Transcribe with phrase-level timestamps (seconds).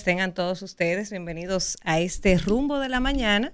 [0.00, 3.52] Tengan todos ustedes bienvenidos a este rumbo de la mañana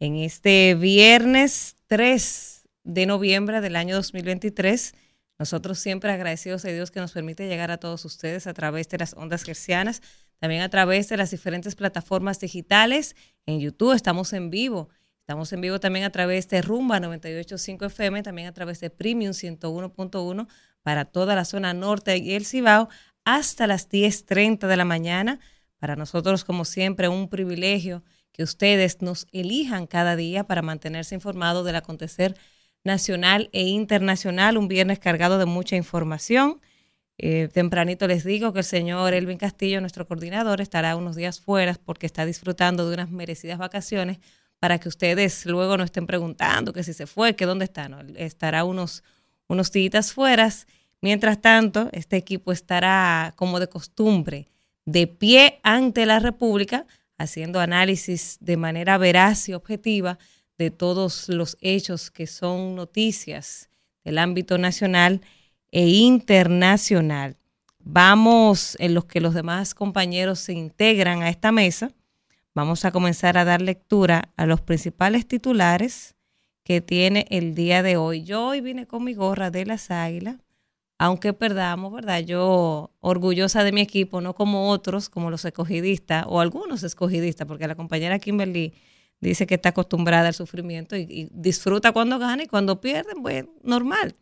[0.00, 4.94] en este viernes 3 de noviembre del año 2023.
[5.38, 8.98] Nosotros siempre agradecidos a Dios que nos permite llegar a todos ustedes a través de
[8.98, 10.02] las ondas gercianas,
[10.38, 13.16] también a través de las diferentes plataformas digitales.
[13.46, 14.90] En YouTube estamos en vivo.
[15.20, 19.32] Estamos en vivo también a través de Rumba 985 FM, también a través de Premium
[19.32, 20.48] 101.1
[20.82, 22.90] para toda la zona norte y el Cibao
[23.24, 25.40] hasta las 10.30 de la mañana
[25.82, 31.66] para nosotros, como siempre, un privilegio que ustedes nos elijan cada día para mantenerse informados
[31.66, 32.36] del acontecer
[32.84, 34.58] nacional e internacional.
[34.58, 36.60] Un viernes cargado de mucha información.
[37.18, 41.76] Eh, tempranito les digo que el señor Elvin Castillo, nuestro coordinador, estará unos días fuera
[41.84, 44.18] porque está disfrutando de unas merecidas vacaciones
[44.60, 47.90] para que ustedes luego no estén preguntando que si se fue, que dónde está.
[48.14, 49.02] Estará unos,
[49.48, 50.48] unos días fuera.
[51.00, 54.51] Mientras tanto, este equipo estará como de costumbre
[54.84, 56.86] de pie ante la República,
[57.18, 60.18] haciendo análisis de manera veraz y objetiva
[60.58, 63.68] de todos los hechos que son noticias
[64.04, 65.20] del ámbito nacional
[65.70, 67.36] e internacional.
[67.78, 71.92] Vamos, en los que los demás compañeros se integran a esta mesa,
[72.54, 76.14] vamos a comenzar a dar lectura a los principales titulares
[76.64, 78.22] que tiene el día de hoy.
[78.22, 80.36] Yo hoy vine con mi gorra de las águilas
[81.02, 82.20] aunque perdamos, ¿verdad?
[82.20, 87.66] Yo orgullosa de mi equipo, no como otros, como los escogidistas o algunos escogidistas, porque
[87.66, 88.72] la compañera Kimberly
[89.20, 94.14] dice que está acostumbrada al sufrimiento y, disfruta cuando gana y cuando pierde, pues normal.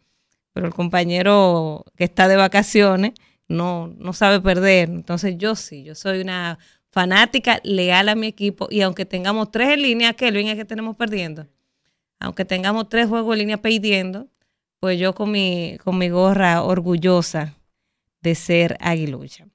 [0.55, 3.13] Pero el compañero que está de vacaciones
[3.47, 4.89] no, no sabe perder.
[4.89, 6.59] Entonces yo sí, yo soy una
[6.89, 10.97] fanática leal a mi equipo y aunque tengamos tres en línea, ¿qué línea que tenemos
[10.97, 11.47] perdiendo?
[12.21, 14.29] Aunque tengamos tres juegos en línea perdiendo,
[14.81, 17.55] pues yo con mi, con mi gorra orgullosa
[18.23, 19.47] de ser aguilucha.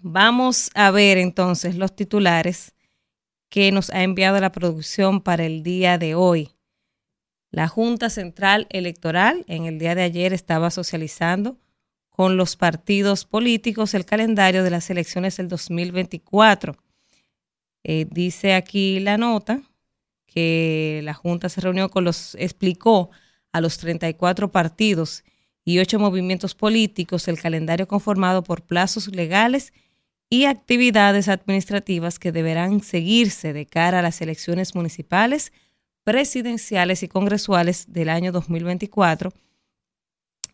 [0.00, 2.74] Vamos a ver entonces los titulares
[3.48, 6.50] que nos ha enviado la producción para el día de hoy.
[7.50, 11.58] La Junta Central Electoral en el día de ayer estaba socializando
[12.10, 16.76] con los partidos políticos el calendario de las elecciones del 2024.
[17.82, 19.62] Eh, dice aquí la nota
[20.26, 23.10] que la Junta se reunió con los, explicó
[23.54, 25.22] a los 34 partidos
[25.64, 29.72] y ocho movimientos políticos el calendario conformado por plazos legales
[30.28, 35.52] y actividades administrativas que deberán seguirse de cara a las elecciones municipales,
[36.02, 39.32] presidenciales y congresuales del año 2024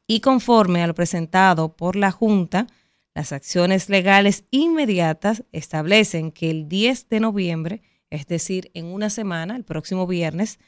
[0.07, 2.67] y conforme a lo presentado por la Junta,
[3.15, 9.57] las acciones legales inmediatas establecen que el 10 de noviembre, es decir, en una semana,
[9.57, 10.59] el próximo viernes,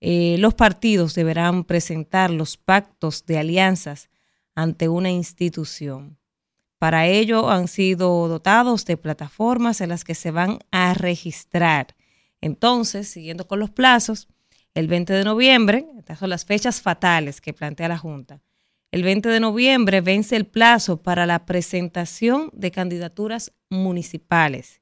[0.00, 4.10] eh, los partidos deberán presentar los pactos de alianzas
[4.54, 6.18] ante una institución.
[6.78, 11.94] Para ello han sido dotados de plataformas en las que se van a registrar.
[12.40, 14.28] Entonces, siguiendo con los plazos,
[14.74, 18.40] el 20 de noviembre, estas son las fechas fatales que plantea la Junta,
[18.92, 24.80] el 20 de noviembre vence el plazo para la presentación de candidaturas municipales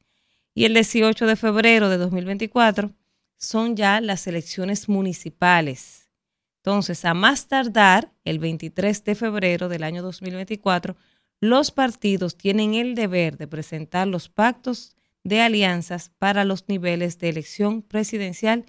[0.55, 2.91] y el 18 de febrero de 2024
[3.39, 6.11] son ya las elecciones municipales.
[6.59, 10.97] Entonces, a más tardar, el 23 de febrero del año 2024,
[11.41, 17.29] los partidos tienen el deber de presentar los pactos de alianzas para los niveles de
[17.29, 18.67] elección presidencial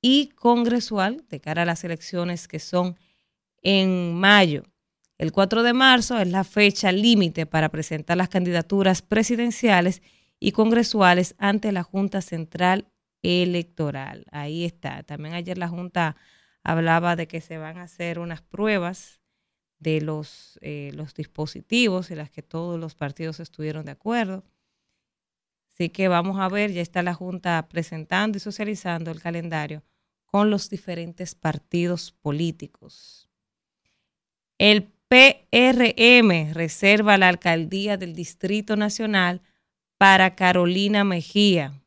[0.00, 2.96] y congresual de cara a las elecciones que son
[3.62, 4.62] en mayo.
[5.18, 10.02] El 4 de marzo es la fecha límite para presentar las candidaturas presidenciales
[10.38, 12.86] y congresuales ante la Junta Central
[13.24, 14.26] electoral.
[14.30, 15.02] Ahí está.
[15.02, 16.16] También ayer la Junta
[16.62, 19.20] hablaba de que se van a hacer unas pruebas
[19.78, 24.44] de los, eh, los dispositivos en las que todos los partidos estuvieron de acuerdo.
[25.72, 29.82] Así que vamos a ver, ya está la Junta presentando y socializando el calendario
[30.26, 33.28] con los diferentes partidos políticos.
[34.58, 39.42] El PRM reserva la alcaldía del Distrito Nacional
[39.98, 41.83] para Carolina Mejía.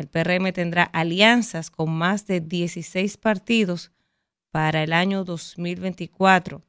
[0.00, 3.92] El PRM tendrá alianzas con más de 16 partidos
[4.50, 6.64] para el año 2024.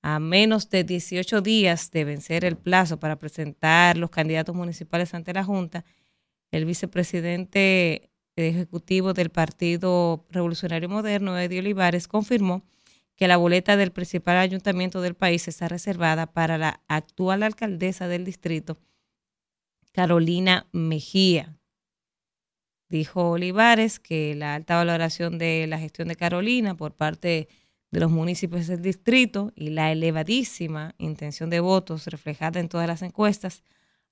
[0.00, 5.34] A menos de 18 días de vencer el plazo para presentar los candidatos municipales ante
[5.34, 5.84] la Junta,
[6.50, 12.62] el vicepresidente ejecutivo del Partido Revolucionario Moderno, Eddie Olivares, confirmó
[13.16, 18.24] que la boleta del principal ayuntamiento del país está reservada para la actual alcaldesa del
[18.24, 18.78] distrito,
[19.92, 21.58] Carolina Mejía.
[22.88, 27.48] Dijo Olivares que la alta valoración de la gestión de Carolina por parte
[27.90, 33.02] de los municipios del distrito y la elevadísima intención de votos reflejada en todas las
[33.02, 33.64] encuestas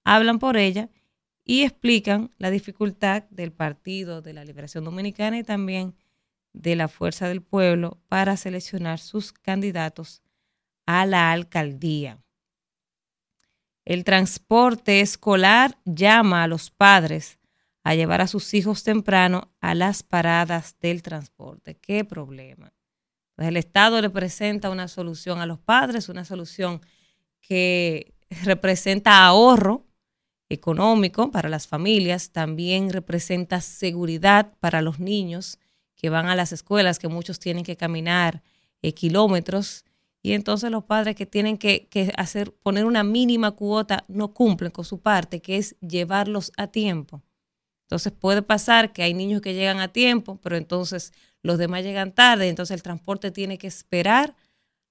[0.05, 0.91] hablan por ella
[1.45, 5.95] y explican la dificultad del Partido de la Liberación Dominicana y también
[6.53, 10.23] de la Fuerza del Pueblo para seleccionar sus candidatos
[10.87, 12.19] a la alcaldía.
[13.85, 17.39] El transporte escolar llama a los padres
[17.85, 21.77] a llevar a sus hijos temprano a las paradas del transporte.
[21.77, 22.73] ¿Qué problema?
[23.37, 26.81] Pues el Estado le presenta una solución a los padres, una solución
[27.41, 28.15] que
[28.45, 29.87] representa ahorro
[30.49, 35.59] económico para las familias, también representa seguridad para los niños
[35.95, 38.43] que van a las escuelas, que muchos tienen que caminar
[38.83, 39.85] eh, kilómetros,
[40.23, 44.71] y entonces los padres que tienen que, que, hacer, poner una mínima cuota, no cumplen
[44.71, 47.23] con su parte, que es llevarlos a tiempo.
[47.95, 51.13] Entonces puede pasar que hay niños que llegan a tiempo, pero entonces
[51.45, 54.35] los demás llegan tarde, entonces el transporte tiene que esperar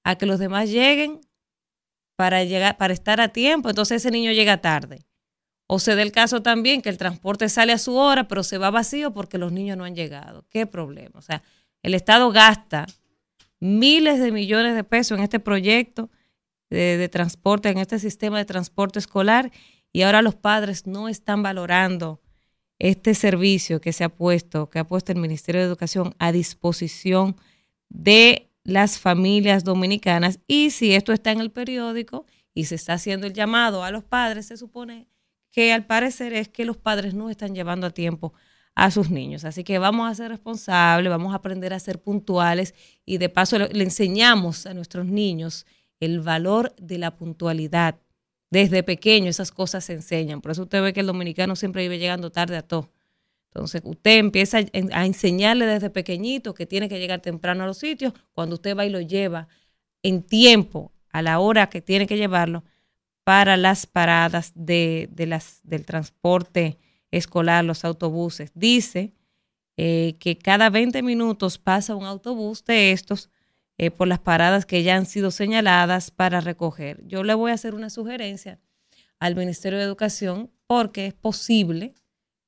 [0.06, 1.20] a que los demás lleguen
[2.16, 5.04] para llegar, para estar a tiempo, entonces ese niño llega tarde.
[5.68, 8.58] O se da el caso también que el transporte sale a su hora, pero se
[8.58, 10.46] va vacío porque los niños no han llegado.
[10.50, 11.20] ¿Qué problema?
[11.20, 11.44] O sea,
[11.82, 12.86] el Estado gasta
[13.60, 16.10] miles de millones de pesos en este proyecto
[16.70, 19.52] de, de, transporte, en este sistema de transporte escolar,
[19.92, 22.23] y ahora los padres no están valorando
[22.80, 27.36] este servicio que se ha puesto, que ha puesto el Ministerio de Educación a disposición
[27.90, 30.40] de las familias dominicanas.
[30.48, 34.04] Y si esto está en el periódico y se está haciendo el llamado a los
[34.04, 35.08] padres, se supone
[35.52, 38.34] que al parecer es que los padres no están llevando a tiempo
[38.76, 39.46] a sus niños.
[39.46, 42.74] Así que vamos a ser responsables, vamos a aprender a ser puntuales
[43.06, 45.66] y de paso le, enseñamos a nuestros niños
[46.00, 48.00] el valor de la puntualidad.
[48.54, 50.40] Desde pequeño esas cosas se enseñan.
[50.40, 52.92] Por eso usted ve que el dominicano siempre vive llegando tarde a todo.
[53.48, 54.60] Entonces usted empieza
[54.92, 58.14] a enseñarle desde pequeñito que tiene que llegar temprano a los sitios.
[58.32, 59.48] Cuando usted va y lo lleva
[60.04, 62.64] en tiempo, a la hora que tiene que llevarlo,
[63.24, 66.78] para las paradas de, las, del transporte
[67.10, 68.52] escolar, los autobuses.
[68.54, 69.16] Dice
[69.78, 73.32] eh, que cada 20 minutos pasa un autobús de estos
[73.78, 77.02] eh, por las paradas que ya han sido señaladas para recoger.
[77.08, 78.60] Yo le voy a hacer una sugerencia
[79.20, 81.94] al Ministerio de Educación porque es posible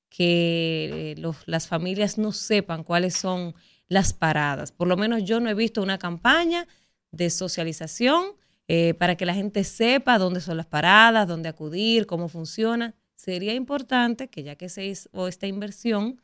[0.09, 3.55] que eh, las familias no sepan cuáles son
[3.87, 4.71] las paradas.
[4.71, 6.67] Por lo menos yo no he visto una campaña
[7.11, 8.33] de socialización
[8.67, 12.95] eh, para que la gente sepa dónde son las paradas, dónde acudir, cómo funciona.
[13.15, 16.21] Sería importante que ya que se hizo esta inversión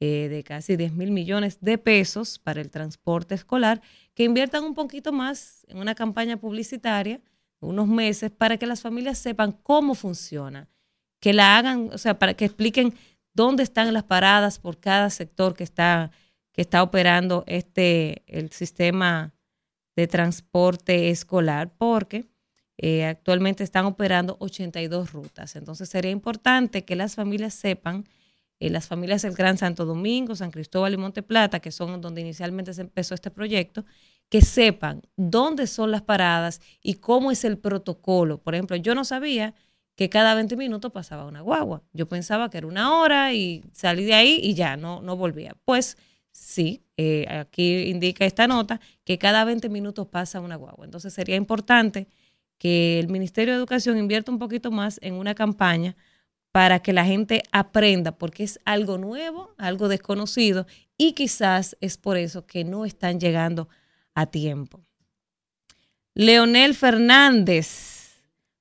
[0.00, 3.82] eh, de casi 10 mil millones de pesos para el transporte escolar,
[4.14, 7.20] que inviertan un poquito más en una campaña publicitaria,
[7.60, 10.68] unos meses, para que las familias sepan cómo funciona,
[11.20, 12.94] que la hagan, o sea, para que expliquen
[13.34, 16.10] dónde están las paradas por cada sector que está,
[16.52, 19.34] que está operando este, el sistema
[19.96, 22.26] de transporte escolar porque
[22.78, 25.56] eh, actualmente están operando 82 rutas.
[25.56, 28.06] Entonces sería importante que las familias sepan,
[28.60, 32.20] eh, las familias del Gran Santo Domingo, San Cristóbal y Monte Plata, que son donde
[32.20, 33.86] inicialmente se empezó este proyecto,
[34.28, 38.38] que sepan dónde son las paradas y cómo es el protocolo.
[38.38, 39.54] Por ejemplo, yo no sabía
[39.96, 41.82] que cada 20 minutos pasaba una guagua.
[41.92, 45.56] Yo pensaba que era una hora y salí de ahí y ya, no, no volvía.
[45.64, 45.96] Pues
[46.30, 50.84] sí, eh, aquí indica esta nota, que cada 20 minutos pasa una guagua.
[50.84, 52.08] Entonces sería importante
[52.58, 55.96] que el Ministerio de Educación invierta un poquito más en una campaña
[56.52, 60.66] para que la gente aprenda, porque es algo nuevo, algo desconocido,
[60.96, 63.68] y quizás es por eso que no están llegando
[64.14, 64.80] a tiempo.
[66.14, 68.00] Leonel Fernández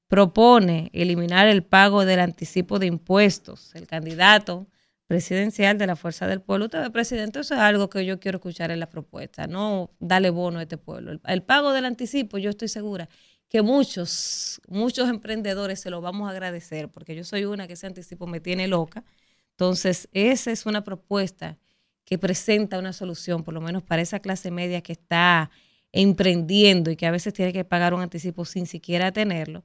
[0.07, 3.73] propone eliminar el pago del anticipo de impuestos.
[3.75, 4.67] El candidato
[5.09, 6.65] presidencial de la Fuerza del Pueblo.
[6.65, 10.59] Usted presidente, eso es algo que yo quiero escuchar en la propuesta, no dale bono
[10.59, 11.19] a este pueblo.
[11.25, 13.09] El, pago del anticipo, yo estoy segura
[13.49, 17.87] que muchos, muchos emprendedores se lo vamos a agradecer, porque yo soy una que ese
[17.87, 19.03] anticipo me tiene loca.
[19.51, 21.57] Entonces, esa es una propuesta
[22.05, 25.49] que presenta una solución, por lo menos para esa clase media que está
[25.91, 29.63] emprendiendo y que a veces tiene que pagar un anticipo sin siquiera tenerlo.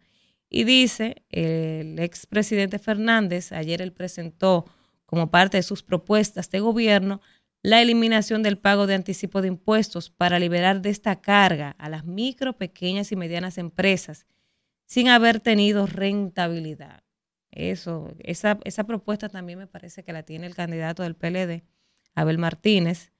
[0.48, 4.64] Y dice el expresidente Fernández, ayer él presentó
[5.04, 7.20] como parte de sus propuestas de gobierno
[7.64, 12.04] la eliminación del pago de anticipo de impuestos para liberar de esta carga a las
[12.04, 14.26] micro, pequeñas y medianas empresas
[14.84, 17.02] sin haber tenido rentabilidad.
[17.50, 21.64] Eso, esa, esa propuesta también me parece que la tiene el candidato del PLD,
[22.14, 23.12] Abel Martínez.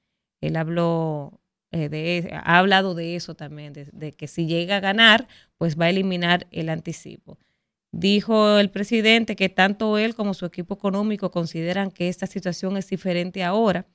[0.43, 5.27] Él habló eh, de, ha hablado de eso también, de que si llega a ganar,
[5.57, 7.39] pues va a eliminar el anticipo.
[7.93, 12.91] Dijo el presidente que tanto él como su equipo económico consideran que esta situación es
[12.91, 13.87] diferente ahora.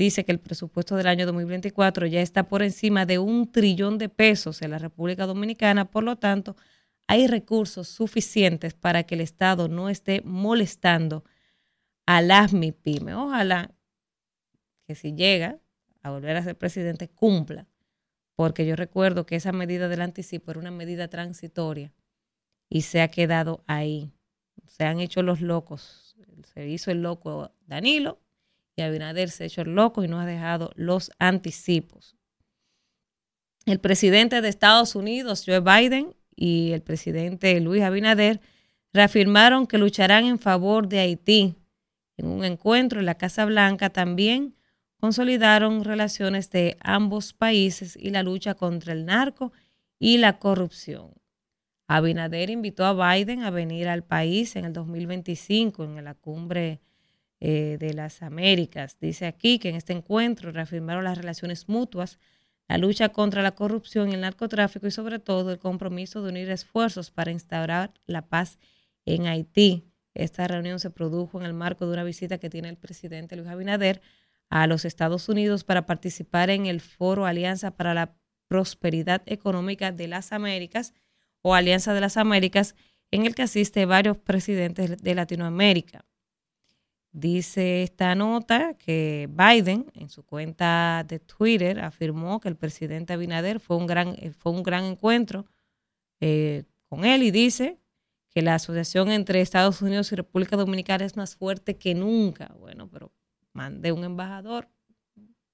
[0.00, 4.08] Dice que el presupuesto del año 2024 ya está por encima de un trillón de
[4.08, 6.56] pesos en la República Dominicana, por lo tanto,
[7.06, 11.22] hay recursos suficientes para que el Estado no esté molestando
[12.06, 13.12] a las MIPIME.
[13.12, 13.74] Ojalá
[14.86, 15.60] que si llega
[16.02, 17.68] a volver a ser presidente cumpla,
[18.36, 21.92] porque yo recuerdo que esa medida del anticipo era una medida transitoria
[22.70, 24.14] y se ha quedado ahí.
[24.66, 26.16] Se han hecho los locos.
[26.54, 28.18] Se hizo el loco Danilo
[28.82, 32.16] Abinader se ha hecho el loco y no ha dejado los anticipos.
[33.66, 38.40] El presidente de Estados Unidos, Joe Biden, y el presidente Luis Abinader
[38.92, 41.54] reafirmaron que lucharán en favor de Haití.
[42.16, 44.56] En un encuentro en la Casa Blanca también
[44.98, 49.52] consolidaron relaciones de ambos países y la lucha contra el narco
[49.98, 51.12] y la corrupción.
[51.86, 56.80] Abinader invitó a Biden a venir al país en el 2025 en la cumbre
[57.40, 58.98] eh, de las Américas.
[59.00, 62.18] Dice aquí que en este encuentro reafirmaron las relaciones mutuas
[62.70, 66.48] la lucha contra la corrupción y el narcotráfico y sobre todo el compromiso de unir
[66.50, 68.60] esfuerzos para instaurar la paz
[69.06, 69.90] en Haití.
[70.14, 73.48] Esta reunión se produjo en el marco de una visita que tiene el presidente Luis
[73.48, 74.00] Abinader
[74.50, 78.14] a los Estados Unidos para participar en el foro Alianza para la
[78.46, 80.94] Prosperidad Económica de las Américas
[81.42, 82.76] o Alianza de las Américas,
[83.10, 86.04] en el que asiste varios presidentes de Latinoamérica.
[87.12, 93.58] Dice esta nota que Biden en su cuenta de Twitter afirmó que el presidente Abinader
[93.58, 95.46] fue un gran, eh, fue un gran encuentro
[96.20, 97.80] eh, con él y dice
[98.30, 102.54] que la asociación entre Estados Unidos y República Dominicana es más fuerte que nunca.
[102.60, 103.10] Bueno, pero
[103.52, 104.68] mandé un embajador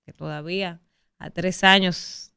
[0.05, 0.83] que todavía
[1.19, 2.35] a tres años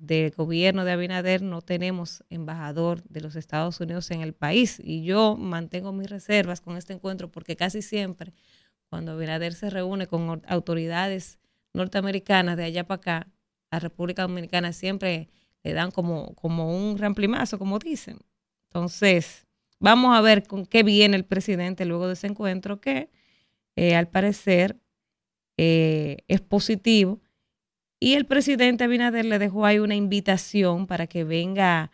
[0.00, 4.80] del gobierno de Abinader no tenemos embajador de los Estados Unidos en el país.
[4.82, 8.32] Y yo mantengo mis reservas con este encuentro porque casi siempre
[8.88, 11.38] cuando Abinader se reúne con autoridades
[11.74, 13.28] norteamericanas de allá para acá,
[13.70, 15.28] a República Dominicana siempre
[15.62, 18.18] le dan como, como un ramplimazo, como dicen.
[18.68, 19.46] Entonces,
[19.78, 23.10] vamos a ver con qué viene el presidente luego de ese encuentro que
[23.76, 24.80] eh, al parecer
[25.56, 27.20] eh, es positivo
[28.00, 31.90] y el presidente Abinader le dejó ahí una invitación para que venga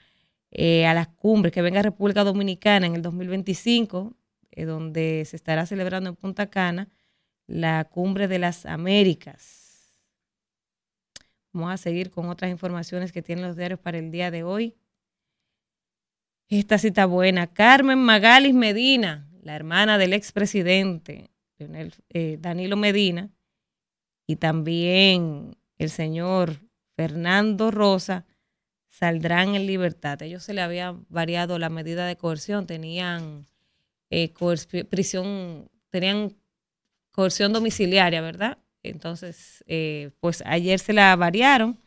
[0.52, 4.14] eh, a las cumbres, que venga a República Dominicana en el 2025,
[4.52, 6.88] eh, donde se estará celebrando en Punta Cana
[7.48, 9.96] la cumbre de las Américas.
[11.52, 14.76] Vamos a seguir con otras informaciones que tienen los diarios para el día de hoy.
[16.48, 17.48] Esta cita buena.
[17.48, 23.30] Carmen Magalis Medina, la hermana del expresidente eh, Danilo Medina,
[24.26, 26.60] y también el señor
[26.96, 28.24] Fernando Rosa
[28.88, 30.22] saldrán en libertad.
[30.22, 33.46] Ellos se le había variado la medida de coerción, tenían
[34.10, 34.32] eh,
[34.88, 36.34] prisión, tenían
[37.12, 38.58] coerción domiciliaria, ¿verdad?
[38.82, 41.78] Entonces, eh, pues ayer se la variaron.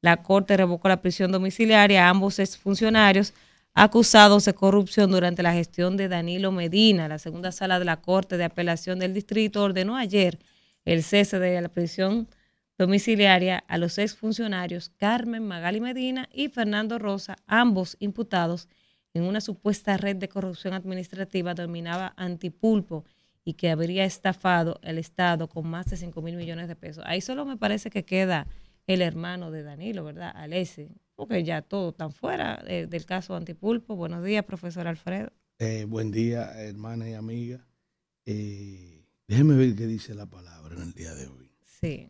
[0.00, 3.34] La Corte revocó la prisión domiciliaria a ambos exfuncionarios
[3.74, 7.08] acusados de corrupción durante la gestión de Danilo Medina.
[7.08, 10.38] La segunda sala de la Corte de Apelación del Distrito ordenó ayer
[10.84, 12.41] el cese de la prisión domiciliaria
[12.78, 18.68] a los exfuncionarios Carmen Magali Medina y Fernando Rosa, ambos imputados
[19.14, 23.04] en una supuesta red de corrupción administrativa dominada Antipulpo
[23.44, 27.04] y que habría estafado el Estado con más de 5 mil millones de pesos.
[27.06, 28.46] Ahí solo me parece que queda
[28.86, 30.32] el hermano de Danilo, ¿verdad?
[30.34, 33.96] Alese, porque ya todo está fuera eh, del caso Antipulpo.
[33.96, 35.30] Buenos días, profesor Alfredo.
[35.58, 37.64] Eh, buen día, hermana y amiga.
[38.24, 41.52] Eh, déjeme ver qué dice la palabra en el día de hoy.
[41.80, 42.08] Sí.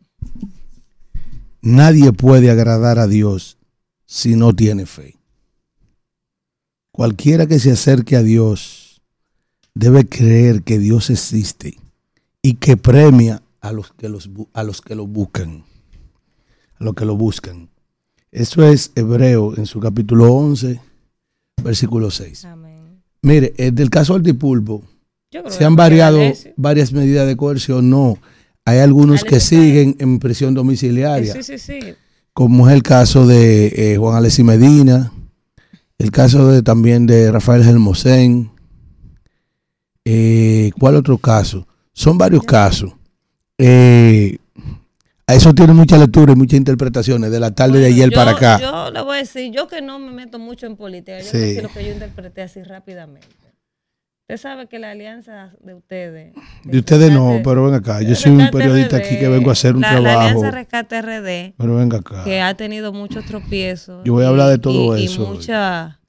[1.61, 3.57] Nadie puede agradar a Dios
[4.05, 5.15] si no tiene fe.
[6.91, 9.01] Cualquiera que se acerque a Dios
[9.73, 11.79] debe creer que Dios existe
[12.41, 15.63] y que premia a los que, los, a los que lo buscan.
[16.79, 17.69] A los que lo buscan.
[18.29, 20.81] Eso es Hebreo en su capítulo 11,
[21.63, 22.45] versículo 6.
[23.21, 24.83] Mire, del caso Altipulpo,
[25.47, 26.19] se han variado
[26.57, 28.17] varias medidas de coerción, no
[28.65, 31.79] hay algunos que siguen en prisión domiciliaria, sí, sí, sí.
[32.33, 35.11] como es el caso de eh, Juan Alessi Medina,
[35.97, 38.51] el caso de, también de Rafael Gelmosén.
[40.05, 41.65] Eh, ¿Cuál otro caso?
[41.93, 42.91] Son varios casos.
[43.57, 44.37] Eh,
[45.25, 48.59] a eso tiene mucha lectura y muchas interpretaciones de la tarde de ayer para acá.
[48.59, 51.61] Yo le voy a decir, yo que no me meto mucho en política, yo sí.
[51.61, 53.27] lo que yo interpreté así rápidamente.
[54.33, 56.33] Usted sabe que la alianza de ustedes.
[56.63, 58.01] De, ustedes no, pero ven acá.
[58.01, 60.01] Yo soy un periodista aquí que vengo a hacer un trabajo.
[60.01, 61.53] La Alianza Rescate RD.
[61.55, 62.23] Pero venga acá.
[62.23, 64.03] Que ha tenido muchos tropiezos.
[64.03, 65.23] Yo voy a hablar de todo eso.
[65.23, 65.99] Y mucha,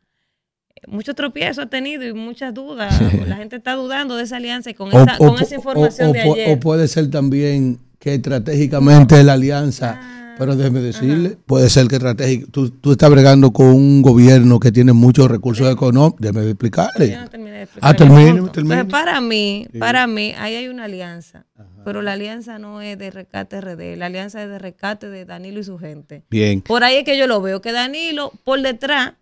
[0.88, 2.98] muchos tropiezos ha tenido y muchas dudas.
[3.28, 6.56] la gente está dudando de esa alianza y con, esa, con esa información de ayer.
[6.56, 10.00] O puede ser también que estratégicamente la alianza.
[10.00, 12.50] Ah Pero déjeme decirle, puede ser que estratégico.
[12.50, 16.20] Tú, tú estás bregando con un gobierno que tiene muchos recursos económicos.
[16.20, 17.10] Déjeme explicarle.
[17.10, 18.52] Yo no terminé de explicar Ah, termine, punto.
[18.52, 18.74] termine.
[18.74, 21.46] Entonces, para mí, para mí, ahí hay una alianza.
[21.84, 25.60] Pero la alianza no es de rescate RD, la alianza es de rescate de Danilo
[25.60, 26.24] y su gente.
[26.30, 29.12] Bien, Por ahí es que yo lo veo, que Danilo, por detrás,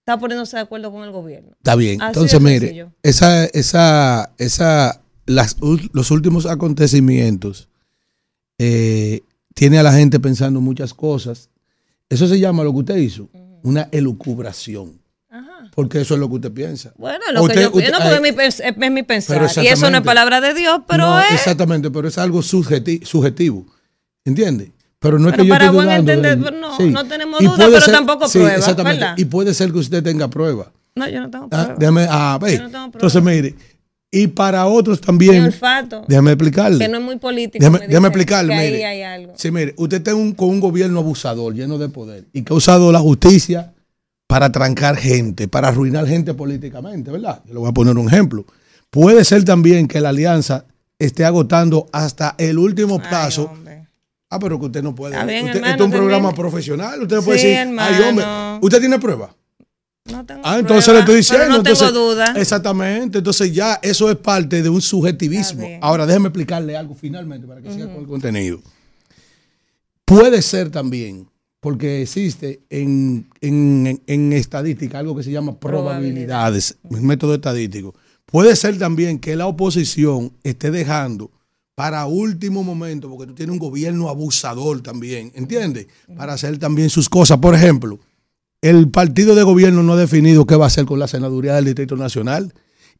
[0.00, 1.52] está poniéndose de acuerdo con el gobierno.
[1.58, 2.02] está bien.
[2.02, 5.56] Así Entonces, mire, esa, esa, esa, las,
[5.92, 7.68] los últimos acontecimientos
[8.58, 9.20] eh,
[9.54, 11.48] tiene a la gente pensando muchas cosas.
[12.08, 13.28] Eso se llama lo que usted hizo,
[13.62, 15.00] una elucubración.
[15.30, 15.70] Ajá.
[15.74, 16.92] Porque eso es lo que usted piensa.
[16.98, 19.50] Bueno, lo Usted- que yo usted- porque eh, es mi, pens- es mi pensar.
[19.62, 21.32] Y eso no es palabra de Dios, pero No, es.
[21.32, 23.64] Exactamente, pero es algo subjeti- subjetivo.
[24.24, 24.72] ¿Entiende?
[24.98, 26.84] Pero no es Pero que yo para esté buen dudando de entender, no- Sí.
[26.90, 29.00] no tenemos duda, pero tampoco prueba, exactamente.
[29.00, 29.18] ¿verdad?
[29.18, 30.70] Y puede ser que usted tenga prueba.
[30.94, 31.74] No, yo no tengo Ah, prueba.
[31.78, 32.52] déjame, ah, ve.
[32.58, 33.08] Yo no tengo prueba.
[33.08, 33.54] Entonces, mire,
[34.14, 36.78] y para otros también, olfato, déjame explicarle.
[36.78, 37.58] que no es muy político.
[37.58, 38.84] Déjame, me déjame explicarle, ahí mire.
[38.84, 39.32] hay algo.
[39.36, 42.56] Sí, mire, usted está un- con un gobierno abusador, lleno de poder, y que ha
[42.56, 43.72] usado la justicia
[44.26, 47.40] para trancar gente, para arruinar gente políticamente, ¿verdad?
[47.46, 48.44] Yo le voy a poner un ejemplo.
[48.90, 50.66] Puede ser también que la alianza
[50.98, 53.50] esté agotando hasta el último plazo.
[54.30, 55.12] ah, pero que usted no puede.
[55.24, 57.00] Bien, usted, hermano, esto es un programa profesional.
[57.02, 58.58] Usted no puede Sí, decir, ay, hombre, hermano.
[58.62, 59.34] ¿usted tiene prueba?
[60.04, 61.56] No tengo Ah, entonces prueba, le estoy diciendo.
[61.58, 62.34] no tengo duda.
[62.36, 63.18] Exactamente.
[63.18, 65.66] Entonces ya eso es parte de un subjetivismo.
[65.80, 68.60] Ahora déjeme explicarle algo finalmente para que siga con el contenido.
[70.04, 71.28] Puede ser también,
[71.60, 77.94] porque existe en, en- en estadística algo que se llama probabilidades, un método estadístico.
[78.26, 81.30] Puede ser también que la oposición esté dejando
[81.74, 85.86] para último momento, porque tú tienes un gobierno abusador también, ¿entiendes?
[86.16, 87.38] Para hacer también sus cosas.
[87.38, 87.98] Por ejemplo,
[88.62, 91.66] el partido de gobierno no ha definido qué va a hacer con la senaduría del
[91.66, 92.54] Distrito Nacional.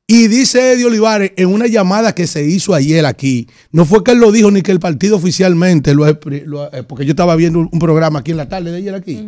[0.06, 4.10] Y dice Eddie Olivares en una llamada que se hizo ayer aquí, no fue que
[4.10, 7.78] él lo dijo ni que el partido oficialmente, lo, eh, porque yo estaba viendo un
[7.78, 9.24] programa aquí en la tarde de ayer aquí,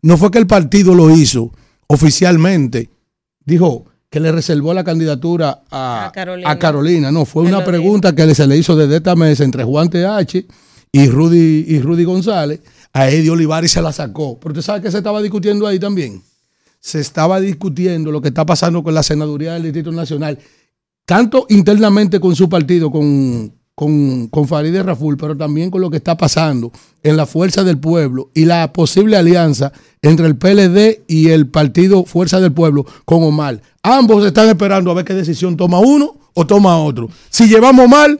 [0.00, 1.52] no fue que el partido lo hizo
[1.88, 2.88] oficialmente,
[3.44, 6.50] dijo que le reservó la candidatura a, A Carolina.
[6.50, 7.10] a Carolina.
[7.10, 10.44] No, fue una pregunta que se le hizo desde esta mesa entre Juan TH
[10.92, 12.60] y Rudy, y Rudy González.
[12.92, 14.38] A Eddie Olivares se la sacó.
[14.38, 16.22] Pero usted sabe que se estaba discutiendo ahí también.
[16.80, 20.38] Se estaba discutiendo lo que está pasando con la senaduría del Distrito Nacional,
[21.04, 25.98] tanto internamente con su partido, con, con, con Farideh Raful, pero también con lo que
[25.98, 31.30] está pasando en la Fuerza del Pueblo y la posible alianza entre el PLD y
[31.30, 33.60] el partido Fuerza del Pueblo con Omar.
[33.82, 37.08] Ambos están esperando a ver qué decisión toma uno o toma otro.
[37.30, 38.18] Si llevamos mal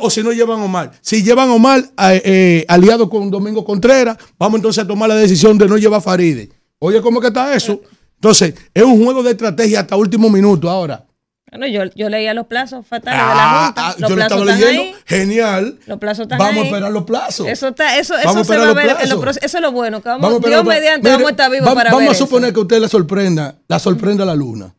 [0.00, 0.92] o si no llevan Omar.
[1.00, 5.66] Si llevan Omar eh, aliado con Domingo Contreras, vamos entonces a tomar la decisión de
[5.68, 6.50] no llevar Faride.
[6.78, 7.80] Oye, ¿cómo que está eso?
[8.14, 11.04] Entonces, es un juego de estrategia hasta último minuto ahora.
[11.50, 13.88] Bueno, yo, yo leía los plazos fatales de la Ah, Junta.
[13.88, 14.96] ah, los yo lo plazos estaba están leyendo.
[14.96, 15.02] ahí.
[15.04, 15.78] Genial.
[15.86, 16.60] Los plazos están Vamos ahí.
[16.60, 17.46] a esperar los plazos.
[17.48, 18.96] Eso, está, eso, eso Vamos se va a ver.
[19.02, 20.00] en proce- eso es lo bueno.
[20.00, 22.18] Que vamos, Vamos Dios mediante Mire, vamos a estar vivos va- para Vamos ver a
[22.18, 22.54] suponer eso.
[22.54, 24.74] que usted la sorprenda, la sorprenda la luna.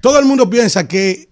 [0.00, 1.28] Todo el mundo piensa que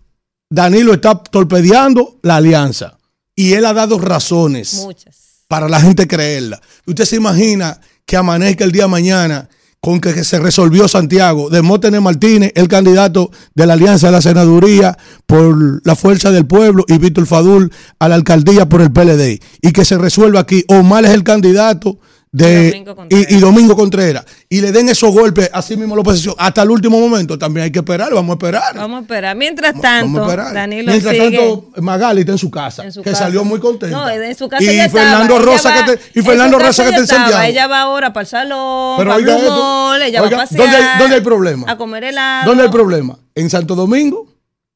[0.52, 2.98] Danilo está torpedeando la alianza.
[3.34, 4.74] Y él ha dado razones.
[4.74, 5.16] Muchas.
[5.48, 6.60] para la gente creerla.
[6.86, 9.48] Usted se imagina que amanezca el día de mañana
[9.80, 14.96] con que, se resolvió Santiago, Demóstenes Martínez, el candidato de la Alianza de la Senaduría
[15.26, 19.42] por la Fuerza del Pueblo y Víctor Fadul a la alcaldía por el PLD.
[19.60, 21.98] Y que se resuelva aquí, Omar es el candidato
[22.34, 23.26] de, Y Domingo Contreras.
[23.30, 24.24] y, y Domingo Contreras.
[24.48, 26.34] Y le den esos golpes así mismo a la oposición.
[26.38, 28.74] Hasta el último momento también hay que esperar, vamos a esperar.
[28.74, 29.36] Vamos a esperar.
[29.36, 30.54] Mientras Vamos tanto, a esperar.
[30.54, 31.36] Danilo Mientras sigue.
[31.36, 33.24] tanto, Magali está en su casa, En su que casa.
[33.24, 33.94] salió muy contenta.
[33.94, 35.04] No, en su casa y estaba.
[35.04, 37.06] Fernando Ella Rosa va- que te- y Fernando Rosa que.
[37.06, 37.42] Santiago.
[37.42, 40.60] Ella va ahora para el salón, Pero para esto, Mall, ella oiga, va a pasear.
[40.62, 41.70] ¿dónde hay- dónde hay problema?
[41.70, 42.46] A comer helado.
[42.48, 43.18] ¿Dónde hay problema?
[43.34, 44.26] En Santo Domingo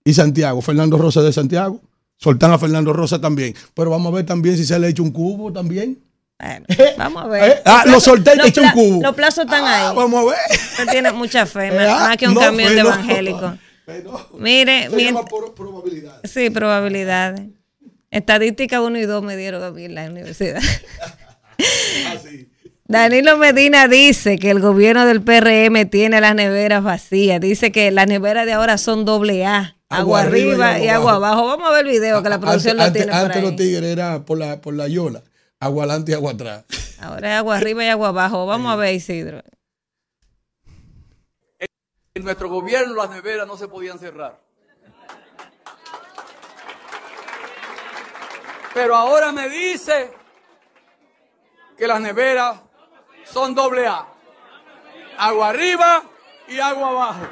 [0.04, 0.60] y Santiago.
[0.60, 1.80] Fernando Rosa de Santiago.
[2.18, 3.54] Soltan a Fernando Rosa también.
[3.74, 5.98] Pero vamos a ver también si se le echa un cubo también.
[6.38, 6.66] Bueno,
[6.98, 7.50] vamos a ver.
[7.50, 9.02] Eh, ah, Los lo solté y los eché un cubo.
[9.02, 9.96] Los plazos están Ah, ahí.
[9.96, 10.38] Vamos a ver.
[10.70, 13.22] Usted tiene mucha fe, Eh, más, ah, más que un no, camión de fe
[14.04, 14.28] no.
[14.38, 15.54] Mire, Se llama por
[16.24, 17.42] sí, probabilidades.
[18.10, 20.60] Estadística 1 y 2 me dieron a mí en la universidad.
[22.14, 22.48] Así.
[22.88, 27.40] Danilo Medina dice que el gobierno del PRM tiene las neveras vacías.
[27.40, 29.76] Dice que las neveras de ahora son doble A.
[29.88, 31.46] Agua, arriba y agua abajo.
[31.46, 33.56] Vamos a ver el video que la producción antes, lo tiene antes por los ahí.
[33.56, 35.22] tigres era por la, por la yola.
[35.60, 36.64] Agua adelante y agua atrás.
[37.00, 38.46] Ahora es agua arriba y agua abajo.
[38.46, 39.42] Vamos a ver, Isidro.
[42.14, 44.40] En nuestro gobierno las neveras no se podían cerrar.
[48.74, 50.12] Pero ahora me dice
[51.78, 52.60] que las neveras
[53.24, 54.06] son doble A.
[55.18, 56.02] Agua arriba
[56.48, 57.26] y agua abajo.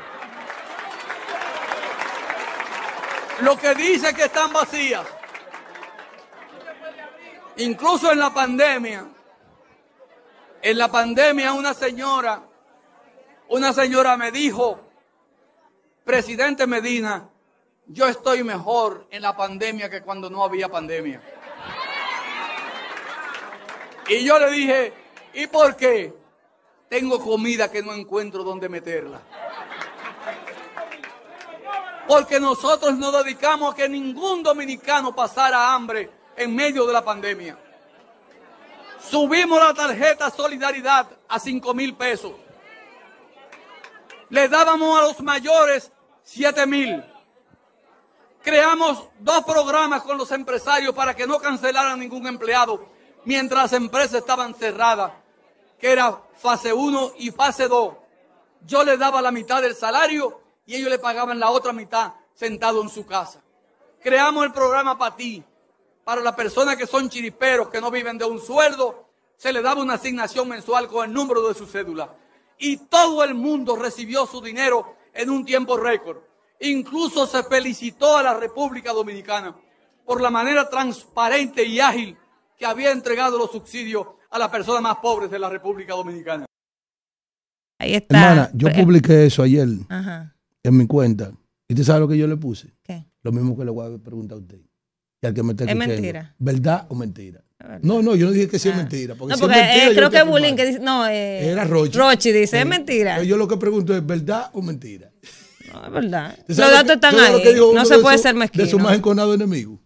[3.41, 5.07] Lo que dice que están vacías.
[7.57, 9.07] Incluso en la pandemia,
[10.63, 12.43] En la pandemia una señora,
[13.49, 14.81] una señora me dijo,
[16.05, 17.29] presidente Medina,
[17.87, 21.21] yo estoy mejor en la pandemia que cuando no había pandemia.
[24.09, 24.93] Y yo le dije,
[25.35, 26.15] ¿y por qué?
[26.89, 29.21] Tengo comida que no encuentro dónde meterla.
[32.09, 37.59] Porque nosotros nos dedicamos a que ningún dominicano pasara hambre en medio de la pandemia.
[39.01, 42.33] Subimos la tarjeta Solidaridad a 5 mil pesos.
[44.31, 45.93] Le dábamos a los mayores
[46.23, 47.05] 7 mil.
[48.43, 52.89] Creamos dos programas con los empresarios para que no cancelaran ningún empleado
[53.25, 55.13] mientras las empresas estaban cerradas,
[55.79, 57.95] que era fase 1 y fase 2.
[58.67, 62.83] Yo le daba la mitad del salario y ellos le pagaban la otra mitad sentado
[62.83, 63.43] en su casa.
[64.03, 65.43] Creamos el programa para ti,
[66.05, 69.83] para las personas que son chiriperos, que no viven de un sueldo, se le daba
[69.83, 72.15] una asignación mensual con el número de su cédula.
[72.59, 76.19] Y todo el mundo recibió su dinero en un tiempo récord.
[76.61, 79.57] Incluso se felicitó a la República Dominicana
[80.05, 82.17] por la manera transparente y ágil
[82.57, 86.47] que había entregado los subsidios a las personas más pobres de la República Dominicana.
[87.79, 88.17] Ahí está.
[88.17, 90.35] Hermana, yo Eh, publiqué eso ayer Ajá.
[90.63, 91.33] en mi cuenta.
[91.69, 92.73] ¿Y usted sabe lo que yo le puse?
[92.83, 93.05] ¿Qué?
[93.23, 94.61] Lo mismo que le voy a preguntar a usted.
[95.25, 95.95] Y al que me está Es escuchando.
[95.95, 96.35] mentira.
[96.39, 97.41] ¿Verdad o mentira?
[97.59, 97.81] Es verdad.
[97.83, 98.79] No, no, yo no dije que sí es Ah.
[98.79, 99.15] mentira.
[99.15, 101.49] Porque No, si porque es mentira, eh, yo creo que Bulín que dice, no, eh,
[101.49, 101.97] Era Rochi.
[101.99, 103.23] Rochi dice, es Eh, mentira.
[103.23, 105.11] Yo lo que pregunto es verdad o mentira.
[105.73, 106.37] No, es verdad.
[106.47, 107.43] ¿Usted Los datos están ahí.
[107.75, 108.79] No se de puede su- ser De su mezquino.
[108.85, 109.81] más enconado enemigo.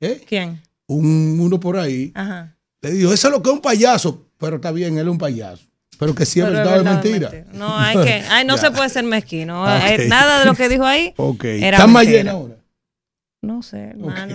[0.00, 0.20] ¿Eh?
[0.28, 0.60] ¿Quién?
[0.86, 2.56] Un, uno por ahí Ajá.
[2.82, 4.26] le dijo, eso es lo que es un payaso.
[4.38, 5.64] Pero está bien, él es un payaso.
[5.98, 7.30] Pero que si es verdad o es verdad mentira.
[7.54, 9.62] No, hay que, ay, no se puede ser mezquino.
[9.64, 9.82] Ok.
[9.86, 11.44] Eh, Nada de lo que dijo ahí Ok.
[11.44, 12.18] era ¿Está más mentira.
[12.18, 12.56] llena ahora?
[13.46, 14.34] No sé, hermano.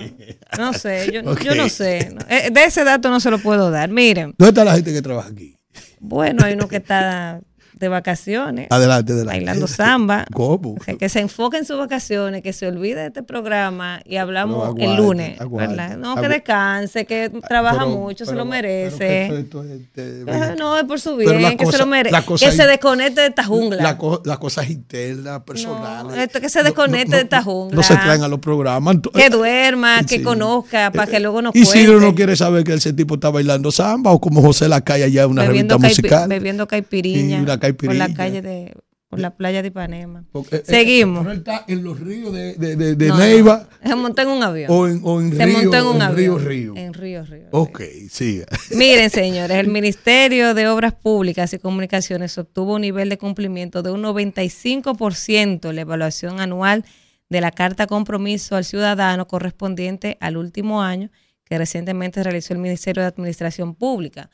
[0.58, 1.42] No sé, yo, Ok.
[1.42, 2.16] yo no sé.
[2.30, 3.90] Eh, De ese dato no se lo puedo dar.
[3.90, 5.56] Miren, ¿Dónde está la gente que trabaja aquí?
[6.00, 7.42] bueno, hay uno que está
[7.80, 9.38] de vacaciones, Adelante, adelante.
[9.40, 10.26] bailando samba.
[10.34, 10.76] ¿Cómo?
[10.80, 14.18] O sea, que se enfoque en sus vacaciones, que se olvide de este programa y
[14.18, 15.42] hablamos No, el aguante, lunes.
[15.42, 15.76] aguante.
[15.76, 15.98] ¿verdad?
[15.98, 18.98] No, que descanse, que trabaja Pero- mucho, se pero- lo pero merece.
[18.98, 22.16] que esto- este, Ah, no, es por su Pero bien, que se cosa- lo merece.
[22.40, 23.82] Que se desconecte de esta jungla.
[23.82, 26.16] la co- las cosas internas, personales.
[26.18, 27.76] No, esto que se desconecte de esta jungla.
[27.76, 28.98] No se traen a los programas.
[29.14, 30.22] Que duerma, que Sí.
[30.24, 31.80] conozca, para que luego nos Y cuente.
[31.80, 35.24] Isidro no quiere saber que ese tipo está bailando samba o como José Lacalle allá
[35.24, 36.30] en una bebiendo, revista musical.
[36.30, 38.74] bebiendo caipiriña, Y una por la calle de
[39.10, 40.24] por la playa de Ipanema.
[40.32, 41.22] Porque, eh, Seguimos.
[41.22, 44.22] pero él está en los ríos de, de, de- de No, Neiva no, se montó
[44.22, 44.68] en un avión.
[44.72, 46.16] o en, o en se río, montó en un en avión.
[46.16, 46.74] río, río.
[46.76, 47.48] En Río Río.
[47.50, 48.46] Ok, siga.
[48.76, 53.90] Miren, señores, el Ministerio de Obras Públicas y Comunicaciones obtuvo un nivel de cumplimiento de
[53.90, 56.86] un 95% en la evaluación anual
[57.30, 61.10] de la Carta Compromiso al Ciudadano correspondiente al último año
[61.46, 64.30] que recientemente realizó el Ministerio de Administración Pública.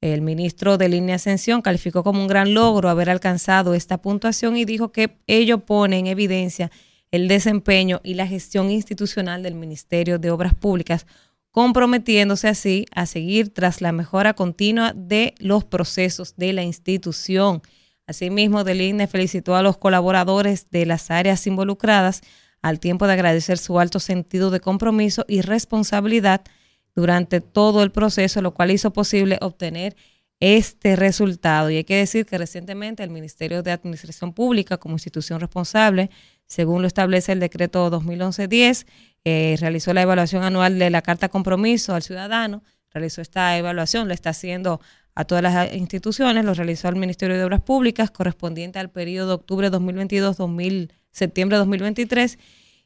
[0.00, 4.64] El ministro de Línea Ascensión calificó como un gran logro haber alcanzado esta puntuación y
[4.64, 6.70] dijo que ello pone en evidencia
[7.10, 11.06] el desempeño y la gestión institucional del Ministerio de Obras Públicas,
[11.50, 17.62] comprometiéndose así a seguir tras la mejora continua de los procesos de la institución.
[18.06, 22.20] Asimismo, Deline felicitó a los colaboradores de las áreas involucradas
[22.62, 26.42] al tiempo de agradecer su alto sentido de compromiso y responsabilidad
[26.94, 29.96] durante todo el proceso, lo cual hizo posible obtener
[30.40, 31.70] este resultado.
[31.70, 36.10] Y hay que decir que recientemente el Ministerio de Administración Pública, como institución responsable,
[36.46, 38.86] según lo establece el decreto 2011-10,
[39.24, 44.14] eh, realizó la evaluación anual de la Carta Compromiso al Ciudadano, realizó esta evaluación, la
[44.14, 44.80] está haciendo
[45.14, 49.34] a todas las instituciones, lo realizó al Ministerio de Obras Públicas, correspondiente al periodo de
[49.34, 52.38] octubre 2022-2000, septiembre 2023.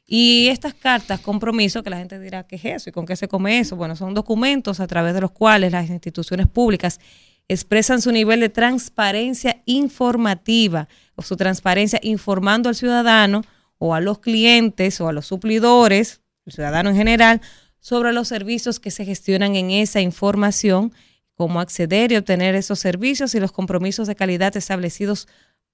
[0.05, 2.89] Y estas cartas compromiso, que la gente dirá, ¿qué es eso?
[2.89, 3.75] ¿Y con qué se come eso?
[3.75, 6.99] Bueno, son documentos a través de los cuales las instituciones públicas
[7.47, 13.43] expresan su nivel de transparencia informativa o su transparencia informando al ciudadano
[13.77, 17.41] o a los clientes o a los suplidores, el ciudadano en general,
[17.79, 20.93] sobre los servicios que se gestionan en esa información,
[21.35, 25.27] cómo acceder y obtener esos servicios y los compromisos de calidad establecidos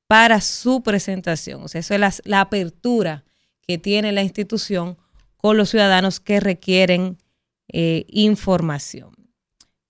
[0.07, 1.63] para su presentación.
[1.63, 3.25] O sea, eso es la, la apertura
[3.69, 4.97] que tiene la institución
[5.37, 7.19] con los ciudadanos que requieren
[7.71, 9.11] eh, información.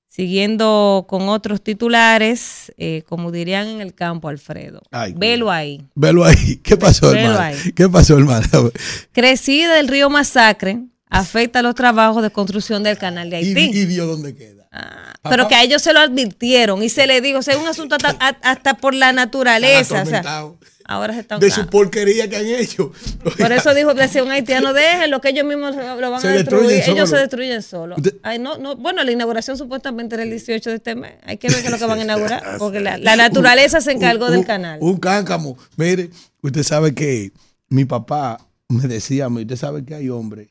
[0.09, 4.81] Siguiendo con otros titulares, eh, como dirían en el campo, Alfredo.
[4.91, 5.81] Ay, Velo ahí.
[5.95, 6.57] Velo ahí.
[6.63, 7.39] ¿Qué pasó, Velo hermano?
[7.39, 7.71] ahí.
[7.71, 8.69] ¿Qué pasó, hermano?
[9.13, 13.79] Crecida del río Masacre afecta los trabajos de construcción del canal de ¿Y, Haití.
[13.79, 14.67] y vio dónde queda?
[14.73, 17.61] Ah, pero que a ellos se lo advirtieron y se le dijo, o sea, es
[17.61, 17.95] un asunto
[18.41, 20.03] hasta, por la naturnaturaleza.
[20.03, 20.59] o sea, Atormentado.
[20.89, 22.91] Ahora se están de su porquería que han hecho.
[23.38, 26.67] Por eso dijo, decía un haitiano, déjenlo, que ellos mismos lo van Se a destruyen
[26.67, 26.97] destruir.
[26.97, 27.17] Ellos solo.
[27.17, 27.99] se destruyen solos.
[28.39, 31.13] No, no, bueno, la inauguración supuestamente era el 18 de este mes.
[31.23, 33.91] Hay que ver qué es lo que van a inaugurar, porque la, la naturaleza se
[33.91, 34.80] encargó Un- del canal.
[34.82, 35.58] Un cáncamo.
[35.78, 36.10] Mire,
[36.41, 37.32] usted sabe que
[37.69, 40.47] mi papá me decía usted sabe que hay hombres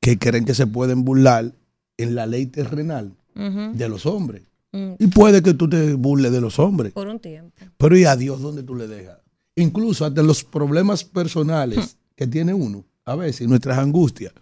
[0.00, 1.52] que creen que se pueden burlar
[1.96, 4.42] en la ley terrenal de los hombres.
[4.72, 6.92] mm, Y puede que tú te burles de los hombres.
[6.92, 7.52] por un tiempo.
[7.76, 9.18] Pero ¿y a Dios dónde tú le dejas?
[9.60, 14.32] Incluso hasta los problemas personales que tiene uno, a veces, nuestras angustias,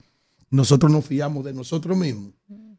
[0.50, 2.32] nosotros nos fiamos de nosotros mismos.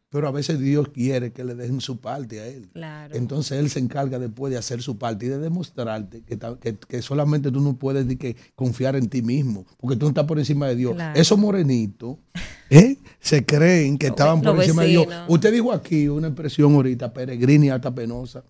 [0.10, 2.70] Pero a veces Dios quiere que le dejen su parte a Él.
[2.72, 3.14] Claro.
[3.14, 7.02] Entonces Él se encarga después de hacer su parte y de demostrarte que, que- que
[7.02, 10.66] solamente tú no puedes que confiar en ti mismo, porque tú no estás por encima
[10.70, 10.94] de Dios.
[10.94, 11.20] Claro.
[11.20, 12.16] Esos morenitos
[12.70, 12.96] ¿eh?
[13.20, 15.08] se creen que estaban por encima de Dios.
[15.28, 18.46] Usted dijo aquí una expresión ahorita, peregrina y hasta penosa,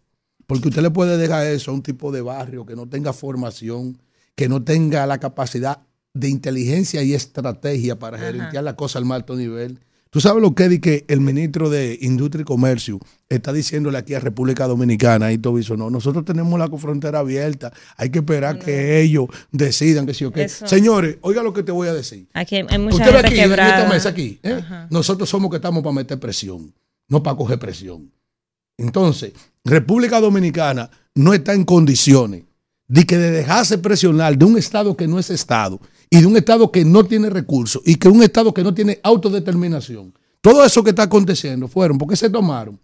[0.48, 4.00] porque usted le puede dejar eso a un tipo de barrio que no tenga formación,
[4.36, 5.82] que no tenga la capacidad
[6.14, 8.28] de inteligencia y estrategia para Ajá.
[8.28, 9.80] gerenciar la cosa al más alto nivel.
[10.10, 14.20] Tú sabes lo que que el ministro de Industria y Comercio está diciéndole aquí a
[14.22, 19.02] República Dominicana, y todo eso, no, nosotros tenemos la frontera abierta, hay que esperar que
[19.02, 20.48] ellos decidan que sí o qué.
[20.48, 22.28] Señores, oiga lo que te voy a decir.
[22.34, 23.78] Aquí hay, mucha Usted gente aquí, en quebrada.
[23.80, 24.62] esta mesa aquí, ¿eh?
[24.90, 26.74] Nosotros somos que estamos para meter presión,
[27.10, 28.10] no para coger presión.
[28.78, 32.44] Entonces, República Dominicana no está en condiciones
[32.88, 36.38] de que de dejarse presionar de un Estado que no es Estado y de un
[36.38, 40.14] Estado que no tiene recursos y que un Estado que no tiene autodeterminación.
[40.42, 42.80] Todo eso que está aconteciendo fueron porque se tomaron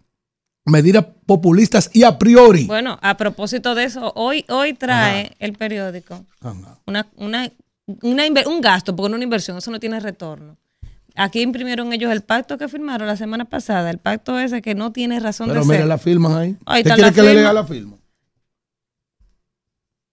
[0.66, 2.66] medidas populistas y a priori.
[2.66, 6.80] Bueno, a propósito de eso, hoy, hoy trae el periódico Ajá.
[6.86, 7.50] una, una,
[7.86, 10.56] un gasto, porque no una inversión, eso no tiene retorno.
[11.16, 14.90] Aquí imprimieron ellos el pacto que firmaron la semana pasada, el pacto ese que no
[14.92, 15.86] tiene razón Pero de mire ser.
[15.86, 16.56] la firma ahí.
[16.66, 17.96] Ahí ¿Usted quiere que le lea la firma?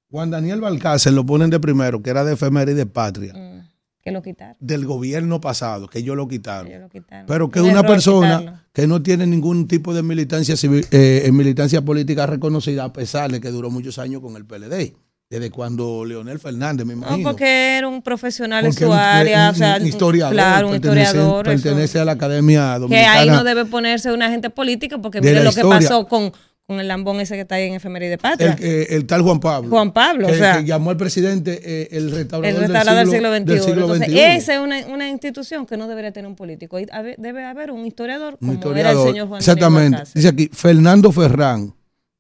[0.10, 3.62] Juan Daniel Balcácer lo ponen de primero, que era de efeméride patria, Mm,
[4.04, 4.58] que lo quitaron.
[4.60, 6.68] del gobierno pasado, que ellos lo quitaron.
[6.68, 7.26] ellos lo quitaron.
[7.28, 8.60] Pero que Un una persona quitarlo.
[8.74, 13.40] que no tiene ningún tipo de militancia civil, eh, militancia política reconocida, a pesar de
[13.40, 14.96] que duró muchos años con el PLD,
[15.32, 17.30] desde cuando Leonel Fernández, me No, imagino.
[17.30, 20.68] porque era un profesional en Porque su un- área, un- o sea, un historiador, claro,
[20.68, 21.48] un pertenece- historiador.
[21.48, 21.64] eso.
[21.64, 23.14] Pertenece a la Academia que Dominicana.
[23.14, 26.34] ahí no debe ponerse un agente político, porque mire lo que pasó con,
[26.68, 28.58] con el lambón ese que está ahí en Efeméride Patria.
[28.60, 29.70] el, eh, el tal Juan Pablo.
[29.70, 30.58] Juan Pablo, que, o sea.
[30.58, 33.46] que llamó al presidente eh, el restaurador, el restaurador del siglo XXI.
[33.46, 34.20] del siglo Entonces, XXI.
[34.22, 36.78] esa es una, una institución que no debería tener un político.
[37.18, 39.08] Debe haber un historiador como Un era historiador.
[39.08, 40.04] el señor Juan Exactamente.
[40.14, 41.74] Dice aquí, Fernando Ferrán,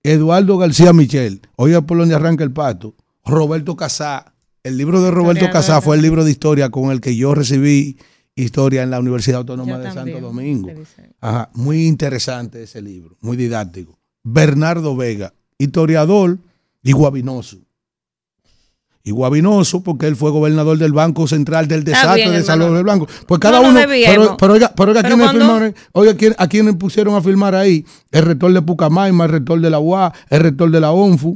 [0.03, 4.33] Eduardo García Michel, hoy por donde arranca el pato, Roberto Casá.
[4.63, 7.97] El libro de Roberto Casá fue el libro de historia con el que yo recibí
[8.35, 10.69] historia en la Universidad Autónoma Yo de también, Santo Domingo.
[11.19, 13.97] Ajá, muy interesante ese libro, muy didáctico.
[14.23, 16.37] Bernardo Vega, historiador
[16.83, 17.57] y guabinoso.
[19.03, 22.43] Y guabinoso porque él fue gobernador del Banco Central del desastre bien, de.
[22.43, 23.07] Salvador del Banco.
[23.27, 23.79] Pues cada No uno.
[23.87, 25.75] Pero, pero oiga, pero oiga, Pero ¿quiénes cuando- firmaron?
[25.93, 27.83] Oiga, ¿quién, ¿a quiénes pusieron a firmar ahí?
[28.11, 31.35] El rector de Pucamaima, el rector de la UA, el rector de la ONFU.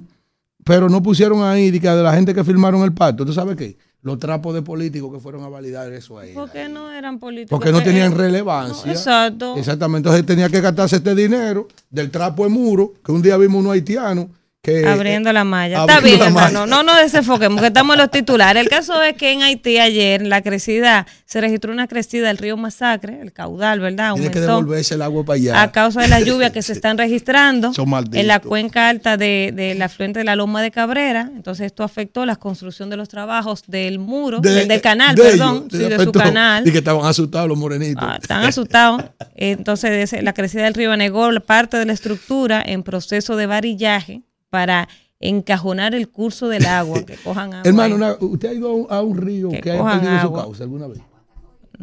[0.65, 3.23] Pero no pusieron ahí de, la gente que firmaron el pacto.
[3.23, 3.77] ¿Tú sabes qué?
[4.01, 6.33] Los trapos de políticos que fueron a validar eso ahí.
[6.33, 7.51] Porque no eran políticos.
[7.51, 8.85] Porque no tenían relevancia.
[8.85, 9.55] no, exacto.
[9.57, 10.09] Exactamente.
[10.09, 13.73] Entonces tenía que gastarse este dinero del trapo de muro, que un día vimos unos
[13.73, 14.25] haitianos
[14.65, 14.85] que.
[14.87, 15.77] Abriendo la malla.
[15.77, 16.65] Eh, Está bien, hermano.
[16.65, 18.61] No nos desenfoquemos, que estamos en los titulares.
[18.63, 22.57] El caso es que en Haití ayer, la crecida, se registró una crecida del río
[22.57, 24.13] Masacre, el caudal, ¿verdad?
[24.15, 25.61] Tiene que devolverse el agua para allá.
[25.61, 27.71] a causa de las lluvias que se están registrando
[28.13, 31.29] en la cuenca alta de, de la afluente de la Loma de Cabrera.
[31.35, 35.67] Entonces esto afectó la construcción de los trabajos del muro, De- del, del canal, perdón,
[35.69, 36.67] ellos, sí, de su canal.
[36.67, 38.03] Y que estaban asustados los morenitos.
[38.05, 39.03] Ah, están asustados.
[39.35, 44.21] Entonces, la crecida del río negó parte de la estructura en proceso de varillaje
[44.55, 44.87] para
[45.19, 47.63] encajonar el curso del agua, que cojan agua.
[47.65, 50.33] Hermano, una- ¿usted ha ido a un, a un río Que que, haya perdido su
[50.33, 50.99] causa alguna vez?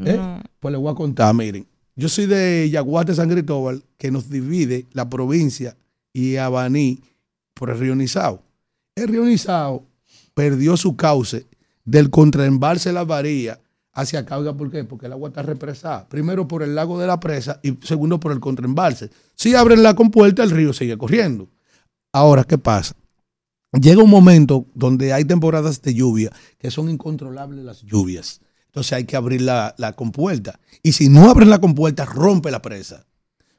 [0.07, 0.19] ¿Eh?
[0.59, 1.67] Pues le voy a contar, miren.
[1.95, 5.77] Yo soy de Yaguate, San Cristóbal, que nos divide la provincia
[6.15, 7.01] y Abaní
[7.53, 8.41] por el río Nizao.
[8.97, 9.85] El río Nizao
[10.33, 11.45] perdió su cauce
[11.85, 13.59] del contraembalse Las Varillas
[13.93, 14.55] hacia Cauga.
[14.55, 14.85] ¿Por qué?
[14.85, 16.09] Porque el agua está represada.
[16.09, 19.11] Primero por el lago de la presa y segundo por el contraembalse.
[19.35, 21.49] Si abren la compuerta, el río sigue corriendo.
[22.13, 22.95] Ahora, ¿qué pasa?
[23.73, 28.43] Llega un momento donde hay temporadas de lluvia que son incontrolables las lluvias.
[28.67, 30.61] Entonces hay que abrir la, la compuerta.
[30.83, 33.07] Y si no abren la compuerta, rompe la presa.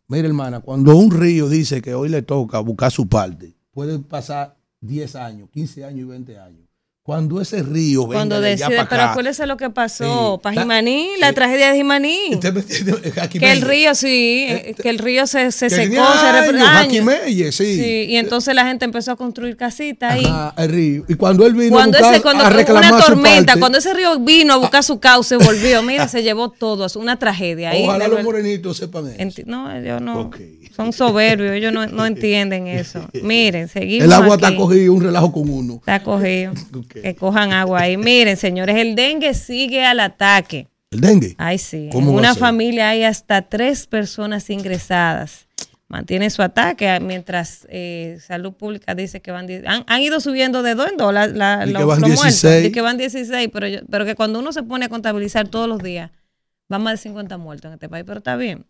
[0.08, 4.56] Mira, hermana, cuando un río dice que hoy le toca buscar su parte, puede pasar
[4.82, 6.63] 10 años, 15 años y 20 años.
[7.06, 10.40] Cuando ese río venga Cuando de allá decide, para pero acuérdese lo que pasó Sí.
[10.42, 11.36] para Ta- Jimaní, la sí.
[11.36, 12.18] tragedia de Jimaní.
[13.40, 17.00] Que el río, sí, eh, Este- que el río se, se secó, se años, Jackie
[17.00, 17.06] años.
[17.06, 17.76] Melle, sí.
[17.76, 20.24] Sí, y entonces la gente empezó a construir casitas ahí.
[20.26, 21.04] Ajá, el río.
[21.10, 23.60] Y cuando él vino Cuando a, buscar, ese, cuando a reclamar una su tormenta, parte,
[23.60, 27.20] cuando ese río vino a buscar su cauce, volvió, mira, se llevó todo, es una
[27.20, 27.72] tragedia.
[27.72, 29.42] Ahí, ojalá los morenitos sepan eso.
[29.46, 30.32] No, ellos no,
[30.74, 33.10] son soberbios, ellos no, no entienden eso.
[33.22, 34.46] Miren, seguimos el agua aquí.
[34.46, 35.74] está cogido, un relajo con uno.
[35.76, 36.54] Está cogido.
[37.02, 37.98] Que cojan agua ahí.
[37.98, 40.68] Miren, señores, el dengue sigue al ataque.
[40.92, 41.36] El dengue.
[41.38, 41.86] Ay, sí.
[41.86, 45.48] En ¿Cómo va a una familia hay hasta tres personas ingresadas.
[45.88, 49.48] Mantiene su ataque ah, mientras eh, Salud Pública dice que van...
[49.68, 52.42] Han, han ido subiendo de dos en dos la- la- que los, van los muertos.
[52.42, 52.66] 16.
[52.68, 55.68] Y que van 16, pero, yo- pero que cuando uno se pone a contabilizar todos
[55.68, 56.10] los días,
[56.68, 58.06] van más de 50 muertos en este país.
[58.08, 58.66] Pero está bien.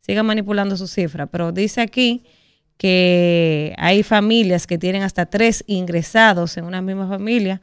[0.00, 1.28] Sigan manipulando sus cifras.
[1.32, 2.24] Pero dice aquí
[2.80, 7.60] que hay familias que tienen hasta tres ingresados en una misma familia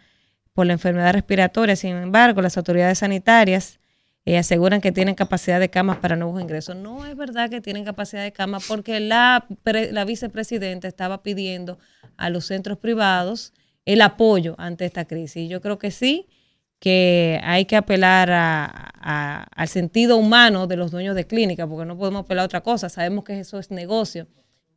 [0.54, 1.76] por la enfermedad respiratoria.
[1.76, 3.80] Sin embargo, las autoridades sanitarias
[4.26, 6.76] eh, aseguran que tienen capacidad de camas para nuevos ingresos.
[6.76, 11.80] No es verdad que tienen capacidad de camas porque la, pre- la vicepresidenta estaba pidiendo
[12.16, 13.54] a los centros privados
[13.86, 15.38] el apoyo ante esta crisis.
[15.38, 16.28] Y yo creo que sí,
[16.80, 21.86] que hay que apelar a- a- al sentido humano de los dueños de clínica, porque
[21.88, 22.88] no podemos apelar a otra cosa.
[22.88, 24.28] Sabemos que eso es negocio,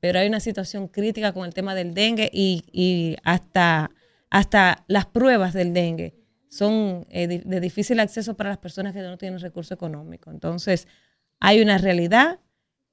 [0.01, 3.91] pero hay una situación crítica con el tema del dengue y, y hasta,
[4.31, 6.15] hasta las pruebas del dengue
[6.51, 10.35] son eh, de difícil acceso para las personas que no tienen recursos económicos.
[10.35, 10.89] Entonces,
[11.39, 12.41] hay una realidad,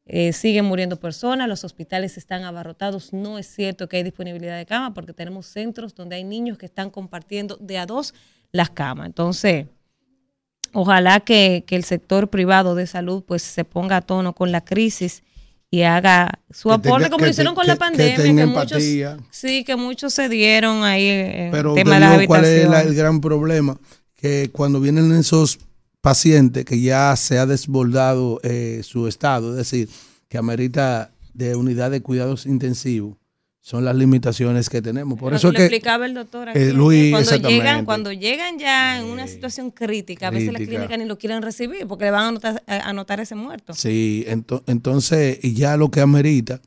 [0.05, 4.65] eh, siguen muriendo personas, los hospitales están abarrotados, no es cierto que hay disponibilidad de
[4.65, 8.13] cama porque tenemos centros donde hay niños que están compartiendo de a dos
[8.51, 9.07] las camas.
[9.07, 9.65] Entonces,
[10.71, 14.63] ojalá que, que el sector privado de salud pues se ponga a tono con la
[14.63, 15.23] crisis
[15.69, 17.79] y haga su Que aporte tenga- como que lo hicieron te- con que- la que
[17.79, 18.83] pandemia, que, tenga muchos,
[19.31, 22.95] sí, que muchos se dieron ahí en Pero tema de las cuál es la- el
[22.95, 23.77] gran problema,
[24.15, 25.59] que cuando vienen esos
[26.01, 29.89] pacientes que ya se ha desbordado eh, su estado, es decir,
[30.29, 33.17] que amerita de unidad de cuidados intensivos,
[33.67, 35.19] son las limitaciones que tenemos.
[35.19, 38.57] Por Lo eso que explicaba el doctor aquí, eh, que Luis, cuando llegan, cuando llegan
[38.57, 40.77] ya en una situación crítica, a veces la crítica.
[40.85, 43.73] clínica ni lo quieren recibir porque le van a anotar, a anotar ese muerto.
[43.73, 46.61] Sí, ento- entonces, y ya lo que amerita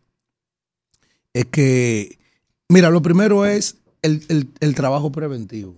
[1.33, 2.19] es que,
[2.69, 5.77] mira, lo primero es el, el- el trabajo preventivo,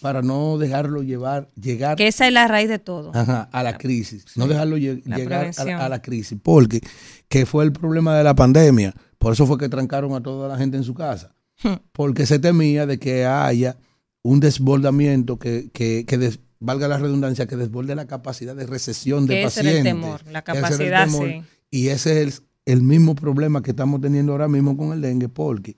[0.00, 3.12] para no dejarlo llevar, llegar Que esa es la raíz de todo.
[3.14, 6.80] ajá, a la crisis, no dejarlo La llegar a a la crisis, porque
[7.28, 10.56] que fue el problema de la pandemia, por eso fue que trancaron a toda la
[10.58, 11.74] gente en su casa, Hmm.
[11.92, 13.76] porque se temía de que haya
[14.22, 19.26] un desbordamiento que, que, que des- valga la redundancia, que desborde la capacidad de recesión
[19.26, 20.02] de Que ese era el pacientes.
[20.02, 21.28] temor, la Ese capacidad, temor.
[21.28, 21.42] sí.
[21.70, 25.28] Y ese es el, el mismo problema que estamos teniendo ahora mismo con el dengue,
[25.28, 25.74] porque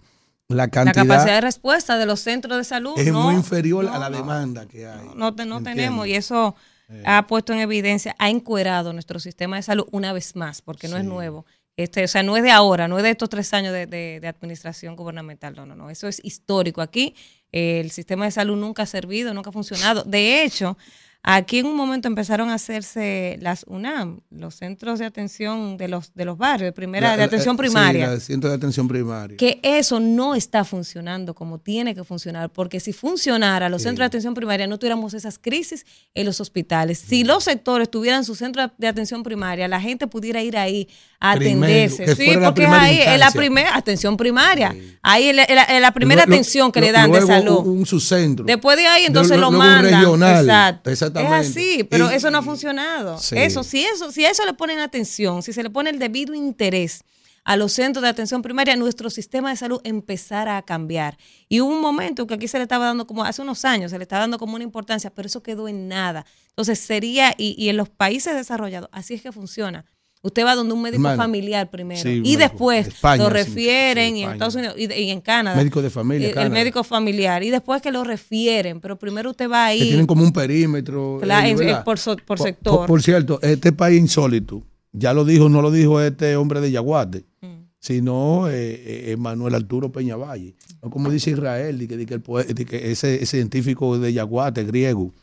[0.49, 3.85] la La cantidad capacidad de respuesta de los centros de salud es no, muy inferior
[3.85, 5.09] no, a la demanda que hay.
[5.17, 6.57] No, tenemos y eso
[7.05, 10.97] ha puesto en evidencia, ha encuerado nuestro sistema de salud una vez más, porque no
[10.97, 11.47] es nuevo.
[11.83, 14.19] Este, o sea, no es de ahora, no es de estos tres años de, de-
[14.21, 16.81] de administración gubernamental, no, no, no, eso es histórico.
[16.83, 17.15] Aquí
[17.53, 20.03] eh, el sistema de salud nunca ha servido, nunca ha funcionado.
[20.05, 20.77] De hecho,
[21.23, 26.15] aquí en un momento empezaron a hacerse las UNAM, los centros de atención de los,
[26.15, 29.37] de los barrios, de primera, La- de atención la- primaria Sí, centro de atención primaria.
[29.37, 33.89] que eso no está funcionando como tiene que funcionar, porque si funcionara los Sí.
[33.89, 36.99] centros de atención primaria no tuviéramos esas crisis en los hospitales.
[36.99, 40.89] Si los sectores tuvieran su centro de atención primaria, la gente pudiera ir ahí
[41.21, 42.17] a atenderse.
[42.17, 44.73] sí, porque es ahí, es la primera atención primaria.
[44.73, 44.97] Sí.
[45.03, 45.37] Ahí es
[45.81, 47.59] la, primera atención que le dan de salud.
[47.59, 48.45] Un, un subcentro.
[48.47, 49.93] Después de ahí, entonces lo un mandan.
[50.01, 50.45] regional.
[50.45, 50.91] Exacto.
[50.91, 51.37] Exactamente.
[51.41, 53.19] Es así, pero Y- eso no ha funcionado.
[53.19, 53.37] Sí.
[53.37, 56.35] Eso, si eso, si a eso le ponen atención, si se le pone el debido
[56.35, 57.05] interés
[57.45, 61.19] a los centros de atención primaria, nuestro sistema de salud empezará a cambiar.
[61.49, 63.99] Y hubo un momento que aquí se le estaba dando como, hace unos años, se
[63.99, 66.25] le estaba dando como una importancia, pero eso quedó en nada.
[66.51, 69.85] Entonces sería, y, y en los países desarrollados, así es que funciona.
[70.23, 74.21] Usted va donde un médico Hermano, familiar primero sí, y después España, lo refieren sí,
[74.21, 74.31] y en.
[74.33, 75.57] Estados Unidos y, y en Canadá.
[75.57, 79.51] Médico de familia, El- el, médico familiar y después que lo refieren, pero primero usted
[79.51, 79.79] va ahí.
[79.79, 81.19] que tienen como un perímetro.
[81.23, 82.77] Claro, eh, por so- por Por- sector.
[82.81, 86.71] Por, por cierto, este país insólito, ya lo dijo, no lo dijo este hombre de
[86.71, 87.47] Yaguate, Mm.
[87.79, 90.55] sino eh, eh, Manuel Arturo Peñavalle.
[90.83, 92.23] No como dice Israel, de que, de que el
[92.67, 95.15] que ese, ese científico de Yaguate, griego.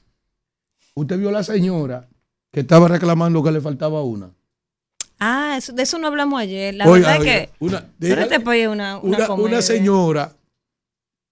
[0.95, 2.09] Usted vio a la señora
[2.51, 4.31] que estaba reclamando que le faltaba una.
[5.19, 6.73] Ah, eso- de eso no hablamos ayer.
[6.75, 10.33] La Oiga, verdad oiga, es que una, este una, una, una, señora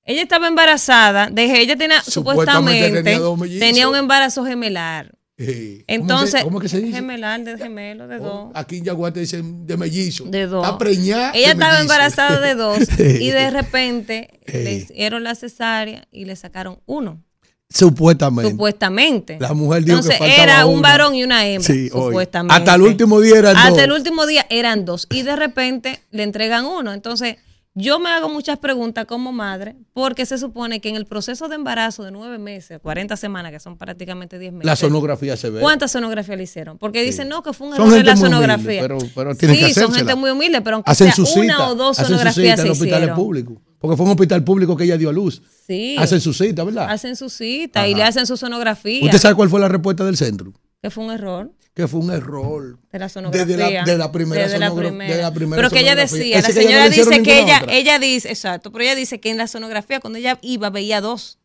[0.03, 5.11] Ella estaba embarazada, de, ella tenía Supuestamente supuestamente, tenía un embarazo gemelar.
[5.37, 6.95] Eh, ¿cómo Entonces, se- ¿Cómo que se dice?
[6.95, 8.51] gemelar de gemelo, de dos.
[8.53, 10.23] Aquí en Yaguate dicen de mellizo.
[10.25, 10.63] De dos.
[10.65, 11.31] Está preñada.
[11.33, 11.81] Ella estaba mellizo.
[11.81, 14.63] embarazada de dos y de repente Eh.
[14.63, 17.21] le hicieron la cesárea y le sacaron uno,
[17.69, 18.51] Supuestamente.
[18.51, 19.37] supuestamente.
[19.39, 20.89] La mujer dijo Entonces que era un una.
[20.89, 22.55] varón y una hembra, Sí, supuestamente.
[22.55, 23.79] Hasta el último día eran Hasta dos.
[23.79, 26.93] el último día eran dos y de repente le entregan uno.
[26.93, 27.37] Entonces
[27.77, 31.55] yo me hago muchas preguntas como madre porque se supone que en el proceso de
[31.55, 34.65] embarazo de nueve meses, 40 semanas, que son prácticamente 10 meses.
[34.65, 35.59] La sonografía se ve.
[35.59, 36.77] ¿Cuántas sonografías le hicieron?
[36.77, 38.81] Porque dicen, no, que fue un error en la muy humilde, sonografía.
[38.81, 41.97] pero- pero sí, que son gente muy humilde, pero aunque Hacen sea una o dos
[41.97, 43.15] sonografías se en hospitales hicieron.
[43.17, 43.57] públicos.
[43.85, 45.43] Porque fue un hospital público que ella dio a luz.
[45.67, 45.95] Sí.
[45.99, 46.89] Hacen su cita, ¿verdad?
[46.89, 49.05] Hacen su cita y le hacen su sonografía.
[49.05, 50.51] ¿Usted sabe cuál fue la respuesta del centro?
[50.81, 52.77] que fue un error Que fue un error.
[52.91, 53.45] de la sonografía.
[53.45, 55.15] Desde la, de la primera Desde la primera.
[55.15, 57.73] de la primera pero que ella decía, la Ese señora dice que ella, otra.
[57.73, 61.37] ella dice, exacto, pero ella dice que en la sonografía cuando ella iba veía dos.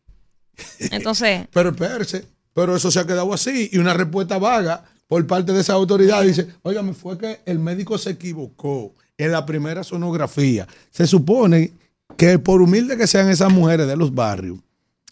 [0.91, 3.69] Entonces, Pero espérese, pero eso se ha quedado así.
[3.71, 7.97] Y una respuesta vaga por parte de esa autoridad dice, óigame, fue que el médico
[7.97, 10.67] se equivocó en la primera sonografía.
[10.91, 11.71] Se supone
[12.17, 14.59] que por humilde que sean esas mujeres de los barrios,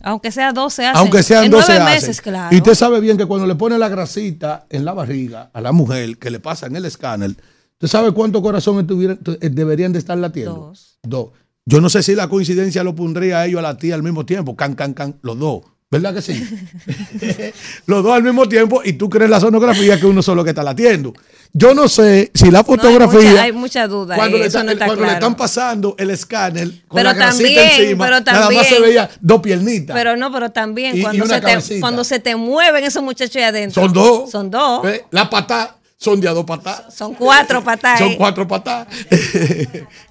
[0.01, 0.97] aunque sea dos se hacen.
[0.97, 1.95] aunque sean en 12 nueve hacen.
[1.95, 2.55] meses, claro.
[2.55, 5.71] Y usted sabe bien que cuando le pone la grasita en la barriga a la
[5.71, 7.31] mujer que le pasa en el escáner,
[7.73, 10.53] ¿usted sabe cuántos corazones eh, deberían de estar latiendo?
[10.53, 10.99] Dos.
[11.03, 11.29] Dos.
[11.65, 14.25] Yo no sé si la coincidencia lo pondría a ellos a la tía al mismo
[14.25, 14.55] tiempo.
[14.55, 15.63] Can, can, can, los dos.
[15.91, 16.43] ¿Verdad que sí?
[17.87, 20.61] los dos al mismo tiempo y tú crees la sonografía que uno solo que está
[20.63, 21.13] latiendo.
[21.51, 23.29] Yo no sé si la No, hay fotografía.
[23.31, 25.19] mucha- hay mucha duda Cuando, le, eso está- no está cuando le claro.
[25.19, 29.09] están pasando el escáner con Pero la también, encima, pero nada más se también- veía
[29.19, 29.95] dos piernitas.
[29.95, 33.43] Pero no, pero también Y- cuando, se te, cuando se te mueven esos muchachos ahí
[33.43, 33.81] adentro.
[33.83, 34.29] Son dos.
[34.29, 34.83] Son dos.
[34.83, 35.05] ¿Ve?
[35.09, 36.93] La patá son de a dos patas.
[36.95, 37.97] Son cuatro patas.
[37.97, 38.87] Son cuatro patas.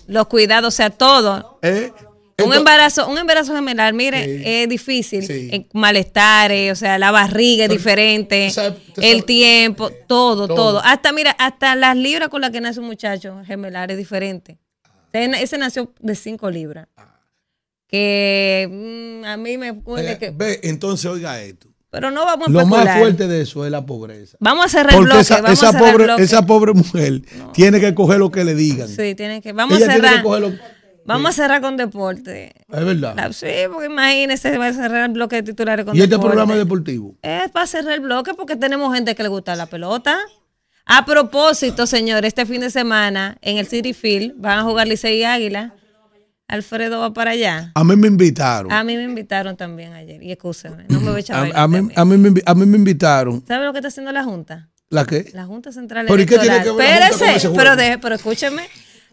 [0.08, 1.60] Los cuidados, o sea, todo.
[1.62, 1.92] ¿Eh?
[2.44, 4.42] Un embarazo, un embarazo gemelar, mire, Sí.
[4.44, 5.26] es difícil.
[5.26, 5.48] Sí.
[5.52, 8.48] Eh, malestares, o sea, la barriga es diferente,
[8.98, 10.54] el tiempo, todo, Todo.
[10.54, 14.58] todo, Hasta, mira, hasta las libras con las que nace un muchacho gemelar es diferente.
[15.12, 16.86] Ese, ese nació de cinco libras.
[17.88, 20.30] Que mm, a mí me Eh, que...
[20.30, 21.68] Ve, entonces oiga esto.
[21.90, 24.36] Pero no vamos a Lo más fuerte de eso es la pobreza.
[24.40, 25.20] Vamos a cerrar el Porque bloque.
[25.22, 26.22] esa, vamos esa a cerrar el pobre, bloque.
[26.22, 27.22] esa pobre mujer
[27.54, 28.88] tiene que coger lo que le digan.
[28.88, 29.52] Sí, tienen que...
[29.54, 30.16] Vamos Ella a tiene cerrar...
[30.18, 30.52] que coger lo
[31.08, 32.52] Vamos a cerrar con deporte.
[32.70, 33.14] Es verdad.
[33.16, 36.28] La- sí, porque imagínese, va a cerrar el bloque de titulares con y este deporte.
[36.28, 37.16] programa es deportivo.
[37.22, 40.18] Es para cerrar el bloque porque tenemos gente que le gusta la pelota.
[40.86, 45.18] A propósito, señores, este fin de semana en el City Field van a jugar Licey
[45.20, 45.74] y Águila.
[46.46, 47.72] Alfredo va para allá.
[47.74, 48.72] A mí me invitaron.
[48.72, 50.22] A mí me invitaron también ayer.
[50.22, 52.64] Y escúchame, no me voy a echar A, a mí, a mí me a mí
[52.66, 53.44] me invitaron.
[53.46, 54.70] ¿Sabe lo que está haciendo la Junta?
[54.88, 55.30] ¿La qué?
[55.34, 56.62] La Junta Central ¿Pero y qué Electoral.
[56.62, 58.62] tiene que ver Espérese, pero, deje- pero escúcheme.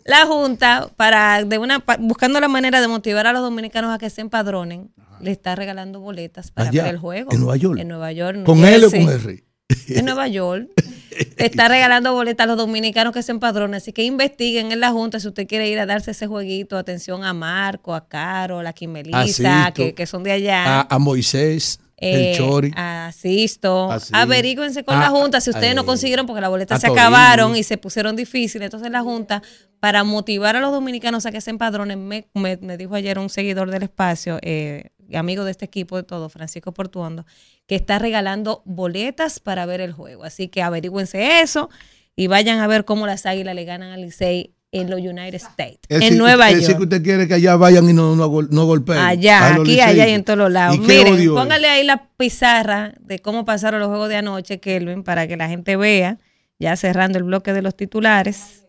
[0.05, 4.09] La Junta, para de una buscando la manera de motivar a los dominicanos a que
[4.11, 7.31] se empadronen, le está regalando boletas para Allá, ver el juego.
[7.31, 7.79] en Nueva York.
[7.79, 8.43] En Nueva York.
[8.43, 9.05] ¿Con L o Jersey.
[9.05, 9.43] con R?
[9.89, 10.69] en Nueva York.
[11.37, 13.75] Está regalando boletas a los dominicanos que se empadronen.
[13.75, 16.77] Así que investiguen en la Junta si usted quiere ir a darse ese jueguito.
[16.77, 19.73] Atención a Marco, a Caro, a Kimelisa, Asisto.
[19.81, 20.81] que, que son de allá.
[20.81, 22.71] A, a Moisés, Eh, el Chori.
[22.75, 23.91] Asisto.
[23.91, 24.11] Así.
[24.13, 27.55] Averígüense con Ah, la Junta si ustedes eh, no consiguieron porque las boletas se acabaron
[27.55, 28.65] y se pusieron difíciles.
[28.65, 29.41] Entonces la Junta,
[29.79, 33.29] para motivar a los dominicanos a que se empadronen, me, me- me dijo ayer un
[33.29, 37.25] seguidor del espacio, eh, amigo de este equipo de todo, Francisco Portuondo,
[37.67, 40.23] que está regalando boletas para ver el juego.
[40.23, 41.69] Así que averígüense eso
[42.15, 45.79] y vayan a ver cómo las águilas le ganan al Licey en los United States,
[45.89, 46.77] Es en decir, Nueva es decir York.
[46.79, 48.97] que usted quiere que allá vayan y no, no, no golpeen.
[48.99, 50.75] Allá, aquí, allá y en todos los lados.
[50.75, 51.27] ¿Y qué Miren, es?
[51.29, 55.47] póngale ahí la pizarra de cómo pasaron los juegos de anoche, Kelvin, para que la
[55.47, 56.17] gente vea,
[56.59, 58.65] ya cerrando el bloque de los titulares.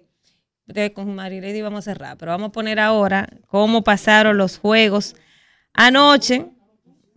[0.66, 5.14] De- con Marilady vamos a cerrar, pero vamos a poner ahora cómo pasaron los juegos
[5.74, 6.46] anoche.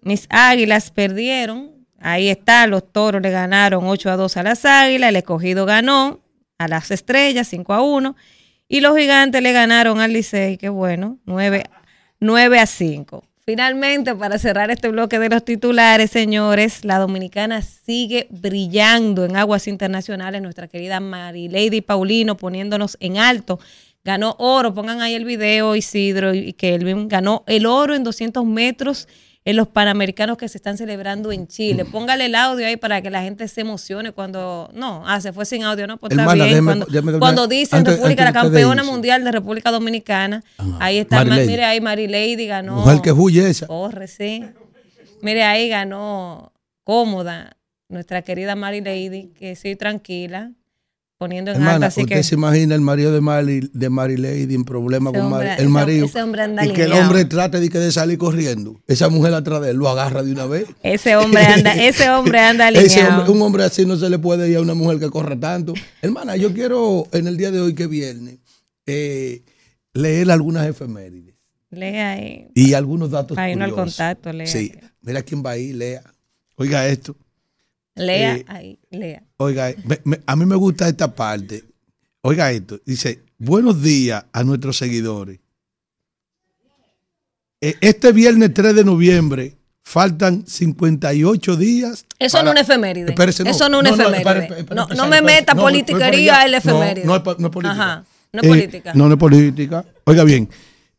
[0.02, 1.72] Mis águilas perdieron.
[2.00, 6.22] Ahí está, los toros le ganaron 8 a 2 a las águilas, el escogido ganó
[6.58, 8.16] a las estrellas 5 a 1
[8.70, 11.64] y los gigantes le ganaron al Licey, que bueno, 9,
[12.20, 13.24] 9 a 5.
[13.44, 19.68] Finalmente, para cerrar este bloque de los titulares, señores, la dominicana sigue brillando en aguas
[19.68, 20.44] internacionales.
[20.44, 23.60] Nuestra querida Marilady Paulino poniéndonos en alto.
[24.04, 27.08] Ganó oro, pongan ahí el video, Isidro y Kelvin.
[27.08, 29.08] Ganó el oro en 200 metros
[29.50, 31.84] en los Panamericanos que se están celebrando en Chile.
[31.84, 34.70] Póngale el audio ahí para que la gente se emocione cuando...
[34.76, 35.98] No, ah, se fue sin audio, ¿no?
[35.98, 36.58] Pues está Hermana, bien.
[36.58, 40.44] déjeme- Cuando, déjeme- cuando dicen antes- República, antes la campeona mundial de República Dominicana.
[40.58, 40.78] Ajá.
[40.80, 41.48] Ahí está, Marilady.
[41.48, 42.76] mire ahí, Marilady ganó.
[42.76, 43.66] Mujer que huye esa.
[43.66, 44.46] Corre, sí.
[45.24, 50.52] Mire, ahí ganó cómoda nuestra querida Mary Lady, que sí, tranquila.
[51.20, 51.88] Poniendo en Hermana, alta.
[51.88, 55.20] Así usted que se imagina el marido de Mari, de Mary Lady en problema Ese
[55.20, 56.06] con hombre- ese- el marido.
[56.08, 58.82] ese hombre anda y que el hombre trate de, que de salir corriendo.
[58.88, 60.66] Esa mujer atrás de él lo agarra de una vez.
[60.82, 63.32] ese hombre anda, ese hombre anda alineado.
[63.32, 65.74] un hombre así no se le puede ir a una mujer que corre tanto.
[66.02, 68.40] Hermana, yo quiero en el día de hoy que viernes
[68.88, 69.44] eh,
[69.94, 71.36] leer algunas efemérides
[71.70, 72.48] Lea ahí.
[72.56, 74.48] y algunos datos Para irnos al contacto, lea.
[74.48, 76.02] Sí, mira quién va ahí, lea.
[76.56, 77.16] Oiga esto.
[78.00, 79.24] Lea Eh, ahí, lea.
[79.38, 81.64] Oiga, me- me- a mí me gusta esta parte.
[82.22, 82.80] Oiga esto.
[82.86, 85.40] Dice, buenos días a nuestros seguidores.
[87.62, 92.06] Eh, Este viernes 3 de noviembre faltan 58 días.
[92.20, 93.10] Eso no es una efeméride.
[93.10, 93.50] Espérese, no.
[93.50, 94.66] Eso no es una No, no, efeméride.
[94.76, 95.22] No, me espere.
[95.22, 97.06] meta No, no, no es politiquería la efeméride.
[97.06, 97.72] No es política.
[97.72, 98.06] Ajá.
[98.32, 98.94] No es Eh, política.
[98.94, 99.86] No, no es política.
[100.06, 100.50] Oiga bien,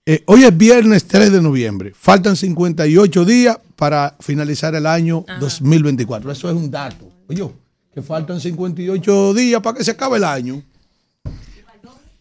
[0.06, 1.92] eh, hoy es viernes 3 de noviembre.
[1.94, 6.32] Faltan 58 días para finalizar el año 2024.
[6.32, 7.08] Eso es un dato.
[7.28, 7.48] Oye,
[7.94, 10.62] que faltan 58 días para que se acabe el año.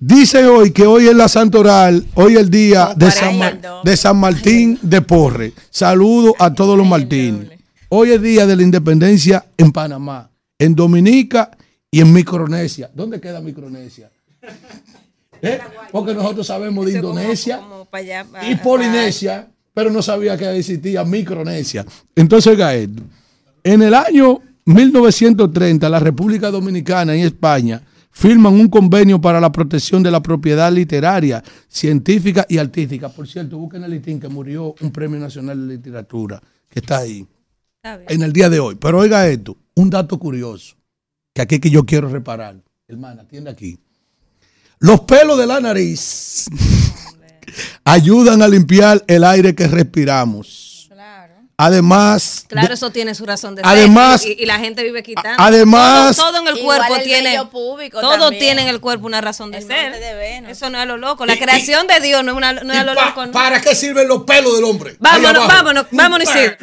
[0.01, 4.17] Dice hoy que hoy es la Santoral, hoy es el día de San, de San
[4.17, 5.53] Martín de Porre.
[5.69, 7.49] Saludo a todos los Martínez.
[7.89, 11.51] Hoy es día de la independencia en Panamá, en Dominica
[11.91, 12.89] y en Micronesia.
[12.93, 14.09] ¿Dónde queda Micronesia?
[15.41, 15.59] ¿Eh?
[15.91, 17.61] Porque nosotros sabemos de Indonesia
[18.49, 21.85] y Polinesia, pero no sabía que existía Micronesia.
[22.15, 23.01] Entonces, oiga esto.
[23.63, 27.81] En el año 1930, la República Dominicana y España
[28.11, 33.09] firman un convenio para la protección de la propiedad literaria, científica y artística.
[33.09, 37.25] Por cierto, busquen el litín que murió un premio nacional de literatura, que está ahí,
[37.81, 38.75] Está en el día de hoy.
[38.75, 40.75] Pero oiga esto, un dato curioso,
[41.33, 42.61] que aquí que yo quiero reparar.
[42.87, 43.79] Hermana, atiende aquí.
[44.79, 46.45] Los pelos de la nariz
[47.83, 50.67] ayudan a limpiar el aire que respiramos.
[51.61, 54.31] Además, Claro, de- eso tiene su razón de Además- ser.
[54.39, 55.43] Y, y la gente vive quitando.
[55.43, 57.35] Además- todo, todo en el cuerpo el tiene.
[57.35, 58.39] Todo también.
[58.39, 59.91] tiene en el cuerpo una razón de El ser.
[59.99, 60.49] de.
[60.49, 61.25] Eso no es a lo loco.
[61.25, 63.25] La creación de Dios no es, una, no es a lo ¿Y pa- loco.
[63.25, 63.31] no.
[63.33, 64.95] ¿Para qué sirven los pelos del hombre?
[65.01, 66.55] Vámonos, vámonos, vámonos, Isidro.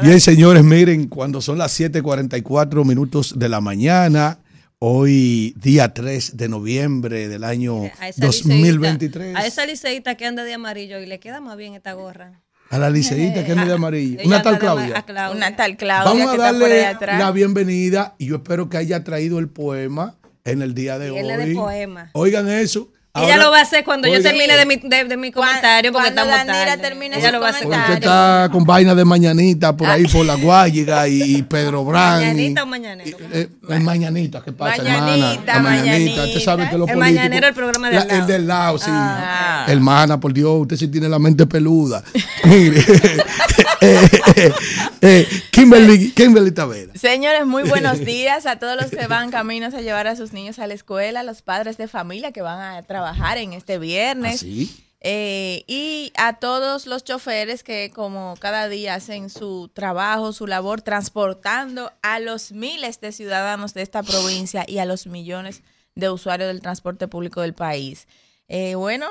[0.00, 4.38] Bien, señores, miren, cuando son las 7:44 minutos de la mañana,
[4.78, 10.26] hoy día 3 de noviembre del año A esa 2023, liceísta- A esa liceíta que
[10.26, 12.42] anda de amarillo y le queda más bien esta gorra.
[12.68, 15.04] a la liceíta que anda de amarillo, una tal Claudia.
[15.32, 17.18] Una tal Claudia Vamos que a está por ahí darle atrás.
[17.20, 21.36] la bienvenida y yo espero que haya traído el poema en el día de Viene
[21.36, 21.48] hoy.
[21.50, 22.10] de poema.
[22.12, 22.92] Oigan eso.
[23.24, 26.12] Ella lo va a hacer cuando yo termine de mi, de, de mi comentario porque
[26.14, 26.82] cuando estamos tarde.
[26.82, 27.62] termine Ella su lo va a hacer.
[27.68, 32.22] Porque está con vaina de mañanita por ahí por la Guayiga y Pedro Brand.
[32.22, 33.10] ¿Mañanita y- o mañanero?
[33.18, 35.42] y- eh, el mañanita, ¿qué pasa, Mañanita, hermana?
[35.46, 36.24] La mañanita.
[36.24, 38.20] Usted sabe que los El mañanero, el programa del La- lado.
[38.20, 38.90] El del lado, sí.
[38.90, 39.64] Ah.
[39.68, 42.02] Hermana, por Dios, usted sí tiene la mente peluda.
[42.44, 42.80] Mire.
[43.80, 44.52] eh, eh,
[45.00, 46.92] eh, Kimberly, Kimberly Tavera.
[46.94, 50.58] Señores, muy buenos días a todos los que van caminos a llevar a sus niños
[50.58, 54.36] a la escuela, a los padres de familia que van a trabajar en este viernes.
[54.36, 54.82] Así.
[55.00, 60.82] Eh, y a todos los choferes que como cada día hacen su trabajo, su labor,
[60.82, 65.62] transportando a los miles de ciudadanos de esta provincia y a los millones
[65.94, 68.08] de usuarios del transporte público del país.
[68.48, 69.06] Eh, bueno,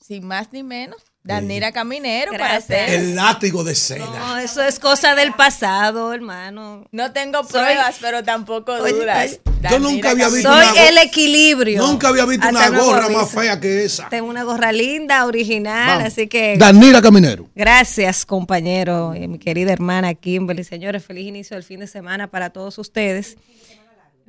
[0.00, 2.88] sin más ni menos, Danira Caminero para hacer...
[2.88, 4.06] El látigo de seda.
[4.06, 6.86] No, eso es cosa del pasado, hermano.
[6.92, 9.40] No tengo pruebas, pero tampoco Oye, dudas.
[9.70, 10.48] yo nunca había visto.
[10.52, 11.82] Soy una el equilibrio.
[11.86, 14.08] Nunca había visto Hasta una gorra más fea que esa.
[14.08, 16.12] Tengo una gorra linda, original, Vamos.
[16.12, 17.48] así que Danira Caminero.
[17.54, 20.64] gracias, compañero, y mi querida hermana Kimberly.
[20.64, 23.36] Señores, feliz inicio del fin de semana para todos ustedes.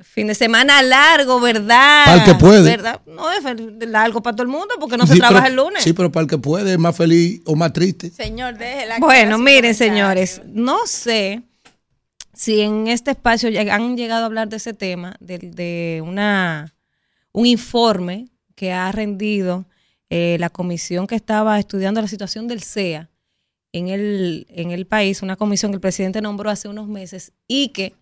[0.00, 2.04] Fin de semana largo, ¿verdad?
[2.04, 2.70] Para el que puede.
[2.70, 3.00] ¿Verdad?
[3.06, 3.42] No es
[3.88, 5.82] largo para todo el mundo porque no se trabaja pero- el lunes.
[5.82, 8.10] Sí, pero para el que puede, es más feliz o más triste.
[8.10, 8.98] Señor, déjela.
[9.00, 11.42] Bueno, miren, señores, no sé
[12.32, 16.72] si en este espacio han llegado a hablar de ese tema, de, de una
[17.32, 19.64] un informe que ha rendido
[20.10, 23.08] eh, la comisión que estaba estudiando la situación del CEA
[23.72, 27.68] en el, en el país, una comisión que el presidente nombró hace unos meses y
[27.68, 27.94] que,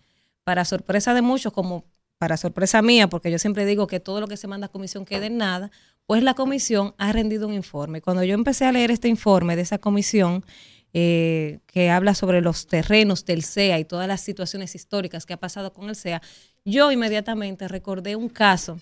[0.47, 1.83] para sorpresa de muchos, como
[2.19, 5.05] para sorpresa mía, porque yo siempre digo que todo lo que se manda a comisión
[5.05, 5.73] queda en nada,
[6.07, 8.01] pues la comisión ha rendido un informe.
[8.01, 10.45] Cuando yo empecé a leer este informe de esa comisión,
[10.93, 15.37] eh, que habla sobre los terrenos del CEA y todas las situaciones históricas que ha
[15.41, 16.23] pasado con el CEA,
[16.65, 18.79] yo inmediatamente recordé un caso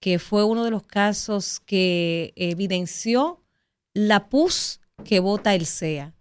[0.00, 3.42] que fue uno de los casos que evidenció
[3.94, 6.12] la pus que vota el CEA.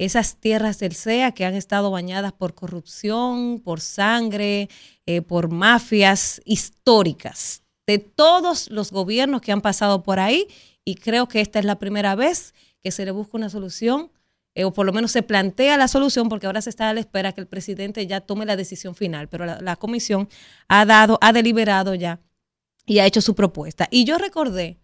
[0.00, 4.70] Esas tierras del CEA que han estado bañadas por corrupción, por sangre,
[5.04, 10.48] eh, por mafias históricas de todos los gobiernos que han pasado por ahí
[10.86, 14.10] y creo que esta es la primera vez que se le busca una solución
[14.54, 17.00] eh, o por lo menos se plantea la solución, porque ahora se está a la
[17.00, 20.30] espera que el presidente ya tome la decisión final, pero la, la comisión
[20.66, 22.20] ha dado, ha deliberado ya
[22.86, 23.86] y ha hecho su propuesta.
[23.90, 24.78] Y yo recordé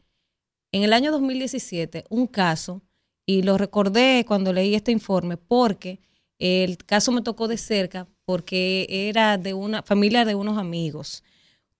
[0.72, 2.82] en el año 2017 un caso,
[3.27, 6.01] y lo recordé cuando leí este informe, porque
[6.39, 11.24] el caso me tocó de cerca, porque era de una familia de unos amigos.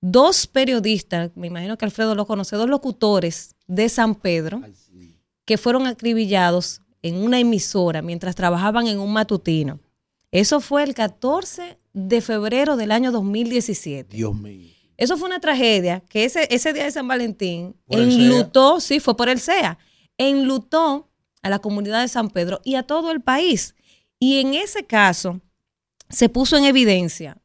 [0.01, 4.61] Dos periodistas, me imagino que Alfredo lo conoce, dos locutores de San Pedro,
[5.45, 9.79] que fueron acribillados en una emisora mientras trabajaban en un matutino.
[10.33, 14.17] Eso fue el 14 de febrero del año 2017.
[14.17, 14.73] Dios mío.
[14.97, 19.29] Eso fue una tragedia que ese, ese día de San Valentín enlutó, sí, fue por
[19.29, 19.79] el SEA,
[20.17, 21.09] enlutó
[21.43, 23.75] a la comunidad de San Pedro y a todo el país.
[24.19, 25.41] Y en ese caso
[26.09, 27.39] se puso en evidencia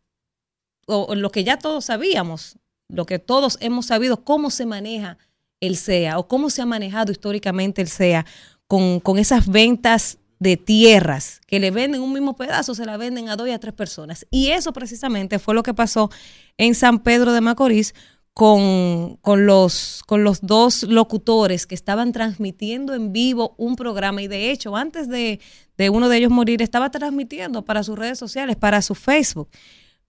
[0.87, 2.57] o, lo que ya todos sabíamos,
[2.89, 5.17] lo que todos hemos sabido, cómo se maneja
[5.59, 8.25] el SEA o cómo se ha manejado históricamente el SEA
[8.67, 13.29] con, con esas ventas de tierras que le venden un mismo pedazo, se la venden
[13.29, 14.25] a dos y a tres personas.
[14.31, 16.09] Y eso precisamente fue lo que pasó
[16.57, 17.93] en San Pedro de Macorís
[18.33, 24.21] con, con los, con los dos locutores que estaban transmitiendo en vivo un programa.
[24.21, 25.39] Y de hecho, antes de,
[25.77, 29.49] de uno de ellos morir, estaba transmitiendo para sus redes sociales, para su Facebook.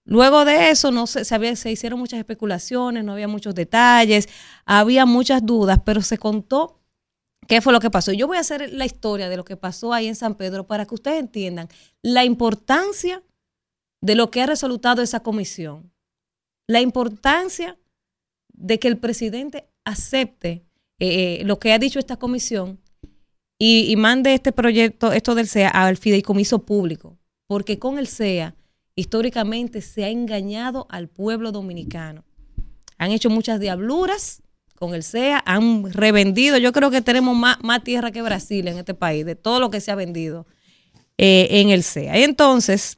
[0.05, 4.27] Luego de eso, no se, se, había- se hicieron muchas especulaciones, no había muchos detalles,
[4.65, 6.79] había muchas dudas, pero se contó
[7.47, 8.11] qué fue lo que pasó.
[8.13, 10.85] Yo voy a hacer la historia de lo que pasó ahí en San Pedro para
[10.85, 11.67] que ustedes entiendan
[12.01, 13.21] la importancia
[14.01, 15.91] de lo que ha resultado esa comisión,
[16.67, 17.77] la importancia
[18.63, 20.65] de que el presidente acepte
[20.97, 22.79] eh, lo que ha dicho esta comisión
[23.59, 28.55] y, mande este proyecto, esto del SEA, al fideicomiso público, porque con el SEA
[28.95, 32.23] históricamente se ha engañado al pueblo dominicano.
[32.97, 34.41] Han hecho muchas diabluras
[34.75, 38.77] con el SEA, han revendido, yo creo que tenemos más, más tierra que Brasil en
[38.77, 40.45] este país, de todo lo que se ha vendido
[41.17, 42.17] eh, en el SEA.
[42.17, 42.97] Y entonces,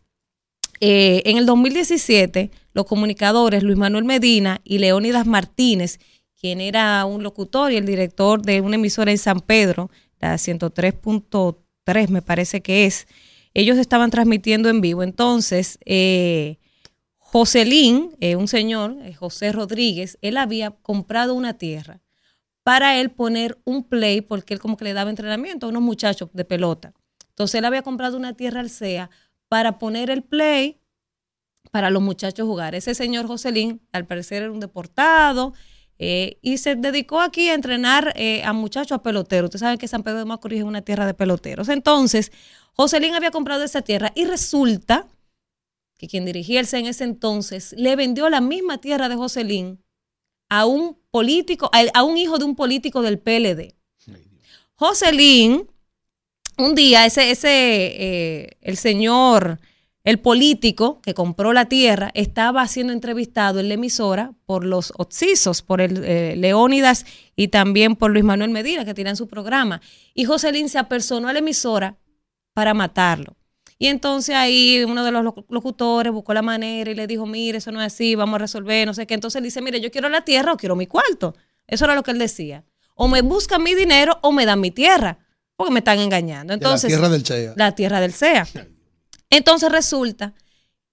[0.88, 5.98] eh, en el 2017, los comunicadores Luis Manuel Medina y Leónidas Martínez,
[6.40, 12.10] quien era un locutor y el director de una emisora en San Pedro, la 103.3
[12.10, 13.08] me parece que es,
[13.56, 15.02] ellos estaban transmitiendo en vivo.
[15.02, 16.60] Entonces, eh,
[17.18, 22.04] Joselín, eh, un señor, José Rodríguez, él había comprado una tierra
[22.62, 26.30] para él poner un play, porque él como que le daba entrenamiento a unos muchachos
[26.32, 26.94] de pelota.
[27.30, 29.10] Entonces él había comprado una tierra al SEA
[29.56, 30.82] para poner el play
[31.72, 32.76] para los muchachos jugar.
[32.76, 35.54] Ese señor Joselín, al parecer era un deportado,
[35.98, 39.48] eh, y se dedicó aquí a entrenar eh, a muchachos, a peloteros.
[39.48, 41.70] Ustedes saben que San Pedro de Macorís es una tierra de peloteros.
[41.70, 42.34] Entonces,
[42.74, 45.08] Joselín había comprado esa tierra y resulta
[45.98, 49.82] que quien dirigía el SEA en ese entonces le vendió la misma tierra de Joselín
[50.50, 53.74] a un político, a, a un hijo de un político del PLD.
[54.76, 55.72] Joselín,
[56.58, 59.60] un día, ese, ese, eh, el señor,
[60.04, 65.62] el político que compró la tierra, estaba siendo entrevistado en la emisora por los Oxisos,
[65.62, 69.82] por el eh, Leónidas y también por Luis Manuel Medina, que tienen su programa.
[70.14, 71.98] Y Joselín se apersonó a la emisora
[72.54, 73.36] para matarlo.
[73.78, 77.72] Y entonces ahí uno de los locutores buscó la manera y le dijo, mire, eso
[77.72, 79.16] no es así, vamos a resolver, no sé qué.
[79.16, 81.36] Entonces él dice, mire, yo quiero la tierra o quiero mi cuarto.
[81.68, 82.64] Eso era lo que él decía.
[82.96, 85.20] O me buscan mi dinero o me dan mi tierra,
[85.56, 86.54] porque me están engañando.
[86.54, 87.54] Entonces, de la tierra del Chea.
[87.56, 88.48] La tierra del SEA.
[89.30, 90.34] Entonces resulta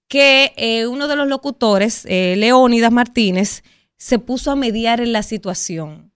[0.07, 3.63] que eh, uno de los locutores, eh, Leónidas Martínez,
[3.97, 6.11] se puso a mediar en la situación.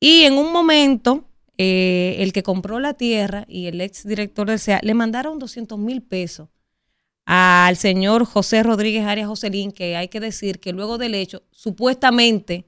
[0.00, 1.28] Y en un momento,
[1.58, 5.78] eh, el que compró la tierra y el ex director del SEA le mandaron 200
[5.78, 6.48] mil pesos
[7.24, 12.66] al señor José Rodríguez Arias Joselín, que hay que decir que luego del hecho, supuestamente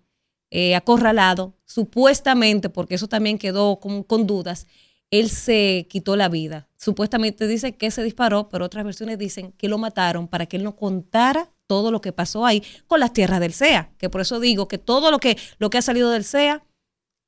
[0.51, 4.67] eh, acorralado, supuestamente, porque eso también quedó con, dudas,
[5.11, 6.69] él se quitó la vida.
[6.77, 10.65] Supuestamente dice que se disparó, pero otras versiones dicen que lo mataron para que él
[10.65, 14.41] no contara todo lo que pasó ahí con las tierras del SEA, que por eso
[14.41, 16.65] digo que todo lo que, lo que ha salido del SEA,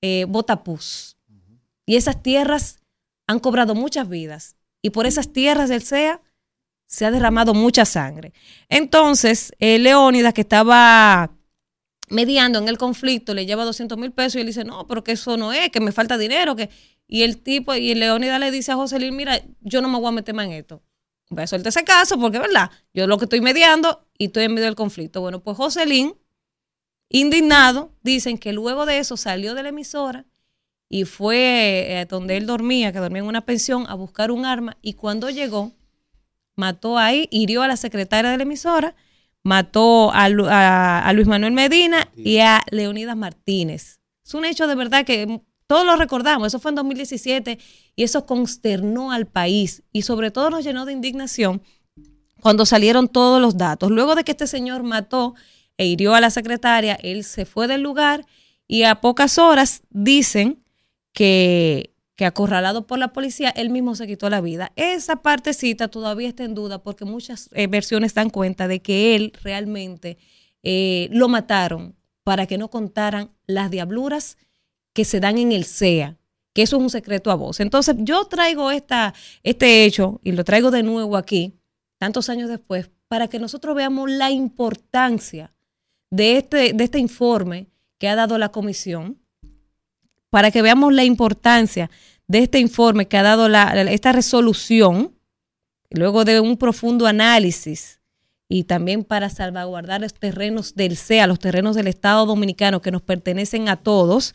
[0.01, 1.19] eh, bota pus.
[1.85, 2.79] Y esas tierras
[3.27, 4.57] han cobrado muchas vidas.
[4.83, 6.23] Y por esas tierras del SEA
[6.87, 8.33] se ha derramado mucha sangre.
[8.69, 11.31] Entonces, eh, Leónidas, que estaba
[12.11, 15.13] mediando en el conflicto, le lleva 200 mil pesos y él dice, no, pero que
[15.13, 16.69] eso no es, que me falta dinero, que...
[17.13, 20.13] Y el tipo, y Leónidas le dice a Joselín, mira, yo no me voy a
[20.13, 20.81] meter más en esto.
[21.29, 22.71] Voy a soltar ese caso porque, ¿verdad?
[22.95, 25.21] Yo lo que estoy mediando y estoy en medio del conflicto.
[25.21, 26.15] Bueno, pues Joselín,
[27.09, 30.25] indignado, dicen que luego de eso salió de la emisora
[30.89, 34.77] y fue eh, donde él dormía, que dormía en una pensión, a buscar un arma
[34.81, 35.73] y cuando llegó,
[36.55, 38.95] mató ahí, hirió a la secretaria de la emisora,
[39.43, 44.01] mató a, Luis Manuel Medina y a Leonidas Martínez.
[44.25, 47.59] Es un hecho de verdad que todos lo recordamos, eso fue en 2017
[47.97, 51.63] y eso consternó al país y sobre todo nos llenó de indignación
[52.41, 53.91] cuando salieron todos los datos.
[53.91, 55.35] Luego de que este señor mató
[55.77, 58.27] e hirió a la secretaria, él se fue del lugar
[58.67, 60.63] y a pocas horas dicen
[61.13, 61.90] que,
[62.21, 64.73] que acorralado por la policía, él mismo se quitó la vida.
[64.77, 69.33] Esa partecita todavía está en duda porque muchas eh, versiones dan cuenta de que él
[69.43, 70.19] realmente
[70.63, 74.37] eh, lo mataron para que no contaran las diabluras
[74.93, 76.19] que se dan en el SEA,
[76.53, 77.59] que eso es un secreto a voz.
[77.59, 81.55] Entonces yo traigo esta, este hecho y lo traigo de nuevo aquí,
[81.97, 85.55] tantos años después, para que nosotros veamos la importancia
[86.11, 89.17] de este, de este informe que ha dado la comisión,
[90.29, 91.91] para que veamos la importancia
[92.31, 95.19] de este informe que ha dado la, esta resolución,
[95.91, 98.01] luego de un profundo análisis
[98.49, 103.03] y también para salvaguardar los terrenos del CEA, los terrenos del Estado Dominicano que nos
[103.03, 104.33] pertenecen a todos.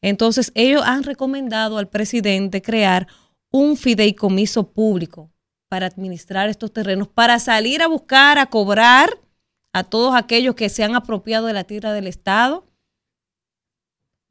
[0.00, 3.08] Entonces, ellos han recomendado al presidente crear
[3.50, 5.30] un fideicomiso público
[5.68, 9.18] para administrar estos terrenos, para salir a buscar, a cobrar
[9.74, 12.64] a todos aquellos que se han apropiado de la tierra del Estado.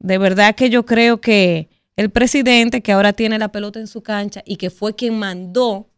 [0.00, 4.02] De verdad que yo creo que el presidente, que ahora tiene la pelota en su
[4.02, 5.90] cancha y que fue quien mandó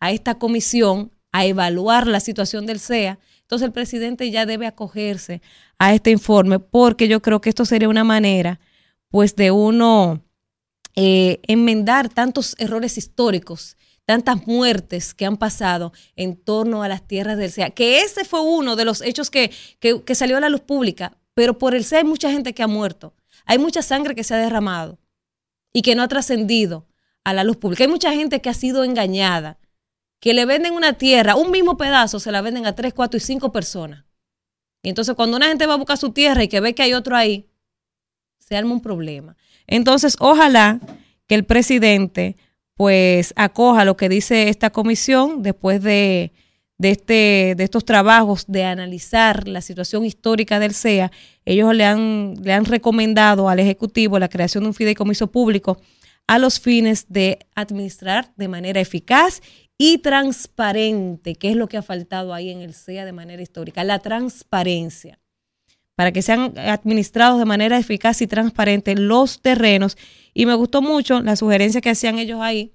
[0.00, 5.42] a esta comisión a evaluar la situación del CEA, entonces el presidente ya debe acogerse
[5.78, 8.60] a este informe porque yo creo que esto sería una manera
[9.08, 10.22] pues de uno
[10.96, 17.38] eh, enmendar tantos errores históricos tantas muertes que han pasado en torno a las tierras
[17.38, 20.60] del SEA, que ese fue uno de los hechos que, que, salió a la luz
[20.60, 23.14] pública, pero por el SEA hay mucha gente que ha muerto,
[23.46, 24.98] hay mucha sangre que se ha derramado
[25.74, 26.86] y que no ha trascendido
[27.24, 29.58] a la luz pública, hay mucha gente que ha sido engañada,
[30.20, 33.20] que le venden una tierra, un mismo pedazo se la venden a tres, cuatro y
[33.20, 34.06] cinco personas.
[34.82, 36.94] Y entonces cuando una gente va a buscar su tierra y que ve que hay
[36.94, 37.50] otro ahí,
[38.38, 39.36] se arma un problema.
[39.66, 40.80] Entonces, ojalá
[41.26, 42.36] que el presidente
[42.74, 46.32] pues acoja lo que dice esta comisión después de,
[46.82, 51.10] este, de estos trabajos de analizar la situación histórica del CEA.
[51.44, 55.78] Ellos le han, le han recomendado al Ejecutivo la creación de un fideicomiso público
[56.26, 59.42] a los fines de administrar de manera eficaz
[59.76, 63.84] y transparente, que es lo que ha faltado ahí en el CEA de manera histórica,
[63.84, 65.18] la transparencia,
[65.96, 69.96] para que sean administrados de manera eficaz y transparente los terrenos
[70.32, 72.72] y me gustó mucho la sugerencia que hacían ellos ahí,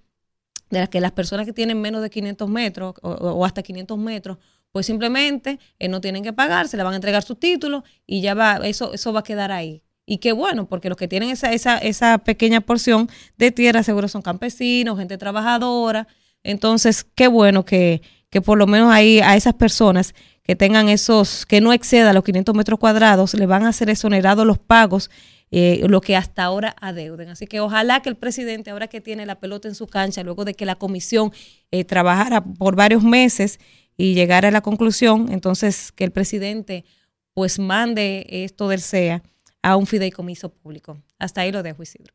[0.69, 4.37] de las que las personas que tienen menos de 500 metros o, hasta 500 metros,
[4.71, 8.21] pues simplemente eh, no tienen que pagar, se le van a entregar su título y
[8.21, 9.83] ya va, eso, eso va a quedar ahí.
[10.05, 14.07] Y qué bueno, porque los que tienen esa, esa, esa pequeña porción de tierra seguro
[14.07, 16.07] son campesinos, gente trabajadora.
[16.41, 21.45] Entonces, qué bueno que, que por lo menos ahí a esas personas que tengan esos,
[21.45, 25.11] que no exceda los 500 metros cuadrados, le van a ser exonerados los pagos
[25.51, 27.29] eh, lo que hasta ahora adeuden.
[27.29, 30.45] Así que ojalá que el presidente, ahora que tiene la pelota en su cancha, luego
[30.45, 31.31] de que la comisión
[31.71, 33.59] eh, trabajara por varios meses
[33.97, 36.85] y llegara a la conclusión, entonces que el presidente
[37.33, 39.23] pues mande esto del SEA
[39.61, 40.97] a un fideicomiso público.
[41.17, 42.13] Hasta ahí lo dejo, Isidro.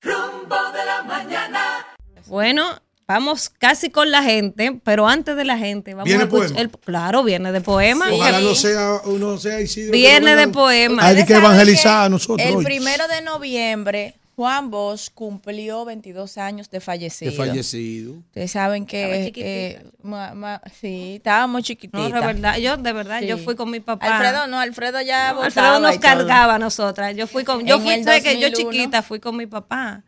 [0.00, 1.60] Rumbo de la mañana.
[2.26, 2.64] Bueno,
[3.08, 6.58] Vamos casi con la gente, pero antes de la gente, vamos ¿Viene a poema?
[6.58, 8.10] El, claro, viene de poema.
[8.12, 9.92] Ojalá no sea, uno sea Isidro.
[9.92, 11.06] Viene de poema.
[11.06, 12.44] Hay que evangelizar a nosotros.
[12.44, 17.30] El primero de noviembre, Juan Bosch cumplió 22 años de fallecido.
[17.30, 18.14] De fallecido.
[18.14, 19.86] Ustedes saben que eh,
[20.80, 22.10] sí, estábamos chiquititos.
[22.10, 24.16] No, de verdad, yo de verdad, yo fui con mi papá.
[24.16, 27.14] Alfredo no, Alfredo ya Alfredo nos cargaba a nosotras.
[27.14, 30.02] Yo fui con, yo fui, que yo chiquita fui con mi papá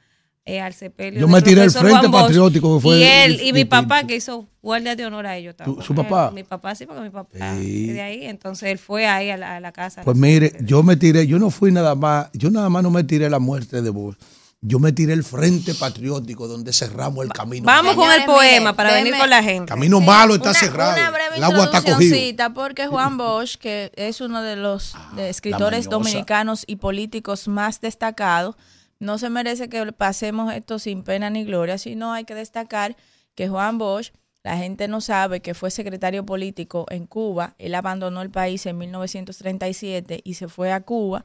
[0.49, 1.20] eh, al sepelio.
[1.20, 2.99] Yo me tiré el Frente Patriótico que fue.
[2.99, 5.82] Y él, y mi papá que hizo guardia de honor a ellos también.
[5.82, 6.30] ¿Su papá?
[6.34, 8.24] Mi papá sí, porque mi papá de ahí.
[8.24, 10.03] Entonces él fue ahí a la, casa.
[10.05, 13.05] Pues mire, yo me tiré, yo no fui nada más, yo nada más no me
[13.05, 14.16] tiré la muerte de vos.
[14.61, 17.66] Yo me tiré el Frente Patriótico donde cerramos el camino.
[17.66, 19.68] Vamos con el poema para venir con la gente.
[19.68, 20.94] Camino malo está cerrado.
[20.94, 22.55] Una breve el agua está cogido.
[22.55, 28.57] Porque Juan Bosch, que es uno de los ah, escritores dominicanos y políticos más destacados,
[29.01, 32.96] no se merece que pasemos esto sin pena ni gloria, sino hay que destacar
[33.34, 38.22] que Juan Bosch, la gente no sabe que fue secretario político en Cuba, él abandonó
[38.22, 41.24] el país en 1937 y se fue a Cuba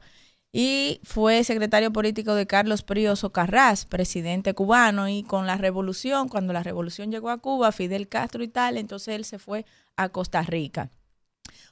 [0.56, 6.52] y fue secretario político de Carlos Prioso Carras, presidente cubano, y con la revolución, cuando
[6.52, 9.66] la revolución llegó a Cuba, Fidel Castro y tal, entonces él se fue
[9.96, 10.92] a Costa Rica.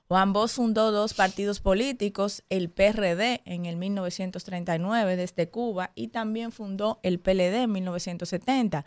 [0.08, 6.52] Juan Bosch fundó dos partidos políticos, el PRD en el 1939 desde Cuba y también
[6.52, 8.84] fundó el PLD en 1970.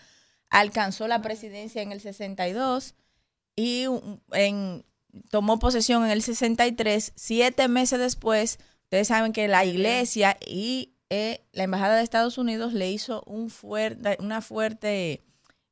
[0.49, 2.95] Alcanzó la presidencia en el 62
[3.55, 3.85] y
[5.29, 7.13] tomó posesión en el 63.
[7.15, 12.73] Siete meses después, ustedes saben que la iglesia y eh, la Embajada de Estados Unidos
[12.73, 15.23] le hizo un fuerte, una fuerte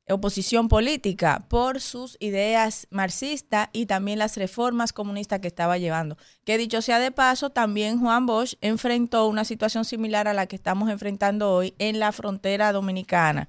[0.08, 6.18] oposición política por sus ideas marxistas y también las reformas comunistas que estaba llevando.
[6.44, 10.56] Que dicho sea de paso, también Juan Bosch enfrentó una situación similar a la que
[10.56, 13.48] estamos enfrentando hoy en la frontera dominicana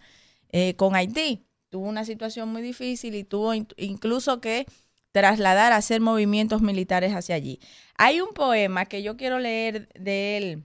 [0.50, 1.46] eh, con Haití.
[1.70, 4.66] Tuvo una situación muy difícil y tuvo incluso que
[5.12, 7.60] trasladar a hacer movimientos militares hacia allí.
[7.98, 10.64] Hay un poema que yo quiero leer de él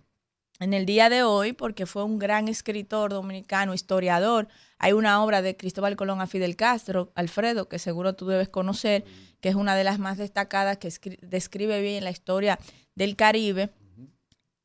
[0.61, 4.47] en el día de hoy porque fue un gran escritor dominicano, historiador.
[4.79, 9.05] Hay una obra de Cristóbal Colón a Fidel Castro, Alfredo, que seguro tú debes conocer,
[9.41, 12.59] que es una de las más destacadas que describe bien la historia
[12.95, 13.71] del Caribe.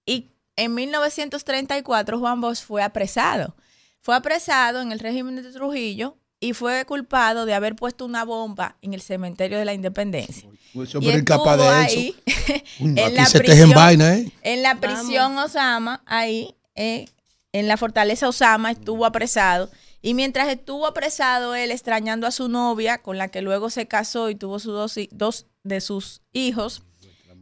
[0.06, 3.56] Y en 1934 Juan Bosch fue apresado.
[4.02, 8.78] Fue apresado en el régimen de Trujillo y fue culpado de haber puesto una bomba
[8.82, 10.50] en el cementerio de la Independencia.
[10.74, 12.16] y de ahí,
[12.80, 14.32] en, la prisión, vaina, ¿eh?
[14.42, 17.06] en la prisión Osama, ahí, eh,
[17.54, 19.70] en la fortaleza Osama, estuvo apresado.
[20.02, 24.30] Y mientras estuvo apresado él, extrañando a su novia, con la que luego se casó
[24.30, 26.84] y tuvo sus dos, dos de sus hijos,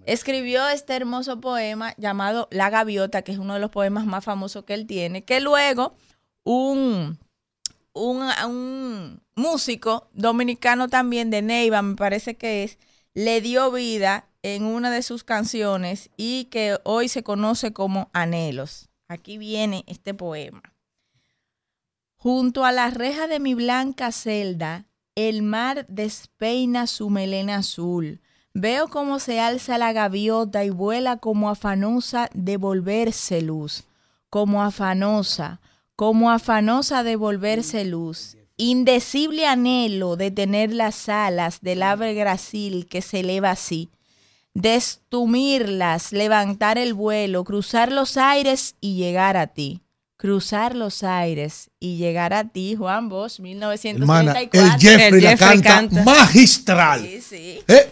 [0.05, 4.63] escribió este hermoso poema llamado La Gaviota, que es uno de los poemas más famosos
[4.63, 5.95] que él tiene, que luego
[6.43, 7.19] un
[7.93, 12.77] un, músico dominicano también de Neiva, me parece que es,
[13.13, 18.89] le dio vida en una de sus canciones y que hoy se conoce como Anhelos.
[19.07, 20.61] Aquí viene este poema.
[22.15, 24.85] Junto a la reja de mi blanca celda,
[25.15, 28.21] el mar despeina su melena azul.
[28.53, 33.83] Veo cómo se alza la gaviota y vuela como afanosa de volverse luz,
[34.29, 35.59] como afanosa,
[35.95, 43.01] como afanosa de volverse luz, indecible anhelo de tener las alas del ave gracil que
[43.01, 43.89] se eleva así,
[44.53, 49.83] destumirlas, levantar el vuelo, cruzar los aires y llegar a ti
[50.23, 54.63] cruzar los aires y llegar a ti, Juan Bosch, 1934.
[54.63, 57.01] el Jeffrey, la canta, magistral.
[57.01, 57.59] Sí, sí.
[57.67, 57.89] Eh,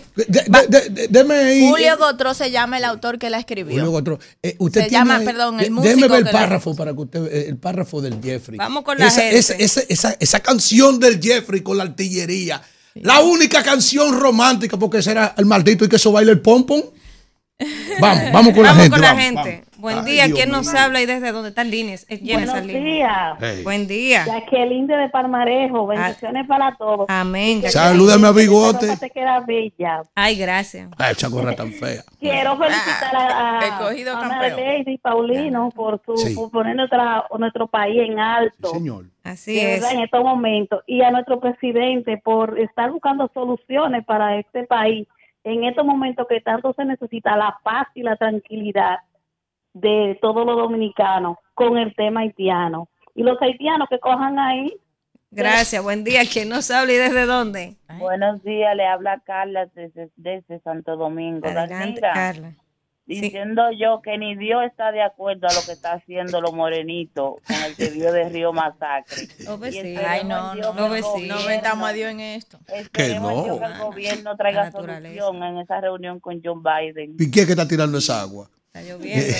[1.70, 3.74] Julio Gotro se llama el autor que la escribió.
[3.74, 4.20] Julio Gotro.
[4.42, 5.94] Eh, usted se llama, perdón, el músico.
[5.94, 8.58] Déjeme ver el párrafo para que usted, eh, el párrafo del Jeffrey.
[8.58, 9.38] Vamos con la esa, gente.
[9.38, 12.62] Esa, esa, esa, canción del Jeffrey con la artillería.
[12.94, 16.82] La única canción romántica, porque ese era el maldito y que eso baila el pompón.
[18.00, 18.90] Vamos, vamos con la gente.
[18.90, 19.64] Con la gente.
[19.82, 22.06] Buen día, ¿quién nos habla y desde dónde están líneas?
[22.08, 23.64] Buenos días.
[23.64, 24.26] Buen día.
[24.26, 27.08] Jacqueline de Palmarejo, bendiciones para todos.
[27.10, 27.64] Amén.
[27.64, 28.96] Salúdame a Bigote.
[28.98, 30.04] Te queda bella.
[30.14, 30.88] Ay, gracias.
[31.00, 32.04] Ay, esa gorra tan fea.
[32.20, 38.70] Quiero felicitar a, a, Lady Paulino por, su, por poner nuestra, nuestro país en alto.
[38.70, 39.06] señor.
[39.24, 39.84] Así es.
[39.92, 40.84] En estos momentos.
[40.86, 45.08] Y a nuestro presidente por estar buscando soluciones para este país
[45.44, 49.00] en estos momentos que tanto se necesita la paz y la tranquilidad
[49.74, 52.90] de todos los dominicanos con el tema haitiano.
[53.16, 54.74] Y los haitianos que cojan ahí.
[55.32, 56.22] Gracias, buen día.
[56.32, 57.78] ¿Quién nos habla y desde dónde?
[58.00, 61.48] Buenos días, le habla Carla desde, desde Santo Domingo.
[61.48, 62.54] Adelante, Carla
[63.06, 67.36] diciendo yo que ni Dios está de acuerdo a lo que está haciendo los morenitos
[67.46, 69.28] con el que dio de Río Masacre.
[69.42, 72.60] No, Ay, no, no, no, no metamos a Dios en esto.
[72.92, 73.44] Que no.
[73.44, 77.16] que el gobierno traiga solución en esa reunión con John Biden.
[77.18, 78.50] ¿Y quién es que está tirando esa agua?
[78.74, 79.34] Está lloviendo.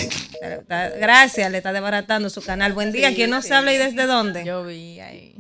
[1.00, 2.74] gracias, le está desbaratando su canal.
[2.74, 4.44] Buen día, ¿quién nos habla y desde dónde?
[4.44, 5.36] Yo vi ahí.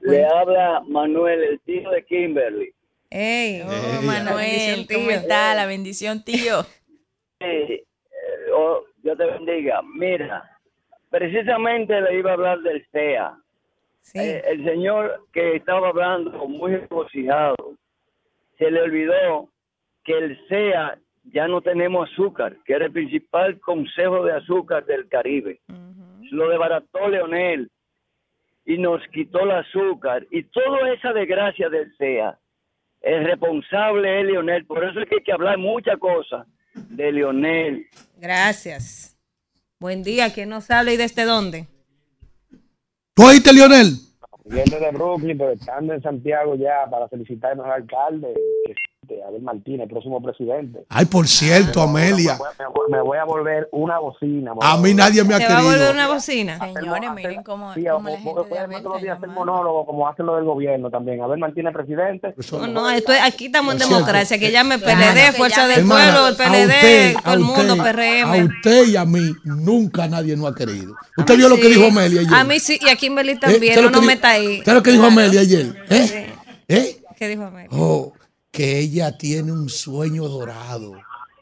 [0.00, 2.72] Le habla Manuel, el tío de Kimberly.
[3.10, 5.54] Ey, oh, Manuel, ¿cómo está?
[5.54, 6.64] La bendición, tío.
[7.40, 7.84] Eh,
[8.54, 9.82] oh, Dios te bendiga.
[9.82, 10.58] Mira,
[11.10, 13.36] precisamente le iba a hablar del SEA.
[14.14, 17.54] Eh, el señor que estaba hablando muy regocijado,
[18.56, 19.50] se le olvidó
[20.04, 20.98] que el SEA
[21.32, 25.60] ya no tenemos azúcar, que era el principal consejo de azúcar del Caribe.
[26.30, 27.70] Lo desbarató Leonel
[28.64, 32.38] y nos quitó el azúcar y toda esa desgracia del SEA.
[33.00, 37.86] El responsable es Leonel, por eso es que hay que hablar muchas cosas de Leonel.
[38.18, 39.16] Gracias.
[39.78, 41.66] Buen día, ¿quién nos habla y desde dónde?
[43.14, 43.96] ¿Tú oíste, Leonel?
[44.46, 48.34] Viendo de Brooklyn, pero estando en Santiago ya para felicitarnos al alcalde.
[49.26, 50.84] Abel Martínez, próximo presidente.
[50.88, 52.38] Ay, por cierto, Amelia.
[52.88, 54.52] Me voy, a, volver una bocina.
[54.60, 55.56] A mí nadie me ha querido.
[55.58, 56.58] ¿Te va a volver una bocina?
[56.58, 58.08] Señores, miren cómo, sí, cómo
[58.50, 61.22] la gente voy a hacer monólogo como hacen lo del gobierno también.
[61.22, 62.34] Abel Martínez, presidente.
[62.52, 67.22] No, no, esto aquí estamos en democracia, que llame PLD, Fuerza del Pueblo, el PLD,
[67.22, 68.30] todo el mundo, PRM.
[68.30, 70.94] A usted y a mí nunca nadie nos ha querido.
[71.16, 72.34] Usted vio lo que dijo Amelia ayer.
[72.34, 74.60] A mí sí, y a Kimberly eh, también, no nos meta ahí.
[74.62, 75.84] ¿Qué es lo que dijo Amelia ayer?
[75.88, 76.32] ¿Eh?
[76.68, 76.96] ¿Eh?
[77.16, 77.68] ¿Qué dijo Amelia?
[77.72, 78.12] Oh
[78.54, 80.92] que ella tiene un sueño dorado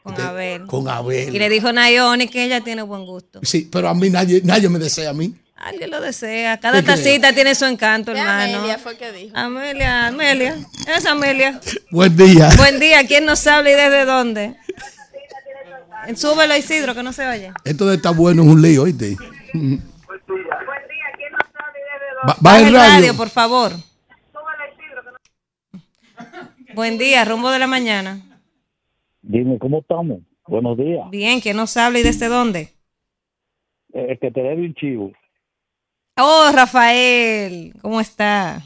[0.01, 0.65] Con Abel.
[0.65, 1.33] Con Abel.
[1.33, 3.39] Y le dijo Nayoni que ella tiene buen gusto.
[3.43, 5.33] Sí, pero a mí nadie, nadie me desea a mí.
[5.55, 6.59] Alguien lo desea.
[6.59, 8.57] Cada tacita tiene su encanto, ¿Qué hermano.
[8.57, 9.37] Amelia fue que dijo?
[9.37, 10.57] Amelia, Amelia.
[10.87, 11.61] Es Amelia.
[11.91, 12.49] Buen día.
[12.57, 13.05] Buen día.
[13.07, 14.55] ¿Quién nos habla y desde dónde?
[16.17, 17.53] Súbelo, Isidro, que no se vaya.
[17.63, 19.15] Esto de estar bueno es un lío, ¿oíste?
[22.25, 23.15] Ba- Baja Baja el el radio, radio.
[23.15, 23.71] por favor.
[26.75, 28.19] Buen día, rumbo de la mañana.
[29.21, 30.19] Dime, ¿cómo estamos?
[30.47, 31.09] Buenos días.
[31.09, 32.69] Bien, ¿quién nos habla y desde dónde?
[33.93, 35.11] Eh, que te debe un chivo.
[36.17, 38.61] Oh, Rafael, ¿cómo está?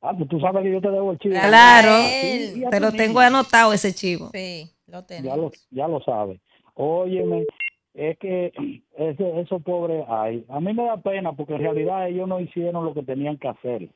[0.00, 1.34] Ah, pues tú sabes que yo te debo el chivo.
[1.34, 2.64] Claro, Rafael.
[2.70, 4.30] te lo tengo anotado ese chivo.
[4.32, 5.38] Sí, lo Ya tenemos.
[5.38, 6.40] lo, ya lo sabes.
[6.74, 7.44] Óyeme,
[7.94, 8.52] es que
[8.96, 10.44] ese, esos pobres hay.
[10.48, 13.48] A mí me da pena porque en realidad ellos no hicieron lo que tenían que
[13.48, 13.88] hacer.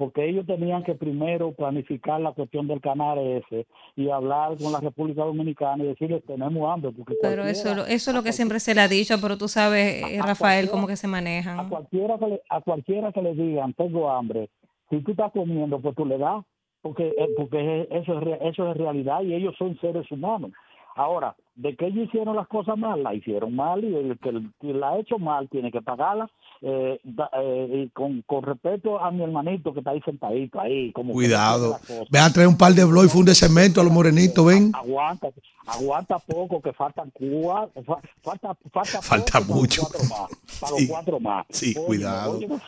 [0.00, 4.80] Porque ellos tenían que primero planificar la cuestión del canal ese y hablar con la
[4.80, 6.90] República Dominicana y decirles tenemos hambre.
[6.96, 10.02] Porque Pero eso, eso es lo que siempre se le ha dicho, pero tú sabes,
[10.02, 11.68] eh, A- a Rafael, cómo que se a manejan.
[11.68, 14.48] cualquiera que le, a cualquiera que le digan tengo hambre
[14.88, 16.42] si tú estás comiendo pues tú le das
[16.82, 20.50] porque eh, porque eso es eso es realidad y ellos son seres humanos
[20.96, 24.50] ahora de que ellos hicieron las cosas mal la hicieron mal y el que, el
[24.60, 26.28] que la ha hecho mal tiene que pagarla
[26.62, 31.12] eh, eh, y con, con respeto a mi hermanito que está ahí sentadito ahí como
[31.14, 31.78] Cuidado.
[32.10, 34.70] Ven a traer un par de blow y funde cemento a los morenitos, ven.
[34.74, 35.30] aguanta
[35.66, 39.82] aguanta poco que faltan cuatro fa- falta falta, Falta poco para los mucho.
[39.82, 40.80] cuatro más, para Sí.
[40.82, 42.36] los cuatro más Sí, Óyeme, cuidado.
[42.38, 42.58] óyeme.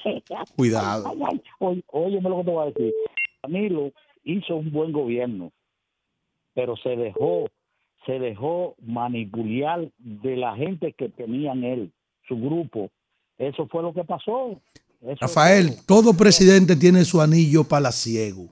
[0.57, 1.09] Cuidado.
[1.09, 2.95] Ay, ay, oy- óyeme lo que te voy a decir.
[3.43, 3.91] Danilo
[4.25, 5.51] hizo un buen gobierno,
[6.55, 7.47] pero se dejó,
[8.07, 11.93] se dejó manipular de la gente que tenían él,
[12.29, 12.91] su grupo.
[13.39, 14.61] Eso fue lo que pasó.
[15.01, 15.83] Eso Rafael, fue.
[15.87, 18.49] todo presidente tiene su anillo palaciego.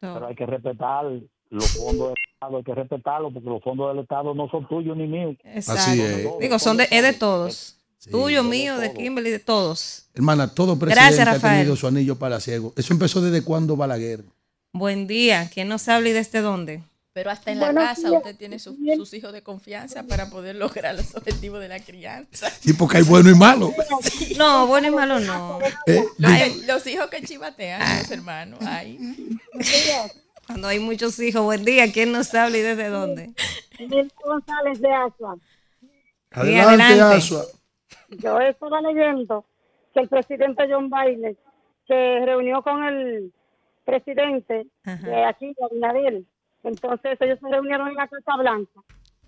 [0.00, 1.06] Pero hay que respetar
[1.50, 4.96] los fondos del Estado, hay que respetarlos porque los fondos del Estado no son tuyos
[4.96, 5.36] ni míos.
[5.44, 5.82] Exacto.
[5.82, 6.28] Así es.
[6.40, 7.76] Digo, son de, es de todos.
[7.98, 8.10] Sí.
[8.10, 8.94] Tuyo, de mío, de.
[8.94, 10.08] Kimberly, de todos.
[10.14, 12.72] Hermana, todo presidente Gracias, ha tenido su anillo palaciego.
[12.76, 14.24] Eso empezó desde cuando Balaguer.
[14.72, 15.50] Buen día.
[15.52, 16.82] ¿Quién nos habla y desde dónde?
[17.18, 18.12] Pero hasta en la Buenos casa días.
[18.22, 22.48] usted tiene su- sus hijos de confianza para poder lograr los objetivos de la crianza.
[22.48, 23.72] Sí, porque hay bueno y malo.
[24.38, 25.58] No, bueno y malo no.
[25.88, 28.60] Eh, Los, los hijos que chivatean a los hermanos.
[28.62, 28.98] Ay.
[30.46, 31.42] Cuando hay muchos hijos.
[31.42, 31.90] Buen día.
[31.92, 33.32] ¿Quién nos habla y desde dónde?
[33.80, 35.36] Miguel González de Asua.
[36.30, 37.16] adelante, adelante.
[37.16, 37.44] Asua.
[38.10, 39.44] Yo estaba leyendo
[39.92, 41.36] que el presidente John Biden
[41.88, 41.94] se
[42.24, 43.32] reunió con el
[43.84, 45.04] presidente Ajá.
[45.06, 46.22] de aquí, de Abinader.
[46.64, 48.80] Entonces ellos se reunieron en la Casa Blanca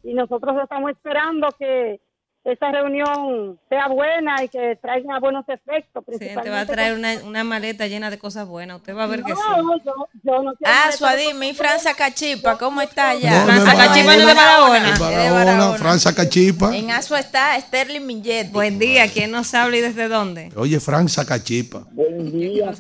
[0.03, 2.01] y nosotros estamos esperando que
[2.43, 6.03] esa reunión sea buena y que traiga buenos efectos.
[6.11, 8.79] Sí, te va a principalmente traer una, una maleta llena de cosas buenas.
[8.79, 9.41] Usted va a ver que sí.
[9.47, 13.41] No, yo, yo no quiero Ah, Suadime y Franza Cachipa, ¿cómo está allá?
[13.41, 15.79] No, Franza no es Cachipa no es de Barahona, de Barahona.
[15.79, 16.75] Franza Cachipa.
[16.75, 18.51] En Asua está Sterling Millet.
[18.51, 19.07] Buen día.
[19.13, 20.51] ¿Quién nos habla y desde dónde?
[20.57, 21.87] Oye, Franza Cachipa.
[21.91, 22.73] Buen día.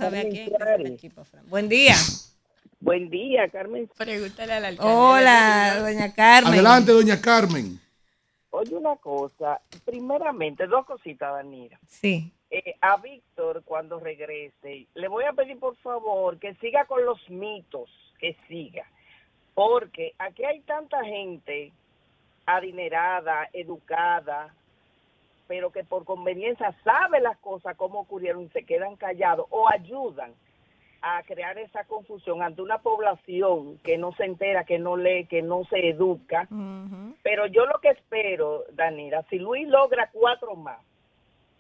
[1.50, 1.96] Buen día.
[2.80, 3.90] Buen día, Carmen.
[3.94, 4.92] Pregúntale al alcalde.
[4.92, 6.54] Hola, doña Carmen.
[6.54, 7.78] Adelante, doña Carmen.
[8.48, 9.60] Oye, una cosa.
[9.84, 11.78] Primeramente, dos cositas, Danira.
[11.86, 12.32] Sí.
[12.50, 17.28] Eh, a Víctor, cuando regrese, le voy a pedir por favor que siga con los
[17.28, 18.86] mitos, que siga.
[19.52, 21.72] Porque aquí hay tanta gente
[22.46, 24.54] adinerada, educada,
[25.46, 30.32] pero que por conveniencia sabe las cosas, cómo ocurrieron y se quedan callados o ayudan
[31.02, 35.42] a crear esa confusión ante una población que no se entera, que no lee, que
[35.42, 36.46] no se educa.
[37.22, 40.80] Pero yo lo que espero, Danira, si Luis logra cuatro más,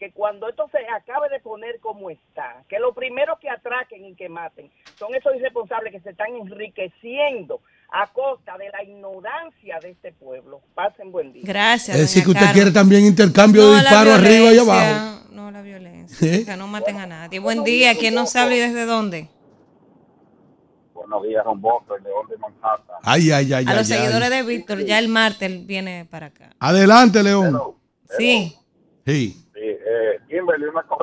[0.00, 4.14] que cuando esto se acabe de poner como está, que lo primero que atraquen y
[4.14, 7.60] que maten son esos irresponsables que se están enriqueciendo
[7.92, 10.62] a costa de la ignorancia de este pueblo.
[10.74, 11.42] Pasen buen día.
[11.44, 11.94] Gracias.
[11.96, 12.54] Es decir, que usted Carmen.
[12.54, 15.26] quiere también intercambio No de la disparo arriba y abajo.
[15.32, 16.34] No la violencia.
[16.34, 16.44] ¿Eh?
[16.46, 17.38] Que no maten a nadie.
[17.38, 17.94] Buen día.
[17.94, 19.28] ¿Quién nos habla y desde dónde?
[20.94, 22.96] Buenos días, Boston, el León de Manhattan.
[23.02, 24.02] Ay, ay, ay, A los ay, ay.
[24.04, 26.50] seguidores de Víctor, ya el martes viene para acá.
[26.58, 27.60] Adelante, León.
[28.16, 28.56] Sí.
[28.56, 28.56] Sí.
[29.06, 29.39] Sí,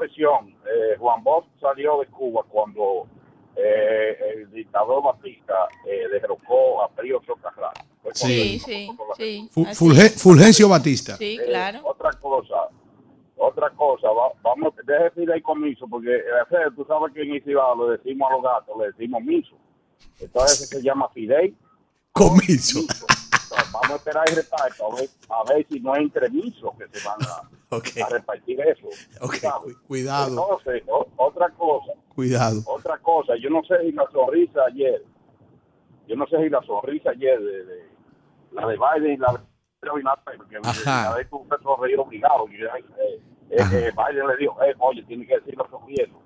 [0.02, 0.50] Corrección.
[0.66, 3.08] Eh, Juan Bosch salió de Cuba cuando
[3.56, 6.90] eh, el dictador Batista eh, derrocó a.
[6.90, 7.10] Fue
[8.04, 9.50] cuando Sí, sí, sí.
[9.56, 11.18] Fulge- Fulgencio Batista.
[11.18, 11.80] Sí, Eh, claro.
[11.84, 12.70] Otra cosa,
[13.38, 16.22] otra cosa, va- vamos, deje pedir el comiso, porque eh,
[16.76, 19.56] tú sabes que en Isibao le decimos a los gatos, le decimos miso.
[20.20, 21.56] Entonces se llama Fidei.
[22.12, 22.80] Comiso.
[22.82, 23.30] Entonces,
[23.74, 27.08] vamos a esperar el reparto a ver, a ver si no hay entremisos que se
[27.08, 27.88] van a, Ok.
[28.06, 28.88] a repartir eso.
[29.22, 29.76] Ok, ¿sabes?
[29.76, 30.30] cu- cuidado.
[30.30, 32.62] Entonces, o- otra cosa, Cuidado.
[32.66, 35.04] otra cosa, yo no sé si la sonrisa ayer,
[36.08, 37.90] yo no sé si la sonrisa ayer de, de,
[38.54, 39.34] la de Biden y la
[39.82, 41.12] de Abinader, porque Ajá.
[41.12, 42.48] Abinader es un reír obligado.
[42.50, 42.70] Y, eh,
[43.50, 46.22] eh, eh, Biden le dijo, eh, oye, tiene que decirlo sonriendo.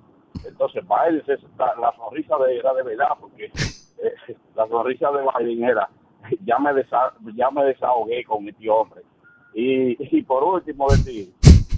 [0.45, 3.51] Entonces Biden, se, la, la sonrisa de, era de verdad, porque
[4.55, 5.89] la sonrisa de Biden era,
[6.45, 9.01] ya me, desa, ya me desahogué con este hombre.
[9.53, 11.29] Y, y por último decir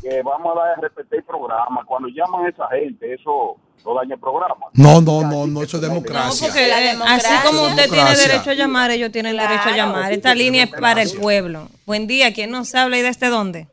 [0.01, 1.83] que vamos a dar a respetar el programa.
[1.85, 3.55] Cuando llaman a esa gente, eso
[3.85, 4.65] no daña el programa.
[4.73, 6.47] No, no, no, no, eso es democracia.
[6.47, 7.39] Porque La democracia.
[7.39, 10.11] así como usted tiene derecho a llamar, ellos tienen derecho a llamar.
[10.11, 11.67] Esta línea es para el pueblo.
[11.85, 13.67] Buen día, ¿quién nos habla y desde dónde?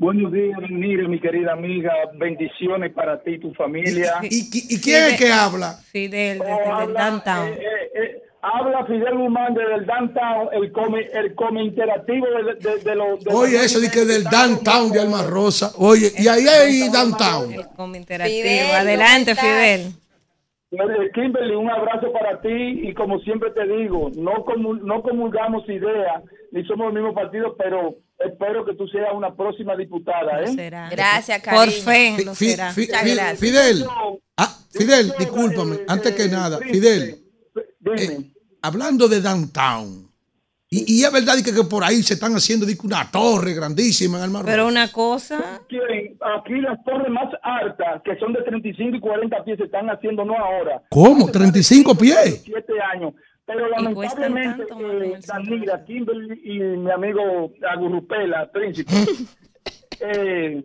[0.00, 1.92] Buenos días, Mire, mi querida amiga.
[2.14, 4.14] Bendiciones para ti y tu familia.
[4.22, 5.72] ¿Y, y- y quién es que habla?
[5.90, 7.48] Fidel, desde el downtown.
[7.48, 8.22] eh, eh, eh,
[8.54, 13.20] habla Fidel Guzmán desde el downtown, el come, el come interactivo de, de, de los...
[13.24, 15.72] de Oye, los- eso dice que del downtown de Alma Rosa.
[15.76, 17.54] Oye, y ahí hay downtown.
[17.76, 18.42] Como interactivo.
[18.42, 19.34] Fidel, Adelante.
[19.34, 19.92] Fidel.
[21.14, 22.48] Kimberly, un abrazo para ti
[22.82, 26.22] y como siempre te digo, no, comu- no comulgamos ideas
[26.52, 30.42] ni somos el mismo partido, pero espero que tú seas una próxima diputada.
[30.42, 30.48] ¿eh?
[30.54, 30.90] Será.
[30.90, 31.64] Gracias, cariño.
[31.64, 32.70] Por fe, lo será.
[32.72, 33.86] Fidel,
[34.36, 37.16] ah, Fidel, discúlpame, eh, antes que nada, Fidel,
[37.80, 38.02] Dime.
[38.02, 38.30] eh,
[38.62, 40.08] hablando de downtown,
[40.70, 44.24] y, y es verdad que, que por ahí se están haciendo una torre grandísima en
[44.32, 44.44] Rosa.
[44.44, 49.44] Pero una cosa, Quieren, aquí las torres más altas, que son de 35 y 40
[49.44, 50.82] pies, se están haciendo no ahora.
[50.90, 51.24] ¿Cómo?
[51.24, 52.44] Hace 35 más de pies.
[52.44, 53.14] 17 años.
[53.46, 55.20] Pero lamentablemente, eh, el.
[55.22, 58.92] Danira, Kimberly y mi amigo Agurrupela, príncipe,
[60.00, 60.62] eh,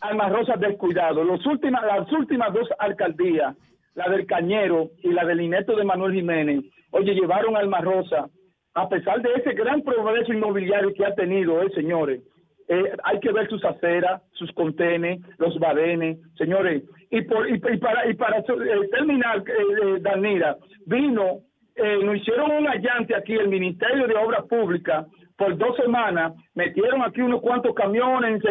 [0.00, 1.24] Alma Rosa descuidado.
[1.24, 3.56] Los últimas, las últimas dos alcaldías,
[3.94, 8.28] la del Cañero y la del Ineto de Manuel Jiménez, oye, llevaron a Alma Rosa,
[8.74, 12.22] a pesar de ese gran progreso inmobiliario que ha tenido, eh, señores,
[12.68, 16.82] eh, hay que ver sus aceras, sus contenes, los badenes, señores.
[17.10, 18.44] Y, por, y, para, y para eh,
[18.90, 21.40] terminar, eh, eh, Danira, vino,
[21.74, 27.00] eh, nos hicieron un allante aquí, el Ministerio de Obras Públicas, por dos semanas, metieron
[27.02, 28.42] aquí unos cuantos camiones,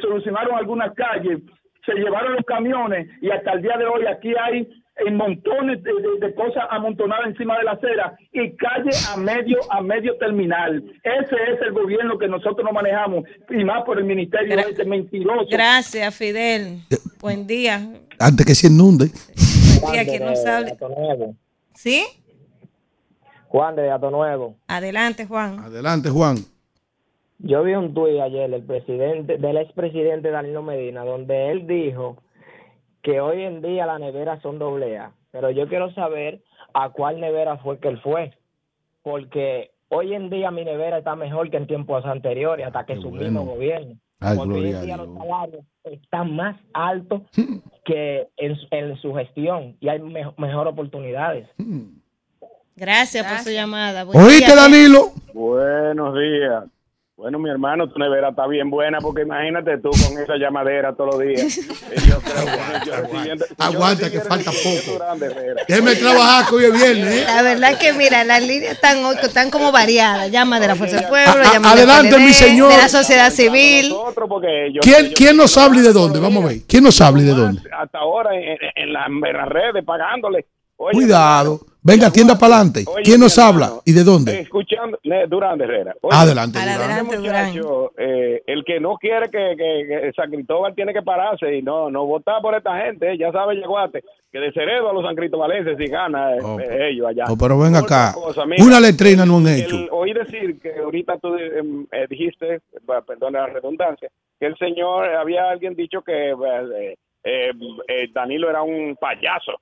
[0.00, 1.40] solucionaron algunas calles,
[1.86, 4.68] se llevaron los camiones y hasta el día de hoy aquí hay
[5.06, 9.58] eh, montones de, de- de cosas amontonadas encima de la acera y calle a medio
[9.70, 10.82] a medio terminal.
[11.02, 14.84] Ese es el gobierno que nosotros no manejamos y más por el ministerio Gra- ese
[14.84, 15.46] mentiroso.
[15.50, 16.78] gracias, Fidel.
[17.20, 17.80] Buen día.
[18.18, 19.06] Antes que se inunde.
[19.80, 20.38] Buen día, ¿quién nos?
[21.74, 22.04] ¿Sí?
[23.48, 24.56] Juan de Gato Nuevo.
[24.68, 25.58] Adelante, Juan.
[25.60, 26.36] Adelante, Juan.
[27.38, 32.22] Yo vi un tuit ayer del presidente, del expresidente Danilo Medina, donde él dijo
[33.02, 35.12] que hoy en día las neveras son doble A.
[35.32, 36.40] Pero yo quiero saber
[36.74, 38.32] a cuál nevera fue que él fue.
[39.02, 43.10] Porque hoy en día mi nevera está mejor que en tiempos anteriores, hasta que su
[43.10, 43.22] bueno.
[43.24, 43.94] mismo gobierno.
[44.20, 47.22] Ay, Porque hoy en día los salarios están más altos
[47.84, 51.48] que en, en su gestión y hay me- mejor oportunidades.
[52.76, 54.04] Gracias, por su llamada.
[54.04, 55.12] Buen ¿Oíste, día, Danilo?
[55.32, 56.64] Buenos días.
[57.20, 61.16] Bueno, mi hermano, tu nevera está bien buena porque imagínate tú con esa llamadera todos
[61.16, 61.58] los días.
[61.94, 65.04] Y yo creo que yo recibiendo- yo Aguanta, que falta poco.
[65.68, 67.14] Déjeme trabajar que hoy es viernes.
[67.18, 67.24] ¿eh?
[67.26, 70.30] La verdad es que, mira, las líneas están, están como variadas.
[70.30, 72.70] Llama de la Fuerza del Pueblo, A- a- llama del adelante, PLD, mi señor.
[72.72, 73.90] de la sociedad civil.
[73.90, 76.20] Yo- ¿Quién, yo- ¿Quién nos habla y de dónde?
[76.20, 76.56] Vamos a ver.
[76.66, 77.60] ¿Quién nos habla y de dónde?
[77.78, 80.46] Hasta ahora en, en las redes pagándole.
[80.82, 81.60] Oye, Cuidado.
[81.82, 82.84] Venga, tienda para adelante.
[83.02, 84.40] ¿Quién nos hermano, habla y de dónde?
[84.40, 85.94] Escuchando, Durán de Herrera.
[86.02, 86.58] Oye, Adelante.
[86.58, 86.74] Durán.
[86.80, 87.46] adelante, Durán.
[87.52, 91.62] muchacho, eh, el que no quiere que, que, que San Cristóbal tiene que pararse y
[91.62, 95.04] no no votar por esta gente, eh, ya sabe Yeguate, que de Ceredo a los
[95.04, 97.24] San Cristobalenses si gana eh, Oh, eh, ellos allá.
[97.30, 98.12] Oh, pero ven acá.
[98.14, 99.76] cosa, mira, Una letrina no han el- hecho.
[99.92, 105.06] oí decir que ahorita tú em, eh, dijiste, bah, perdona la redundancia, que el señor,
[105.08, 107.50] había alguien dicho que eh, eh,
[107.88, 109.52] eh, Danilo era un payaso.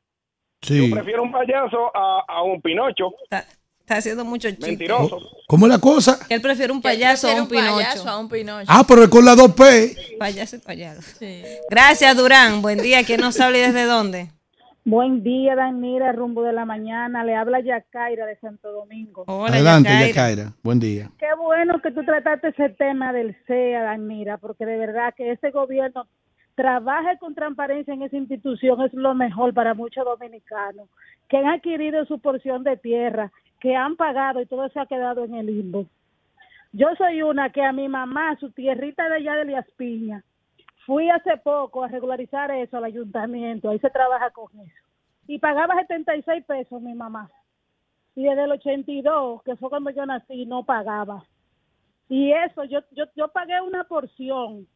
[0.62, 0.88] Sí.
[0.88, 3.44] Yo prefiero un payaso a, a un Pinocho, Está,
[3.80, 4.66] está haciendo mucho chiste.
[4.66, 5.18] mentiroso.
[5.46, 6.18] ¿Cómo es la cosa?
[6.26, 7.74] Que él prefiere un payaso a un pinocho.
[7.76, 8.66] payaso a un pinocho.
[8.68, 10.18] Ah, pero es con la 2P.
[10.18, 11.02] Payaso y payaso.
[11.02, 11.42] Sí.
[11.70, 12.60] Gracias, Durán.
[12.60, 13.04] Buen día.
[13.04, 14.30] ¿Quién nos habla y desde dónde?
[14.84, 17.22] Buen día, Danira, rumbo de la mañana.
[17.22, 19.24] Le habla Yacaira de Santo Domingo.
[19.26, 20.08] Hola, Adelante, Yacaira.
[20.08, 20.52] Yacaira.
[20.62, 21.10] Buen día.
[21.18, 25.50] Qué bueno que tú trataste ese tema del CEA, Danira, porque de verdad que ese
[25.50, 26.06] gobierno
[26.58, 30.88] trabaje con transparencia en esa institución es lo mejor para muchos dominicanos
[31.28, 33.30] que han adquirido su porción de tierra,
[33.60, 35.86] que han pagado y todo se ha quedado en el limbo.
[36.72, 40.24] Yo soy una que a mi mamá, su tierrita de allá de Lias Piña,
[40.84, 44.84] fui hace poco a regularizar eso al ayuntamiento, ahí se trabaja con eso.
[45.28, 47.30] Y pagaba 76 pesos mi mamá.
[48.16, 51.22] Y desde el 82, que fue cuando yo nací, no pagaba.
[52.08, 54.66] Y eso, yo, yo, yo pagué una porción.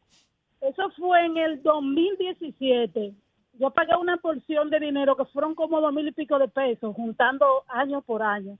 [0.63, 3.13] Eso fue en el 2017.
[3.59, 6.95] Yo pagué una porción de dinero que fueron como dos mil y pico de pesos,
[6.95, 8.57] juntando año por año.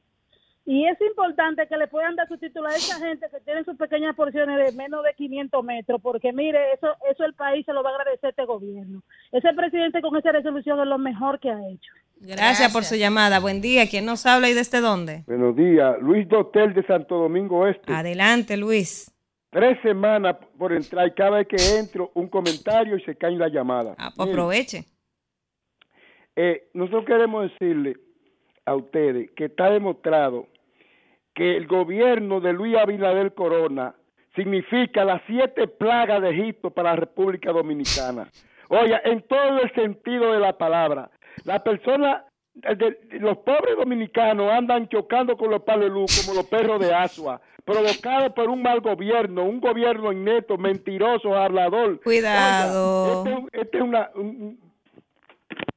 [0.66, 3.76] Y es importante que le puedan dar su título a esa gente que tiene sus
[3.76, 7.84] pequeñas porciones de menos de 500 metros, porque mire, eso eso el país se lo
[7.84, 9.02] va a agradecer este gobierno.
[9.32, 11.92] Ese presidente con esa resolución es lo mejor que ha hecho.
[12.18, 13.40] Gracias, por su llamada.
[13.40, 13.90] Buen día.
[13.90, 15.24] ¿Quién nos habla y desde dónde?
[15.28, 17.92] Buenos días, Luis Dotel de Santo Domingo Este.
[17.92, 19.13] Adelante, Luis.
[19.54, 23.50] Tres semanas por entrar y cada vez que entro un comentario y se cae la
[23.50, 23.96] llamada.
[23.98, 24.84] Ah, pues aproveche.
[26.36, 27.96] eh, nosotros queremos decirle
[28.66, 30.48] a ustedes que está demostrado
[31.36, 33.96] que el gobierno de Luis Abinader Corona
[34.36, 38.28] significa las siete plagas de Egipto para la República Dominicana.
[38.70, 41.12] Oye, en todo el sentido de la palabra.
[41.46, 42.26] La persona,
[42.56, 46.94] de- los pobres dominicanos andan chocando con los palos de luz como los perros de
[46.94, 52.00] Asua, provocados por un mal gobierno, un gobierno inneto, mentiroso, hablador.
[52.02, 53.24] Cuidado.
[53.26, 54.74] Este es un- este es una, un-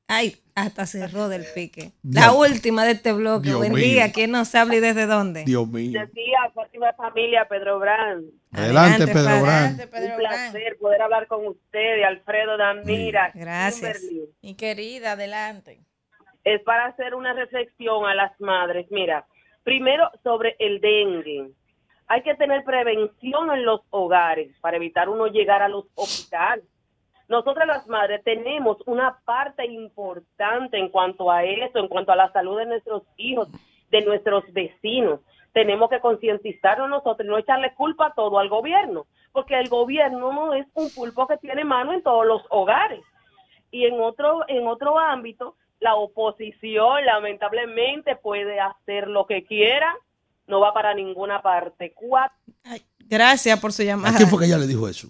[0.08, 1.90] Ay, hasta cerró del pique.
[2.04, 2.36] La Dios.
[2.50, 3.48] última de este bloque.
[3.48, 3.82] Dios Buen mío.
[3.82, 4.12] día.
[4.12, 5.42] ¿Quién nos habla y desde dónde?
[5.44, 6.00] Dios mío.
[6.00, 8.24] Decía Fátima Familia, Pedro Brand.
[8.52, 9.80] Adelante, Adelante, Pedro Brand.
[9.80, 13.32] Un placer poder hablar con usted, Alfredo Damira.
[13.34, 13.98] Gracias.
[13.98, 14.30] Kimberly.
[14.42, 15.80] Mi querida, adelante.
[16.46, 18.86] Es para hacer una reflexión a las madres.
[18.92, 19.26] Mira,
[19.64, 21.50] primero sobre el dengue.
[22.06, 26.64] Hay que tener prevención en los hogares para evitar uno llegar a los hospitales.
[27.26, 32.30] Nosotras las madres tenemos una parte importante en cuanto a eso, en cuanto a la
[32.30, 33.48] salud de nuestros hijos,
[33.90, 35.18] de nuestros vecinos.
[35.52, 40.32] Tenemos que concientizarnos nosotros y no echarle culpa a todo al gobierno, porque el gobierno
[40.32, 43.02] no es un pulpo que tiene mano en todos los hogares.
[43.72, 49.94] Y en otro, en otro ámbito, la oposición lamentablemente puede hacer lo que quiera,
[50.46, 51.92] no va para ninguna parte.
[51.94, 52.36] Cuatro
[53.08, 54.16] Gracias por su ¿A llamada.
[54.16, 55.08] quién fue que ella le dijo eso?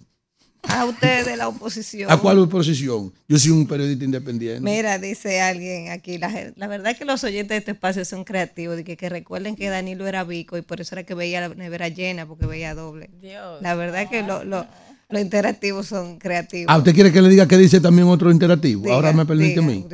[0.69, 2.11] A usted de la oposición.
[2.11, 3.13] ¿A cuál oposición?
[3.27, 4.59] Yo soy un periodista independiente.
[4.61, 8.23] Mira, dice alguien aquí, la, la verdad es que los oyentes de este espacio son
[8.23, 11.41] creativos, de que, que recuerden que Danilo era bico y por eso era que veía
[11.47, 13.09] la nevera llena, porque veía doble.
[13.21, 13.61] Dios.
[13.61, 14.67] La verdad es que lo- lo-
[15.09, 16.65] los interactivos son creativos.
[16.67, 18.83] Ah, ¿usted quiere que le diga qué dice también otro interactivo?
[18.83, 19.85] Diga, Ahora me permite diga, a mí.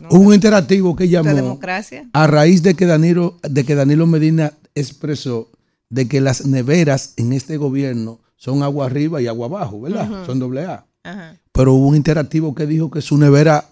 [0.00, 0.08] no.
[0.10, 2.08] Hubo un interactivo que llamó ¿De democracia?
[2.12, 5.50] a raíz de que Danilo, de que Danilo Medina expresó
[5.90, 10.24] de que las neveras en este gobierno son agua arriba y agua abajo, ¿verdad?
[10.26, 10.86] Son doble A.
[11.04, 11.36] Ajá.
[11.52, 13.66] Pero hubo un interactivo que dijo que su nevera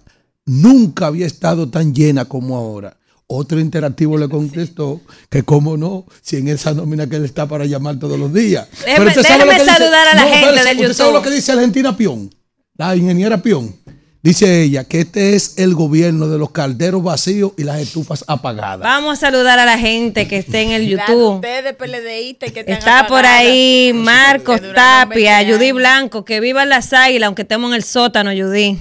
[0.44, 2.96] nunca había estado tan llena como ahora.
[3.32, 7.64] Otro interactivo le contestó que cómo no, si en esa nómina que él está para
[7.64, 8.66] llamar todos los días.
[8.84, 11.12] Déjeme- que dice- saludar a la gente espérese, del ¿usted sabe YouTube.
[11.14, 12.30] lo que dice Argentina Pion?
[12.76, 13.76] La ingeniera Pion.
[14.22, 18.80] Dice ella que este es el gobierno de los calderos vacíos y las estufas apagadas.
[18.80, 21.36] Vamos a saludar a la gente que esté en el YouTube.
[21.36, 26.92] ustedes, PLDistas, que están Está por ahí Marcos Tapia, 20 Judy Blanco, que vivan las
[26.92, 28.76] águilas, aunque estemos en el sótano, Judy.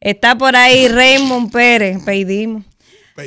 [0.00, 2.62] Está por ahí Raymond Pérez, pedimos.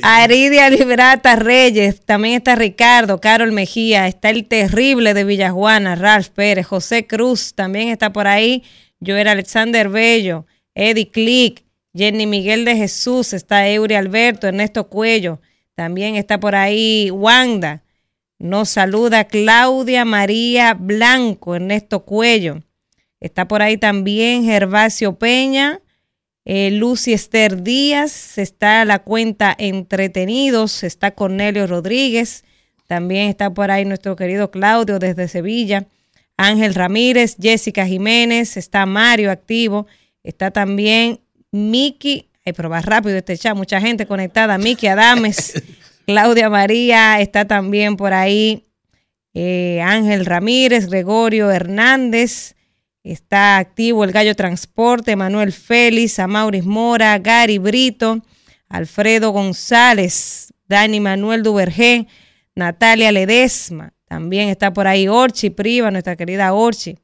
[0.01, 6.65] Aridia Liberata Reyes, también está Ricardo, Carol Mejía, está el terrible de Villajuana, Ralph Pérez,
[6.65, 8.63] José Cruz, también está por ahí,
[9.05, 11.63] Joel Alexander Bello, Eddie Click,
[11.93, 15.39] Jenny Miguel de Jesús, está Eury Alberto, Ernesto Cuello,
[15.75, 17.83] también está por ahí Wanda,
[18.43, 22.61] nos saluda Claudia María Blanco, Ernesto Cuello.
[23.21, 25.79] Está por ahí también Gervasio Peña,
[26.45, 32.43] eh, Lucy Esther Díaz, está la cuenta Entretenidos, está Cornelio Rodríguez,
[32.87, 35.87] también está por ahí nuestro querido Claudio desde Sevilla,
[36.35, 39.87] Ángel Ramírez, Jessica Jiménez, está Mario activo,
[40.23, 41.19] está también
[41.51, 45.61] Miki, ay, pero va rápido este chat, mucha gente conectada, Miki Adames,
[46.05, 48.65] Claudia María, está también por ahí
[49.33, 52.55] eh, Ángel Ramírez, Gregorio Hernández,
[53.11, 58.21] está activo el Gallo Transporte, Manuel Félix, Amauris Mora, Gary Brito,
[58.69, 62.07] Alfredo González, Dani Manuel Duvergé,
[62.55, 66.97] Natalia Ledesma, también está por ahí Orchi Priva, nuestra querida Orchi.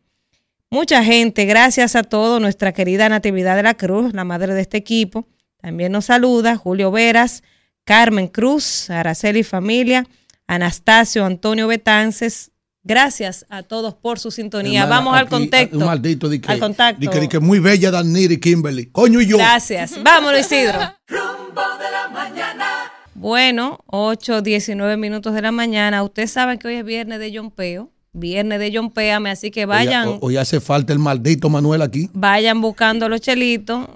[0.69, 4.77] Mucha gente, gracias a todos, nuestra querida Natividad de la Cruz, la madre de este
[4.77, 5.27] equipo,
[5.61, 7.43] también nos saluda, Julio Veras,
[7.83, 10.05] Carmen Cruz, Araceli Familia,
[10.47, 12.51] Anastasio Antonio Betances.
[12.89, 14.81] Gracias a todos por su sintonía.
[14.81, 15.77] Hermana, Vamos al aquí, contexto.
[15.77, 16.99] Un maldito de que, al contacto.
[16.99, 18.87] de que, de que muy bella Danir y Kimberly.
[18.87, 19.37] Coño y yo.
[19.37, 20.01] Gracias.
[20.01, 20.79] Vámonos, Isidro.
[23.13, 26.03] Bueno, 8, 19 minutos de la mañana.
[26.03, 27.91] Ustedes saben que hoy es viernes de Yompeo.
[28.11, 30.07] Viernes de Yompéame, así que vayan.
[30.07, 32.09] Hoy, hoy hace falta el maldito Manuel aquí.
[32.13, 33.87] Vayan buscando los chelitos.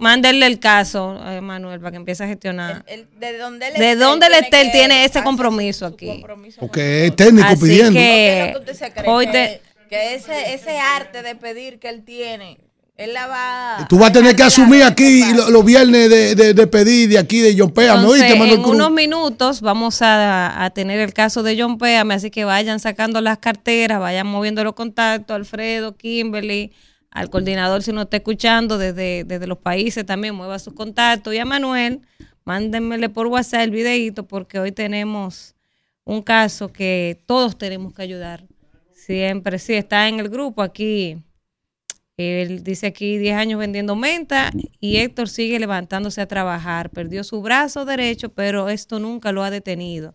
[0.00, 2.84] Mándenle el caso a Manuel para que empiece a gestionar.
[3.20, 6.24] ¿De dónde él ¿De esté, dónde el tiene Estel que tiene ese compromiso aquí?
[6.58, 7.92] Porque es técnico Así pidiendo.
[7.92, 8.64] que ¿Qué es lo
[9.04, 12.58] que hoy que, te- que ese, ese arte de pedir que él tiene
[12.98, 13.86] Él la va.
[13.88, 17.18] Tú vas a tener que asumir aquí lo- los viernes de, de, de pedir de
[17.18, 18.74] aquí de John Pea, ¿me Entonces, oíste, en Cruz?
[18.74, 23.20] unos minutos vamos a, a tener el caso de John Péame, así que vayan sacando
[23.20, 26.72] las carteras, vayan moviendo los contactos, Alfredo, Kimberly,
[27.12, 31.38] al coordinador si no está escuchando desde, desde los países también mueva sus contactos y
[31.38, 32.00] a Manuel,
[32.44, 35.54] mándenmele por WhatsApp el videito porque hoy tenemos
[36.04, 38.44] un caso que todos tenemos que ayudar.
[38.92, 41.16] Siempre, sí, está en el grupo aquí.
[42.18, 44.50] Él dice aquí 10 años vendiendo menta
[44.80, 46.90] y Héctor sigue levantándose a trabajar.
[46.90, 50.14] Perdió su brazo derecho, pero esto nunca lo ha detenido.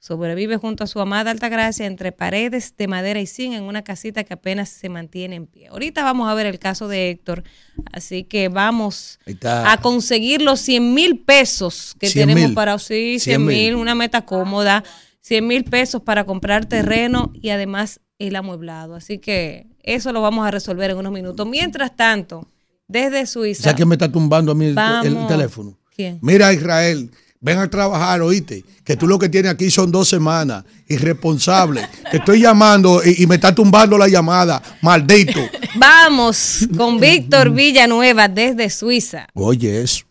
[0.00, 4.24] Sobrevive junto a su amada Altagracia entre paredes de madera y zinc en una casita
[4.24, 5.68] que apenas se mantiene en pie.
[5.68, 7.44] Ahorita vamos a ver el caso de Héctor,
[7.92, 13.20] así que vamos a conseguir los 100 mil pesos que 100 tenemos para sí, 100
[13.20, 13.56] 100 mil.
[13.56, 14.84] mil, una meta cómoda,
[15.22, 18.94] 100 mil pesos para comprar terreno y además el amueblado.
[18.94, 21.46] Así que eso lo vamos a resolver en unos minutos.
[21.46, 22.48] Mientras tanto,
[22.88, 23.64] desde Suiza.
[23.64, 25.78] ¿Sabes que me está tumbando a mí el, teléfono?
[25.94, 26.18] ¿Quién?
[26.22, 27.10] Mira, Israel,
[27.40, 31.86] ven a trabajar, oíste, que tú lo que tienes aquí son dos semanas, irresponsable.
[32.10, 35.40] Te estoy llamando y, y me está tumbando la llamada, maldito.
[35.76, 39.28] Vamos con Víctor Villanueva desde Suiza.
[39.34, 40.05] Oye, eso.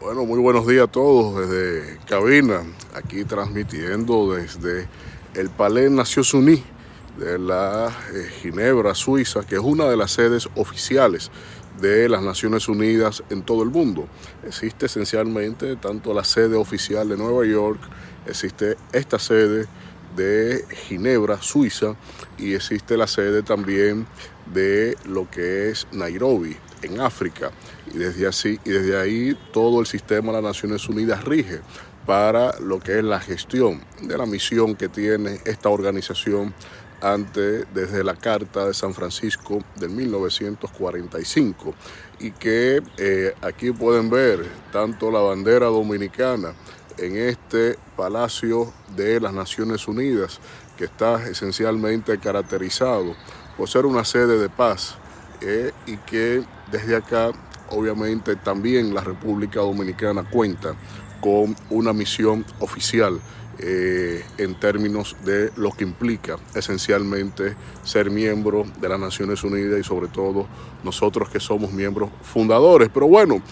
[0.00, 2.62] Bueno, muy buenos días a todos desde cabina,
[2.94, 4.88] aquí transmitiendo desde
[5.34, 6.62] el Palais Nations Unies
[7.18, 11.30] de la eh, Ginebra, Suiza, que es una de las sedes oficiales
[11.82, 14.08] de las Naciones Unidas en todo el mundo.
[14.42, 17.80] Existe esencialmente tanto la sede oficial de Nueva York,
[18.26, 19.66] existe esta sede
[20.16, 21.94] de Ginebra, Suiza,
[22.38, 24.06] y existe la sede también
[24.50, 27.50] de lo que es Nairobi, en África.
[27.92, 31.60] Y desde, así, y desde ahí todo el sistema de las Naciones Unidas rige
[32.06, 36.54] para lo que es la gestión de la misión que tiene esta organización
[37.00, 41.74] ante, desde la Carta de San Francisco del 1945
[42.18, 46.54] y que eh, aquí pueden ver tanto la bandera dominicana
[46.98, 50.40] en este Palacio de las Naciones Unidas
[50.76, 53.14] que está esencialmente caracterizado
[53.56, 54.96] por ser una sede de paz
[55.40, 57.32] eh, y que desde acá
[57.70, 60.74] obviamente también la República Dominicana cuenta
[61.20, 63.20] con una misión oficial
[63.62, 69.84] eh, en términos de lo que implica esencialmente ser miembro de las Naciones Unidas y
[69.84, 70.46] sobre todo
[70.82, 72.88] nosotros que somos miembros fundadores.
[72.92, 73.42] Pero bueno,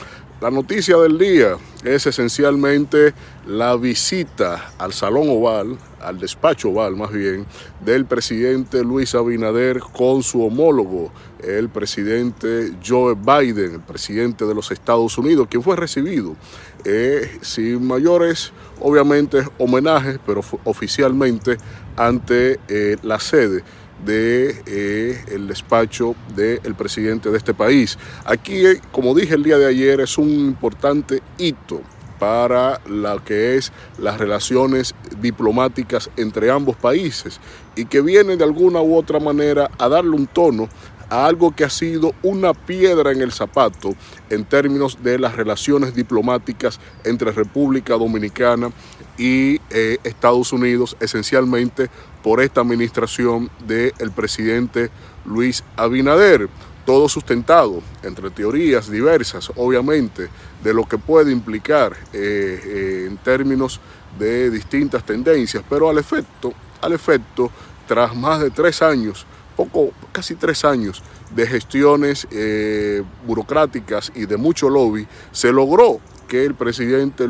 [0.40, 3.12] la noticia del día es esencialmente
[3.46, 7.44] la visita al Salón Oval, al despacho oval más bien,
[7.84, 11.12] del presidente Luis Abinader con su homólogo,
[11.42, 16.36] el presidente Joe Biden, el presidente de los Estados Unidos, quien fue recibido
[16.84, 21.56] eh, sin mayores, obviamente, homenajes, pero oficialmente
[21.96, 23.64] ante eh, la sede
[24.04, 27.98] de eh, el despacho del presidente de este país.
[28.24, 28.62] Aquí,
[28.92, 31.82] como dije el día de ayer, es un importante hito
[32.18, 37.40] para lo que es las relaciones diplomáticas entre ambos países
[37.76, 40.68] y que viene de alguna u otra manera a darle un tono
[41.10, 43.94] a algo que ha sido una piedra en el zapato
[44.30, 48.70] en términos de las relaciones diplomáticas entre República Dominicana
[49.16, 51.88] y eh, Estados Unidos, esencialmente
[52.28, 54.90] por esta administración del presidente
[55.24, 56.50] Luis Abinader.
[56.84, 60.28] Todo sustentado entre teorías diversas, obviamente,
[60.62, 63.80] de lo que puede implicar eh, eh, en términos
[64.18, 66.52] de distintas tendencias, pero al efecto,
[66.82, 67.50] al efecto,
[67.86, 69.24] tras más de tres años
[69.56, 71.02] poco, casi tres años
[71.34, 75.98] de gestiones eh, burocráticas y de mucho lobby, se logró
[76.28, 77.26] que el presidente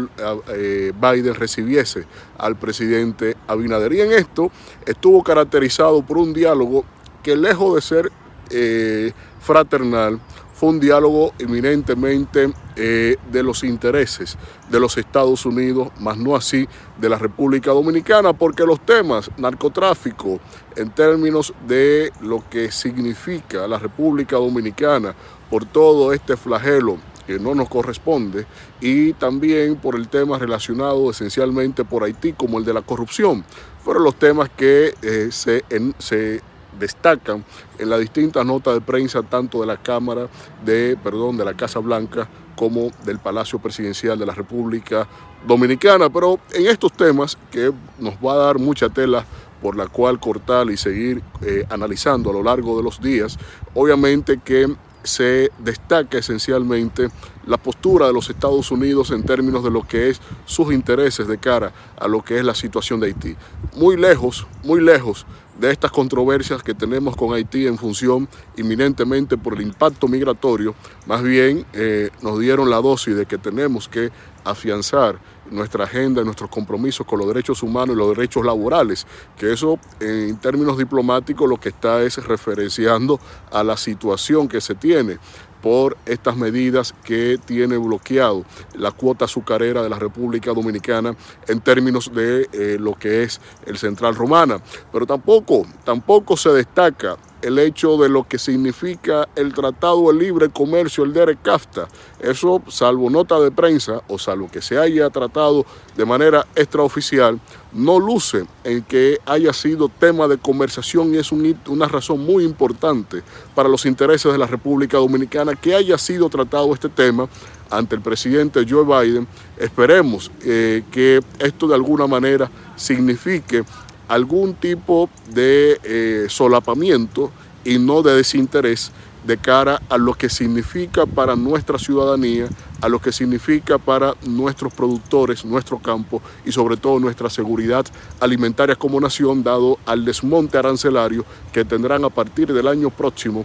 [0.49, 2.05] eh, Biden recibiese
[2.37, 3.93] al presidente Abinader.
[3.95, 4.51] Y en esto
[4.85, 6.85] estuvo caracterizado por un diálogo
[7.23, 8.13] que lejos de ser
[8.51, 10.21] eh, fraternal,
[10.59, 14.37] fue un diálogo eminentemente eh, de los intereses
[14.69, 16.67] de los Estados Unidos, más no así
[17.01, 20.41] de la República Dominicana, porque los temas narcotráfico,
[20.75, 25.15] en términos de lo que significa la República Dominicana
[25.49, 26.99] por todo este flagelo
[27.29, 28.47] que no nos corresponde,
[28.81, 33.45] y también por el tema relacionado esencialmente por Haití, como el de la corrupción,
[33.85, 36.43] fueron los temas que eh, se,
[36.81, 37.45] destacan
[37.79, 40.29] en las distintas notas de prensa tanto de la Cámara
[40.65, 42.27] de, perdón, de la Casa Blanca
[42.57, 45.07] como del Palacio Presidencial de la República
[45.47, 46.09] Dominicana.
[46.09, 49.27] Pero en estos temas que nos va a dar mucha tela
[49.61, 53.37] por la cual cortar y seguir eh, analizando a lo largo de los días,
[53.75, 54.69] obviamente que
[55.03, 57.09] se destaca esencialmente
[57.47, 61.39] la postura de los Estados Unidos en términos de lo que es sus intereses de
[61.39, 63.37] cara a lo que es la situación de Haití.
[63.77, 65.27] Muy lejos, muy lejos
[65.59, 70.75] de estas controversias que tenemos con Haití en función inminentemente por el impacto migratorio,
[71.07, 74.11] más bien eh, nos dieron la dosis de que tenemos que
[74.45, 75.19] afianzar
[75.51, 79.07] nuestra agenda, nuestros compromisos con los derechos humanos y los derechos laborales,
[79.37, 83.21] que eso en términos diplomáticos lo que está es referenciando
[83.51, 85.19] a la situación que se tiene
[85.63, 88.45] por estas medidas que tiene bloqueado
[88.75, 91.17] la cuota azucarera de la República Dominicana
[91.47, 94.61] en términos de eh, lo que es el Central Romana.
[94.93, 100.49] Pero tampoco, tampoco se destaca el hecho de lo que significa el Tratado de Libre
[100.49, 101.89] Comercio, el Derek CAFTA.
[102.21, 105.65] Eso, salvo nota de prensa o salvo que se haya tratado
[105.97, 107.41] de manera extraoficial,
[107.73, 113.23] no luce en que haya sido tema de conversación y es una razón muy importante
[113.55, 117.29] para los intereses de la República Dominicana que haya sido tratado este tema
[117.71, 119.27] ante el presidente Joe Biden.
[119.59, 123.65] Esperemos eh, que esto de alguna manera signifique
[124.09, 127.31] algún tipo de eh, solapamiento
[127.65, 128.91] y no de desinterés
[129.29, 132.49] de cara a lo que significa para nuestra ciudadanía,
[132.81, 137.85] a lo que significa para nuestros productores, nuestro campo y sobre todo nuestra seguridad
[138.21, 143.45] alimentaria como nación, dado al desmonte arancelario que tendrán a partir del año próximo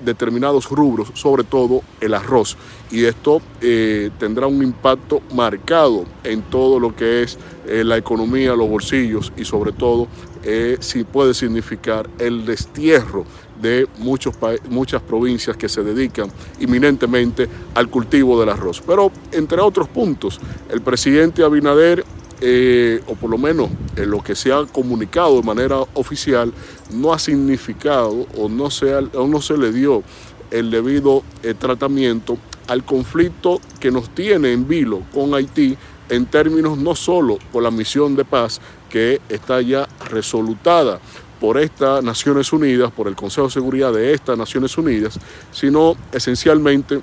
[0.00, 2.56] determinados rubros, sobre todo el arroz.
[2.90, 8.56] Y esto eh, tendrá un impacto marcado en todo lo que es eh, la economía,
[8.56, 10.08] los bolsillos y sobre todo
[10.42, 13.26] eh, si puede significar el destierro
[13.60, 14.34] de muchos
[14.68, 16.30] muchas provincias que se dedican
[16.60, 18.82] inminentemente al cultivo del arroz.
[18.86, 20.40] Pero entre otros puntos,
[20.70, 22.04] el presidente Abinader,
[22.40, 26.52] eh, o por lo menos en lo que se ha comunicado de manera oficial,
[26.92, 30.02] no ha significado o no se, no se le dio
[30.50, 35.76] el debido eh, tratamiento al conflicto que nos tiene en vilo con Haití
[36.10, 41.00] en términos no solo por la misión de paz que está ya resolutada
[41.40, 45.18] por estas Naciones Unidas, por el Consejo de Seguridad de estas Naciones Unidas,
[45.52, 47.00] sino esencialmente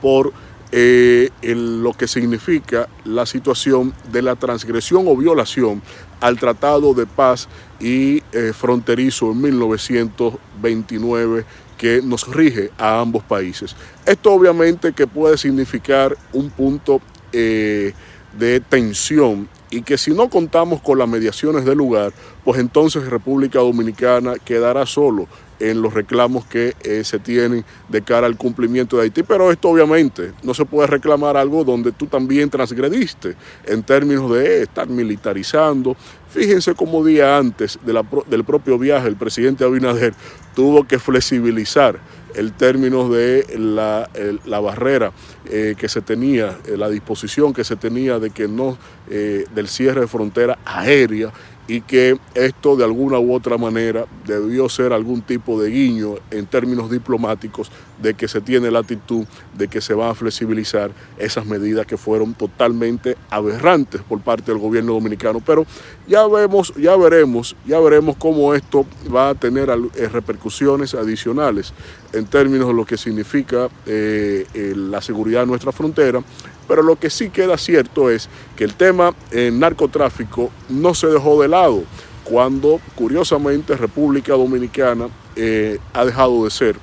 [0.00, 0.32] por
[0.70, 5.80] eh, lo que significa la situación de la transgresión o violación
[6.20, 7.48] al Tratado de Paz
[7.80, 11.46] y eh, Fronterizo en 1929
[11.78, 13.74] que nos rige a ambos países.
[14.04, 17.00] Esto obviamente que puede significar un punto
[17.32, 17.94] eh,
[18.36, 22.12] de tensión y que si no contamos con las mediaciones del lugar,
[22.44, 25.28] pues entonces República Dominicana quedará solo
[25.60, 29.22] en los reclamos que eh, se tienen de cara al cumplimiento de Haití.
[29.22, 33.34] Pero esto obviamente no se puede reclamar algo donde tú también transgrediste
[33.66, 35.96] en términos de estar militarizando.
[36.30, 40.14] Fíjense cómo día antes del propio viaje el presidente Abinader
[40.54, 41.98] tuvo que flexibilizar
[42.34, 45.12] el término de la, barrera
[45.46, 48.78] eh, que se tenía, eh, la disposición que se tenía de que no,
[49.08, 51.32] del cierre de frontera aérea
[51.68, 56.46] y que esto de alguna u otra manera debió ser algún tipo de guiño en
[56.46, 57.70] términos diplomáticos
[58.00, 59.26] de que se tiene la actitud
[59.56, 64.60] de que se va a flexibilizar esas medidas que fueron totalmente aberrantes por parte del
[64.60, 65.42] gobierno dominicano.
[65.44, 65.66] Pero
[66.06, 71.74] ya vemos, ya veremos, ya veremos cómo esto va a tener eh, repercusiones adicionales
[72.14, 76.22] en términos de lo que significa eh, la seguridad de nuestra frontera.
[76.68, 81.40] Pero lo que sí queda cierto es que el tema en narcotráfico no se dejó
[81.40, 81.82] de lado
[82.24, 86.76] cuando curiosamente República Dominicana eh, ha dejado de ser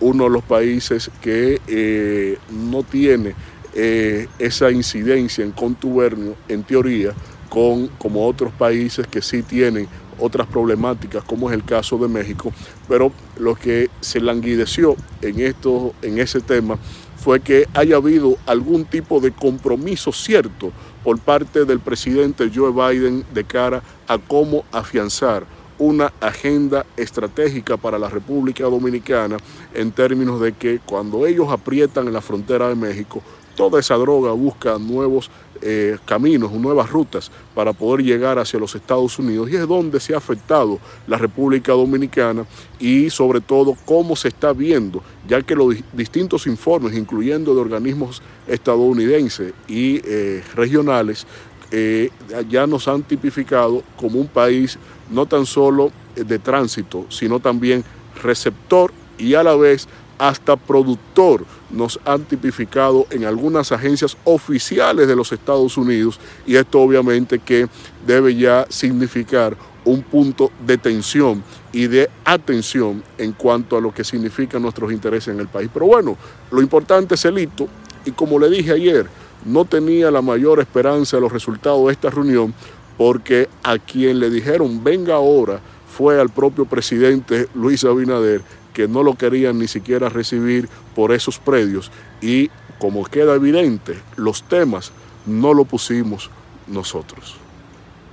[0.00, 3.34] uno de los países que eh, no tiene
[3.74, 7.12] eh, esa incidencia en contubernio, en teoría,
[7.48, 9.86] con como otros países que sí tienen
[10.18, 12.52] otras problemáticas, como es el caso de México,
[12.88, 16.78] pero lo que se languideció en, esto, en ese tema
[17.26, 20.70] fue que haya habido algún tipo de compromiso cierto
[21.02, 25.44] por parte del presidente Joe Biden de cara a cómo afianzar
[25.76, 29.38] una agenda estratégica para la República Dominicana
[29.74, 33.20] en términos de que cuando ellos aprietan en la frontera de México,
[33.56, 35.28] toda esa droga busca nuevos
[35.62, 39.50] eh, caminos, nuevas rutas para poder llegar hacia los Estados Unidos.
[39.50, 42.46] Y es donde se ha afectado la República Dominicana
[42.78, 48.22] y sobre todo cómo se está viendo, ya que los distintos informes, incluyendo de organismos
[48.46, 51.26] estadounidenses y eh, regionales,
[51.70, 52.10] eh,
[52.48, 54.78] ya nos han tipificado como un país
[55.10, 57.84] no tan solo de tránsito, sino también
[58.22, 59.88] receptor y a la vez
[60.18, 66.80] hasta productor nos han tipificado en algunas agencias oficiales de los Estados Unidos y esto
[66.80, 67.68] obviamente que
[68.06, 74.04] debe ya significar un punto de tensión y de atención en cuanto a lo que
[74.04, 75.70] significan nuestros intereses en el país.
[75.72, 76.16] Pero bueno,
[76.50, 77.68] lo importante es el hito
[78.04, 79.06] y como le dije ayer,
[79.44, 82.52] no tenía la mayor esperanza de los resultados de esta reunión
[82.98, 85.60] porque a quien le dijeron venga ahora
[85.96, 88.42] fue al propio presidente Luis Abinader
[88.76, 91.90] que no lo querían ni siquiera recibir por esos predios
[92.20, 94.92] y como queda evidente, los temas
[95.24, 96.28] no lo pusimos
[96.66, 97.36] nosotros.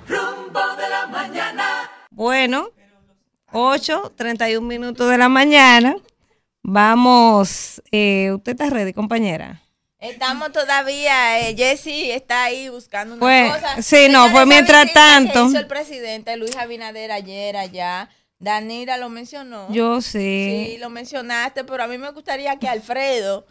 [0.07, 1.91] Rumbo de la mañana.
[2.11, 2.69] Bueno,
[3.51, 5.97] 8, 31 minutos de la mañana.
[6.61, 9.59] Vamos, eh, ¿usted está ready, compañera?
[9.99, 13.81] Estamos todavía, eh, Jessy está ahí buscando una Pues, cosa.
[13.81, 15.43] sí, no, pues mientras tanto.
[15.43, 18.09] Que hizo el presidente Luis Abinader ayer allá.
[18.43, 19.71] Danira lo mencionó.
[19.71, 20.67] Yo sé.
[20.73, 23.45] Sí, lo mencionaste, pero a mí me gustaría que Alfredo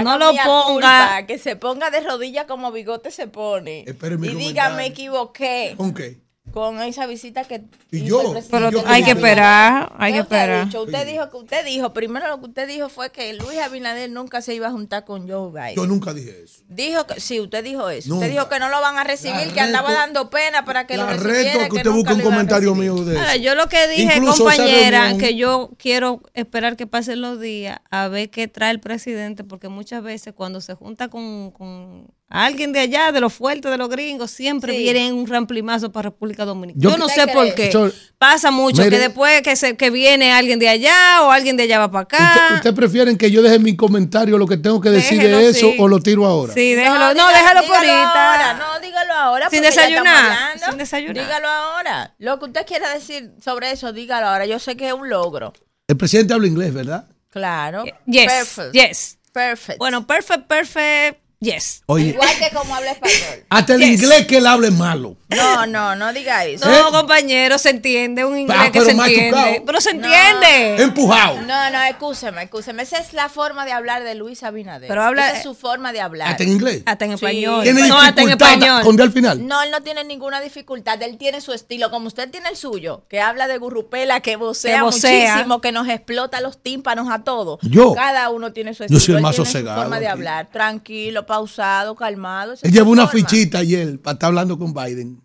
[0.00, 0.64] No lo ponga.
[0.64, 3.84] culpa, que se ponga de rodillas como bigote se pone.
[3.86, 6.20] Espere mi y diga, me equivoqué ¿Con qué?
[6.52, 10.22] Con esa visita que Y hizo yo, el yo hay que esperar, hay ¿Qué que
[10.22, 10.66] esperar.
[10.66, 10.82] dicho?
[10.82, 14.42] Usted dijo que usted dijo, primero lo que usted dijo fue que Luis Abinader nunca
[14.42, 15.76] se iba a juntar con Joe Biden.
[15.76, 16.62] Yo nunca dije eso.
[16.68, 18.08] Dijo que sí, usted dijo eso.
[18.10, 18.26] Nunca.
[18.26, 20.86] Usted dijo que no lo van a recibir, La que andaba reto- dando pena para
[20.86, 21.52] que lo La recibiera.
[21.52, 23.20] reto a que usted busque un comentario mío de eso.
[23.20, 27.40] Ahora, yo lo que dije, Incluso compañera, reunión- que yo quiero esperar que pasen los
[27.40, 32.06] días a ver qué trae el presidente, porque muchas veces cuando se junta con, con
[32.32, 34.78] alguien de allá, de los fuertes, de los gringos, siempre Sí.
[34.78, 36.82] viene un ramplimazo para República Dominicana.
[36.82, 37.70] Yo Yo, no sé por qué.
[37.70, 41.56] Yo- Pasa mucho Mire- que después que, se, que viene alguien de allá o alguien
[41.56, 42.34] de allá va para acá.
[42.44, 45.48] ¿Usted, usted prefieren que yo deje mi comentario lo que tengo que decir Déjelo, de
[45.50, 45.76] eso sí.
[45.78, 46.54] o lo tiro ahora?
[46.54, 47.14] Sí, déjalo.
[47.14, 48.30] No, diga- déjalo por ahorita.
[48.32, 49.50] ahora, no, dígalo ahora.
[49.50, 51.24] Sin desayunar, sin desayunar.
[51.24, 52.14] Dígalo ahora.
[52.18, 54.46] Lo que usted quiera decir sobre eso, dígalo ahora.
[54.46, 55.52] Yo sé que es un logro.
[55.88, 57.06] El presidente habla inglés, ¿verdad?
[57.30, 57.84] Claro.
[58.06, 58.72] Yes, Perfect.
[58.72, 59.18] yes.
[59.32, 59.78] Perfect.
[59.78, 61.82] Bueno, perfect, perfect, yes.
[61.86, 63.44] Oye, Igual que como habla español.
[63.50, 64.02] hasta el Yes.
[64.02, 65.16] inglés que él hable malo.
[65.28, 66.68] No, no, no diga eso.
[66.70, 69.62] No, compañero, se entiende, un inglés Ah, que se entiende.
[69.64, 70.82] Pero se entiende.
[70.82, 71.40] Empujado.
[71.42, 72.82] No, no, excúseme, excúseme.
[72.82, 74.88] Esa es la forma de hablar de Luis Abinader.
[74.88, 76.28] Pero habla- Esa es su forma de hablar.
[76.28, 76.82] Hasta en inglés.
[76.86, 77.14] Hasta en Sí.
[77.24, 77.62] español.
[77.62, 78.82] Tiene no, hasta en dificultad español.
[78.84, 79.46] con al final.
[79.46, 81.02] No, él no tiene ninguna dificultad.
[81.02, 84.76] Él tiene su estilo, como usted tiene el suyo, que habla de gurrupela, que vocea,
[84.76, 85.30] Que vocea.
[85.32, 87.58] muchísimo, que nos explota los tímpanos a todos.
[87.62, 87.94] Yo.
[87.94, 89.00] Cada uno tiene su Yo estilo.
[89.00, 92.52] soy el Él más tiene sosegado Su forma de hablar, tranquilo, pausado, calmado.
[92.60, 95.22] Él llevó una fichita ayer para estar hablando con Biden,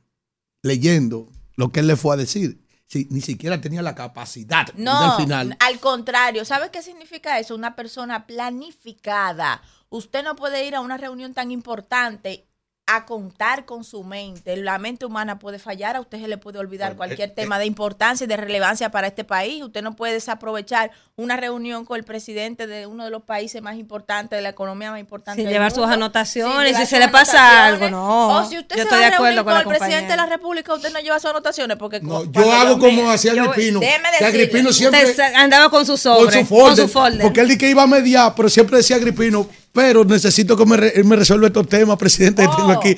[0.62, 1.28] leyendo
[1.58, 2.64] lo que él le fue a decir.
[2.86, 5.58] Sí, ni siquiera tenía la capacidad No, al final.
[5.60, 7.54] al contrario, ¿sabes qué significa eso?
[7.56, 9.62] Una persona planificada.
[9.90, 12.47] Usted no puede ir a una reunión tan importante
[12.90, 14.56] a contar con su mente.
[14.56, 17.66] La mente humana puede fallar, a usted se le puede olvidar cualquier eh, tema de
[17.66, 19.62] importancia y de relevancia para este país.
[19.62, 23.76] Usted no puede desaprovechar una reunión con el presidente de uno de los países más
[23.76, 25.42] importantes, de la economía más importante.
[25.42, 28.38] Sin del llevar sus anotaciones, llevar si se le pasa algo, no.
[28.38, 30.12] O si usted Yo se estoy va a de acuerdo reunir con con, el presidente
[30.12, 33.82] de la República, usted no lleva sus anotaciones porque No, yo hago como hacía Agripino.
[33.82, 36.68] Que Agripino siempre andaba con su con sobre, su folder.
[36.68, 37.22] con su folder.
[37.22, 40.76] Porque él dice que iba a mediar, pero siempre decía Agripino, pero necesito que me,
[40.76, 42.96] re- me resuelva estos temas, presidente, que tengo aquí.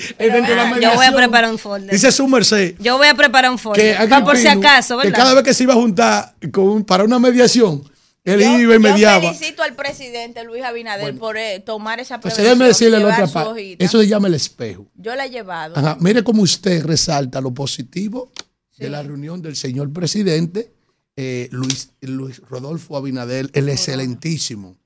[0.81, 1.91] Yo voy a preparar un folder.
[1.91, 3.97] Dice su merced Yo voy a preparar un que folder.
[3.97, 5.19] Agripino, por si acaso, que ¿verdad?
[5.19, 7.83] cada vez que se iba a juntar con, para una mediación,
[8.23, 9.33] él Yo, iba y yo mediaba.
[9.33, 12.59] felicito al presidente Luis Abinader por eh, tomar esa Entonces, prevención.
[12.59, 13.75] déjeme decirle la otra parte.
[13.77, 14.87] Eso se llama el espejo.
[14.95, 15.75] Yo la he llevado.
[15.77, 15.97] Ajá.
[15.99, 18.31] Mire cómo usted resalta lo positivo
[18.77, 20.71] de la reunión del señor presidente
[21.17, 24.77] eh, Luis, Luis Rodolfo Abinader, el excelentísimo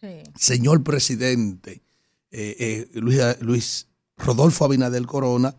[0.00, 0.22] Sí.
[0.36, 1.82] señor presidente
[2.30, 2.56] eh,
[2.92, 5.54] eh, Luis, Luis Rodolfo Abinader Corona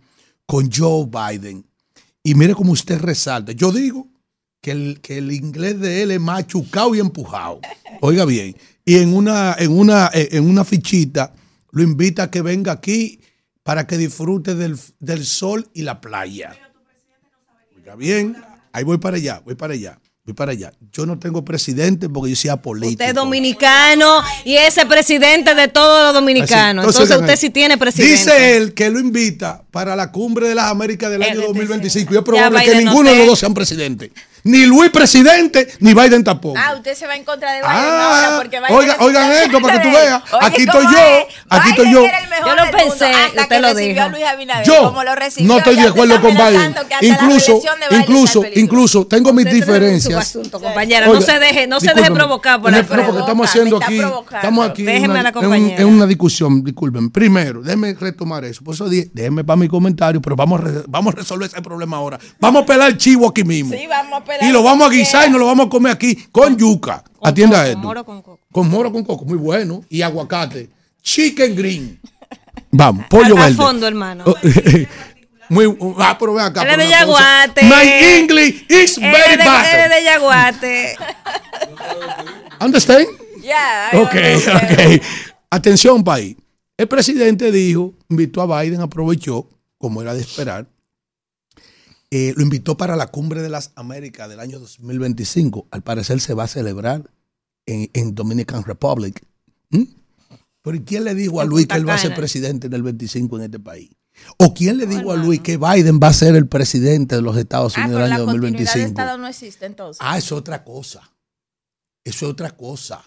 [0.45, 1.65] con Joe Biden.
[2.23, 3.51] Y mire cómo usted resalta.
[3.53, 4.07] Yo digo
[4.61, 7.61] que el, que el inglés de él es machucado y empujado.
[8.01, 8.55] Oiga bien.
[8.85, 11.33] Y en una, en una, eh, en una fichita
[11.71, 13.21] lo invita a que venga aquí
[13.63, 16.55] para que disfrute del, del sol y la playa.
[17.75, 18.35] Oiga bien.
[18.71, 19.99] Ahí voy para allá, voy para allá,
[20.29, 20.71] voy para allá.
[20.91, 22.91] Yo no tengo presidente porque yo soy apolítico.
[22.91, 26.85] Usted es dominicano y ese presidente de todos los dominicanos.
[26.85, 28.13] Entonces, usted sí tiene presidente.
[28.13, 31.57] Dice él que lo invita para la cumbre de las Américas del El año 25.
[31.59, 34.11] 2025 y es probable que ninguno de los dos sean presidente.
[34.43, 36.57] Ni Luis presidente, ni Biden tampoco.
[36.57, 39.59] Ah, usted se va en contra de Biden Ah, ahora porque Biden oiga- oigan esto
[39.61, 40.21] para que tú veas.
[40.31, 41.25] Oye, Aquí ¿cómo estoy yo, es?
[41.49, 42.05] aquí estoy yo.
[42.05, 44.05] era el mejor Yo lo pensé, hasta usted que lo recibió dijo.
[44.05, 44.65] a Luis Abinader.
[44.65, 46.73] Yo Como lo recibió, no estoy de acuerdo con Biden.
[46.73, 50.17] la Incluso, Biden incluso, incluso tengo mis diferencias.
[50.19, 51.07] asunto, compañera.
[51.07, 53.05] no se deje, no se deje provocar por No, Alfredo.
[53.05, 53.99] porque estamos haciendo aquí,
[54.35, 55.81] estamos aquí en Déjeme una, a la en un- compañera.
[55.81, 57.09] en una discusión, disculpen.
[57.09, 58.63] Primero, déjeme retomar eso.
[58.63, 61.61] Por eso di- déjeme para mi comentario, pero vamos a, re- vamos a resolver ese
[61.61, 62.19] problema ahora.
[62.39, 63.75] Vamos a pelar el chivo aquí mismo.
[63.75, 65.91] Sí, vamos a pelar y lo vamos a guisar y nos lo vamos a comer
[65.93, 67.03] aquí con yuca.
[67.21, 67.79] Atienda coco, esto.
[67.79, 68.39] moro con coco.
[68.51, 69.83] Con moro con coco, muy bueno.
[69.89, 70.69] Y aguacate.
[71.01, 71.99] Chicken green.
[72.71, 73.55] Vamos, pollo Al- al verde.
[73.55, 74.23] fondo, hermano.
[74.27, 74.35] Oh,
[75.49, 76.61] muy, ah, pero ven acá.
[76.63, 77.45] Él de una cosa.
[77.45, 77.63] Yaguate.
[77.63, 77.89] My
[78.19, 79.83] English is very de- bad.
[79.85, 80.95] él de Yaguate.
[82.59, 83.07] Understand?
[83.41, 84.15] Yeah, Ok,
[84.53, 85.01] ok.
[85.49, 86.35] Atención, país.
[86.77, 89.47] El presidente dijo, invitó a Biden, aprovechó,
[89.77, 90.67] como era de esperar,
[92.11, 95.67] eh, lo invitó para la cumbre de las Américas del año 2025.
[95.71, 97.09] Al parecer se va a celebrar
[97.65, 99.23] en, en Dominican Republic.
[99.69, 99.83] ¿Mm?
[100.61, 102.83] Pero ¿y quién le dijo a Luis que él va a ser presidente en el
[102.83, 103.89] 25 en este país?
[104.37, 107.37] ¿O quién le dijo a Luis que Biden va a ser el presidente de los
[107.37, 109.01] Estados Ah, Unidos pero en la el año continuidad de 2025?
[109.01, 109.97] Estado no existe entonces.
[110.03, 111.09] Ah, es otra cosa.
[112.03, 113.03] Eso es otra cosa.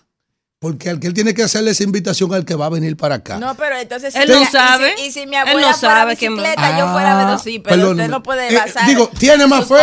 [0.63, 3.17] Porque al que él tiene que hacerle esa invitación al que va a venir para
[3.17, 3.37] acá.
[3.39, 4.93] No, pero entonces Él si no mi- y sabe.
[4.97, 6.11] si- Y si, mi Él abuela no fuera sabe va.
[6.13, 8.87] bicicleta, yo fuera Ah, menos sí, pero usted no puede Eh, basar.
[8.89, 9.75] digo, tiene más fe.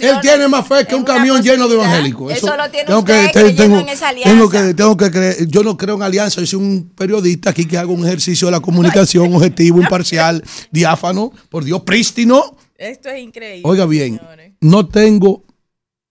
[0.00, 2.32] Él tiene más fe que un camión lleno de evangélicos.
[2.34, 4.76] Eso lo tiene tengo usted te- creyendo tengo, en esa tengo que, alianza.
[4.76, 5.46] tengo que creer.
[5.48, 6.40] Yo no creo en alianza.
[6.42, 11.32] Yo soy un periodista aquí que hago un ejercicio de la comunicación objetivo, imparcial, diáfano,
[11.48, 12.56] por Dios, prístino.
[12.76, 13.62] Esto es increíble.
[13.64, 14.20] Oiga bien,
[14.60, 15.44] no tengo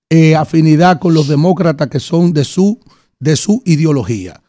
[0.09, 2.79] eh, afinidad con los demócratas que son de su,
[3.25, 4.39] de su ideología.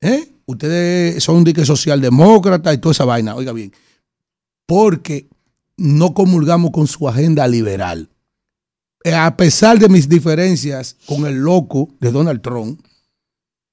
[0.00, 0.32] ¿Eh?
[0.46, 3.36] Ustedes son de que socialdemócratas y toda esa vaina.
[3.36, 3.72] Oiga bien,
[4.66, 5.28] porque
[5.76, 8.10] no comulgamos con su agenda liberal.
[9.04, 12.80] Eh, a pesar de mis diferencias con el loco de Donald Trump,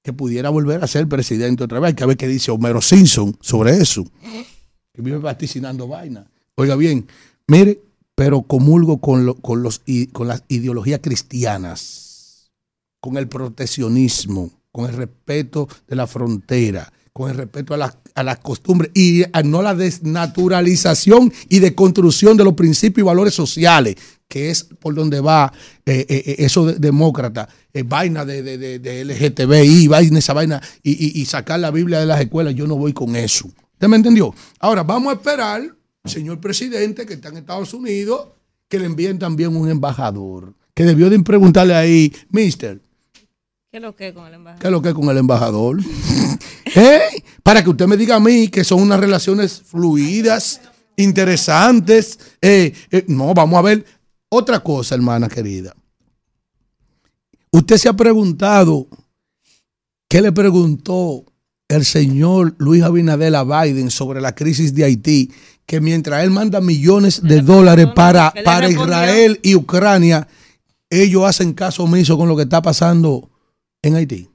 [0.04, 3.36] que pudiera volver a ser presidente otra vez, hay que ver qué dice Homero Simpson
[3.40, 4.04] sobre eso,
[4.92, 6.30] que vive vaticinando vaina.
[6.54, 7.08] Oiga bien,
[7.48, 7.80] mire,
[8.14, 9.82] pero comulgo con, con, los,
[10.12, 12.03] con las ideologías cristianas,
[13.04, 18.22] con el proteccionismo, con el respeto de la frontera, con el respeto a las a
[18.22, 23.96] las costumbres y no la desnaturalización y deconstrucción de los principios y valores sociales,
[24.28, 25.52] que es por donde va
[25.84, 30.62] eh, eh, eh, eso de, demócrata, eh, vaina de, de, de- LGTBI, vaina esa vaina,
[30.82, 33.48] y- y sacar la Biblia de las escuelas, yo no voy con eso.
[33.74, 34.32] ¿Usted me entendió?
[34.60, 38.28] Ahora vamos a esperar, señor presidente, que está en Estados Unidos,
[38.68, 42.80] que le envíen también un embajador, que debió de preguntarle ahí, mister,
[43.74, 44.60] ¿Qué es lo que es con el embajador?
[44.60, 45.80] ¿Qué es lo que es con el embajador?
[46.76, 47.00] ¿Eh?
[47.42, 50.60] Para que usted me diga a mí que son unas relaciones fluidas,
[50.94, 52.20] interesantes.
[52.40, 53.84] Eh, eh, no, vamos a ver
[54.28, 55.74] otra cosa, hermana querida.
[57.50, 58.86] Usted se ha preguntado,
[60.06, 61.24] ¿qué le preguntó
[61.66, 65.32] el señor Luis Abinadel a Biden sobre la crisis de Haití?
[65.66, 68.70] Que mientras él manda millones de dólares para, ¿Qué le para?
[68.70, 70.28] Israel y Ucrania,
[70.90, 73.32] ellos hacen caso omiso con lo que está pasando
[73.88, 74.30] en Haití.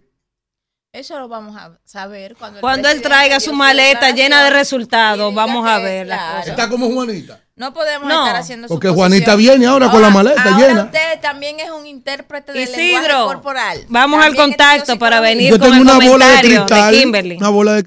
[0.91, 5.33] Eso lo vamos a saber cuando, el Cuando él traiga su maleta llena de resultados,
[5.35, 6.37] vamos a ver la claro.
[6.39, 6.49] cosa.
[6.51, 7.39] Está como Juanita.
[7.55, 8.89] No podemos No, estar haciendo porque.
[8.89, 10.83] Juanita viene ahora con la maleta ahora llena.
[10.85, 13.85] usted también es un intérprete del Isidro, lenguaje corporal.
[13.89, 16.93] Vamos al contacto para venir Yo con tengo el una bola de comentario de, cristal.
[16.95, 17.35] Kimberly.
[17.37, 17.83] Una bola de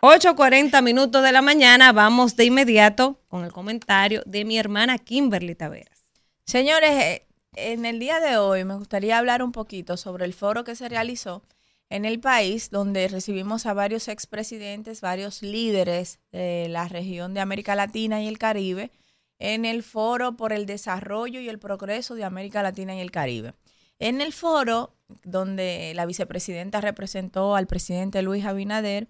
[0.00, 5.54] 8.40 minutos de la mañana, vamos de inmediato con el comentario de mi hermana Kimberly
[5.54, 6.04] Taveras.
[6.44, 10.64] Señores, eh, en el día de hoy me gustaría hablar un poquito sobre el foro
[10.64, 11.42] que se realizó
[11.90, 17.74] en el país, donde recibimos a varios expresidentes, varios líderes de la región de América
[17.74, 18.90] Latina y el Caribe,
[19.38, 23.52] en el foro por el desarrollo y el progreso de América Latina y el Caribe.
[23.98, 29.08] En el foro, donde la vicepresidenta representó al presidente Luis Abinader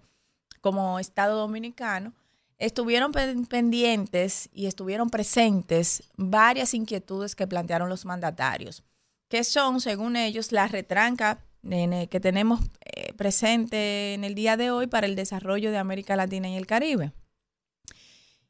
[0.59, 2.13] como Estado Dominicano,
[2.65, 8.83] estuvieron pen- pendientes y estuvieron presentes varias inquietudes que plantearon los mandatarios,
[9.29, 11.43] que son, según ellos, la retranca
[12.09, 16.49] que tenemos eh, presente en el día de hoy para el desarrollo de América Latina
[16.49, 17.11] y el Caribe.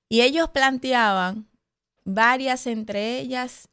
[0.09, 1.47] Y ellos planteaban
[2.03, 3.69] varias, entre ellas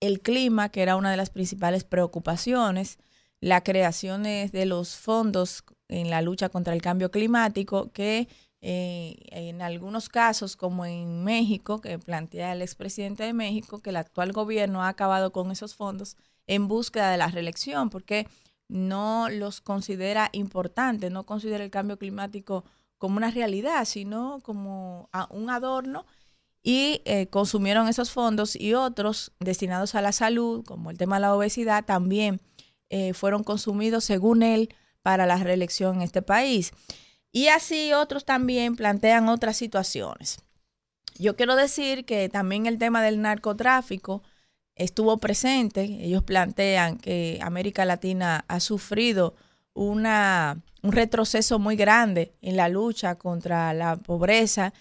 [0.00, 2.98] el clima, que era una de las principales preocupaciones,
[3.40, 8.28] la creación de los fondos en la lucha contra el cambio climático, que
[8.66, 13.96] eh, en algunos casos, como en México, que plantea el expresidente de México, que el
[13.96, 16.16] actual gobierno ha acabado con esos fondos
[16.46, 18.26] en búsqueda de la reelección, porque
[18.68, 22.64] no los considera importantes, no considera el cambio climático
[22.96, 26.06] como una realidad, sino como un adorno
[26.62, 31.20] y eh, consumieron esos fondos y otros destinados a la salud, como el tema de
[31.20, 32.40] la obesidad, también
[32.88, 36.72] eh, fueron consumidos, según él, para la reelección en este país.
[37.34, 40.38] Y así otros también plantean otras situaciones.
[41.18, 44.22] Yo quiero decir que también el tema del narcotráfico
[44.76, 45.82] estuvo presente.
[45.82, 49.34] Ellos plantean que América Latina ha sufrido
[49.72, 54.72] una, un retroceso muy grande en la lucha contra la pobreza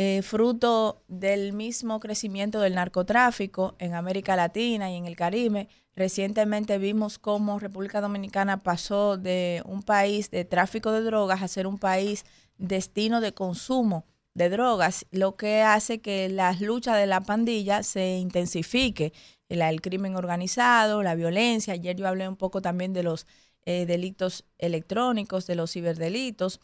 [0.00, 5.68] eh, fruto del mismo crecimiento del narcotráfico en América Latina y en el Caribe.
[5.96, 11.66] Recientemente vimos cómo República Dominicana pasó de un país de tráfico de drogas a ser
[11.66, 12.24] un país
[12.58, 18.18] destino de consumo de drogas, lo que hace que las luchas de la pandilla se
[18.18, 19.12] intensifique,
[19.48, 21.74] el, crimen organizado, la violencia.
[21.74, 23.26] Ayer yo hablé un poco también de los
[23.64, 26.60] eh, delitos electrónicos, de los ciberdelitos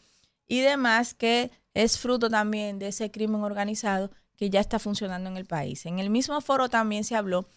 [0.47, 5.37] y demás, que es fruto también de ese crimen organizado que ya está funcionando en
[5.37, 5.85] el país.
[5.85, 7.47] En el mismo foro también se habló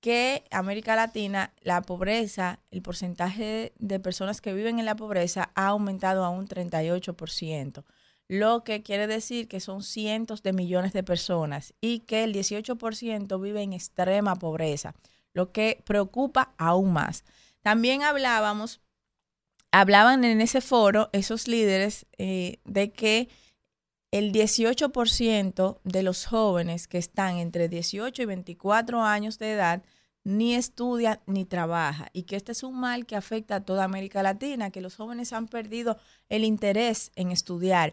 [0.00, 5.68] que América Latina, la pobreza, el porcentaje de personas que viven en la pobreza ha
[5.68, 7.84] aumentado a un 38%,
[8.28, 13.40] lo que quiere decir que son cientos de millones de personas y que el 18%
[13.40, 14.94] vive en extrema pobreza,
[15.32, 17.24] lo que preocupa aún más.
[17.62, 18.80] También hablábamos,
[19.72, 23.28] hablaban en ese foro esos líderes eh, de que
[24.14, 29.82] el 18% de los jóvenes que están entre 18 y 24 años de edad
[30.22, 34.22] ni estudia ni trabaja y que este es un mal que afecta a toda América
[34.22, 37.92] Latina, que los jóvenes han perdido el interés en estudiar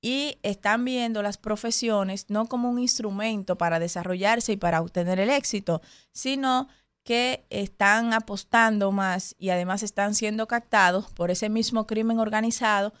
[0.00, 5.30] y están viendo las profesiones no como un instrumento para desarrollarse y para obtener el
[5.30, 5.82] éxito,
[6.12, 6.68] sino
[7.02, 12.92] que están apostando más y además están siendo captados por ese mismo crimen organizado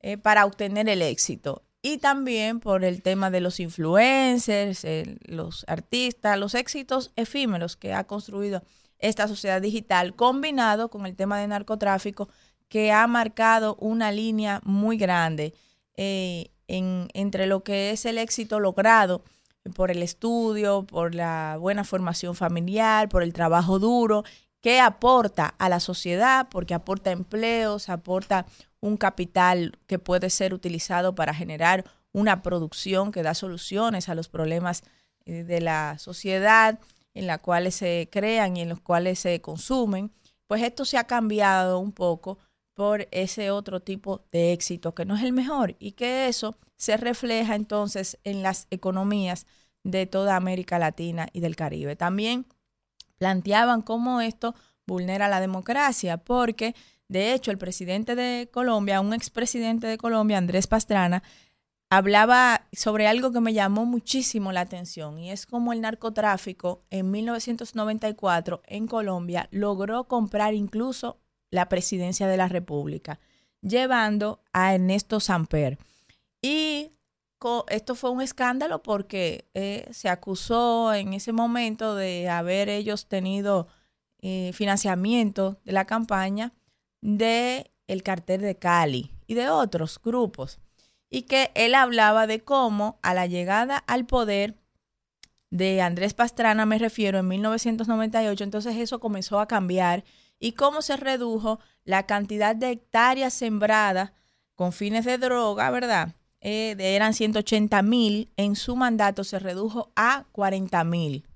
[0.00, 4.86] eh, para obtener el éxito y también por el tema de los influencers,
[5.26, 8.62] los artistas, los éxitos efímeros que ha construido
[8.98, 12.28] esta sociedad digital, combinado con el tema de narcotráfico,
[12.68, 15.54] que ha marcado una línea muy grande
[15.94, 19.22] eh, en, entre lo que es el éxito logrado
[19.74, 24.24] por el estudio, por la buena formación familiar, por el trabajo duro,
[24.60, 28.46] que aporta a la sociedad, porque aporta empleos, aporta
[28.80, 34.28] un capital que puede ser utilizado para generar una producción que da soluciones a los
[34.28, 34.82] problemas
[35.24, 36.78] eh, de la sociedad
[37.14, 40.12] en la cuales se crean y en los cuales se consumen,
[40.46, 42.38] pues esto se ha cambiado un poco
[42.74, 46.96] por ese otro tipo de éxito que no es el mejor y que eso se
[46.96, 49.46] refleja entonces en las economías
[49.82, 51.96] de toda América Latina y del Caribe.
[51.96, 52.46] También
[53.18, 54.54] planteaban cómo esto
[54.86, 56.74] vulnera la democracia, porque
[57.08, 61.22] de hecho, el presidente de Colombia, un expresidente de Colombia, Andrés Pastrana,
[61.90, 67.10] hablaba sobre algo que me llamó muchísimo la atención y es como el narcotráfico en
[67.10, 71.18] 1994 en Colombia logró comprar incluso
[71.50, 73.20] la presidencia de la República,
[73.62, 75.78] llevando a Ernesto Samper.
[76.42, 76.92] Y
[77.68, 83.68] esto fue un escándalo porque eh, se acusó en ese momento de haber ellos tenido
[84.20, 86.52] eh, financiamiento de la campaña
[87.00, 90.58] de el cartel de Cali y de otros grupos.
[91.10, 94.56] Y que él hablaba de cómo a la llegada al poder
[95.50, 100.04] de Andrés Pastrana, me refiero, en 1998, entonces eso comenzó a cambiar
[100.38, 104.12] y cómo se redujo la cantidad de hectáreas sembradas
[104.54, 106.14] con fines de droga, ¿verdad?
[106.40, 111.26] Eh, eran 180 mil, en su mandato se redujo a 40 mil.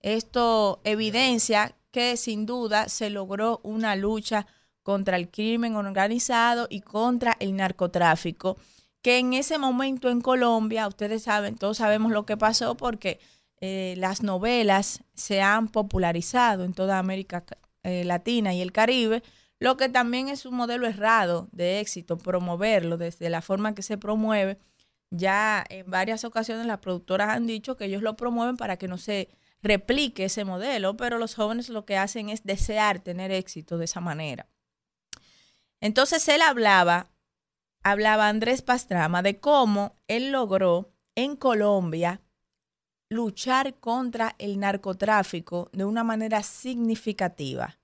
[0.00, 4.46] Esto evidencia que sin duda se logró una lucha
[4.82, 8.56] contra el crimen organizado y contra el narcotráfico,
[9.00, 13.20] que en ese momento en Colombia, ustedes saben, todos sabemos lo que pasó porque
[13.60, 17.44] eh, las novelas se han popularizado en toda América
[17.84, 19.22] eh, Latina y el Caribe,
[19.62, 23.96] lo que también es un modelo errado de éxito, promoverlo desde la forma que se
[23.96, 24.58] promueve.
[25.10, 28.98] Ya en varias ocasiones las productoras han dicho que ellos lo promueven para que no
[28.98, 29.28] se
[29.62, 34.00] replique ese modelo, pero los jóvenes lo que hacen es desear tener éxito de esa
[34.00, 34.48] manera.
[35.80, 37.12] Entonces él hablaba,
[37.84, 42.20] hablaba Andrés Pastrama de cómo él logró en Colombia
[43.08, 47.78] luchar contra el narcotráfico de una manera significativa.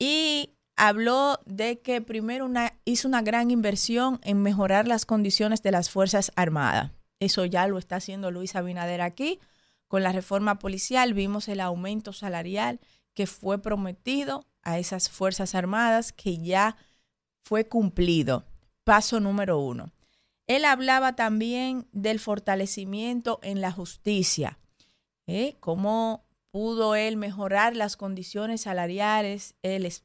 [0.00, 2.48] Y habló de que primero
[2.84, 6.92] hizo una gran inversión en mejorar las condiciones de las Fuerzas Armadas.
[7.18, 9.40] Eso ya lo está haciendo Luis Abinader aquí.
[9.88, 12.80] Con la reforma policial vimos el aumento salarial
[13.14, 16.76] que fue prometido a esas Fuerzas Armadas que ya
[17.44, 18.44] fue cumplido.
[18.84, 19.92] Paso número uno.
[20.46, 24.58] Él hablaba también del fortalecimiento en la justicia.
[25.26, 25.56] ¿eh?
[25.60, 26.25] Cómo
[26.56, 29.56] pudo él mejorar las condiciones salariales,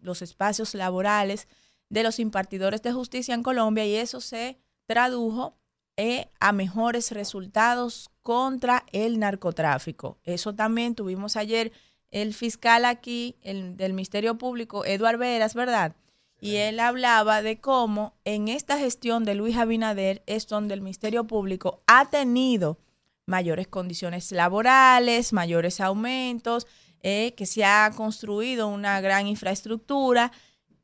[0.01, 1.47] los espacios laborales
[1.87, 5.55] de los impartidores de justicia en Colombia y eso se tradujo
[5.95, 10.17] eh, a mejores resultados contra el narcotráfico.
[10.25, 11.71] Eso también tuvimos ayer
[12.09, 15.95] el fiscal aquí el, del Ministerio Público, Eduard Veras, ¿verdad?
[16.41, 21.23] y él hablaba de cómo en esta gestión de Luis Abinader es donde el Ministerio
[21.23, 22.77] Público ha tenido
[23.25, 26.67] mayores condiciones laborales, mayores aumentos,
[27.01, 30.31] eh, que se ha construido una gran infraestructura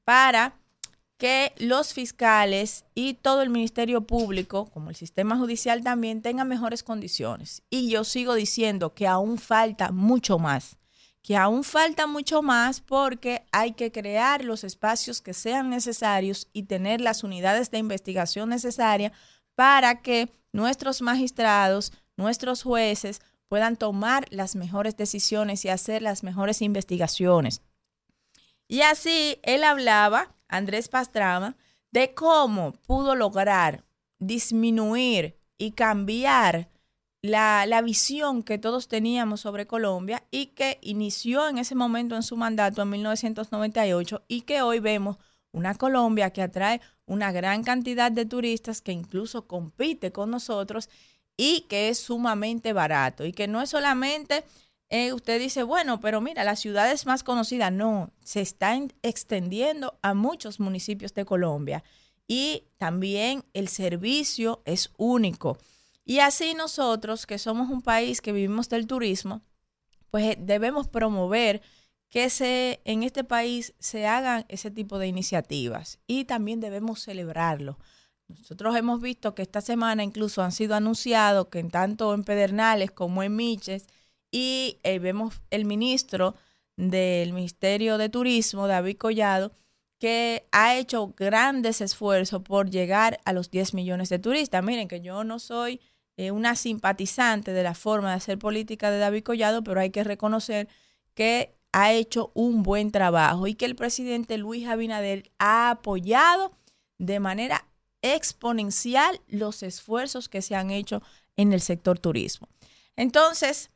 [0.03, 0.55] para
[1.17, 6.83] que los fiscales y todo el Ministerio Público, como el sistema judicial también, tengan mejores
[6.83, 7.63] condiciones.
[7.69, 10.77] Y yo sigo diciendo que aún falta mucho más,
[11.23, 16.63] que aún falta mucho más porque hay que crear los espacios que sean necesarios y
[16.63, 19.11] tener las unidades de investigación necesarias
[19.55, 26.61] para que nuestros magistrados, nuestros jueces puedan tomar las mejores decisiones y hacer las mejores
[26.61, 27.61] investigaciones.
[28.67, 31.55] Y así él hablaba Andrés Pastrama,
[31.91, 33.85] de cómo pudo lograr
[34.19, 36.69] disminuir y cambiar
[37.21, 42.23] la, la, visión que todos teníamos sobre Colombia y que inició en ese momento en
[42.23, 45.17] su mandato en 1998 y que hoy vemos
[45.51, 50.89] una Colombia que atrae una gran cantidad de turistas que incluso compite con nosotros
[51.37, 54.43] y que es sumamente barato y que no es solamente
[54.89, 57.71] eh, usted dice, bueno, pero mira, la ciudad es más conocida.
[57.71, 61.83] No, se está extendiendo a muchos municipios de Colombia
[62.27, 65.57] y también el servicio es único.
[66.05, 69.41] Y así nosotros, que somos un país que vivimos del turismo,
[70.09, 71.61] pues eh, debemos promover
[72.09, 77.77] que se, en este país se hagan ese tipo de iniciativas y también debemos celebrarlo.
[78.27, 82.91] Nosotros hemos visto que esta semana incluso han sido anunciados que en tanto en Pedernales
[82.91, 83.87] como en Miches
[84.31, 86.35] y eh, vemos el ministro
[86.75, 89.53] del Ministerio de Turismo, David Collado,
[89.99, 94.63] que ha hecho grandes esfuerzos por llegar a los 10 millones de turistas.
[94.63, 95.79] Miren que yo no soy
[96.17, 100.03] eh, una simpatizante de la forma de hacer política de David Collado, pero hay que
[100.03, 100.67] reconocer
[101.15, 106.51] que ha hecho un buen trabajo y que el presidente Luis Abinader ha apoyado
[106.99, 107.65] de manera
[108.15, 111.01] exponencial los esfuerzos que se han hecho
[111.35, 112.47] en el sector turismo.
[112.95, 113.69] Entonces,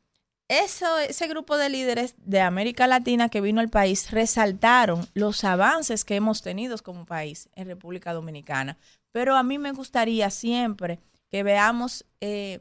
[0.48, 6.16] ese grupo de líderes de América Latina que vino al país resaltaron los avances que
[6.16, 8.76] hemos tenido como país en República Dominicana.
[9.12, 11.00] Pero a mí me gustaría siempre
[11.30, 12.60] que veamos eh,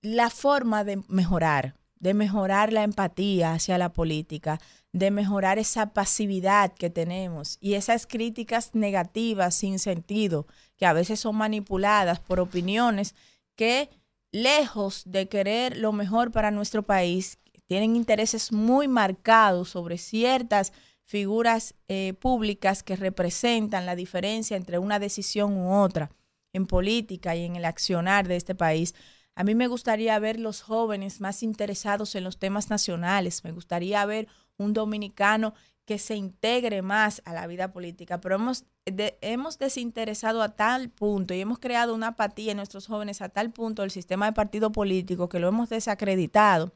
[0.00, 4.60] la forma de mejorar, de mejorar la empatía hacia la política,
[4.92, 10.46] de mejorar esa pasividad que tenemos y esas críticas negativas sin sentido,
[10.82, 13.14] que a veces son manipuladas por opiniones
[13.54, 13.88] que
[14.32, 17.38] lejos de querer lo mejor para nuestro país,
[17.68, 20.72] tienen intereses muy marcados sobre ciertas
[21.04, 26.10] figuras eh, públicas que representan la diferencia entre una decisión u otra
[26.52, 28.96] en política y en el accionar de este país.
[29.36, 34.04] A mí me gustaría ver los jóvenes más interesados en los temas nacionales, me gustaría
[34.04, 34.26] ver
[34.56, 35.54] un dominicano
[35.92, 41.34] que se integre más a la vida política, pero hemos, hemos desinteresado a tal punto
[41.34, 44.72] y hemos creado una apatía en nuestros jóvenes a tal punto del sistema de partido
[44.72, 46.72] político que lo hemos desacreditado.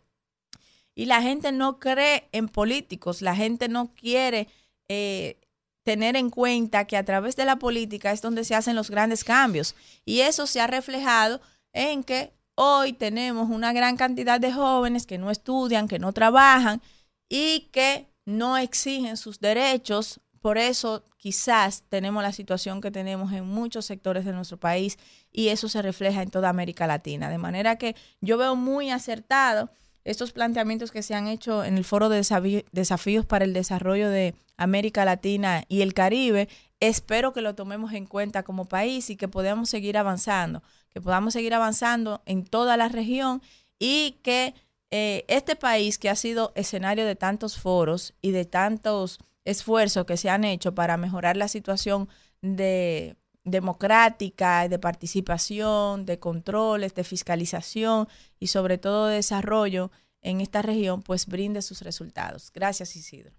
[0.94, 4.48] Y la gente no cree en políticos, la gente no quiere
[4.86, 5.40] eh,
[5.82, 9.24] tener en cuenta que a través de la política es donde se hacen los grandes
[9.24, 9.74] cambios.
[10.04, 11.40] Y eso se ha reflejado
[11.72, 16.82] en que hoy tenemos una gran cantidad de jóvenes que no estudian, que no trabajan
[17.30, 20.20] y que no exigen sus derechos.
[20.42, 24.98] Por eso quizás tenemos la situación que tenemos en muchos sectores de nuestro país
[25.32, 27.30] y eso se refleja en toda América Latina.
[27.30, 29.70] De manera que yo veo muy acertado
[30.04, 32.22] estos planteamientos que se han hecho en el Foro de
[32.70, 36.48] Desafíos para el Desarrollo de América Latina y el Caribe.
[36.78, 41.32] Espero que lo tomemos en cuenta como país y que podamos seguir avanzando, que podamos
[41.32, 43.42] seguir avanzando en toda la región
[43.78, 44.54] y que
[44.90, 50.16] eh, este país que ha sido escenario de tantos foros y de tantos esfuerzos que
[50.16, 52.08] se han hecho para mejorar la situación
[52.40, 58.08] de democrática, de participación, de controles, de fiscalización
[58.40, 62.50] y sobre todo de desarrollo en esta región, pues brinde sus resultados.
[62.52, 63.30] Gracias, Isidro.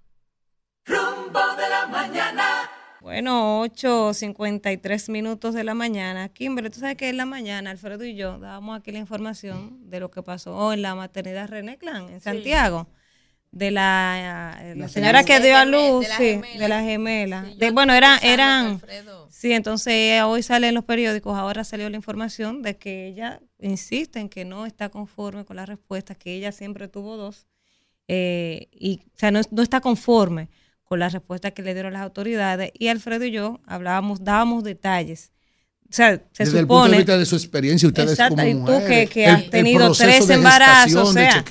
[0.86, 2.66] Rumbo de la mañana.
[3.02, 6.30] Bueno, 8.53 minutos de la mañana.
[6.30, 9.99] Kimberly, tú sabes que en la mañana Alfredo y yo dábamos aquí la información de
[9.99, 12.88] lo que pasó en la maternidad René Clan, en Santiago.
[13.52, 17.45] De la, la señora que dio a luz, sí, de la gemela.
[17.72, 18.82] bueno, eran, eran,
[19.30, 24.19] sí, entonces hoy sale en los periódicos, ahora salió la información de que ella insiste
[24.19, 27.48] en que no está conforme con la respuesta, que ella siempre tuvo dos,
[28.10, 30.49] eh, y, o sea, no, no está conforme
[30.88, 35.31] con la respuesta que le dieron las autoridades y Alfredo y yo hablábamos, dábamos detalles.
[35.89, 38.47] O sea, se Desde supone, el punto de vista de su experiencia, ustedes Exacto, como
[38.47, 41.43] y tú que, que has tenido tres embarazos, o sea,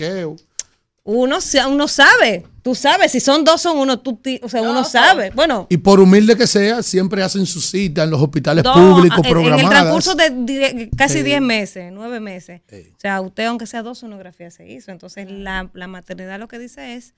[1.05, 1.39] uno,
[1.69, 2.45] uno sabe.
[2.63, 4.01] Tú sabes, si son dos, son uno.
[4.01, 5.31] Tú, ti- o sea, uno sabe.
[5.31, 9.21] Bueno, Y por humilde que sea, siempre hacen su cita en los hospitales dos, públicos
[9.25, 11.23] en- en, el transcurso de die- casi Sí.
[11.23, 12.63] 10 meses, 9 meses.
[12.73, 14.91] O sea, usted, aunque sea dos sonografías, se hizo.
[14.91, 17.15] Entonces, la, la maternidad lo que dice es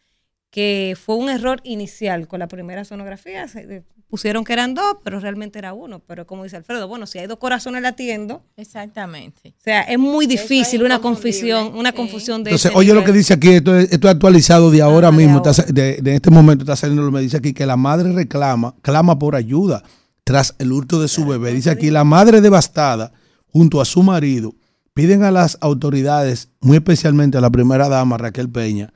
[0.50, 3.46] que fue un error inicial con la primera sonografía.
[3.48, 6.00] Se, pusieron que eran dos, pero realmente era uno.
[6.00, 9.54] Pero como dice Alfredo, bueno, si hay dos corazones latiendo, Exactamente.
[9.58, 13.12] o sea, es muy difícil es una confusión, una confusión de Entonces, oye lo que
[13.12, 16.64] dice aquí, esto es, esto es actualizado de ahora mismo, está de, de este momento
[16.64, 19.82] está saliendo, me dice aquí que la madre reclama, clama por ayuda
[20.24, 21.54] tras el hurto de su bebé.
[21.54, 23.12] Dice aquí, la madre devastada,
[23.46, 24.54] junto a su marido,
[24.92, 28.92] piden a las autoridades, muy especialmente a la primera dama Raquel Peña,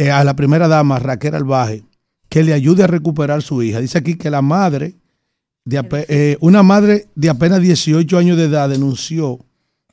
[0.00, 1.84] eh, a la primera dama Raquel Albaje,
[2.30, 3.80] que le ayude a recuperar su hija.
[3.80, 4.94] Dice aquí que la madre,
[5.66, 9.44] de eh, una madre de apenas 18 años de edad denunció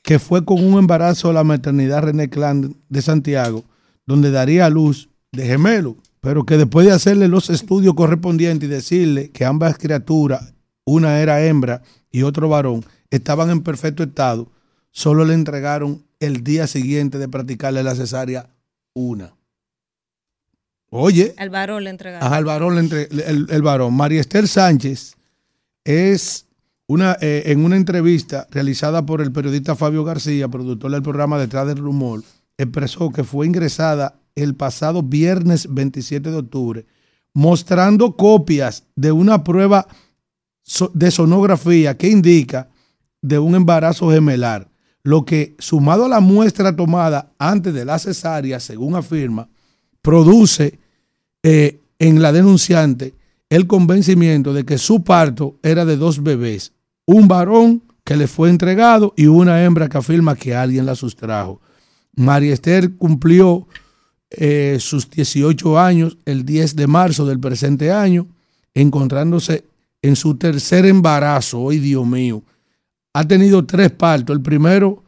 [0.03, 3.65] que fue con un embarazo a la maternidad René Clan de Santiago,
[4.05, 8.71] donde daría a luz de gemelo, pero que después de hacerle los estudios correspondientes y
[8.71, 10.53] decirle que ambas criaturas,
[10.85, 14.49] una era hembra y otro varón, estaban en perfecto estado,
[14.89, 18.55] solo le entregaron el día siguiente de practicarle la cesárea
[18.93, 19.36] una.
[20.89, 22.25] Oye, Al varón le entregaron.
[22.25, 23.93] Ajá, el varón, le entre- el, el varón.
[23.93, 25.15] María Esther Sánchez
[25.83, 26.45] es
[26.87, 31.67] una, eh, en una entrevista realizada por el periodista Fabio García, productor del programa Detrás
[31.67, 32.23] del Rumor,
[32.57, 36.85] expresó que fue ingresada el pasado viernes 27 de octubre,
[37.33, 39.87] mostrando copias de una prueba
[40.93, 42.69] de sonografía que indica
[43.21, 44.69] de un embarazo gemelar,
[45.03, 49.49] lo que sumado a la muestra tomada antes de la cesárea, según afirma,
[50.07, 50.79] produce
[51.43, 53.13] eh, en la denunciante
[53.49, 56.71] el convencimiento de que su parto era de dos bebés,
[57.05, 61.59] un varón que le fue entregado y una hembra que afirma que alguien la sustrajo.
[62.15, 63.67] María Esther cumplió
[64.29, 68.27] eh, sus 18 años el 10 de marzo del presente año,
[68.73, 69.65] encontrándose
[70.01, 71.69] en su tercer embarazo.
[71.69, 72.43] ¡Ay, Dios mío!
[73.11, 74.33] Ha tenido tres partos.
[74.33, 75.03] El primero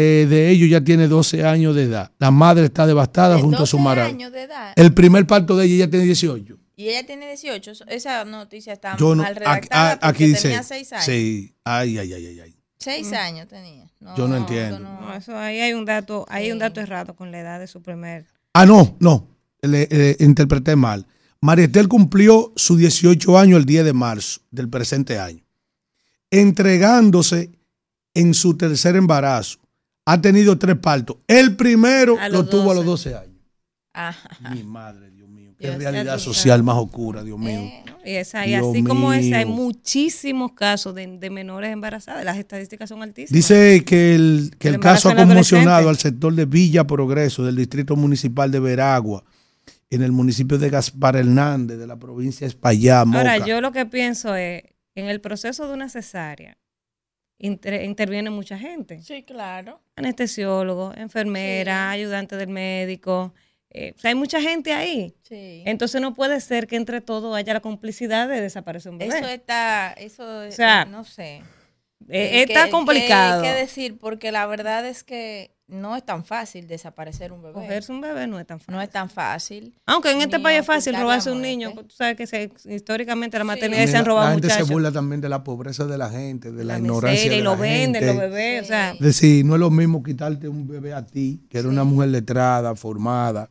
[0.00, 2.12] eh, de ellos ya tiene 12 años de edad.
[2.20, 4.06] La madre está devastada junto a su 12 marido.
[4.06, 4.72] años de edad.
[4.76, 6.56] El primer parto de ella ya tiene 18.
[6.76, 7.72] Y ella tiene 18.
[7.88, 10.42] Esa noticia está Yo no, mal aquí, redactada a- porque aquí dice.
[10.42, 11.04] tenía 6 años.
[11.04, 12.54] Sí, ay, ay, ay, ay, ay.
[12.78, 13.90] 6 años tenía.
[14.16, 14.78] Yo no entiendo.
[14.78, 17.66] No, eso ahí hay un dato, ahí hay un dato errado con la edad de
[17.66, 18.26] su primer.
[18.54, 19.26] Ah, no, no,
[19.62, 21.04] le, le interpreté mal.
[21.40, 25.42] María Estel cumplió sus 18 años el 10 de marzo del presente año,
[26.30, 27.50] entregándose
[28.14, 29.58] en su tercer embarazo.
[30.10, 31.18] Ha tenido tres partos.
[31.26, 33.10] El primero lo tuvo a los 12.
[33.10, 33.42] 12 años.
[33.92, 34.54] Ajá.
[34.54, 35.54] Mi madre, Dios mío.
[35.58, 37.70] Qué Dios, realidad social más oscura, Dios mío.
[38.06, 42.24] Y, esa, y Dios así como esa, hay muchísimos casos de, de menores embarazadas.
[42.24, 43.36] Las estadísticas son altísimas.
[43.36, 47.56] Dice que el, que El el caso ha conmocionado al sector de Villa Progreso del
[47.56, 49.24] Distrito Municipal de Veragua,
[49.90, 52.54] en el municipio de Gaspar Hernández, de la provincia de
[53.04, 53.18] Moca.
[53.18, 54.62] Ahora, yo lo que pienso es,
[54.94, 56.57] en el proceso de una cesárea,
[57.38, 59.00] inter- interviene mucha gente.
[59.02, 59.80] Sí, claro.
[59.96, 63.32] Anestesiólogo, enfermera, ayudante del médico.
[63.70, 65.14] eh, o sea, hay mucha gente ahí.
[65.22, 65.62] Sí.
[65.66, 69.18] Entonces no puede ser que entre todos haya la complicidad de desaparecer un bebé.
[69.18, 71.42] Eso está, eso, O sea, eh, no sé.
[72.08, 73.42] Eh, Eh, está ¿qué- complicado.
[73.42, 73.98] ¿Qué, qué decir?
[73.98, 77.52] Porque la verdad es que no es tan fácil desaparecer un bebé.
[77.54, 78.74] Cogerse un bebé no es tan fácil.
[78.74, 79.74] No es tan fácil.
[79.86, 81.72] Aunque en este país es fácil robarse un niño.
[81.74, 84.66] Tú sabes que se- históricamente la maternidad se han robado La gente muchachos.
[84.66, 87.36] se burla también de la pobreza de la gente, de la, La ignorancia miseria, de
[87.38, 88.06] y la lo venden gente.
[88.06, 88.62] los bebés.
[88.62, 91.68] O sea, Es decir, no es lo mismo quitarte un bebé a ti, que era
[91.68, 93.50] una mujer letrada, formada,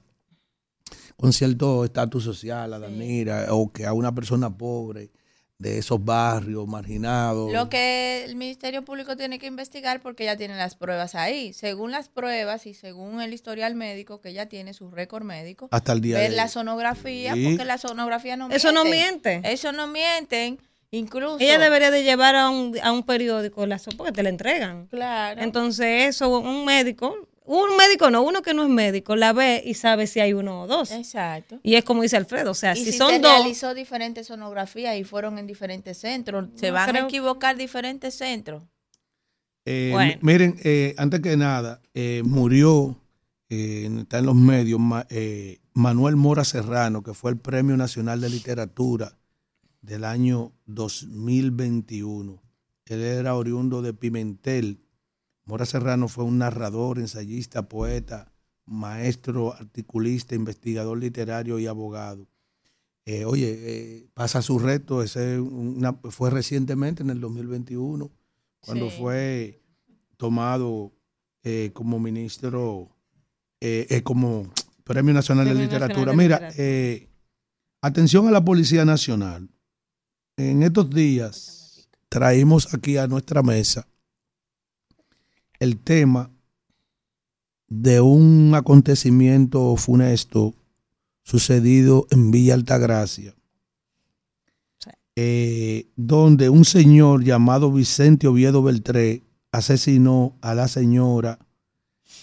[1.15, 5.11] con cierto estatus social, a Danira, o que a una persona pobre
[5.60, 7.52] de esos barrios marginados.
[7.52, 11.52] Lo que el Ministerio Público tiene que investigar porque ya tiene las pruebas ahí.
[11.54, 15.94] Según las pruebas y según el historial médico que ya tiene su récord médico, Hasta
[15.94, 17.44] el día ver de la sonografía, Sí.
[17.50, 19.42] porque la sonografía no Eso no miente.
[19.44, 20.60] Eso no mienten.
[20.90, 21.40] Incluso.
[21.42, 24.88] ella debería de llevar a un, a un periódico la porque te la entregan.
[24.88, 25.42] Claro.
[25.42, 27.14] Entonces eso, un médico,
[27.48, 30.61] un médico no, uno que no es médico, la ve y sabe si hay uno
[30.61, 30.91] o dos.
[30.91, 31.60] Exacto.
[31.64, 34.28] Y es como dice Alfredo, o sea, y si, si, son se dos, realizó diferentes
[34.28, 38.64] sonografías y fueron en diferentes centros, se No van a equivocar diferentes centros.
[39.65, 40.14] Eh, Bueno.
[40.22, 42.95] mi- Miren, eh, antes que nada, eh, murió,
[43.49, 48.22] eh, está en los medios, Ma- eh, Manuel Mora Serrano, que fue el Premio Nacional
[48.22, 49.18] de Literatura
[49.82, 52.41] del año 2021.
[52.86, 54.80] Él era oriundo de Pimentel.
[55.48, 58.32] Mora Serrano fue un narrador, ensayista, poeta,
[58.65, 62.28] maestro, articulista, investigador literario y abogado.
[63.06, 68.11] Eh, oye, eh, pasa su reto, ese una- fue recientemente, en el 2021,
[68.60, 68.98] cuando Sí.
[68.99, 69.61] fue
[70.18, 70.94] tomado
[71.44, 72.90] eh, como ministro,
[74.03, 74.52] como
[74.84, 76.11] Premio Nacional de Literatura.
[76.14, 77.07] Nacional de Mira,
[77.82, 79.49] atención a la Policía Nacional.
[80.36, 83.88] En estos días traímos aquí a nuestra mesa
[85.60, 86.32] el tema
[87.68, 90.54] de un acontecimiento funesto
[91.24, 93.36] sucedido en Villa Altagracia,
[95.16, 101.40] eh, donde un señor llamado Vicente Oviedo Beltré asesinó a la señora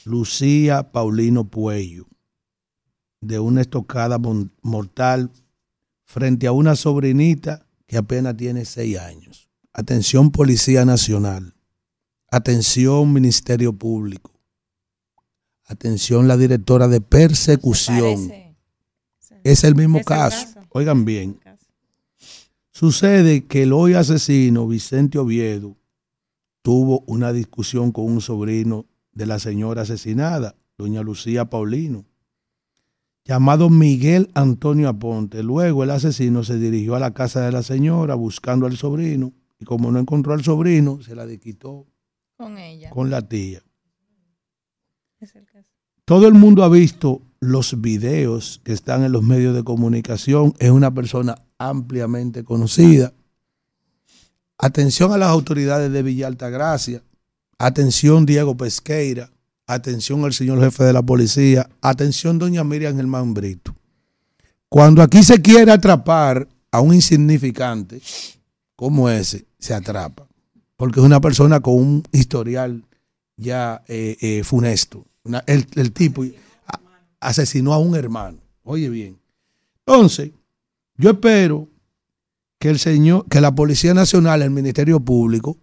[0.04, 2.06] Lucía Paulino Puello
[3.20, 4.18] de una estocada
[4.62, 5.30] mortal
[6.04, 9.48] frente a una sobrinita que apenas tiene seis años.
[9.72, 11.53] Atención Policía Nacional.
[12.34, 14.32] Atención Ministerio Público.
[15.66, 18.28] Atención la directora de persecución.
[19.44, 20.46] Es el mismo Es el caso.
[20.52, 20.66] caso.
[20.70, 21.38] Oigan bien.
[22.72, 25.76] Sucede que el hoy asesino Vicente Oviedo
[26.62, 32.04] tuvo una discusión con un sobrino de la señora asesinada, doña Lucía Paulino,
[33.24, 35.44] llamado Miguel Antonio Aponte.
[35.44, 39.64] Luego el asesino se dirigió a la casa de la señora buscando al sobrino y
[39.64, 41.86] como no encontró al sobrino, se la desquitó
[42.36, 42.90] Con ella.
[42.90, 43.62] con la tía.
[45.20, 45.68] Es el caso.
[46.04, 50.52] Todo el mundo ha visto los videos que están en los medios de comunicación.
[50.58, 53.12] Es una persona ampliamente conocida.
[54.58, 57.02] Atención a las autoridades de Villa Altagracia.
[57.58, 59.30] Atención Diego Pesqueira.
[59.66, 61.68] Atención al señor jefe de la policía.
[61.80, 63.74] Atención doña Miriam Germán Brito.
[64.68, 68.02] Cuando aquí se quiere atrapar a un insignificante
[68.76, 70.26] como ese, se atrapa.
[70.76, 72.84] Porque es una persona con un historial
[73.36, 75.04] ya eh, eh, funesto.
[75.24, 76.24] Una- el, el tipo
[77.20, 78.38] asesinó a un hermano.
[78.62, 79.18] Oye bien.
[79.86, 80.30] Entonces,
[80.96, 81.68] yo espero
[82.58, 85.56] que el señor, que la Policía Nacional, el Ministerio Público,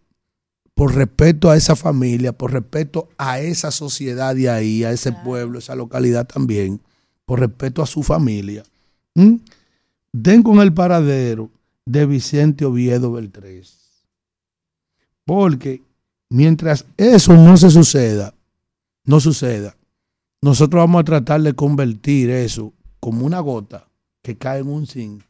[0.73, 5.59] por respeto a esa familia, por respeto a esa sociedad de ahí, a ese pueblo,
[5.59, 6.79] esa localidad también,
[7.25, 8.63] por respeto a su familia,
[9.15, 9.39] ¿m?
[10.11, 11.49] den con el paradero
[11.85, 13.80] de Vicente Oviedo Beltrés.
[15.31, 15.81] Porque
[16.29, 18.33] mientras eso no se suceda,
[19.05, 19.77] no suceda,
[20.41, 23.87] nosotros vamos a tratar de convertir eso como una gota
[24.21, 25.23] que cae en un zinc,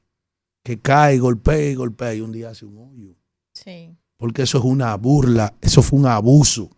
[0.63, 3.15] que cae, golpea y golpea y un día hace un hoyo.
[3.53, 3.95] Sí.
[4.17, 6.71] Porque eso es una burla, eso fue un abuso.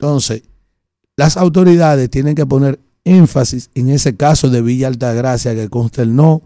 [0.00, 0.42] Entonces,
[1.16, 6.42] las autoridades tienen que poner énfasis en ese caso de Villa Altagracia que consternó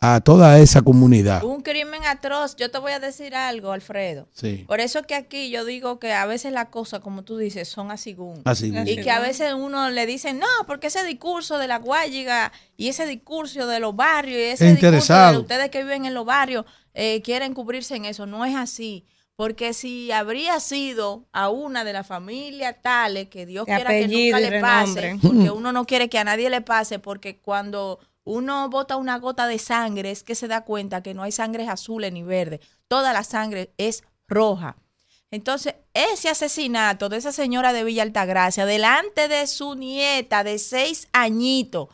[0.00, 1.42] a toda esa comunidad.
[1.42, 2.54] Un crimen atroz.
[2.56, 4.28] Yo te voy a decir algo, Alfredo.
[4.32, 4.64] Sí.
[4.68, 7.90] Por eso que aquí yo digo que a veces las cosas, como tú dices, son
[7.90, 8.16] así.
[8.44, 8.72] Así.
[8.86, 12.88] Y que a veces uno le dice, no, porque ese discurso de la guayiga y
[12.88, 15.32] ese discurso de los barrios y ese discurso Interesado.
[15.32, 16.64] de ustedes que viven en los barrios
[16.94, 18.24] eh, quieren cubrirse en eso.
[18.26, 19.04] No es así.
[19.34, 24.08] Porque si habría sido a una de las familias tales que Dios De quiera que
[24.08, 28.68] nunca le pase, porque uno no quiere que a nadie le pase, porque cuando uno
[28.68, 32.12] bota una gota de sangre es que se da cuenta que no hay sangre azules
[32.12, 32.60] ni verde.
[32.86, 34.76] Toda la sangre es roja.
[35.30, 41.08] Entonces, ese asesinato de esa señora de Villa Altagracia, delante de su nieta de seis
[41.12, 41.88] añitos,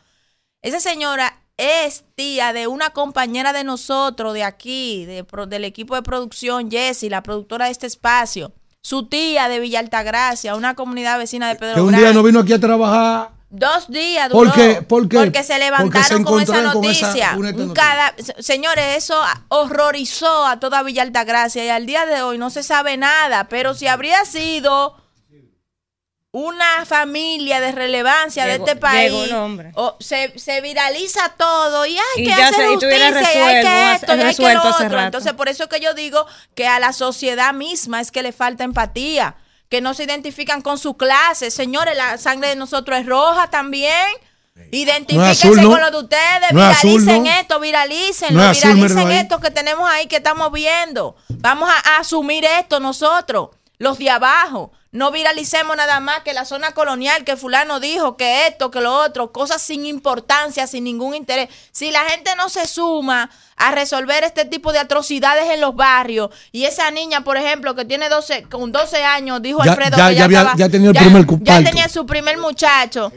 [0.61, 6.01] esa señora es tía de una compañera de nosotros de aquí, de del equipo de
[6.01, 8.51] producción, Jessie, la productora de este espacio.
[8.81, 12.41] Su tía de Villa Altagracia, una comunidad vecina de Pedro Que un día no vino
[12.41, 13.34] aquí a trabajar.
[13.57, 14.53] Dos días ¿Por duró.
[14.53, 14.81] qué?
[14.81, 15.17] ¿Por qué?
[15.17, 17.33] Porque se Porque levantaron se con esa con noticia.
[17.37, 17.73] Un noticia.
[17.73, 19.17] cada- se- Señores, eso
[19.47, 23.47] horrorizó a toda Villa Altagracia y al día de hoy no se sabe nada.
[23.47, 24.97] Pero si habría sido
[26.31, 29.31] una familia de relevancia Llegó- de este país,
[29.75, 33.63] o se, se viraliza todo y hay Y que hacer se- y justicia, y hay
[33.63, 34.99] que esto, y hay que lo otro.
[34.99, 38.65] Entonces, por eso que yo digo que a la sociedad misma es que le falta
[38.65, 39.35] empatía,
[39.69, 41.51] que no se identifican con su clase.
[41.51, 44.07] Señores, la sangre de nosotros es roja también.
[44.71, 45.69] Identifíquense azul, ¿no?
[45.69, 47.29] con lo de ustedes, No es azul, viralicen ¿no?
[47.29, 49.17] esto, viralícenlo, No es azul, viralicen ahí.
[49.17, 51.15] esto que tenemos ahí que estamos viendo.
[51.27, 54.71] Vamos a, a asumir esto nosotros, los de abajo.
[54.95, 58.93] No viralicemos nada más que la zona colonial, que fulano dijo, que esto, que lo
[58.97, 61.49] otro, cosas sin importancia, sin ningún interés.
[61.73, 66.29] Si la gente no se suma a resolver este tipo de atrocidades en los barrios,
[66.53, 70.07] y esa niña, por ejemplo, que tiene 12, con 12 años, dijo Ya- Alfredo ya-
[70.07, 73.11] que ya ya, había- estaba- ya tenía el primer ya tenía su primer muchacho.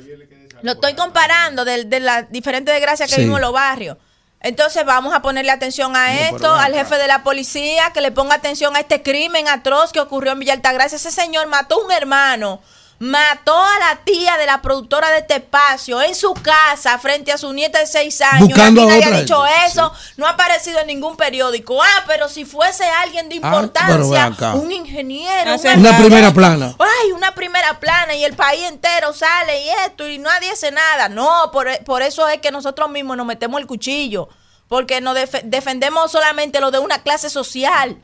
[0.63, 3.21] Lo estoy comparando de, de las diferentes desgracias que Sí.
[3.23, 3.97] vimos en los barrios.
[4.41, 8.37] Entonces vamos a ponerle atención a esto, al jefe de la policía, que le ponga
[8.37, 10.97] atención a este crimen atroz que ocurrió en Villa Altagracia.
[10.97, 12.61] Ese señor mató a un hermano
[13.01, 17.39] mató a la tía de la productora de este espacio en su casa frente a
[17.39, 18.49] su nieta de seis años.
[18.49, 19.67] Buscando nadie otra ha dicho gente.
[19.67, 21.81] eso, no ha aparecido en ningún periódico.
[21.81, 26.75] Ah, pero si fuese alguien de Ah, importancia, un ingeniero, un Una primera plana.
[26.79, 31.09] Ay, una primera plana y el país entero sale y esto y nadie hace nada.
[31.09, 34.29] No, por, por eso es que nosotros mismos nos metemos el cuchillo.
[34.67, 37.97] Porque nos def- defendemos solamente lo de una clase social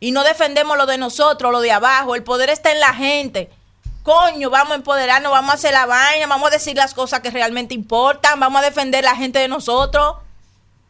[0.00, 2.14] y no defendemos lo de nosotros, lo de abajo.
[2.16, 3.50] El poder está en la gente.
[4.08, 7.30] Coño, vamos a empoderarnos, vamos a hacer la vaina, vamos a decir las cosas que
[7.30, 10.16] realmente importan, vamos a defender la gente de nosotros.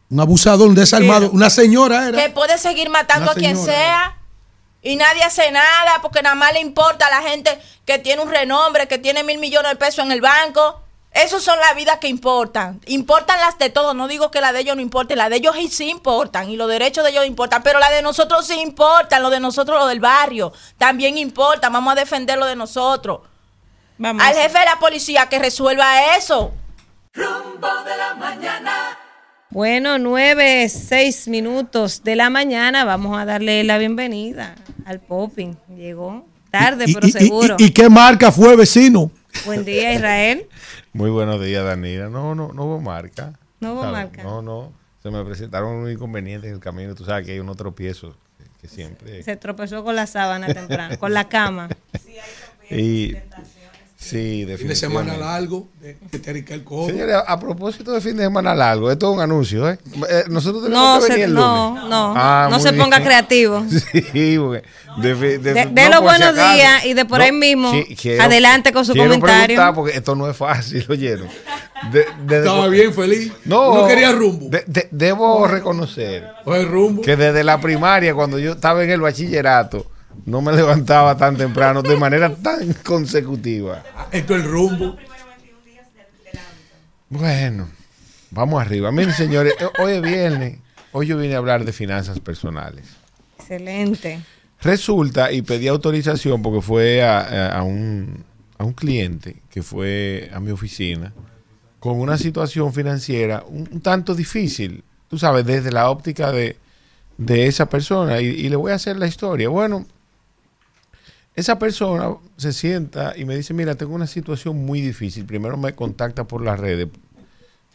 [0.09, 1.29] Un abusador, un desarmado.
[1.31, 2.17] Una señora era.
[2.17, 4.15] Que puede seguir matando a quien sea.
[4.81, 8.29] Y nadie hace nada porque nada más le importa a la gente que tiene un
[8.29, 10.81] renombre, que tiene mil millones de pesos en el banco.
[11.11, 12.79] Esas son las vidas que importan.
[12.85, 13.95] Importan las de todos.
[13.95, 15.15] No digo que la de ellos no importe.
[15.15, 16.49] La de ellos sí, importan.
[16.49, 17.63] Y los derechos de ellos importan.
[17.63, 19.21] Pero la de nosotros sí importan.
[19.23, 20.53] Lo de nosotros, lo del barrio.
[20.77, 21.69] También importa.
[21.69, 23.21] Vamos a defender lo de nosotros.
[24.01, 26.53] Al jefe de la policía que resuelva eso.
[29.49, 32.85] Bueno, nueve, seis minutos de la mañana.
[32.85, 34.55] Vamos a darle la bienvenida
[34.85, 35.57] al Popping.
[35.75, 37.55] Llegó tarde, Y- pero y- y- seguro.
[37.57, 39.11] y- y qué marca fue, vecino?
[39.45, 40.47] Buen día, Israel.
[40.93, 42.09] Muy buenos días, Danila.
[42.09, 43.33] No, no, no hubo marca.
[43.59, 43.93] No hubo ¿sabes?
[43.93, 44.23] marca.
[44.23, 44.73] No, no.
[45.01, 46.95] Se me presentaron unos inconvenientes en el camino.
[46.95, 49.23] Tú sabes que hay unos tropiezos que, que siempre.
[49.23, 51.69] Se tropezó con la sábana temprano, con la cama.
[52.69, 53.15] Y,
[53.99, 56.63] sí, Fin de semana largo, de, de Terica el.
[56.87, 59.77] Señores, a, a propósito de fin de semana largo, esto es un anuncio, ¿eh?
[60.09, 61.89] Eh, nosotros tenemos No, que se- venir el no, lunes.
[61.89, 63.07] no, Ah, no muy se ponga bien.
[63.07, 63.65] creativo.
[63.69, 64.63] Sí, porque
[65.01, 67.71] de, de- De- no, de los si buenos días y de por ahí mismo,
[68.19, 69.45] adelante con su quiero comentario.
[69.45, 71.27] preguntar, porque esto no es fácil, oyeron.
[71.91, 73.31] De- de- Estaba bien feliz.
[73.45, 74.49] No, No quería rumbo.
[74.49, 77.01] de- de- debo reconocer Oye, rumbo.
[77.01, 79.85] que desde la primaria, cuando yo estaba en el bachillerato,
[80.25, 83.83] no me levantaba tan temprano de manera tan consecutiva.
[84.11, 84.97] Esto es el rumbo.
[87.09, 87.67] Bueno,
[88.31, 88.91] vamos arriba.
[88.91, 90.57] Miren, señores, hoy es viernes.
[90.91, 92.85] Hoy yo vine a hablar de finanzas personales.
[93.39, 94.21] Excelente.
[94.61, 98.23] Resulta, y pedí autorización porque fue a, a- a un,
[98.57, 101.13] a un cliente que fue a mi oficina
[101.79, 106.57] con una situación financiera un, un tanto difícil, tú sabes, desde la óptica de,
[107.17, 108.19] de esa persona.
[108.19, 109.47] Y, y le voy a hacer la historia.
[109.49, 109.85] Bueno,
[111.39, 115.25] esa persona se sienta y me dice, mira, tengo una situación muy difícil.
[115.25, 116.89] Primero me contacta por las redes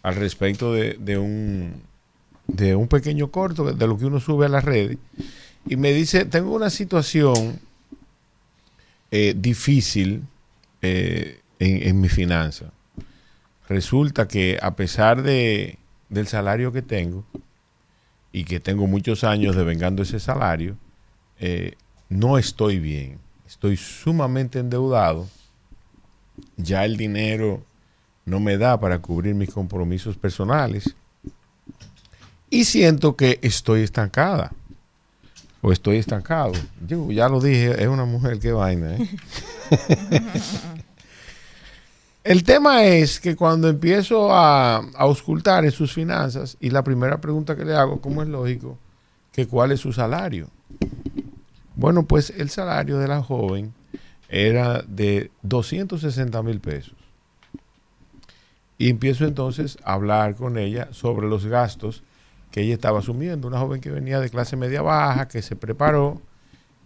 [0.02, 1.74] al respecto de, de un,
[2.46, 4.98] de un pequeño corto, de lo que uno sube a las redes.
[5.66, 7.58] Y me dice, tengo una situación
[9.10, 10.22] eh, difícil
[10.82, 12.66] eh, en, en mi finanza.
[13.68, 15.78] Resulta que a pesar de,
[16.10, 17.24] del salario que tengo,
[18.30, 20.76] y que tengo muchos años devengando ese salario,
[21.38, 21.74] eh,
[22.08, 23.18] no estoy bien.
[23.64, 25.26] Estoy sumamente endeudado.
[26.58, 27.62] Ya el dinero
[28.26, 30.94] no me da para cubrir mis compromisos personales.
[32.50, 34.52] Y siento que estoy estancada.
[35.62, 36.52] O estoy estancado.
[36.86, 38.96] Yo ya lo dije, es una mujer que vaina.
[38.96, 39.08] ¿eh?
[42.22, 47.56] El tema es que cuando empiezo a, auscultar en sus finanzas, y la primera pregunta
[47.56, 48.76] que le hago, como es lógico,
[49.32, 50.50] que cuál es su salario.
[51.76, 53.74] Bueno, pues el salario de la joven
[54.28, 56.94] era de 260 mil pesos.
[58.78, 62.02] Y empiezo entonces a hablar con ella sobre los gastos
[62.50, 63.48] que ella estaba asumiendo.
[63.48, 66.20] Una joven que venía de clase media baja, que se preparó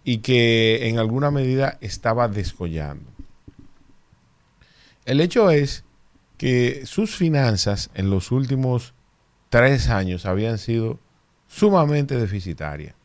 [0.03, 3.09] y que en alguna medida estaba descollando.
[5.05, 5.83] El hecho es
[6.37, 8.93] que sus finanzas en los últimos
[9.49, 10.99] tres años habían sido
[11.47, 12.98] sumamente deficitarias.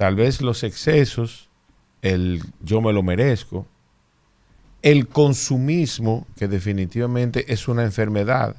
[0.00, 1.50] Tal vez los excesos,
[2.00, 3.66] el yo me lo merezco,
[4.80, 8.56] el consumismo, que definitivamente es una enfermedad,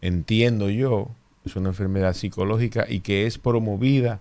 [0.00, 1.10] entiendo yo,
[1.44, 4.20] es una enfermedad psicológica y que es promovida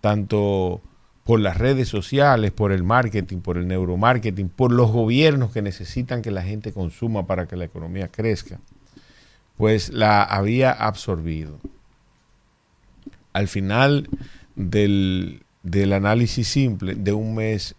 [0.00, 0.80] tanto
[1.24, 6.22] por las redes sociales, por el marketing, por el neuromarketing, por los gobiernos que necesitan
[6.22, 8.60] que la gente consuma para que la economía crezca,
[9.56, 11.58] pues la había absorbido.
[13.32, 14.08] Al final
[14.54, 17.74] del, del análisis simple de un mes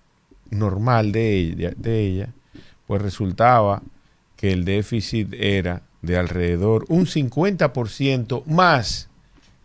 [0.49, 2.33] normal de ella, de ella,
[2.85, 3.81] pues resultaba
[4.35, 9.09] que el déficit era de alrededor un 50% más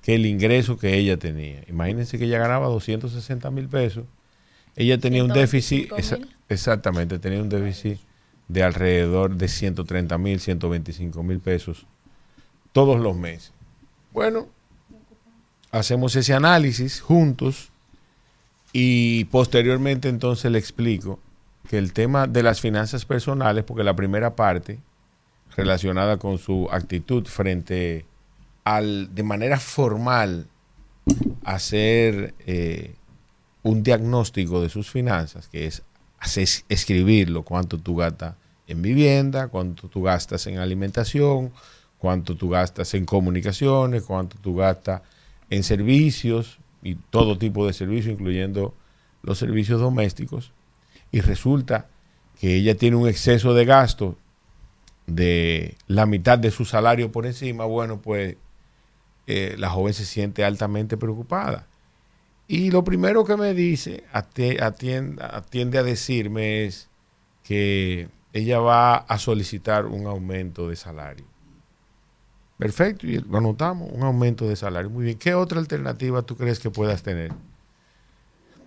[0.03, 1.62] que el ingreso que ella tenía.
[1.69, 4.05] Imagínense que ella ganaba 260 mil pesos.
[4.77, 5.90] Ella tenía un déficit,
[6.49, 7.99] exactamente, tenía un déficit
[8.47, 11.86] de alrededor de 130 mil, 125 mil pesos
[12.70, 13.53] todos los meses.
[14.12, 14.47] Bueno,
[15.73, 17.72] hacemos ese análisis juntos
[18.73, 21.19] y posteriormente entonces le explico
[21.69, 24.81] que el tema de las finanzas personales, porque la primera parte
[25.57, 28.07] relacionada con su actitud frente
[28.65, 30.47] al, de manera formal,
[31.44, 32.94] hacer eh,
[33.62, 35.82] un diagnóstico de sus finanzas, que es
[36.19, 38.35] hacer, escribirlo, cuánto tú gastas
[38.66, 41.53] en vivienda, cuánto tú gastas en alimentación,
[41.99, 45.03] cuánto tú gastas en comunicaciones, cuánto tú gastas
[45.51, 48.75] en servicios y todo tipo de servicios, incluyendo
[49.23, 50.53] los servicios domésticos,
[51.11, 51.89] y resulta
[52.41, 54.17] que ella tiene un exceso de gasto
[55.07, 58.37] de la mitad de su salario por encima, bueno, pues
[59.27, 61.67] eh, la joven se siente altamente preocupada.
[62.49, 66.89] Y lo primero que me dice, atiende, atiende a decirme es
[67.45, 71.25] que ella va a solicitar un aumento de salario.
[72.63, 74.89] Perfecto, y lo anotamos, un aumento de salario.
[74.89, 77.33] Muy bien, ¿qué otra alternativa tú crees que puedas tener?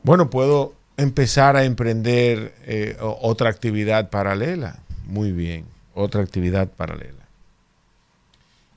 [0.03, 4.79] Bueno, puedo empezar a emprender eh, otra actividad paralela.
[5.05, 5.63] Muy bien,
[5.93, 7.25] otra actividad paralela.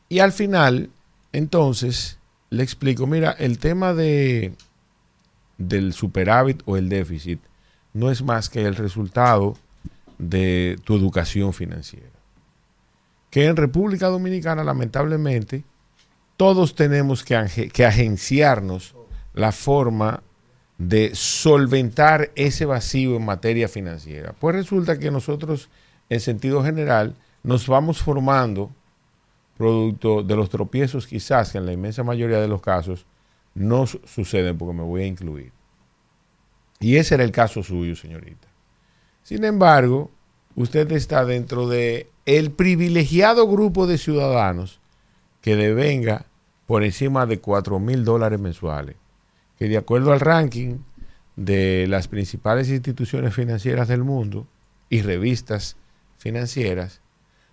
[0.08, 0.88] Y al final,
[1.32, 2.16] entonces,
[2.50, 4.52] le explico, mira, el tema de,
[5.56, 7.40] del superávit o el déficit
[7.92, 9.56] no es más que el resultado
[10.18, 12.07] de tu educación financiera.
[13.30, 15.64] Que en República Dominicana, lamentablemente,
[16.36, 18.94] todos tenemos que, agenciarnos
[19.34, 20.22] la forma
[20.78, 24.34] de solventar ese vacío en materia financiera.
[24.38, 25.68] Pues resulta que nosotros,
[26.08, 28.70] en sentido general, nos vamos formando
[29.56, 33.04] producto de los tropiezos quizás que en la inmensa mayoría de los casos
[33.54, 35.50] no suceden porque me voy a incluir.
[36.78, 38.46] Y ese era el caso suyo, señorita.
[39.24, 40.12] Sin embargo,
[40.58, 44.80] usted está dentro de el privilegiado grupo de ciudadanos
[45.40, 46.26] que devenga
[46.66, 48.96] por encima de 4 mil dólares mensuales
[49.56, 50.78] que de acuerdo al ranking
[51.36, 54.48] de las principales instituciones financieras del mundo
[54.90, 55.76] y revistas
[56.18, 57.02] financieras,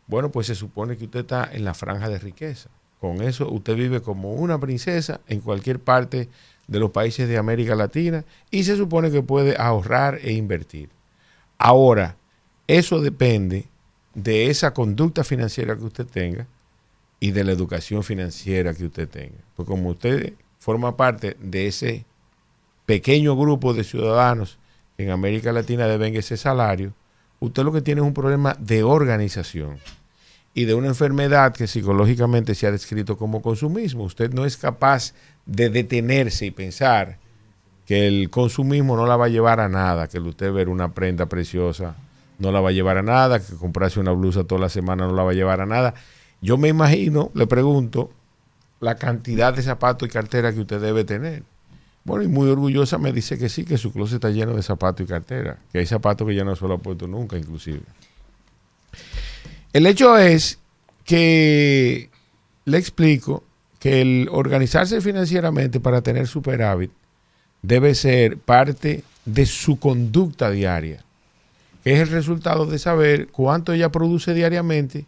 [0.08, 2.70] bueno, pues se supone que usted está en la franja de riqueza.
[3.00, 6.30] Con eso usted vive como una princesa en cualquier parte
[6.68, 10.90] de los países de América Latina y se supone que puede ahorrar e invertir.
[11.60, 12.18] Ahora,
[12.68, 13.68] eso depende
[14.14, 16.48] de esa conducta financiera que usted tenga
[17.20, 19.38] y de la educación financiera que usted tenga.
[19.56, 22.06] Pues como usted forma parte de ese
[22.86, 24.58] pequeño grupo de ciudadanos
[24.98, 26.94] que en América Latina deben ese salario,
[27.40, 29.78] usted lo que tiene es un problema de organización
[30.54, 34.06] y de una enfermedad que psicológicamente se ha descrito como consumismo.
[34.06, 35.14] Usted no es capaz
[35.46, 37.20] de detenerse y pensar
[37.86, 41.28] que el consumismo no la va a llevar a nada, que usted ver una prenda
[41.28, 41.96] preciosa
[42.40, 45.14] no la va a llevar a nada, que comprarse una blusa toda la semana no
[45.14, 45.94] la va a llevar a nada.
[46.42, 48.12] Yo me imagino, le pregunto,
[48.80, 51.44] la cantidad de zapatos y cartera que usted debe tener.
[52.04, 55.06] Bueno, y muy orgullosa me dice que sí, que su closet está lleno de zapatos
[55.06, 57.82] y cartera, que hay zapatos que ya no se lo ha puesto nunca, inclusive.
[59.74, 60.60] El hecho es
[61.04, 62.10] que
[62.66, 63.44] le explico
[63.80, 66.92] que el organizarse financieramente para tener superávit
[67.62, 71.04] debe ser parte de su conducta diaria,
[71.86, 75.06] que es el resultado de saber cuánto ella produce diariamente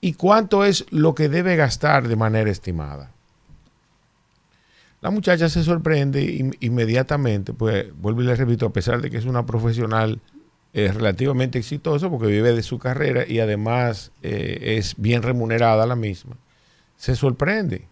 [0.00, 3.10] y cuánto es lo que debe gastar de manera estimada.
[5.00, 9.24] La muchacha se sorprende inmediatamente, pues vuelvo y le repito, a pesar de que es
[9.24, 10.20] una profesional
[10.72, 15.96] eh, relativamente exitosa, porque vive de su carrera y además eh, es bien remunerada la
[15.96, 16.36] misma,
[16.96, 17.88] se sorprende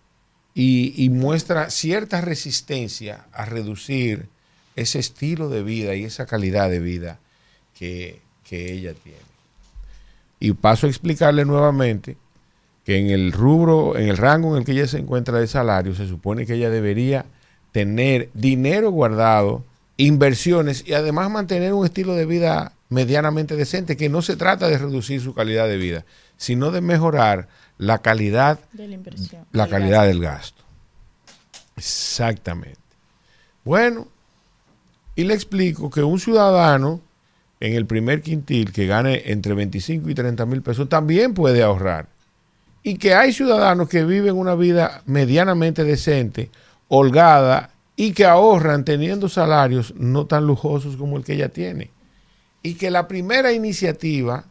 [0.54, 4.28] y, muestra cierta resistencia a reducir
[4.76, 7.18] ese estilo de vida y esa calidad de vida
[7.76, 9.18] que ella tiene.
[10.40, 12.16] Y paso a explicarle nuevamente
[12.84, 15.94] que en el rubro, en el rango en el que ella se encuentra de salario,
[15.94, 17.26] se supone que ella debería
[17.72, 19.64] tener dinero guardado,
[19.96, 24.78] inversiones y además mantener un estilo de vida medianamente decente, que no se trata de
[24.78, 26.04] reducir su calidad de vida,
[26.36, 30.62] sino de mejorar la calidad, de la, inversión, la calidad del gasto.
[31.76, 32.80] Exactamente.
[33.64, 34.08] Bueno,
[35.14, 37.00] y le explico que un ciudadano
[37.60, 42.08] en el primer quintil que gane entre 25 y 30 mil pesos también puede ahorrar
[42.82, 46.50] y que hay ciudadanos que viven una vida medianamente decente,
[46.88, 51.90] holgada y que ahorran teniendo salarios no tan lujosos como el que ella tiene.
[52.62, 54.44] Y que la primera iniciativa,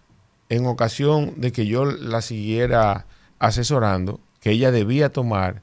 [0.50, 3.06] en ocasión de que yo la siguiera
[3.40, 5.62] asesorando, que ella debía tomar,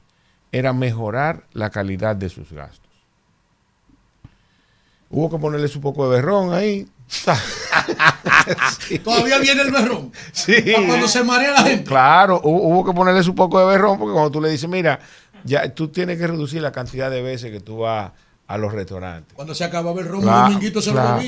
[0.51, 2.91] era mejorar la calidad de sus gastos.
[5.09, 6.87] Hubo que ponerle su poco de berrón ahí,
[9.03, 10.11] Todavía viene el berrón.
[10.31, 10.55] Sí.
[10.87, 11.83] Cuando se marea la gente.
[11.85, 14.99] Claro, hubo, que ponerle su poco de berrón porque cuando tú le dices, mira,
[15.43, 18.11] ya tú tienes que reducir la cantidad de veces que tú vas
[18.47, 19.33] a los restaurantes.
[19.33, 21.21] Cuando se acaba el berrón, claro, un se claro.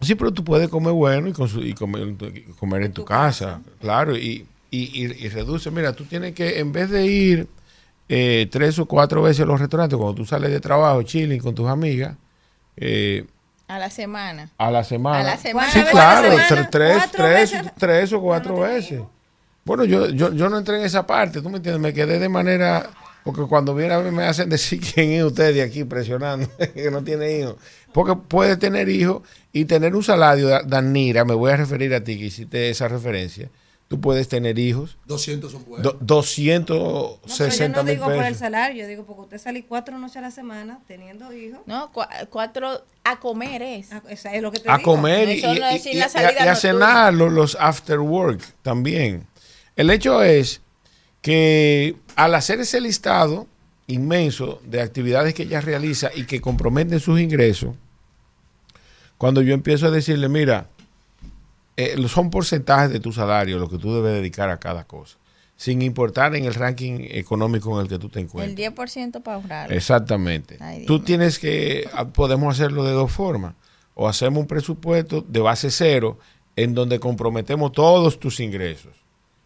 [0.00, 3.60] Sí, pero tú puedes comer bueno y, consu- y comer, y comer en tu casa,
[3.80, 5.70] claro, y, y, y- y reduce.
[5.70, 7.46] Mira, tú tienes que, en vez de ir
[8.08, 11.54] eh, tres o cuatro veces a los restaurantes, cuando tú sales de trabajo, chilling con
[11.54, 12.16] tus amigas,
[12.78, 13.26] eh,
[13.74, 14.50] A la semana.
[14.58, 15.20] a la semana.
[15.20, 15.70] A la semana.
[15.70, 16.70] Sí, ¿Cuántas claro, la semana?
[16.70, 17.72] tres, ¿Cuatro tres, veces?
[17.78, 19.00] tres o cuatro veces.
[19.64, 22.28] Bueno, yo, yo, yo no entré en esa parte, tú me entiendes, me quedé de
[22.28, 22.90] manera,
[23.24, 26.90] porque cuando viene a ver me hacen decir quién es usted de aquí presionando, que
[26.90, 27.56] no tiene hijos.
[27.92, 29.22] Porque puede tener hijos
[29.52, 32.88] y tener un salario, Da- Danira, me voy a referir a ti que hiciste esa
[32.88, 33.48] referencia,
[33.90, 35.82] tú puedes tener hijos, 200 son buenos.
[35.82, 39.38] do- 260 No, pero yo no mil digo por el salario, yo digo porque usted
[39.38, 41.58] sale cuatro noches a la semana teniendo hijos.
[41.66, 43.88] No, cua- cuatro a comer es.
[44.08, 44.92] Esa es lo que te a digo.
[44.92, 49.26] comer y, no y- y- a- a cenar los, los after work también.
[49.74, 50.60] El hecho es
[51.20, 53.48] que al hacer ese listado
[53.88, 57.74] inmenso de actividades que ella realiza y que comprometen sus ingresos,
[59.18, 60.68] cuando yo empiezo a decirle, mira,
[61.80, 65.16] eh, son porcentajes de tu salario lo que tú debes dedicar a cada cosa,
[65.56, 68.58] sin importar en el ranking económico en el que tú te encuentres.
[68.58, 69.72] El 10% para ahorrar.
[69.72, 70.58] Exactamente.
[70.60, 73.54] Ay, Tú tienes que, ah, podemos hacerlo de dos formas.
[73.94, 76.18] O hacemos un presupuesto de base cero
[76.56, 78.92] en donde comprometemos todos tus ingresos.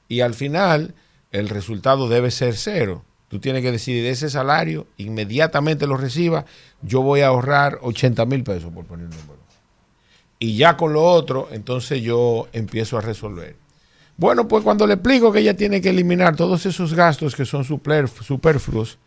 [0.09, 0.95] Y al final,
[1.33, 3.05] el resultado debe ser cero.
[3.29, 6.45] Tú tienes que decidir ese salario, inmediatamente lo reciba,
[6.83, 9.44] yo voy a ahorrar 80 mil pesos, por poner un número.
[10.45, 13.57] Y ya con lo otro, entonces yo empiezo a resolver.
[14.19, 17.65] Bueno, pues cuando le explico que ella tiene que eliminar todos esos gastos que son
[17.65, 18.99] superf- superfluos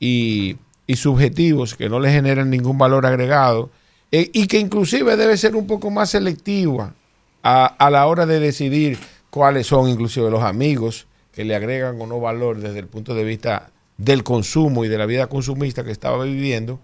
[0.00, 0.56] y,
[0.86, 3.68] y subjetivos, que no le generan ningún valor agregado,
[4.10, 6.94] eh, y que inclusive debe ser un poco más selectiva
[7.42, 8.98] a, a la hora de decidir
[9.28, 13.24] cuáles son inclusive los amigos que le agregan o no valor desde el punto de
[13.24, 16.80] vista del consumo y de la vida consumista que estaba viviendo.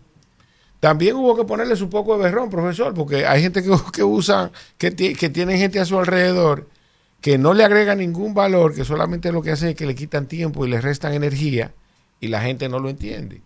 [0.85, 4.53] También hubo que ponerle su poco de berrón, profesor, porque hay gente que, que usa,
[4.77, 6.69] que, que tienen gente a su alrededor
[7.23, 10.27] que no le agrega ningún valor, que solamente lo que hace es que le quitan
[10.27, 11.73] tiempo y le restan energía
[12.21, 13.41] y la gente no lo entiende.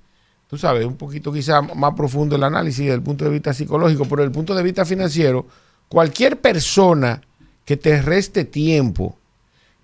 [0.49, 4.03] Tú sabes, un poquito quizá más profundo el análisis desde el punto de vista psicológico,
[4.07, 5.47] pero desde el punto de vista financiero,
[5.89, 7.23] cualquier persona
[7.65, 9.17] que te reste tiempo,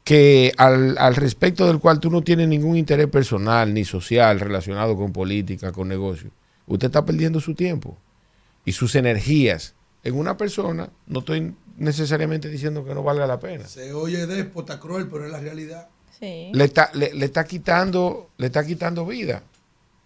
[0.03, 4.97] que al, al respecto del cual tú no tienes ningún interés personal ni social relacionado
[4.97, 6.33] con política, con negocio,
[6.67, 7.97] usted está perdiendo su tiempo
[8.65, 13.67] y sus energías en una persona, no estoy necesariamente diciendo que no valga la pena.
[13.67, 15.89] Se oye déspota, cruel, pero es la realidad.
[16.21, 16.51] Sí.
[16.53, 19.43] Le está, le, le está quitando, le está quitando vida.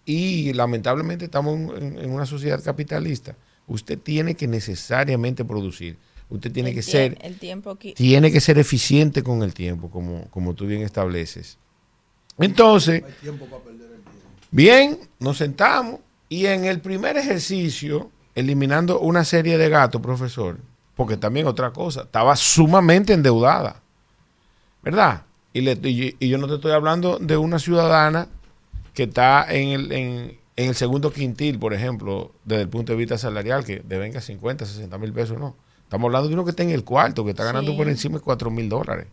[0.05, 3.35] Y lamentablemente estamos en, en una sociedad capitalista.
[3.67, 5.97] Usted tiene que necesariamente producir.
[6.29, 9.89] Usted tiene El que ser, el tiempo qui- tiene que ser eficiente con el tiempo,
[9.91, 11.57] como, como tú bien estableces.
[12.37, 14.21] Entonces, Hay tiempo para perder el tiempo.
[14.51, 15.99] Bien, nos sentamos
[16.29, 20.57] y en el primer ejercicio, eliminando una serie de gatos, profesor,
[20.95, 23.81] porque también otra cosa, estaba sumamente endeudada,
[24.83, 25.23] ¿verdad?
[25.53, 28.27] Y, le- y- y yo no te estoy hablando de una ciudadana
[28.93, 32.97] que está en el, en, en el segundo quintil, por ejemplo, desde el punto de
[32.97, 35.55] vista salarial, que devenga 50, 60 mil pesos, no.
[35.83, 37.77] Estamos hablando de uno que está en el cuarto, que está ganando Sí.
[37.77, 39.07] por encima de 4 mil dólares.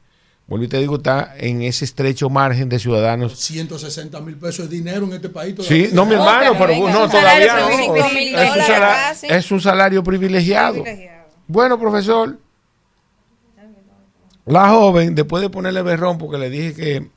[0.48, 4.76] Vuelvo y te digo, está en ese estrecho margen de ciudadanos 160 mil pesos de
[4.76, 5.56] dinero en este país.
[5.58, 5.88] Sí, todavía.
[5.92, 7.68] no, mi hermano, pero no, todavía no.
[7.68, 9.26] Es un, dólares sala- casi.
[9.28, 10.84] es un salario privilegiado.
[11.48, 12.38] Bueno, profesor,
[14.44, 17.08] la joven, después de ponerle berrón, porque le dije que,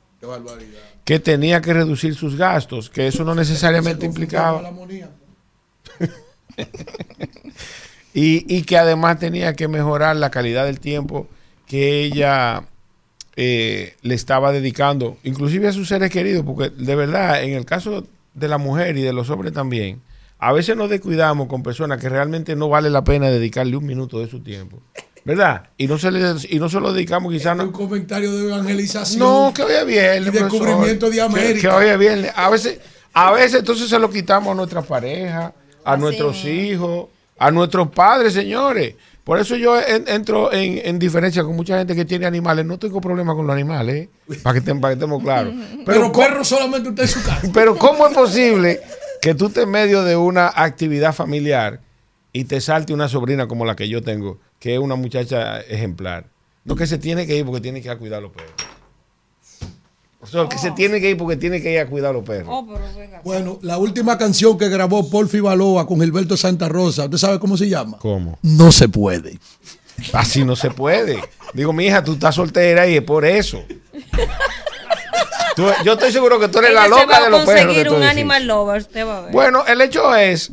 [1.04, 4.72] que tenía que reducir sus gastos, que eso no necesariamente implicaba.
[8.14, 11.28] y, y que además tenía que mejorar la calidad del tiempo
[11.66, 12.64] que ella
[13.36, 18.04] eh, le estaba dedicando, inclusive a sus seres queridos, porque de verdad, en el caso
[18.34, 20.00] de la mujer y de los hombres también,
[20.38, 24.20] a veces nos descuidamos con personas que realmente no vale la pena dedicarle un minuto
[24.20, 24.80] de su tiempo.
[25.22, 25.64] ¿Verdad?
[25.76, 29.18] Y no se, le, y no se lo dedicamos quizás no, Un comentario de evangelización.
[29.18, 30.28] no, que hoy es viernes.
[30.34, 31.10] Y descubrimiento profesor.
[31.10, 31.60] de Que- América.
[31.60, 32.32] Que, hoy es viernes.
[32.34, 32.80] A veces,
[33.12, 35.52] a veces entonces se lo quitamos a nuestra pareja,
[35.84, 37.08] a nuestros hijos,
[37.38, 38.94] a nuestros padres, señores.
[39.30, 42.66] Por eso yo en- entro en, en diferencia con mucha gente que tiene animales.
[42.66, 44.10] No tengo problema con los animales, ¿eh?
[44.42, 45.54] para, que, estén- para que estemos claros.
[45.86, 47.48] Pero, ¿cómo- perro solamente usted en su casa.
[47.54, 48.80] pero ¿cómo es posible
[49.22, 51.80] que tú estés en medio de una actividad familiar
[52.32, 56.26] y te salte una sobrina como la que yo tengo, que es una muchacha ejemplar?
[56.64, 58.50] No que se tiene que ir porque tiene que ir a cuidar a los perros.
[60.22, 62.24] O sea, que se tiene que ir porque tiene que ir a cuidar a los
[62.24, 62.48] perros.
[62.50, 63.22] Oh, pero venga.
[63.24, 67.56] Bueno, la última canción que grabó Paul Baloa con Gilberto Santa Rosa, ¿usted sabe cómo
[67.56, 67.96] se llama?
[67.98, 68.38] ¿Cómo?
[68.42, 69.38] No se puede.
[70.12, 71.22] Así no se puede.
[71.54, 73.62] Digo, mi hija, tú estás soltera y es por eso.
[75.56, 77.62] Tú- yo estoy seguro que tú eres la se loca va de los perros.
[77.64, 79.32] conseguir todo un animal lover, usted va a ver.
[79.32, 80.52] Bueno, el hecho es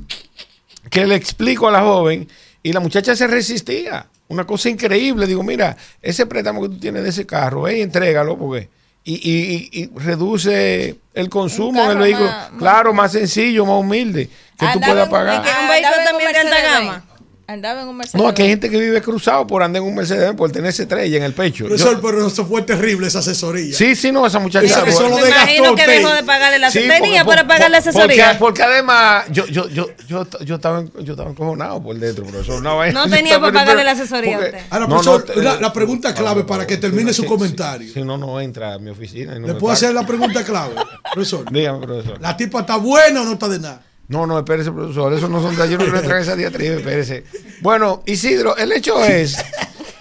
[0.90, 2.28] que le explico a la joven
[2.64, 4.08] Y la muchacha se resistía.
[4.30, 5.26] Una cosa increíble.
[5.28, 8.70] Digo, mira, ese préstamo que tú tienes de ese carro, eh, entrégalo porque...
[9.10, 12.26] Y, y- y- y reduce el consumo en el carro vehículo.
[12.28, 15.36] más- claro, más sencillo, más humilde, que tú Andaba puedas pagar.
[15.36, 17.06] y que un vehículo en un también de alta gama.
[17.50, 18.22] Andaba en un Mercedes.
[18.22, 20.84] No, aquí hay gente que vive cruzado por andar en un Mercedes por tener esa
[20.84, 21.64] estrella en el pecho.
[21.66, 23.74] Profesor, Yo- pero eso fue terrible esa asesoría.
[23.74, 24.66] sí, sí, no, esa muchacha.
[24.66, 26.00] Eso- eso lo Me imagino que usted.
[26.02, 28.26] dejó de pagarle la Sí, tenía para pagar la asesoría.
[28.38, 32.62] Porque, porque además, yo, yo, yo, yo, yo estaba, yo estaba encojonado por dentro, profesor.
[32.62, 34.68] No tenía para pagarle la asesoría a porque- usted.
[34.70, 37.94] Ahora, profesor, no, la, la pregunta clave para que termine su comentario.
[37.94, 39.34] Si no, no entra a mi oficina.
[39.38, 40.76] y no ¿Le me puedo hacer la pregunta clave,
[41.14, 41.50] profesor?
[41.50, 42.20] Dígame, profesor.
[42.20, 43.82] ¿La tipa está buena o no está de nada?
[44.10, 45.14] No, no, espérese, profesor.
[45.14, 47.26] Eso no son de yo no le traigo esa diatriba, espérese.
[47.62, 49.38] Bueno, Isidro, el hecho es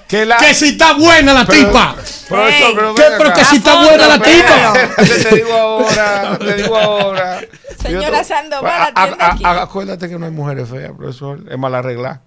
[0.07, 0.37] que la.
[0.37, 1.97] Que si está buena la Pero- tipa.
[2.29, 4.73] Profesor, pero que si está buena la tipa.
[4.97, 7.41] Te digo ahora, te digo ahora.
[7.83, 9.45] Señora Sandoval, a- a- aquí.
[9.45, 11.41] a- Acuérdate que no hay mujeres feas, profesor.
[11.51, 12.21] Es mal arreglar.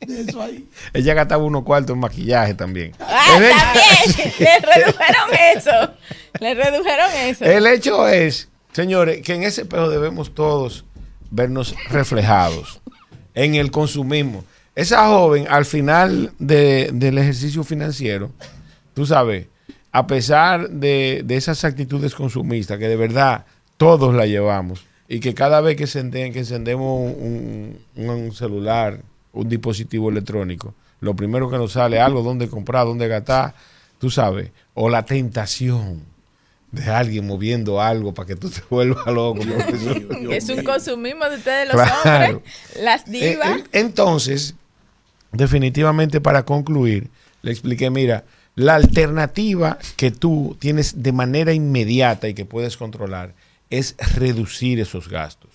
[0.00, 0.66] Eso ahí.
[0.92, 2.92] Ella gastaba unos cuartos en maquillaje también.
[3.00, 4.34] Ah, El hecho- también.
[4.38, 5.94] Le redujeron eso.
[6.40, 7.44] Le redujeron eso.
[7.44, 8.48] El hecho es,
[8.82, 10.84] señores, que en ese espejo debemos todos
[11.32, 12.80] vernos reflejados
[13.34, 14.44] en el consumismo.
[14.76, 18.30] Esa joven, al final de- del ejercicio financiero,
[18.94, 19.48] tú sabes,
[19.90, 23.46] a pesar de, de esas actitudes consumistas, que de verdad
[23.76, 25.82] todos la llevamos, y que cada vez que,
[26.38, 29.00] encendemos un, un- celular,
[29.32, 33.54] un dispositivo electrónico, lo primero que nos sale algo donde comprar, donde gastar,
[33.98, 36.02] tú sabes, o la tentación
[36.72, 39.40] de alguien moviendo algo para que tú te vuelvas loco.
[40.30, 42.36] es un consumismo de ustedes los Claro.
[42.36, 42.52] hombres.
[42.82, 43.48] Las Eh, divas.
[43.48, 44.54] en- entonces,
[45.32, 47.08] definitivamente para concluir,
[47.42, 48.24] le expliqué, mira,
[48.54, 53.34] la alternativa que tú tienes de manera inmediata y que puedes controlar
[53.70, 55.50] es reducir esos gastos.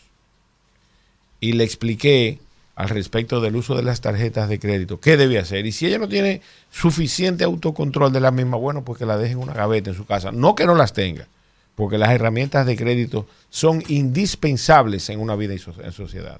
[1.41, 2.39] Y le expliqué
[2.75, 5.65] al respecto del uso de las tarjetas de crédito, qué debe hacer.
[5.65, 6.41] Y si ella no tiene
[6.71, 10.05] suficiente autocontrol de la misma, bueno, pues que la deje en una gaveta en su
[10.05, 10.31] casa.
[10.31, 11.27] No que no las tenga,
[11.75, 16.39] porque las herramientas de crédito son indispensables en una vida en sociedad.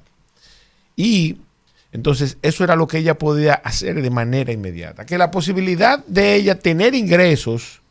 [0.96, 1.38] Y
[1.92, 5.06] entonces eso era lo que ella podía hacer de manera inmediata.
[5.06, 7.82] Que la posibilidad de ella tener ingresos,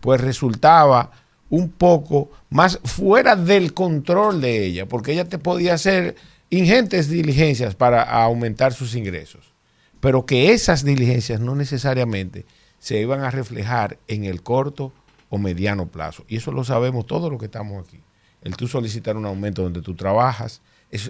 [0.00, 1.10] pues resultaba
[1.50, 6.14] un poco más fuera del control de ella, porque ella te podía hacer
[6.50, 9.52] ingentes diligencias para aumentar sus ingresos,
[10.00, 12.46] pero que esas diligencias no necesariamente
[12.78, 14.92] se iban a reflejar en el corto
[15.28, 16.24] o mediano plazo.
[16.28, 18.00] Y eso lo sabemos todos los que estamos aquí.
[18.42, 20.62] El tú solicitar un aumento donde tú trabajas,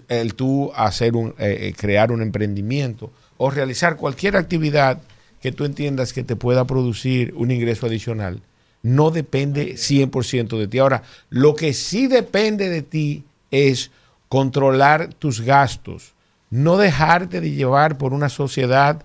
[0.09, 5.01] el tú hacer un, eh, eh, crear un emprendimiento o realizar cualquier actividad
[5.41, 8.43] que tú entiendas que te pueda producir un ingreso adicional,
[8.83, 10.79] no depende 100% de ti.
[10.79, 13.91] Ahora, lo que sí depende de ti es
[14.29, 16.13] controlar tus gastos,
[16.51, 19.03] no dejarte de llevar por una sociedad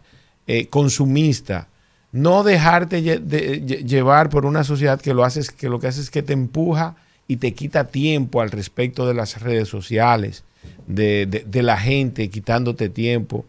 [0.48, 1.68] eh, consumista,
[2.12, 5.88] no dejarte lle- de- lle- llevar por una sociedad que lo haces, que lo que
[5.88, 6.96] hace es que te empuja
[7.28, 10.44] y te quita tiempo al respecto de las redes sociales,
[10.88, 13.46] de- de la gente quitándote tiempo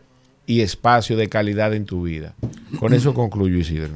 [0.46, 2.34] y espacio de calidad en tu vida.
[2.78, 3.94] Con eso concluyo, Isidro.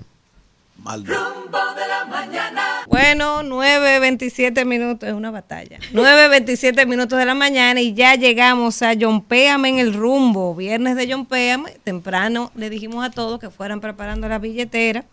[2.88, 5.78] Bueno, 9.27 minutos, es una batalla.
[5.92, 8.94] 9.27 minutos de la mañana y ya llegamos a
[9.28, 10.54] Péame en el rumbo.
[10.54, 11.72] Viernes de Péame.
[11.84, 15.04] Temprano le dijimos a todos que fueran preparando la billetera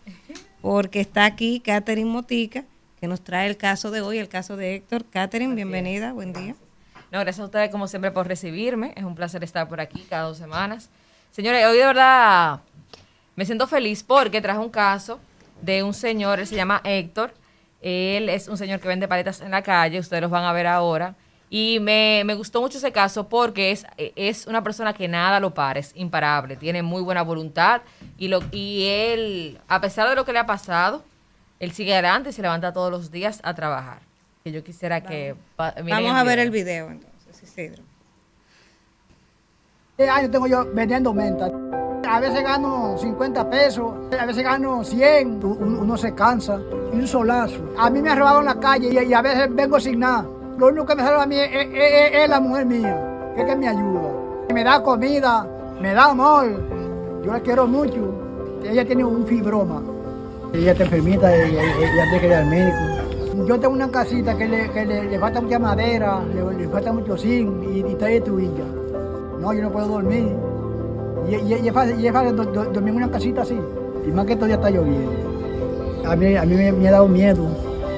[0.62, 2.64] porque está aquí Catherine Motica
[2.98, 5.04] que nos trae el caso de hoy, el caso de Héctor.
[5.04, 6.54] Catherine, bienvenida, buen día.
[7.12, 8.94] No, gracias a ustedes como siempre por recibirme.
[8.96, 10.88] Es un placer estar por aquí cada dos semanas.
[11.30, 12.60] Señores, hoy de verdad
[13.34, 15.20] me siento feliz porque traje un caso
[15.60, 17.34] de un señor, él se llama Héctor.
[17.80, 20.66] Él es un señor que vende paletas en la calle, ustedes los van a ver
[20.66, 21.14] ahora.
[21.48, 25.54] Y me, me gustó mucho ese caso porque es, es una persona que nada lo
[25.54, 27.82] para, es imparable, tiene muy buena voluntad
[28.18, 31.04] y, lo, y él, a pesar de lo que le ha pasado,
[31.60, 34.00] él sigue adelante y se levanta todos los días a trabajar.
[34.42, 35.34] Que yo quisiera que...
[35.56, 36.90] Vamos a ver el video.
[36.90, 37.82] entonces, Isidro.
[39.98, 41.50] 10 años tengo yo vendiendo menta.
[42.08, 45.44] A veces gano 50 pesos, a veces gano 100.
[45.44, 46.58] U- Uno, se cansa.
[46.92, 47.58] Y un solazo.
[47.78, 50.24] A mí me han robado en la calle y, a veces vengo sin nada.
[50.58, 53.68] Lo único que me salva a mí es, la mujer mía, que es que me
[53.68, 54.00] ayuda.
[54.54, 55.46] Me da comida,
[55.80, 56.46] me da amor.
[57.24, 58.14] Yo la quiero mucho.
[58.64, 59.82] Ella tiene un fibroma.
[60.54, 63.46] Ella está enfermita ella, ella tiene que ir al médico.
[63.46, 67.16] Yo tengo una casita que le, que le, falta mucha madera, le, le falta mucho
[67.18, 68.64] zinc y, y está destruida.
[69.40, 70.34] No, yo no puedo dormir.
[71.28, 73.58] Y, y, y, es fácil, y es fácil dormir en una casita así.
[74.06, 75.12] Y más que estos días está lloviendo.
[76.06, 77.48] A mí, a mí me, ha dado miedo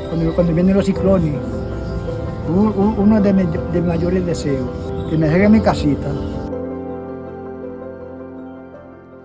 [0.08, 1.34] cuando, cuando vienen los ciclones.
[2.48, 4.70] Uno de, me, de mayores deseos,
[5.10, 6.08] que me llegue a mi casita.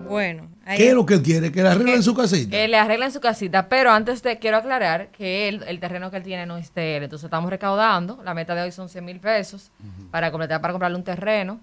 [0.06, 0.48] Bueno.
[0.66, 1.52] Ahí ¿Qué es lo que él quiere?
[1.52, 2.50] Que le arreglen que, su casita.
[2.50, 6.16] Que le arreglen su casita, pero antes te quiero aclarar que él, el terreno que
[6.16, 6.96] él tiene no es de.
[6.96, 9.70] Entonces estamos recaudando, la meta de hoy son 100 mil pesos
[10.10, 11.60] para completar, para comprarle un terreno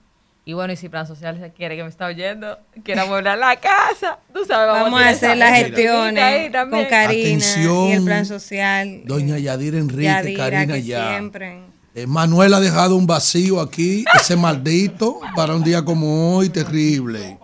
[0.52, 3.56] y bueno, y si Plan Social se quiere que me está oyendo, quiere amueblar la
[3.56, 9.02] casa, tú sabes, Vamos a hacer las gestiones con Karina y el plan social.
[9.06, 11.12] Doña Yadira Enrique, Yadira, Karina ya.
[11.12, 11.62] siempre.
[11.96, 17.38] Eh, Manuel ha dejado un vacío aquí, ese maldito, para un día como hoy, terrible.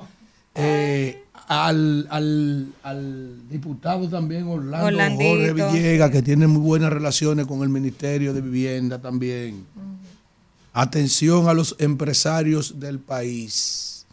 [0.54, 5.30] Eh, al, al, al diputado también, Orlando Orlandito.
[5.30, 9.66] Jorge Villegas, que tiene muy buenas relaciones con el Ministerio de Vivienda también.
[10.80, 14.06] Atención a los empresarios del país,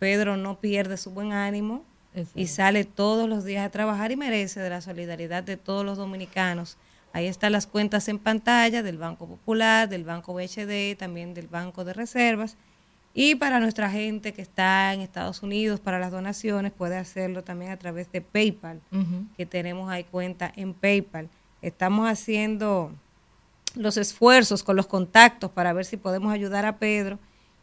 [0.00, 1.84] Pedro no pierde su buen ánimo
[2.34, 5.98] y sale todos los días a trabajar y merece de la solidaridad de todos los
[5.98, 6.78] dominicanos.
[7.12, 11.84] Ahí están las cuentas en pantalla del Banco Popular, del Banco BHD, también del Banco
[11.84, 12.56] de Reservas.
[13.12, 17.70] Y para nuestra gente que está en Estados Unidos para las donaciones, puede hacerlo también
[17.70, 18.80] a través de PayPal,
[19.36, 21.28] que tenemos ahí cuenta en PayPal.
[21.60, 22.90] Estamos haciendo
[23.74, 27.18] los esfuerzos con los contactos para ver si podemos ayudar a Pedro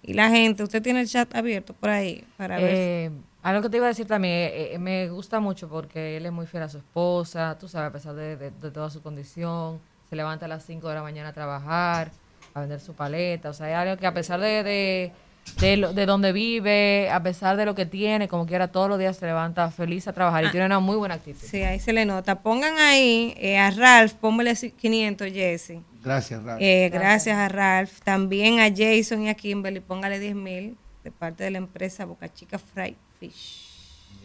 [0.08, 0.64] y la gente.
[0.64, 2.72] Usted tiene el chat abierto por ahí para ver.
[2.74, 3.12] Eh,
[3.44, 6.32] algo que te iba a decir también, eh, eh, me gusta mucho porque él es
[6.32, 9.80] muy fiel a su esposa, tú sabes, a pesar de, de- toda su condición,
[10.10, 12.12] se levanta a las 5 de la mañana a trabajar,
[12.54, 15.12] a vender su paleta, o sea, hay algo que a pesar de, de,
[15.60, 19.00] de, lo- de donde vive, a pesar de lo que tiene, como quiera, todos los
[19.00, 20.52] días se levanta feliz a trabajar y Ah.
[20.52, 21.40] tiene una muy buena actitud.
[21.48, 22.42] Sí, ahí se le nota.
[22.42, 25.80] Pongan ahí eh, a Ralph, póngale 500, Jesse.
[26.04, 26.62] Gracias, Ralph.
[26.62, 28.00] Eh, gracias a Ralph.
[28.04, 32.32] También a Jason y a Kimberly, póngale 10 mil de parte de la empresa Boca
[32.34, 33.67] Chica Fried Fish.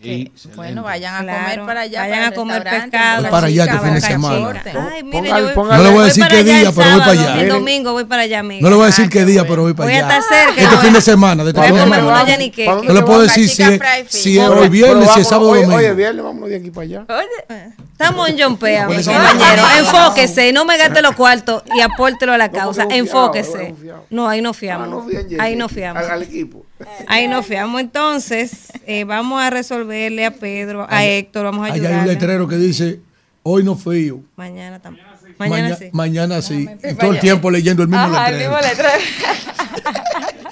[0.02, 2.00] Sí, Bueno, vayan a Claro, comer para allá.
[2.00, 3.22] vayan para a comer pescado.
[3.22, 4.62] Voy para allá este Boca fin de semana.
[4.92, 6.90] Ay, mire, yo póngale- No le voy a decir para qué allá día, el pero
[6.90, 7.40] voy para allá.
[7.40, 8.60] El domingo voy para allá, amiga.
[8.62, 10.18] No le voy a decir qué día, pero voy para Voy a allá.
[10.18, 12.66] estar cerca, Este fin de semana, de este.
[12.66, 13.80] No le puedo decir si es,
[14.26, 15.78] es hoy viernes, si es sábado o Oye, domingo.
[15.78, 17.04] oye, viernes, vámonos de aquí para allá.
[17.92, 19.62] Estamos en John Pea, mi que- compañero.
[19.64, 22.82] Ah, Enfóquese, no me gaste los cuartos y apórtelo a la causa.
[22.82, 23.68] porque es un Enfóquese.
[23.68, 23.74] es.
[24.10, 25.04] No, ahí no Ah, fiamos.
[25.10, 25.36] Jessy.
[25.38, 26.02] Ahí no fiamos.
[26.02, 26.66] Al equipo.
[27.06, 27.80] Ahí no fiamos.
[27.80, 32.48] Entonces, eh, vamos a resolverle a Pedro, a Héctor, vamos a Allá hay un letrero
[32.48, 33.00] que dice,
[33.42, 34.20] hoy no frío.
[34.36, 35.06] Mañana tampoco.
[35.38, 35.84] Mañana Maña- sí.
[35.92, 36.68] Mañana sí.
[36.84, 38.52] Y todo el tiempo leyendo el mismo Ajá, el letrero.
[38.56, 38.92] mismo letrero.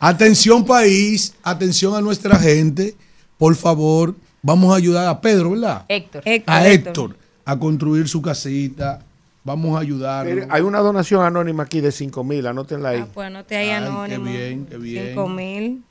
[0.00, 2.94] Atención país, atención a nuestra gente.
[3.36, 5.84] Por favor, vamos a ayudar a Pedro, ¿verdad?
[5.88, 6.22] Héctor.
[6.46, 9.00] a Héctor a construir su casita.
[9.48, 10.34] Vamos a ayudarlo.
[10.34, 13.04] Mire, hay una donación anónima aquí de 5 mil, anótenla ahí.
[13.14, 14.24] Pues no te hay Ay, anónimo.
[14.24, 15.06] qué bien, qué bien.
[15.08, 15.82] Cinco mil.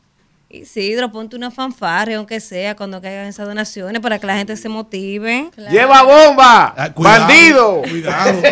[0.50, 4.70] Isidro, ponte una fanfarria, aunque sea, cuando caigan esas donaciones, para que la gente se
[4.70, 5.50] motive.
[5.70, 6.74] ¡Lleva bomba!
[6.78, 7.82] Ah, cuidado, ¡Bandido!
[7.82, 8.42] Cuidado.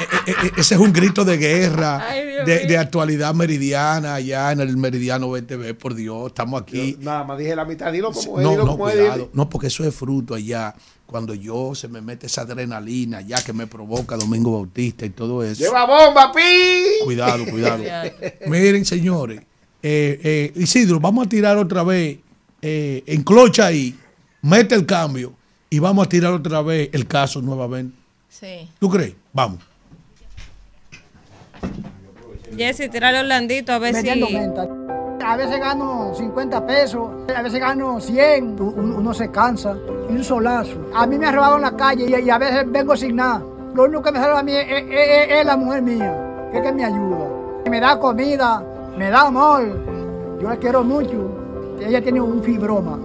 [0.00, 4.60] Eh, eh, eh, ese es un grito de guerra, Ay, de, actualidad meridiana, allá en
[4.60, 6.96] el meridiano BTV, por Dios, estamos aquí.
[7.00, 9.28] Nada más dije la mitad, dilo como es, No, dilo no, como cuidado.
[9.34, 10.74] No, porque eso es fruto allá.
[11.10, 15.42] Cuando yo se me mete esa adrenalina, ya que me provoca Domingo Bautista y todo
[15.42, 15.64] eso.
[15.64, 17.02] ¡Lleva bomba, pi!
[17.02, 17.82] Cuidado, cuidado.
[18.46, 19.40] Miren, señores,
[19.82, 22.18] eh, eh, Isidro, vamos a tirar otra vez,
[22.62, 23.98] eh, enclocha ahí,
[24.42, 25.34] mete el cambio
[25.68, 27.96] y vamos a tirar otra vez el caso nuevamente.
[28.28, 28.68] Sí.
[28.78, 29.14] ¿Tú crees?
[29.32, 29.58] Vamos.
[32.56, 34.08] Jessy, tírale a Orlandito a ver si.
[34.08, 34.68] Menta.
[35.30, 38.60] A veces gano 50 pesos, a veces gano 100.
[38.60, 39.76] U- Uno, se cansa.
[40.08, 40.76] Y un solazo.
[40.92, 43.40] A mí me ha robado en la calle y, a veces vengo sin nada.
[43.74, 46.84] Lo único que me salva a mí es, la mujer mía, que es que me
[46.84, 47.28] ayuda.
[47.70, 48.60] Me da comida,
[48.98, 49.62] me da amor.
[50.40, 51.30] Yo la quiero mucho.
[51.80, 52.98] Ella tiene un fibroma.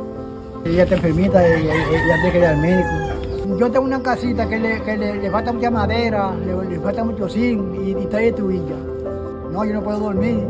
[0.65, 3.55] Ella está enfermita, ella, ella tiene que ir al médico.
[3.59, 7.29] Yo tengo una casita que le, que le, falta mucha madera, le, le falta mucho
[7.29, 8.75] zinc y, y está destruida.
[9.51, 10.43] No, yo no puedo dormir.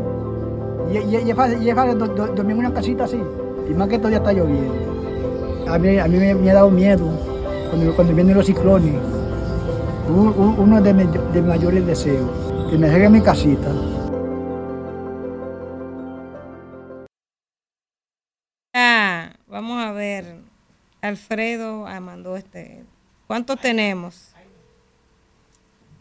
[0.90, 3.20] Y, y, es fácil, es fácil do- do- dormir en una casita así.
[3.68, 4.96] Y más que todavía está lloviendo.
[5.68, 7.06] A mí, a mí me, ha dado miedo
[7.70, 8.94] cuando, cuando vienen los ciclones.
[10.08, 12.30] Un- un- Uno de mis, de mayores deseos,
[12.70, 13.68] que me dejen mi casita.
[18.74, 20.36] Ah, vamos a ver.
[21.00, 22.84] Alfredo mandó este.
[23.26, 24.32] ¿Cuántos tenemos?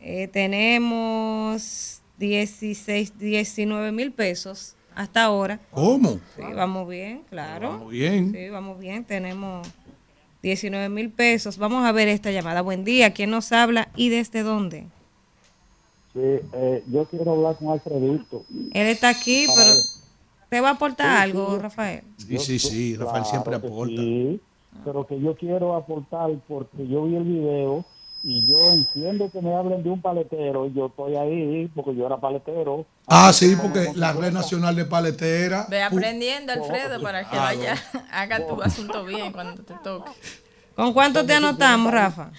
[0.02, 5.60] Eh, tenemos 16, 19 mil pesos hasta ahora.
[5.72, 6.20] ¿Cómo?
[6.36, 7.70] Sí, vamos bien, claro.
[7.72, 8.32] Vamos bien.
[8.32, 9.04] Sí, vamos bien.
[9.04, 9.68] Tenemos
[10.42, 11.58] 19 mil pesos.
[11.58, 12.62] Vamos a ver esta llamada.
[12.62, 13.14] Buen día.
[13.14, 14.86] ¿Quién nos habla y desde dónde?
[16.14, 18.46] Sí, eh, yo quiero hablar con Alfredito.
[18.74, 19.84] Él está aquí, Para pero ver.
[20.50, 21.62] ¿te va a aportar Sí, algo, sí.
[21.62, 22.04] Rafael?
[22.18, 22.96] Sí, sí, sí.
[22.96, 24.02] Rafael Claro siempre aporta.
[24.02, 24.40] sí,
[24.86, 27.84] pero que yo quiero aportar porque yo vi el video
[28.28, 30.68] y yo entiendo que me hablen de un paletero.
[30.74, 32.86] Yo estoy ahí porque yo era paletero.
[33.06, 35.68] Ah, sí, porque la red nacional de paletera.
[35.70, 37.76] Ve aprendiendo, Alfredo, para que Ah, vaya,
[38.12, 40.10] haga tu asunto bien cuando te toque.
[40.76, 42.32] ¿Con cuánto te anotamos, Rafa?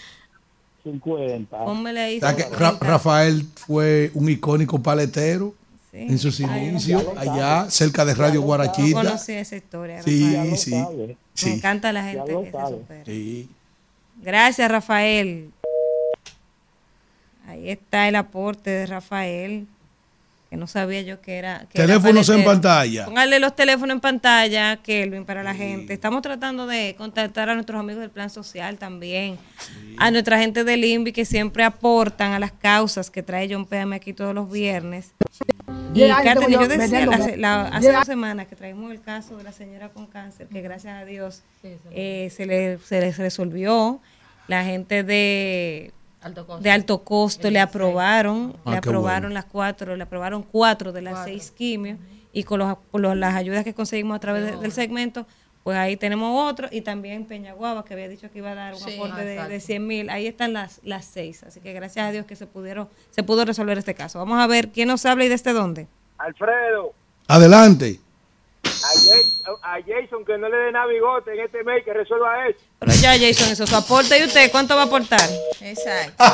[0.85, 1.65] 50.
[1.65, 2.17] Pónmele ahí.
[2.19, 2.59] O sea que 50.
[2.71, 5.55] Ra- Rafael fue un icónico paletero
[5.93, 5.99] Sí.
[6.03, 8.99] en sus inicios, allá cerca de Radio Yo Guarachita.
[9.03, 10.03] conocí esa historia.
[10.03, 10.57] Sí, Rafael.
[10.59, 11.51] sí, Me sí.
[11.53, 13.05] encanta la gente que se supera.
[13.07, 13.49] Sí.
[14.23, 15.51] Gracias, Rafael.
[17.57, 19.67] Ahí está el aporte de Rafael,
[20.51, 21.67] que no sabía yo que era.
[21.73, 23.05] que era Teléfonos en pantalla.
[23.07, 25.93] Póngale los teléfonos en pantalla, Kelvin, para la gente.
[25.95, 29.39] Estamos tratando de contactar a nuestros amigos del Plan Social también,
[29.99, 33.97] a nuestra gente del INVI que siempre aportan a las causas que trae John PM
[33.97, 35.13] aquí todos los viernes.
[35.95, 37.37] Y Catherine, tengo yo decía la- vendiendo.
[37.39, 40.61] la- hace Diez dos semanas que traímos el caso de la señora con cáncer, que
[40.61, 41.43] gracias a Dios
[41.91, 44.01] eh, se, le, se les resolvió.
[44.47, 45.91] La gente de
[46.27, 46.63] Alto costo.
[46.63, 49.35] de alto costo le aprobaron, Ah, le qué aprobaron bueno.
[49.35, 51.33] las cuatro, le aprobaron cuatro de las Cuatro.
[51.33, 51.99] seis quimios
[52.33, 55.27] y con los, con los- las ayudas que conseguimos a través de- del segmento,
[55.63, 58.81] pues ahí tenemos otro y también Peñaguaba que había dicho que iba a dar un
[58.81, 58.95] Sí.
[58.95, 62.25] aporte de, de 100 mil, ahí están las, las seis, así que gracias a Dios
[62.27, 64.19] que se pudieron, se pudo resolver este caso.
[64.19, 65.87] Vamos a ver quién nos habla y desde dónde.
[66.19, 66.93] Alfredo,
[67.29, 67.99] Adelante.
[68.67, 72.59] A, a Jason que no le dé nada bigote en este mes, que resuelva eso.
[72.79, 74.19] Pero ya Jason, eso es su aporte.
[74.19, 75.21] ¿Y usted cuánto va a aportar?
[75.61, 76.25] Exacto.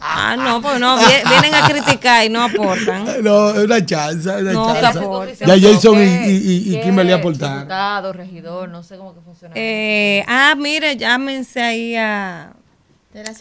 [0.00, 3.04] Ah, no, pues no, vie- vienen a criticar y no aportan.
[3.22, 5.36] No, es una chance, es una No, aporte.
[5.44, 7.58] Ya Jason y, ¿Qué- y, y, y Kimberly aportaron.
[7.60, 9.54] Diputado, regidor, no sé cómo que funciona.
[9.56, 12.52] Eh, ah, mire, llámense ahí a,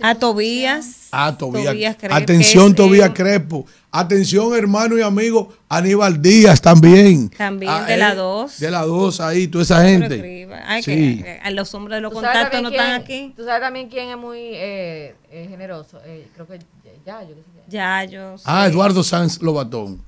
[0.02, 1.08] a Tobías.
[1.12, 1.96] Ah, Tobías.
[2.10, 3.66] Atención, Tobías eh, Crespo.
[3.92, 7.30] Atención, hermano y amigo Aníbal Díaz también.
[7.30, 8.60] También Ah, de la eh, 2.
[8.60, 10.48] De la 2 ahí, toda esa gente.
[10.66, 11.22] Ay, Sí.
[11.24, 13.34] que, eh, a los hombres de los ¿Tú sabes contactos no están aquí.
[13.36, 16.00] Tú sabes también quién es muy eh, eh, generoso.
[16.06, 16.60] Eh, creo que
[17.06, 17.64] ya, yo qué sé.
[17.68, 18.36] Ya, yo.
[18.46, 20.02] Ah, Eduardo Sanz Lobatón.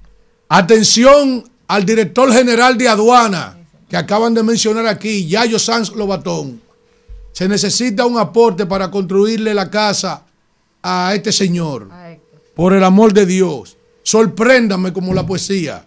[0.49, 3.57] Atención al director general de aduana
[3.87, 6.61] que acaban de mencionar aquí, Yayo Sanz Lobatón.
[7.31, 10.25] Se necesita un aporte para construirle la casa
[10.83, 11.89] a este señor.
[12.55, 13.77] Por el amor de Dios.
[14.03, 15.85] Sorpréndame como la poesía.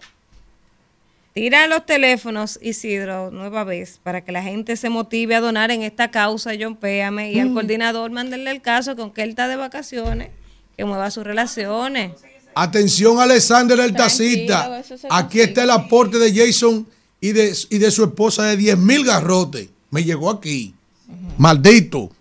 [1.33, 5.81] Tira los teléfonos, Isidro, nueva vez, para que la gente se motive a donar en
[5.81, 7.53] esta causa, John Péame, y al Mm.
[7.53, 10.29] coordinador mándenle el caso, que aunque él está de vacaciones,
[10.77, 12.13] que mueva sus relaciones.
[12.55, 14.47] Atención, Alexander el se
[15.09, 16.87] Aquí está el aporte de Jason
[17.19, 19.69] y de, y de su esposa de 10 mil garrotes.
[19.91, 20.74] Me llegó aquí.
[21.37, 22.11] Maldito.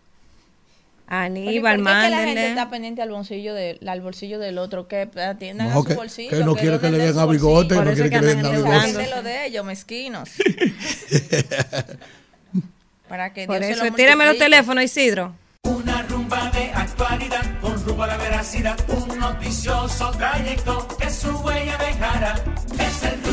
[1.06, 4.56] Aníbal, ¿Por qué es que la gente está pendiente al bolsillo, de, al bolsillo del
[4.58, 4.88] otro?
[4.88, 6.30] Que atiendan No, a su que- bolsillo.
[6.30, 8.50] que no quiere que le den a bigote, no quiere que que le den a
[8.50, 9.10] bigote.
[9.14, 10.30] lo de ellos, mezquinos.
[13.08, 15.34] Para que Por Dios se eso, lo tírame los teléfonos, Isidro.
[15.64, 21.76] Una rumba de actualidad con rumbo a la veracidad, un noticioso trayecto que su huella
[21.78, 22.34] dejará.
[22.78, 23.23] Es el.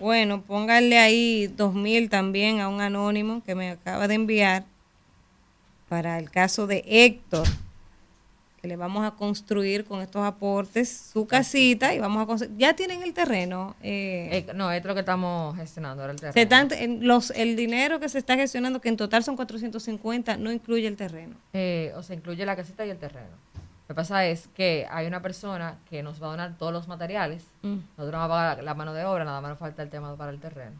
[0.00, 4.64] Bueno, pónganle ahí dos mil también a un anónimo que me acaba de enviar
[5.88, 7.46] para el caso de Héctor,
[8.62, 12.56] que le vamos a construir con estos aportes su casita y vamos a construir.
[12.58, 13.74] Ya tienen el terreno.
[13.82, 16.34] eh, Eh, no, esto es lo que estamos gestionando ahora el terreno.
[16.34, 20.52] se están- los, el dinero que se está gestionando, que en total son 450, no
[20.52, 21.34] incluye el terreno.
[21.54, 23.28] Eh, o sea, incluye la casita y el terreno.
[23.90, 26.86] Lo que pasa es que hay una persona que nos va a donar todos los
[26.86, 27.42] materiales.
[27.62, 27.78] Mm.
[27.98, 30.14] Nosotros vamos a pagar la, la mano de obra, nada más nos falta el tema
[30.14, 30.76] para el terreno.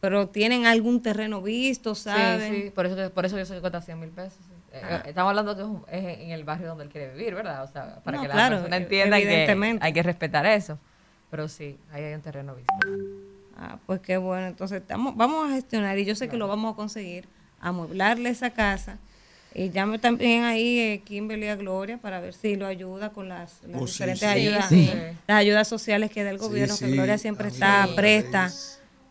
[0.00, 2.52] Pero tienen algún terreno visto, ¿saben?
[2.52, 4.38] Sí, sí, por eso, por eso yo sé que cuesta 100 mil pesos.
[4.70, 4.96] Eh, Ah.
[4.96, 7.64] eh, Estamos hablando que es, en el barrio donde él quiere vivir, ¿verdad?
[7.64, 10.78] O sea, para No, que la claro, persona e- entienda que, hay que respetar eso.
[11.30, 12.74] Pero sí, ahí hay un terreno visto.
[13.56, 14.46] Ah, pues qué bueno.
[14.48, 17.26] Entonces estamos, vamos a gestionar y yo sé que lo vamos a conseguir,
[17.62, 18.98] amueblarle esa casa.
[19.54, 23.62] Y llame también ahí eh, Kimberly a Gloria para ver si lo ayuda con las,
[23.66, 24.26] las Oh, diferentes sí.
[24.26, 24.90] ayudas, Sí.
[25.26, 26.92] las ayudas sociales que da el Sí, gobierno, que sí.
[26.92, 28.50] Gloria siempre está presta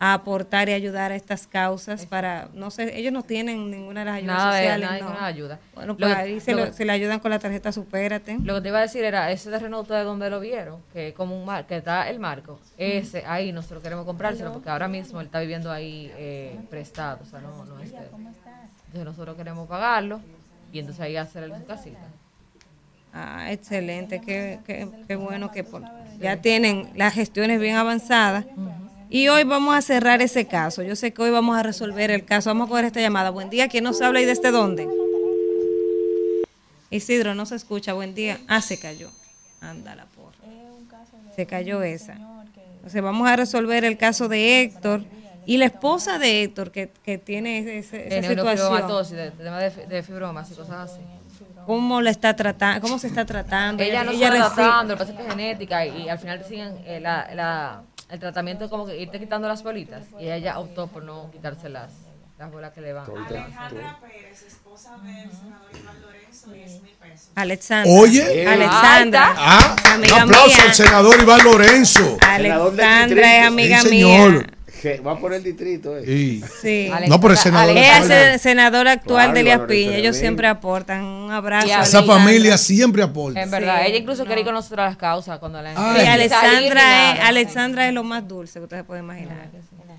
[0.04, 4.06] a aportar y ayudar a estas causas para, no sé, ellos no tienen ninguna de
[4.06, 4.80] las ayudas Nada de- sociales.
[4.84, 5.06] nada de no.
[5.10, 5.60] ninguna ayuda.
[5.76, 8.36] Bueno, pues que- ahí se, lo lo- que- se le ayudan con la tarjeta Supérate.
[8.42, 11.14] Lo que te iba a decir era, ese terreno ustedes donde lo vieron, que es
[11.14, 15.20] como un mar, que está el marco, ese, ahí nosotros queremos comprárselo, porque ahora mismo
[15.20, 18.04] él está viviendo ahí eh, prestado, o sea, no, no es de él.
[18.92, 20.20] Entonces nosotros queremos pagarlo
[20.70, 21.98] y entonces ahí hacerle su casita.
[23.14, 25.82] Ah, excelente, qué, qué, qué bueno que por-
[26.20, 28.44] ya tienen las gestiones bien avanzadas.
[29.08, 30.82] Y hoy vamos a cerrar ese caso.
[30.82, 32.50] Yo sé que hoy vamos a resolver el caso.
[32.50, 33.30] Vamos a coger esta llamada.
[33.30, 34.86] Buen día, ¿quién nos habla y desde dónde?
[36.90, 37.92] Isidro, no se escucha.
[37.94, 38.38] Buen día.
[38.48, 39.10] Ah, se cayó.
[39.60, 40.36] Anda la porra.
[41.34, 42.14] Se cayó esa.
[42.76, 45.04] Entonces vamos a resolver el caso de Héctor
[45.46, 49.16] y la esposa de Héctor que, que tiene ese- ese- De esa situación.
[49.16, 51.00] de, de tema de, fi- de fibromas y cosas así.
[51.66, 52.80] ¿Cómo la está tratando?
[52.80, 53.82] ¿Cómo se está tratando?
[53.82, 56.18] Ella no ella está tratando, lo que pasa es que es genética y, y al
[56.18, 60.04] final te siguen eh, la, la- el tratamiento es como que irte quitando las bolitas
[60.18, 61.90] y ella ya optó por no quitarse las,
[62.38, 63.06] las bolas que le van.
[63.26, 67.28] Alejandra Pérez, esposa del senador Iván Lorenzo, 10 mil pesos.
[67.36, 67.92] Alexandra.
[67.92, 68.46] Oye.
[68.46, 69.34] Alexandra.
[69.36, 70.64] Ah, un aplauso mía.
[70.66, 72.16] al senador Iván Lorenzo.
[72.20, 74.46] Alexandra es amiga Sí, mía.
[74.82, 76.02] Que va por el distrito, eh.
[76.04, 76.42] Sí.
[76.60, 76.90] Sí.
[77.06, 78.12] No, pero el senador es actual.
[78.32, 79.96] el senador actual Claro, de Elías Piña.
[79.96, 81.04] Ellos siempre aportan.
[81.04, 81.72] Un abrazo.
[81.72, 83.40] A Esa familia siempre aporta.
[83.40, 86.06] En verdad, Sí, ella incluso quería ir con nosotros a las causas cuando la Sí.
[86.08, 89.46] Alexandra, es, Alexandra es lo más dulce que ustedes pueden imaginar.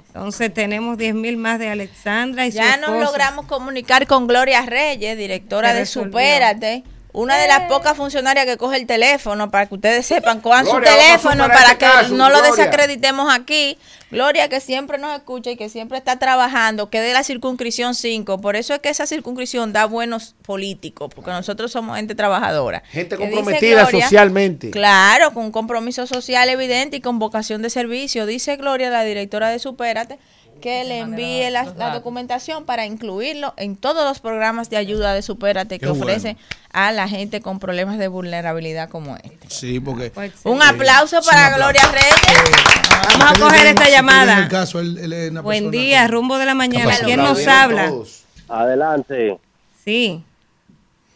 [0.08, 4.66] Entonces tenemos 10 mil más de Alexandra y su Ya nos logramos comunicar con Gloria
[4.66, 5.86] Reyes, directora de.
[5.86, 6.84] Supérate.
[7.14, 10.72] Una de las pocas funcionarias que coge el teléfono para que ustedes sepan, cojan su
[10.72, 13.78] Gloria, teléfono superar para este que caso, no lo desacreditemos aquí.
[14.10, 18.40] Gloria, que siempre nos escucha y que siempre está trabajando, que de la circunscripción 5.
[18.42, 22.84] Por eso es que esa circunscripción da buenos políticos, porque nosotros somos gente trabajadora.
[22.92, 24.70] Gente Que comprometida Gloria, socialmente.
[24.70, 28.26] Claro, con un compromiso social evidente y con vocación de servicio.
[28.26, 30.20] Dice Gloria, la directora de Supérate,
[30.64, 35.22] que le envíe la, la documentación para incluirlo en todos los programas de ayuda de
[35.22, 36.06] Supérate que Qué bueno.
[36.06, 36.38] ofrece
[36.72, 39.50] a la gente con problemas de vulnerabilidad como este.
[39.50, 40.14] Sí, porque.
[40.46, 41.74] Un aplauso Sí, para un aplauso.
[41.74, 43.18] Gloria Reyes.
[43.20, 44.48] Vamos a coger esta llamada.
[44.48, 46.94] caso, él- él es una Buen persona día, rumbo de la mañana.
[47.04, 47.90] ¿Quién nos habla?
[47.90, 48.24] todos.
[48.48, 49.38] Adelante,
[49.84, 50.24] Sí.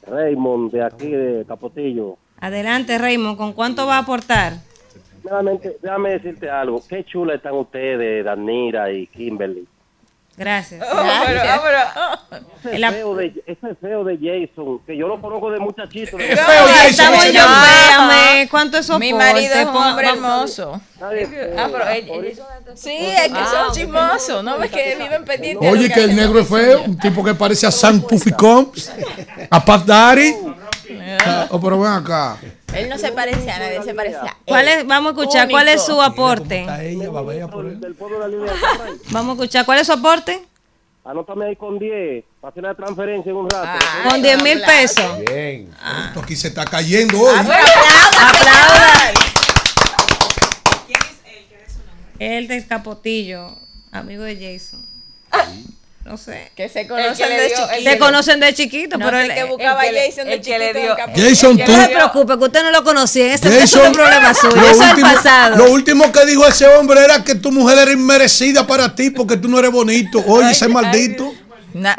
[0.06, 2.18] Raymond, de aquí de Capotillo.
[2.40, 3.38] Adelante, Raymond.
[3.38, 4.54] ¿Con cuánto va a aportar?
[5.30, 6.82] Nuevamente, déjame decirte algo.
[6.88, 9.68] Qué chula están ustedes, Danira y Kimberly.
[10.38, 10.86] Gracias.
[12.64, 16.18] Ese La- feo, de, ese feo de Jason, que yo lo conozco de muchachito.
[16.18, 19.06] de- Es feo, Jason, yo, véame, ¿cuánto es soporte?
[19.08, 20.80] Mi marido es un hombre hermoso.
[21.02, 21.10] Ah,
[21.72, 21.86] pero
[22.76, 23.74] Sí, es que Ah, son ok.
[23.74, 24.62] chismosos, ¿no?
[24.64, 25.72] Es que viven pendientes.
[25.72, 28.92] Oye, que el negro es feo, un tipo que parece a Sam Puffy Combs,
[29.50, 30.34] a Puff Daddy.
[31.26, 32.38] Ah, Oh, pero ven acá.
[32.74, 34.80] Él no se parece a nadie, él se parece a ¿Cuál él.
[34.80, 36.66] es, vamos a escuchar, ¿cuál es su aporte?
[36.82, 37.80] Ella va por él.
[39.12, 40.44] Vamos a escuchar, ¿cuál es su aporte?
[41.06, 43.86] Anótame ahí con 10, para hacer la transferencia en un rato.
[44.10, 45.20] Con 10 mil pesos.
[45.26, 45.74] Bien.
[46.08, 47.38] Esto aquí se está cayendo hoy.
[47.38, 49.14] Aplaudan.
[52.20, 53.58] El del Capotillo,
[53.92, 54.86] amigo de Jason.
[56.08, 56.52] No sé.
[56.56, 57.90] Que se conocen que de chiquito.
[57.92, 60.68] Se conocen de chiquito, No pero buscaba el que le- Jason de el que le
[60.74, 61.30] chiquito dio-.
[61.30, 63.34] Jason, no se preocupe, que usted no lo conocía.
[63.34, 64.56] Ese, ese es Jason, un problema suyo.
[64.56, 65.56] lo Eso es el último- pasado.
[65.58, 69.36] Lo último que dijo ese hombre era que tu mujer era inmerecida para ti porque
[69.38, 70.24] tú no eres bonito.
[70.26, 71.34] Oye, ese maldito.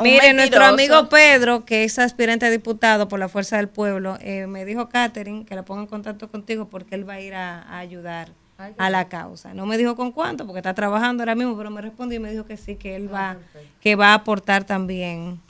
[0.02, 4.46] Mire, nuestro amigo Pedro, que es aspirante a diputado por la Fuerza del Pueblo, eh,
[4.48, 7.62] me dijo Catherine que la ponga en contacto contigo porque él va a ir a,
[7.62, 8.30] a ayudar
[8.76, 9.54] a la causa.
[9.54, 12.30] No me dijo con cuánto porque está trabajando ahora mismo, pero me respondió y me
[12.30, 13.36] dijo que sí, que él va,
[13.80, 15.40] que va a aportar también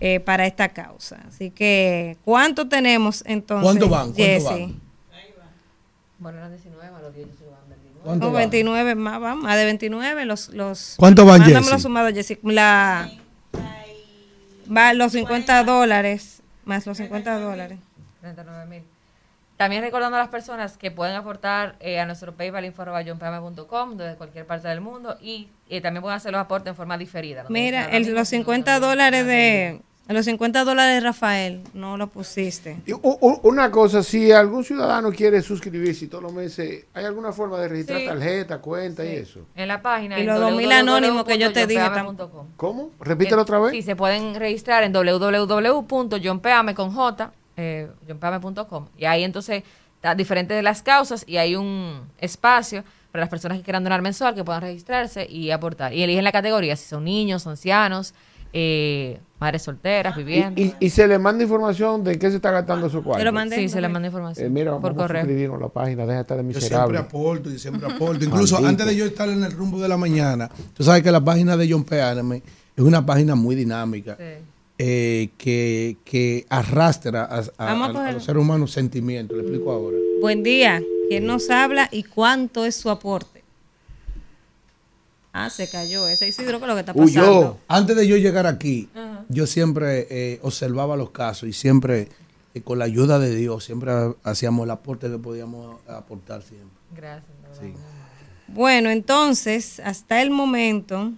[0.00, 1.18] eh, para esta causa.
[1.26, 3.64] Así que, ¿cuánto tenemos entonces?
[3.64, 4.12] ¿Cuánto van?
[4.12, 4.80] ¿Cuánto van?
[6.18, 8.00] Bueno, eran 19, a los 10 yo se van 29.
[8.04, 8.38] ¿Cuánto No, va?
[8.38, 11.70] 29 más, va, más de 29 los los ¿Cuánto van, Jessy?
[11.70, 12.38] los sumados, Jessy.
[12.42, 13.10] La
[14.74, 17.78] va los 50 dólares más los 50 dólares.
[18.20, 18.82] 39 mil.
[19.56, 24.46] También recordando a las personas que pueden aportar eh, a nuestro PayPal info.com desde cualquier
[24.46, 27.44] parte del mundo y eh, también pueden hacer los aportes en forma diferida.
[27.44, 32.76] no Mira, el- los mismo, 50 dólares de Los 50 dólares, Rafael, no lo pusiste.
[32.84, 37.32] Y u- u- Una cosa, si algún ciudadano quiere suscribirse todos los meses, ¿hay alguna
[37.32, 38.06] forma de registrar Sí.
[38.06, 39.46] tarjeta, cuenta y eso?
[39.56, 40.18] En la página.
[40.18, 42.46] Y los 2000 anónimos que yo te dije www.johnpeame.com.
[42.58, 42.90] ¿Cómo?
[43.00, 43.70] Repítelo otra vez.
[43.70, 47.90] Sí, se pueden registrar en www.johnpeame con J, eh.
[48.98, 49.62] Y ahí entonces
[49.96, 54.02] está diferente de las causas y hay un espacio para las personas que quieran donar
[54.02, 55.92] mensual que puedan registrarse y aportar.
[55.92, 58.12] Y eligen la categoría, si son niños, ancianos,
[58.52, 60.60] eh, madres solteras, viviendo.
[60.60, 63.24] Y, y se le manda información de qué se está gastando su cuarto.
[63.50, 64.46] Sí, se le manda información.
[64.46, 65.54] Eh, mira, vamos por a correo.
[65.54, 66.98] a la página, deja de estar de Yo siempre miserable.
[66.98, 68.24] aporto y siempre aporto.
[68.24, 68.68] Incluso Maldito.
[68.68, 71.56] antes de yo estar en el rumbo de la mañana, tú sabes que la página
[71.56, 71.86] de John
[72.76, 74.16] es una página muy dinámica
[74.78, 79.36] eh, que, que arrastra a, a- a a- los seres humanos sentimientos.
[79.36, 79.96] Le explico ahora.
[80.20, 80.82] Buen día.
[81.08, 83.42] ¿Quién nos habla y cuánto es su aporte?
[85.32, 86.06] Ah, se cayó.
[86.08, 87.40] Ese Isidro, ¿qué es lo que está pasando?
[87.40, 87.56] Huyó.
[87.68, 88.88] Antes de yo llegar aquí,
[89.28, 92.08] yo siempre eh, observaba los casos y siempre,
[92.54, 96.68] eh, con la ayuda de Dios, siempre hacíamos el aporte que podíamos aportar siempre.
[96.96, 97.24] Gracias.
[98.48, 101.12] Bueno, entonces, hasta el momento,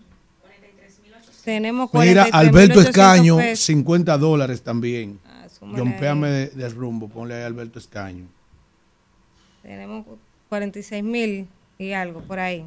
[1.47, 3.65] tenemos Mira, 43.800 Alberto Escaño, pesos.
[3.65, 5.19] 50 dólares también.
[5.59, 8.25] súmale Yompeame de- del rumbo, ponle ahí a Alberto Escaño.
[9.63, 10.05] Tenemos
[10.49, 11.47] 46 mil
[11.79, 12.65] y algo por ahí.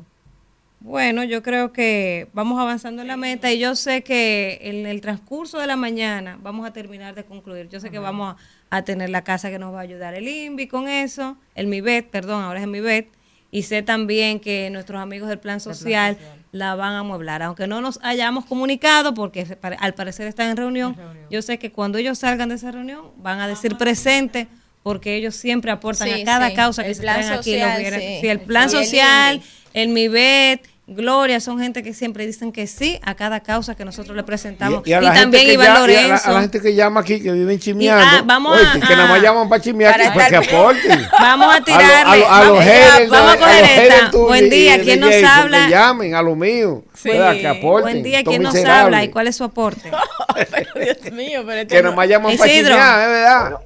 [0.82, 5.02] Bueno, yo creo que vamos avanzando en la meta y yo sé que en el
[5.02, 7.68] transcurso de la mañana vamos a terminar de concluir.
[7.68, 8.36] Yo sé que vamos
[8.70, 11.68] a, a tener la casa que nos va a ayudar el INVI con eso, el
[11.68, 13.10] MIBET, perdón, ahora es el MIBET,
[13.52, 16.18] y sé también que nuestros amigos del Plan Social
[16.52, 19.46] la van a amueblar, aunque no nos hayamos comunicado porque
[19.80, 20.96] al parecer están en reunión,
[21.30, 24.48] yo sé que cuando ellos salgan de esa reunión van a decir presente
[24.84, 26.56] porque ellos siempre aportan Sí, a cada sí.
[26.56, 27.52] causa que El se plan traen aquí.
[27.52, 28.02] los social, viernes.
[28.16, 28.18] sí.
[28.22, 29.42] Sí, el plan el social,
[29.74, 34.16] el MIBET, Gloria, son gente que siempre dicen que sí a cada causa que nosotros
[34.18, 34.82] le presentamos.
[34.88, 36.30] Y, a la gente también Iván ya- y a la- Lorenzo.
[36.30, 38.04] A la, gente que llama aquí, que viven chimeando.
[38.04, 40.36] ah, vamos Oye, a- que, que nada más ah, llaman para chimear, para para que
[40.38, 41.08] aporten.
[41.20, 41.92] Vamos a tirarle.
[41.96, 44.18] a, lo- a los vamos, haters, vamos a coger esta.
[44.18, 45.66] Buen y día, ¿quién nos habla?
[45.66, 46.84] Que llamen a lo mío.
[46.96, 47.10] Sí.
[47.10, 47.34] ¿verdad?
[47.34, 47.92] Que aporten.
[47.92, 49.92] Buen día, ¿quién nos habla y cuál es su aporte?
[50.76, 53.60] Dios mío, pero este Que nada más llaman para chimear, es verdad.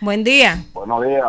[0.00, 0.58] Buen día.
[0.72, 1.24] Buenos días,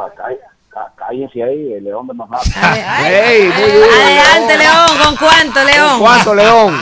[0.95, 3.05] cállense ahí, el león de Manhattan.
[3.05, 4.87] Ey, muy duro, Adelante, León.
[5.03, 5.99] ¿Con cuánto, León?
[5.99, 6.77] ¿Cuánto, León?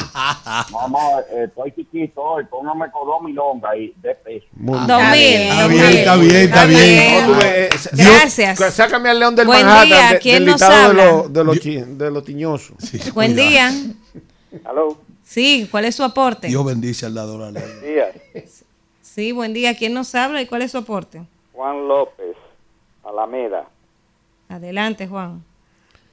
[0.72, 4.46] No, no, eh, estoy chiquito hoy, póngame con dos milongas ahí, de peso.
[4.54, 5.42] Dos mil.
[5.42, 7.38] Está bien, está bien, está bien.
[7.44, 8.60] Eh, Gracias.
[8.74, 11.06] Sácame al león del Buen Manhattan día, de- ¿quién del nos de habla?
[11.06, 12.76] los de los chi- de los tiñosos.
[13.14, 13.72] Buen día.
[14.66, 14.98] Aló.
[15.24, 16.48] Sí, ¿cuál es su aporte?
[16.48, 17.82] Dios bendice al dador alegre.
[18.34, 18.64] días.
[19.02, 19.76] Sí, buen día.
[19.78, 21.22] ¿Quién nos habla y cuál es su aporte?
[21.54, 22.36] Juan López,
[23.04, 23.66] Alameda.
[24.50, 25.44] Adelante, Juan.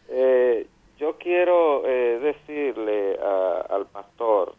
[0.09, 0.67] Eh,
[0.99, 4.55] yo quiero eh, decirle a- al pastor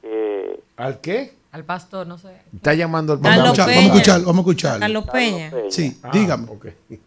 [0.00, 1.34] que ¿Al qué?
[1.52, 2.40] Al pastor, no sé.
[2.54, 3.80] Está llamando al Vamos a Carlos escuchar, Peña.
[3.80, 4.80] vamos a escuchar, vamos a escuchar.
[4.80, 5.52] Carlos Peña.
[5.70, 6.44] Sí, Ah, dígame.
[6.50, 6.66] ok.
[6.88, 6.98] sí,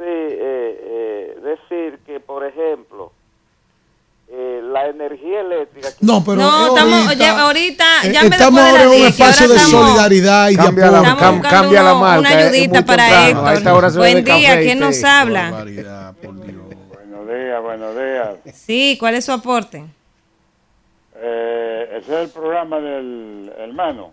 [0.00, 2.91] eh, eh, decir que, por ejemplo,
[4.34, 5.88] eh, la energía eléctrica...
[6.00, 9.16] No, pero No, es estamos, ahorita, ya, ahorita, eh, estamos de ahora en un 10,
[9.16, 11.16] que ahora espacio de estamos- solidaridad y de Cambia la, apoyo.
[11.16, 12.18] Cam- cambia la marca.
[12.20, 13.50] una es ayudita para temprano.
[13.52, 13.96] Héctor.
[13.96, 15.50] Buen día, ¿quién nos habla?
[15.50, 18.28] Buenos días, buenos días.
[18.54, 19.84] Sí, ¿cuál es su aporte?
[21.16, 24.12] Eh, ese es el programa del hermano.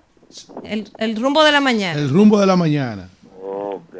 [0.63, 1.99] El, el rumbo de la mañana.
[1.99, 3.09] El rumbo de la mañana.
[3.41, 3.95] Ok.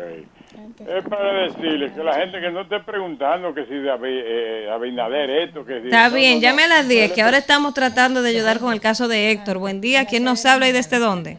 [0.80, 5.30] Es para decirle que la gente que no esté preguntando que si David, eh, Abinader
[5.30, 5.88] esto, que si...
[5.88, 8.80] Está bien, no, llame a las 10, que ahora estamos tratando de ayudar con el
[8.80, 9.58] caso de Héctor.
[9.58, 11.38] Buen día, ¿quién nos habla y desde dónde?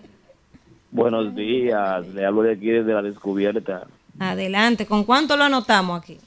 [0.90, 3.84] Buenos días, le hablo de aquí desde la descubierta.
[4.18, 6.18] Adelante, ¿con cuánto lo anotamos aquí?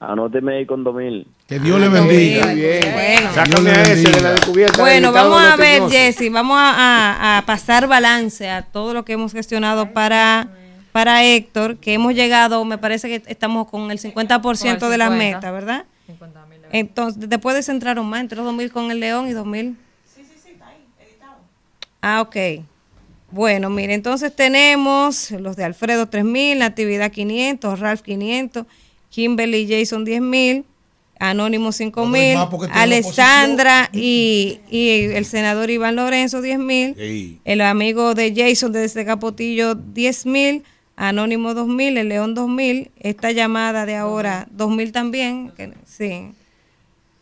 [0.00, 1.26] Anóteme ahí con 2000.
[1.48, 2.44] Que Dios le bendiga.
[2.46, 3.30] Bueno.
[3.32, 4.80] Sácame a ese de la descubierta.
[4.80, 5.82] Bueno, vamos de a ver.
[5.88, 6.70] Jessy, vamos a,
[7.36, 10.48] a- a pasar balance a todo lo que hemos gestionado para,
[10.96, 15.10] para Héctor, que hemos llegado, me parece que estamos con el 50% de las 50.
[15.10, 15.84] metas, ¿verdad?
[16.72, 19.76] Entonces, después descentraron más, entre los 2.000 con el León y 2.000.
[22.00, 22.64] Ah, ok.
[23.30, 28.64] Bueno, mire, entonces tenemos los de Alfredo 3000, Natividad 500, Ralph 500,
[29.10, 30.64] Kimberly y Jason 10000,
[31.18, 37.38] Anónimo 5000, más porque tiene Alessandra y, y el senador Iván Lorenzo 10000, Ey.
[37.44, 40.64] el amigo de Jason desde Capotillo 10000,
[40.96, 46.32] Anónimo 2000, el León 2000, esta llamada de ahora 2000 también, que- sí.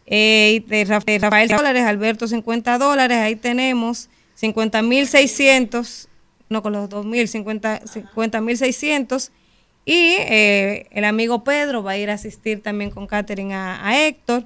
[0.07, 4.09] Eh, de Rafa- de Rafael dólares, Alberto 50 dólares, ahí tenemos
[4.41, 6.09] 50.600,
[6.49, 9.31] no con los 2.000, 50 50.600
[9.87, 14.07] y eh, el amigo Pedro va a ir a asistir también con Catherine a, a
[14.07, 14.45] Héctor.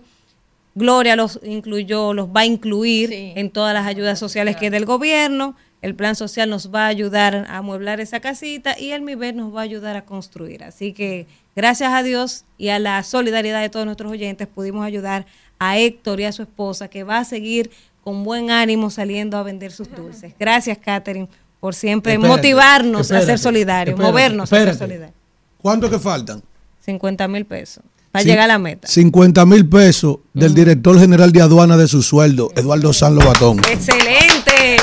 [0.75, 4.85] Gloria los incluyó, los va a incluir en todas las ayudas sociales que es del
[4.85, 5.57] gobierno.
[5.81, 9.55] El plan social nos va a ayudar a amueblar esa casita y el MIBER nos
[9.55, 10.65] va a ayudar a construir.
[10.65, 15.27] Así que gracias a Dios y a la solidaridad de todos nuestros oyentes pudimos ayudar
[15.59, 17.71] a Héctor y a su esposa que va a seguir
[18.03, 20.33] con buen ánimo saliendo a vender sus dulces.
[20.39, 21.29] Gracias, Catherine,
[21.61, 25.17] por siempre Espérate, motivarnos a ser solidarios, espérate, movernos a ser solidarios.
[25.61, 26.43] ¿Cuánto que faltan?
[26.81, 28.89] 50 mil pesos para llegar a la meta.
[28.89, 33.59] 50 mil pesos del director general de aduana de su sueldo, Eduardo San Lobatón.
[33.71, 34.79] Excelente.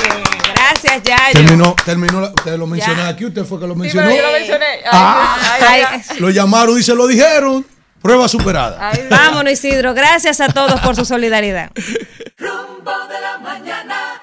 [0.70, 1.32] Gracias, Yayo.
[1.32, 4.08] Terminó, terminó, la- usted lo mencionó aquí, usted fue que lo mencionó.
[4.08, 4.64] pero yo lo mencioné.
[4.66, 5.36] Ay, Ah,
[5.68, 6.02] ay, ay.
[6.20, 7.64] lo llamaron y se lo dijeron.
[8.02, 8.92] Prueba superada.
[9.10, 9.92] Vámonos, Isidro.
[9.94, 11.70] Gracias a todos por su solidaridad.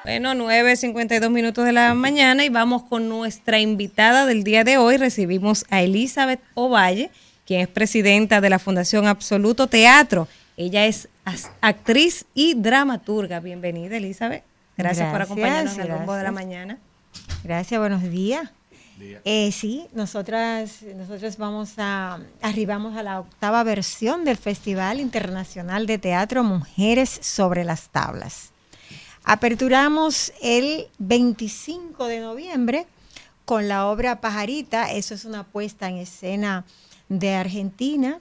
[0.06, 4.98] Bueno, 9.52 minutos de la mañana y vamos con nuestra invitada del día de hoy.
[4.98, 7.10] Recibimos a Elizabeth Ovalle,
[7.46, 10.28] quien es presidenta de la Fundación Absoluto Teatro.
[10.56, 11.10] Ella es
[11.62, 13.40] actriz y dramaturga.
[13.40, 14.44] Bienvenida, Elizabeth.
[14.78, 16.34] Gracias, por Gracias, acompañarnos en el rumbo de la gracias.
[16.34, 16.80] mañana.
[17.44, 18.50] Gracias, buenos días.
[19.26, 25.98] Eh, sí, nosotras, nosotros vamos a, arribamos a la octava versión del Festival Internacional de
[25.98, 28.52] Teatro Mujeres sobre las Tablas.
[29.24, 32.86] Aperturamos el 25 de noviembre
[33.46, 36.66] con la obra Pajarita, eso es una puesta en escena
[37.10, 38.20] de Argentina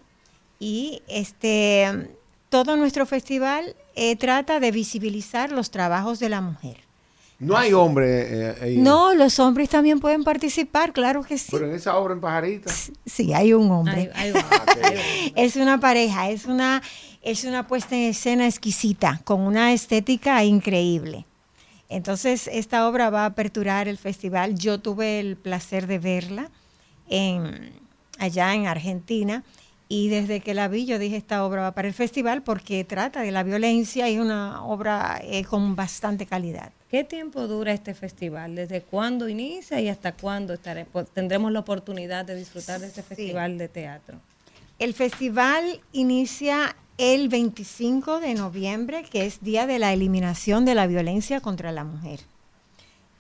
[0.59, 2.11] y este
[2.49, 6.79] todo nuestro festival eh, trata de visibilizar los trabajos de la mujer.
[7.39, 8.77] No hay hombre eh, ahí.
[8.77, 11.49] No, los hombres también pueden participar, claro que sí.
[11.51, 12.73] Pero en esa obra en Pajarita.
[13.05, 14.13] Sí, hay un hombre.
[15.35, 16.83] Es una pareja, es una,
[17.21, 21.27] es una puesta en escena exquisita, con una estética increíble.
[21.89, 24.57] Entonces, esta obra va a aperturar el festival.
[24.57, 26.49] Yo tuve el placer de verla
[27.09, 27.73] en,
[28.19, 29.43] allá en Argentina.
[29.95, 33.21] Y desde que la vi, yo dije, esta obra va para el festival porque trata
[33.21, 36.73] de la violencia y una obra eh, con bastante calidad.
[36.91, 38.55] ¿Qué tiempo dura este festival?
[38.55, 43.59] ¿Desde cuándo inicia y hasta cuándo estaré- tendremos la oportunidad de disfrutar de este festival
[43.59, 44.19] de teatro?
[44.79, 50.87] El festival inicia el 25 de noviembre, que es Día de la Eliminación de la
[50.87, 52.21] Violencia contra la Mujer.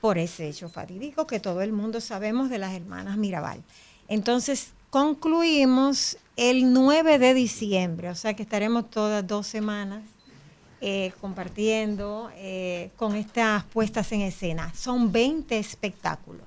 [0.00, 3.62] Por ese hecho fatídico que todo el mundo sabemos de las hermanas Mirabal.
[4.08, 10.02] Entonces, concluimos el 9 de diciembre, o sea que estaremos todas dos semanas
[10.80, 14.72] eh, compartiendo eh, con estas puestas en escena.
[14.74, 16.42] Son 20 espectáculos.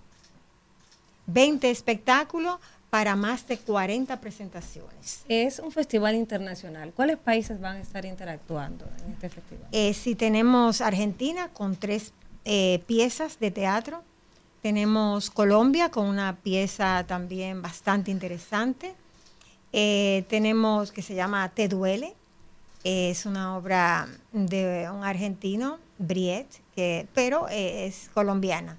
[1.27, 2.59] 20 espectáculos
[2.95, 5.25] para más de 40 presentaciones.
[5.27, 6.93] Es un festival internacional.
[6.93, 9.67] ¿Cuáles países van a estar interactuando en este festival?
[9.73, 12.13] Eh, si tenemos Argentina con tres
[12.45, 14.01] eh, piezas de teatro,
[14.61, 18.95] tenemos Colombia con una pieza también bastante interesante,
[19.73, 22.15] Eh, tenemos que se llama Te duele,
[22.83, 28.77] eh, es una obra de un argentino, Briet, que, pero eh, es colombiana.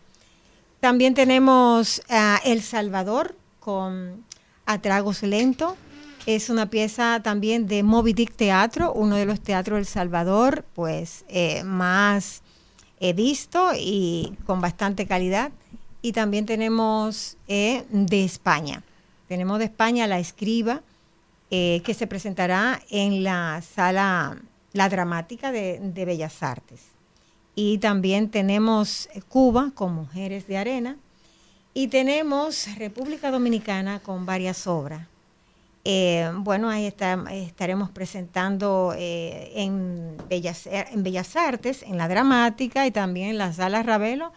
[0.80, 4.24] También tenemos a El Salvador con
[4.66, 5.76] A Tragos Lento.
[6.26, 11.24] Es una pieza también de Moby Dick Teatro, uno de los teatros del Salvador, pues
[11.28, 12.42] eh, más
[13.00, 15.50] he visto y con bastante calidad.
[16.02, 18.82] Y también tenemos eh, de España.
[19.28, 20.82] Tenemos de España La Escriba,
[21.50, 24.36] eh, que se presentará en la sala
[24.72, 26.82] La Dramática de, Bellas Artes.
[27.54, 30.96] Y también tenemos Cuba con Mujeres de Arena.
[31.74, 35.06] Y tenemos República Dominicana con varias obras.
[35.84, 42.90] Eh, bueno, ahí estaremos presentando eh, en, Bellas, en Bellas Artes, en la Dramática y
[42.90, 44.32] también en la Sala Ravelo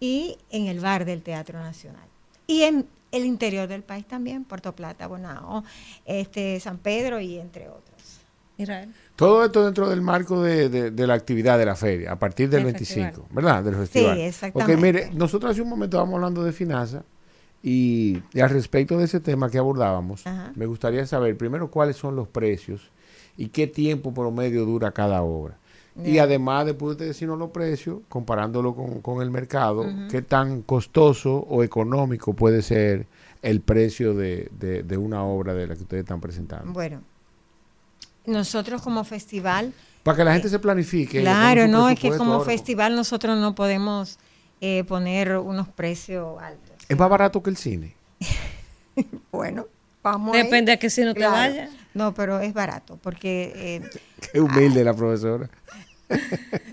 [0.00, 2.08] y en el Bar del Teatro Nacional.
[2.46, 2.86] Y en
[3.16, 5.64] el interior del país también, Puerto Plata, Bonao,
[6.04, 8.20] este, San Pedro y entre otros.
[8.56, 8.92] Israel.
[9.16, 12.48] Todo esto dentro del marco de, de- de la actividad de la feria, a partir
[12.48, 13.28] del Del 25, festival.
[13.32, 13.64] ¿verdad?
[13.64, 14.20] Del festival.
[14.20, 14.72] exactamente.
[14.74, 17.02] Porque mire, nosotros hace un momento estábamos hablando de finanzas
[17.64, 20.52] y, y al respecto de ese tema que abordábamos, Ajá.
[20.54, 22.90] me gustaría saber primero cuáles son los precios
[23.36, 25.56] y qué tiempo promedio dura cada obra.
[26.02, 30.08] Y además, después de decirnos los precios, comparándolo con, con el mercado, Ujú.
[30.10, 33.06] qué tan costoso o económico puede ser
[33.42, 36.72] el precio de, de- de una obra de la que ustedes están presentando.
[36.72, 37.00] Bueno,
[38.26, 39.72] nosotros como festival...
[40.02, 41.20] Para que la gente se planifique.
[41.20, 42.44] Claro, no, es que como ahora.
[42.44, 44.18] festival nosotros no podemos
[44.60, 46.72] eh, poner unos precios altos.
[46.88, 47.94] Es más barato que el cine.
[49.32, 49.66] Bueno,
[50.02, 50.34] vamos.
[50.36, 50.42] ahí.
[50.44, 51.32] Depende a qué si no te Claro.
[51.32, 51.68] vaya.
[51.94, 53.90] No, pero es barato porque eh,
[54.32, 55.48] Qué humilde la profesora.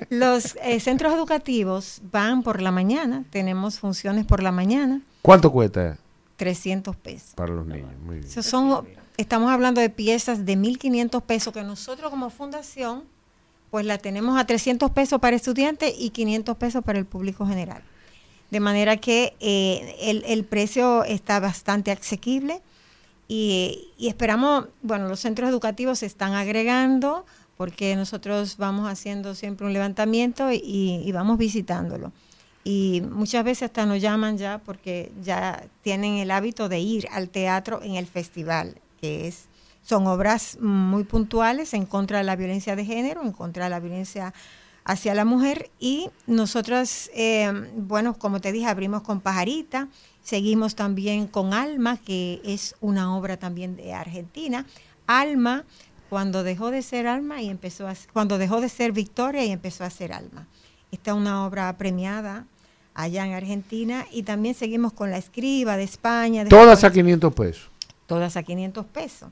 [0.10, 5.98] Los eh, centros educativos van por la mañana, tenemos funciones por la mañana, ¿Cuánto cuesta
[6.38, 7.34] 300 pesos.
[7.36, 7.90] para los niños?
[8.04, 8.28] Muy bien.
[8.28, 8.88] Esos son,
[9.18, 13.04] estamos hablando de piezas de 1.500 pesos que nosotros como fundación
[13.70, 17.82] pues la tenemos a 300 pesos para estudiantes y 500 pesos para el público general.
[18.50, 22.62] De manera que eh, el, el precio está bastante asequible
[23.30, 27.26] y, y esperamos, bueno, los centros educativos se están agregando
[27.62, 32.12] porque nosotros vamos haciendo siempre un levantamiento y, vamos visitándolo.
[32.64, 37.30] Y muchas veces hasta nos llaman ya porque ya tienen el hábito de ir al
[37.30, 39.46] teatro en el festival, que es,
[39.84, 43.80] son obras muy puntuales en contra de la violencia de género, en contra de la
[43.80, 44.34] violencia
[44.84, 45.70] hacia la mujer.
[45.80, 49.88] Y nosotros, eh, bueno, como te dije, abrimos con Pajarita,
[50.24, 54.66] seguimos también con Alma, que es una obra también de Argentina.
[55.06, 55.66] Alma,
[56.12, 59.86] cuando dejó de ser Alma y empezó a, cuando dejó de ser Victoria y empezó
[59.86, 60.46] a ser Alma.
[60.92, 62.46] Esta es una obra premiada
[62.94, 66.44] allá en Argentina y también seguimos con La Escriba de España.
[66.44, 66.92] de Todas Japón.
[66.92, 67.72] a 500 pesos.
[68.08, 69.30] Todas a 500 pesos.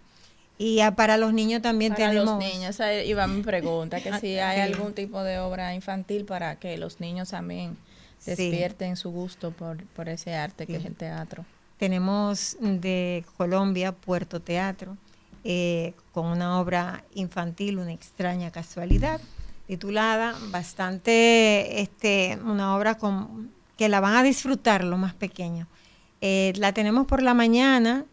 [0.58, 2.40] Y ah, para los niños también Para tenemos...
[2.41, 4.74] los niños, esa iba mi pregunta, que si hay sí.
[4.74, 7.75] algún tipo de obra infantil para que los niños también
[8.19, 8.32] Sí.
[8.32, 10.80] despierten su gusto por, por ese arte que Sí.
[10.80, 11.43] es el teatro.
[11.77, 14.95] Tenemos de Colombia Puerto Teatro
[15.43, 19.19] eh, con una obra infantil, una extraña casualidad,
[19.68, 25.68] titulada bastante, este, una obra con, que la van a disfrutar los más pequeños.
[26.22, 28.06] Eh, la tenemos por la mañana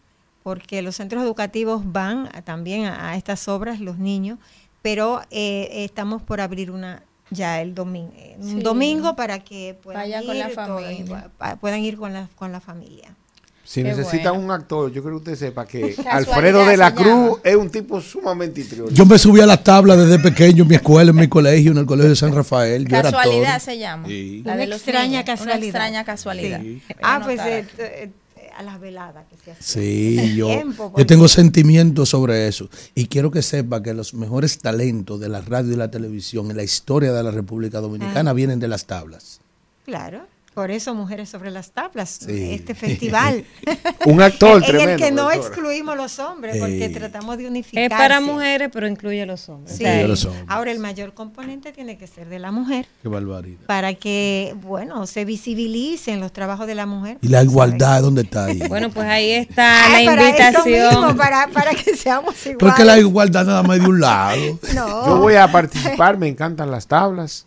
[0.42, 4.38] porque los centros educativos van a- también a, a estas obras, los niños,
[4.82, 8.62] pero eh, estamos por abrir una ya el domingo, un Sí.
[8.62, 11.30] domingo para que puedan Vaya ir con la todo, y familia.
[11.36, 13.16] pa- puedan ir con la, con la familia.
[13.66, 14.44] Si Qué necesitan bueno.
[14.44, 18.00] un actor, yo creo que usted sepa que Alfredo de la Cruz es un tipo
[18.00, 18.94] sumamente histriónico.
[18.94, 21.78] Yo me subí a la tabla desde pequeño en mi escuela, en mi colegio, en
[21.78, 22.84] el colegio de San Rafael.
[22.86, 24.06] Yo Casualidad se llama.
[24.06, 24.42] Sí.
[24.44, 25.56] La Una de extraña niños, casualidad.
[25.58, 26.60] Una extraña casualidad.
[26.60, 26.82] Sí.
[26.88, 29.62] Voy a Ah, pues eh, eh, eh, a las veladas que se hacen.
[29.64, 32.70] Sí, yo, Tiempo, yo tengo sentimientos sobre eso.
[32.94, 36.56] Y quiero que sepa que los mejores talentos de la radio y la televisión en
[36.56, 38.34] la historia de la República Dominicana Ah.
[38.34, 39.40] vienen de las tablas.
[39.84, 40.20] Claro,
[40.56, 42.54] por eso Mujeres sobre las Tablas, Sí.
[42.54, 43.44] este festival.
[44.06, 46.88] Un actor en el tremendo, que no excluimos los hombres, porque Eh.
[46.88, 47.84] tratamos de unificar.
[47.84, 49.76] Es para mujeres, pero incluye a los hombres.
[49.76, 49.84] Sí.
[49.84, 50.44] Incluye a los hombres.
[50.48, 53.66] Ahora, el mayor componente tiene que ser de la mujer, Qué barbaridad.
[53.66, 57.18] para que, bueno, se visibilicen los trabajos de la mujer.
[57.20, 58.58] Y la igualdad, ¿dónde está ahí?
[58.68, 60.88] Bueno, pues ahí está la eso invitación.
[61.02, 62.56] mismo, para, para que seamos iguales.
[62.58, 64.58] Porque la igualdad nada más de un lado.
[64.74, 65.06] No.
[65.06, 67.46] Yo voy a participar, me encantan las tablas.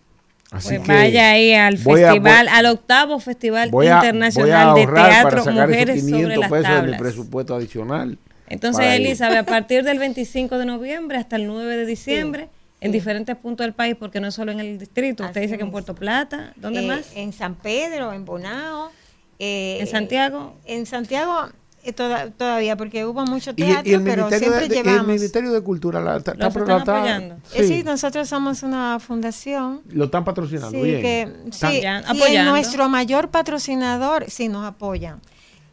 [0.52, 4.06] Así Pues que vaya ahí al a- festival, voy- al octavo Festival voy a- voy
[4.06, 7.00] a Internacional de Teatro para sacar Mujeres esos sobre 500 las pesos de mi tablas.
[7.00, 8.18] presupuesto adicional.
[8.48, 8.86] Entonces.
[8.96, 12.50] Elizabeth, a partir del 25 de noviembre hasta el 9 de diciembre,
[12.82, 15.58] en diferentes puntos del país, porque no es solo en el distrito, usted Así dice
[15.58, 15.72] que en.
[15.72, 17.12] Puerto Plata, ¿dónde Eh, más?
[17.16, 18.92] En San Pedro, en Bonao.
[19.38, 20.56] eh, ¿En Santiago?
[20.66, 21.50] En Santiago
[21.94, 25.08] toda- todavía, porque hubo mucho Y, teatro, y el, pero siempre de, de- el llevamos.
[25.08, 27.36] Ministerio de Cultura la, está- ¿Los está- están la está- apoyando?
[27.54, 29.82] Eh, sí, sí, nosotros somos una fundación.
[29.90, 30.72] lo están patrocinando.
[30.72, 31.02] Sí, bien.
[31.02, 35.22] que, Están- sí, Apoyan- y nuestro mayor patrocinador, sí, nos apoyan,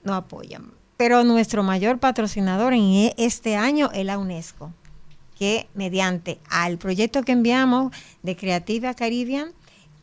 [0.04, 0.72] nos apoyan.
[0.96, 4.72] Pero nuestro mayor patrocinador en e- este año es la UNESCO,
[5.38, 9.52] que mediante al proyecto que enviamos de Creativa Caribbean,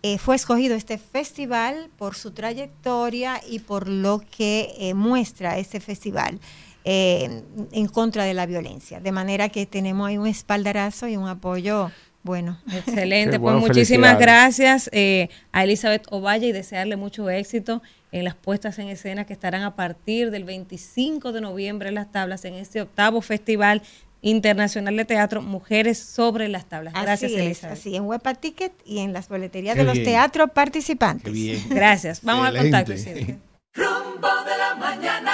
[0.04, 5.80] eh, fue escogido este festival por su trayectoria y por lo que eh, muestra este
[5.80, 6.40] festival
[6.84, 9.00] eh, en contra de la violencia.
[9.00, 11.90] De manera que tenemos ahí un espaldarazo y un apoyo
[12.24, 12.60] bueno.
[12.74, 18.80] Excelente, pues muchísimas gracias eh, a Elizabeth Ovalle y desearle mucho éxito en las puestas
[18.80, 22.82] en escena que estarán a partir del 25 de noviembre en las tablas en este
[22.82, 23.82] octavo Festival
[24.24, 26.94] Internacional de Teatro Mujeres sobre las tablas.
[26.94, 27.78] Gracias, así es, Elizabeth.
[27.78, 30.06] así en Huepa Ticket y en las boleterías Qué de los bien.
[30.06, 31.26] teatros participantes.
[31.26, 31.66] Qué bien.
[31.70, 32.22] Gracias.
[32.24, 32.94] Vamos al contacto.
[33.74, 35.34] Rumbo de la mañana.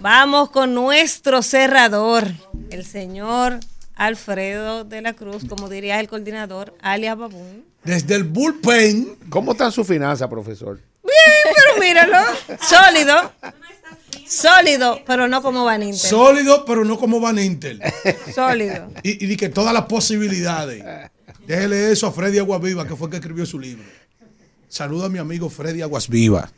[0.00, 2.26] Vamos con nuestro cerrador,
[2.70, 3.60] el señor
[3.94, 7.64] Alfredo de la Cruz, como diría el coordinador, alias Babún.
[7.84, 9.16] Desde el bullpen.
[9.28, 10.80] ¿Cómo están sus finanzas, profesor?
[11.02, 12.18] Bien, pero míralo,
[12.62, 13.32] sólido,
[14.26, 15.98] sólido, pero no como Van Inter.
[16.10, 17.78] Sólido, pero no como Van Inter.
[18.34, 18.90] Sólido.
[19.02, 20.84] Y, y di que todas las posibilidades.
[21.46, 23.84] Déjele eso a Freddy Aguasviva, que fue el que escribió su libro.
[24.68, 26.50] Saluda a mi amigo Freddy Aguasviva.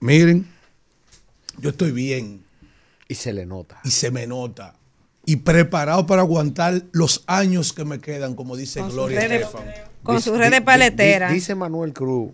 [0.00, 0.46] Miren,
[1.58, 2.44] yo estoy bien.
[3.08, 3.80] Y se le nota.
[3.84, 4.74] Y se me nota.
[5.24, 9.64] Y preparado para aguantar los años que me quedan, como dice Con Gloria Estefan.
[10.02, 11.28] Con Dice- su red de di- paletera.
[11.28, 12.30] di- Dice Manuel Cruz.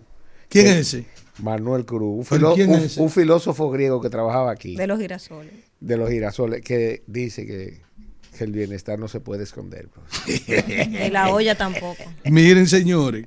[0.49, 1.07] ¿Quién que- es ese?
[1.39, 2.27] Manuel Cruz,
[2.97, 5.51] un, filósofo griego que trabajaba aquí, De los girasoles.
[5.79, 7.81] de los girasoles, que dice que,
[8.37, 9.89] que el bienestar no se puede esconder.
[9.89, 10.69] profesor.
[10.69, 12.03] Y la olla tampoco.
[12.25, 13.25] Miren, señores,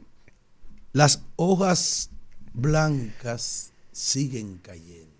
[0.93, 2.11] las hojas
[2.53, 5.15] blancas siguen cayendo.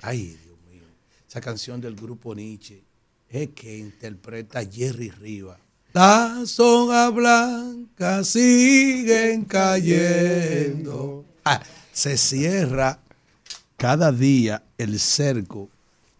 [0.00, 0.82] Ay, Dios mío.
[1.28, 2.82] Esa canción del grupo Nietzsche
[3.28, 5.58] es que interpreta Jerry Riva.
[5.92, 11.24] Las hojas blancas siguen cayendo.
[11.44, 11.62] Ah,
[11.92, 12.98] se cierra
[13.76, 15.68] cada día el cerco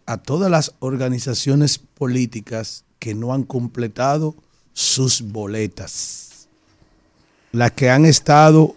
[0.05, 4.35] a todas las organizaciones políticas que no han completado
[4.73, 6.47] sus boletas.
[7.51, 8.75] Las que han estado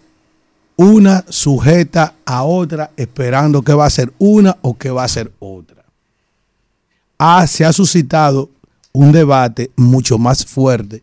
[0.75, 5.31] una sujeta a otra esperando que va a ser una o que va a ser
[5.39, 5.83] otra.
[7.17, 8.49] Ah, se ha suscitado
[8.93, 11.01] un debate mucho más fuerte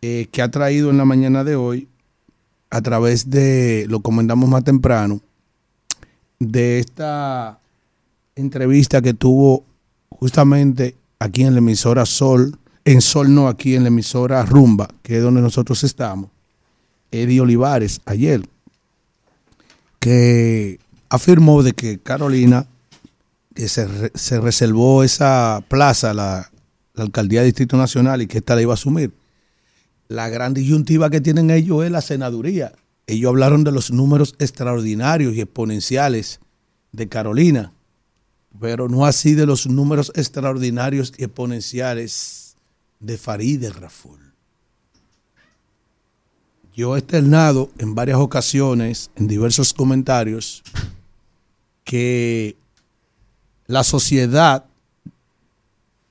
[0.00, 1.88] eh, que ha traído en la mañana de hoy
[2.70, 5.20] a través de, lo comentamos más temprano,
[6.38, 7.58] de esta
[8.36, 9.64] entrevista que tuvo
[10.08, 15.16] justamente aquí en la emisora Sol, en Sol no, aquí en la emisora Rumba, que
[15.16, 16.30] es donde nosotros estamos,
[17.10, 18.42] Eddie Olivares, ayer,
[19.98, 22.66] que afirmó de que Carolina,
[23.54, 26.50] que se, se reservó esa plaza, la,
[26.94, 29.12] la alcaldía de Distrito Nacional, y que esta la iba a asumir.
[30.10, 32.72] La gran disyuntiva que tienen ellos es la senaduría.
[33.06, 36.40] Ellos hablaron de los números extraordinarios y exponenciales
[36.90, 37.72] de Carolina,
[38.58, 42.56] pero no así de los números extraordinarios y exponenciales
[42.98, 44.18] de Farideh Raful.
[46.74, 50.64] Yo he externado en varias ocasiones, en diversos comentarios,
[51.84, 52.56] que
[53.68, 54.64] la sociedad,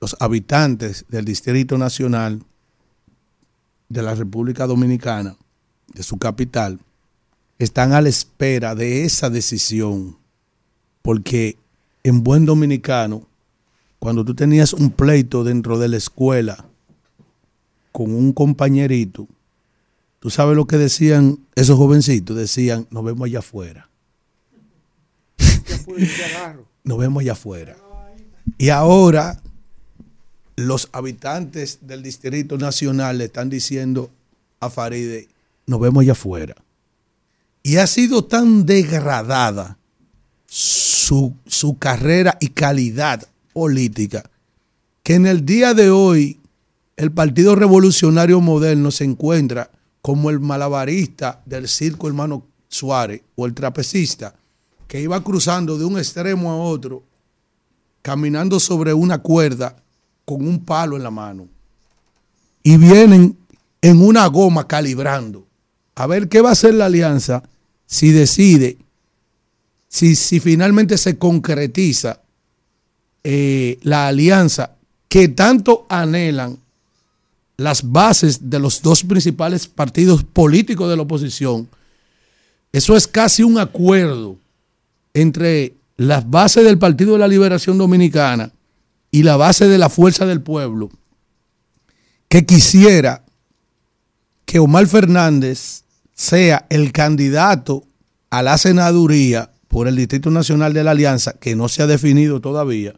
[0.00, 2.40] los habitantes del Distrito Nacional
[3.90, 5.36] de la República Dominicana,
[5.92, 6.78] de su capital,
[7.58, 10.16] están a la espera de esa decisión,
[11.02, 11.58] porque
[12.02, 13.26] en buen dominicano,
[13.98, 16.64] cuando tú tenías un pleito dentro de la escuela
[17.92, 19.28] con un compañerito,
[20.20, 23.90] tú sabes lo que decían esos jovencitos, decían, nos vemos allá afuera.
[26.84, 27.76] nos vemos allá afuera.
[28.56, 29.42] Y ahora
[30.66, 34.10] los habitantes del Distrito Nacional le están diciendo
[34.60, 35.28] a Faride,
[35.66, 36.54] nos vemos allá afuera.
[37.62, 39.76] Y ha sido tan degradada
[40.46, 44.28] su, su carrera y calidad política
[45.02, 46.38] que en el día de hoy
[46.96, 49.70] el Partido Revolucionario Moderno se encuentra
[50.02, 54.34] como el malabarista del circo hermano Suárez o el trapecista
[54.86, 57.02] que iba cruzando de un extremo a otro,
[58.02, 59.76] caminando sobre una cuerda
[60.24, 61.48] con un palo en la mano.
[62.62, 63.36] Y vienen
[63.80, 65.46] en una goma calibrando.
[65.94, 67.42] A ver qué va a hacer la alianza
[67.86, 68.78] si decide,
[69.88, 72.20] si, si finalmente se concretiza
[73.24, 74.76] eh, la alianza
[75.08, 76.58] que tanto anhelan
[77.56, 81.68] las bases de los dos principales partidos políticos de la oposición.
[82.72, 84.36] Eso es casi un acuerdo
[85.12, 88.50] entre las bases del Partido de la Liberación Dominicana
[89.10, 90.90] y la base de la Fuerza del Pueblo,
[92.28, 93.24] que quisiera
[94.44, 97.84] que Omar Fernández sea el candidato
[98.30, 102.40] a la senaduría por el Distrito Nacional de la Alianza, que no se ha definido
[102.40, 102.94] todavía,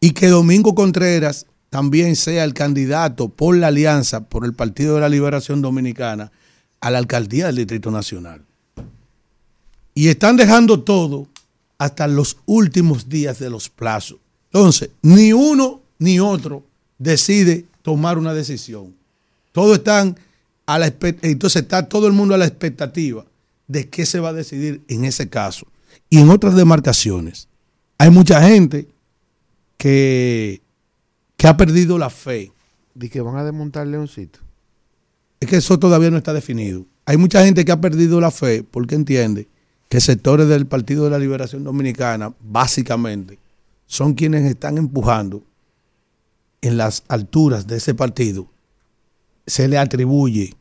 [0.00, 5.00] y que Domingo Contreras también sea el candidato por la Alianza, por el Partido de
[5.00, 6.32] la Liberación Dominicana,
[6.80, 8.44] a la alcaldía del Distrito Nacional.
[9.94, 11.26] Y están dejando todo
[11.76, 14.18] hasta los últimos días de los plazos.
[14.52, 16.62] Entonces, ni uno ni otro
[16.98, 18.94] decide tomar una decisión.
[19.52, 20.16] Todos están
[20.66, 23.24] a la entonces está todo el mundo a la expectativa
[23.66, 25.66] de qué se va a decidir en ese caso.
[26.10, 27.48] Y en otras demarcaciones,
[27.98, 28.86] hay mucha gente
[29.76, 30.60] que,
[31.36, 32.52] que ha perdido la fe.
[32.94, 34.40] ¿De que van a desmontar Leoncito?
[35.40, 36.84] Es que eso todavía no está definido.
[37.04, 39.46] Hay mucha gente que ha perdido la fe porque entiende
[39.88, 43.38] que sectores del Partido de la Liberación Dominicana, básicamente,
[43.88, 45.42] son quienes están empujando
[46.60, 48.46] en las alturas de ese partido.
[49.46, 50.54] Se le atribuye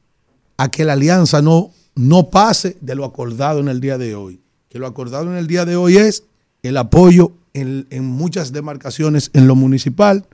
[0.55, 4.39] a que la alianza no, no pase de lo acordado en el día de hoy.
[4.69, 6.23] Que lo acordado en el día de hoy es
[6.63, 10.25] el apoyo en, en muchas demarcaciones en lo municipal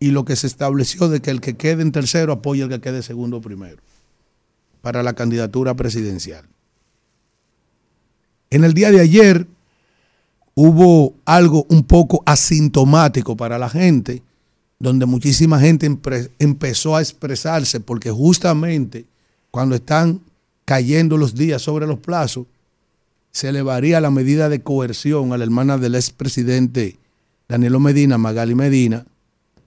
[0.00, 2.80] y lo que se estableció de que el que quede en tercero apoya al que
[2.80, 3.80] quede segundo o primero
[4.82, 6.44] para la candidatura presidencial.
[8.50, 9.46] En el día de ayer
[10.56, 14.22] hubo algo un poco asintomático para la gente,
[14.78, 15.86] donde muchísima gente
[16.38, 19.04] empezó a expresarse, porque justamente
[19.50, 20.22] cuando están
[20.64, 22.46] cayendo los días sobre los plazos,
[23.30, 26.96] se elevaría la medida de coerción a la hermana del expresidente
[27.48, 29.04] Danilo Medina, Magali Medina,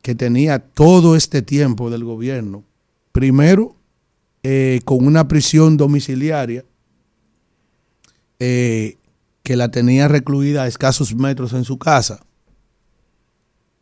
[0.01, 2.63] que tenía todo este tiempo del gobierno,
[3.11, 3.75] primero
[4.41, 6.65] eh, con una prisión domiciliaria
[8.39, 8.97] eh,
[9.49, 12.19] que la tenía recluida a escasos metros en su casa,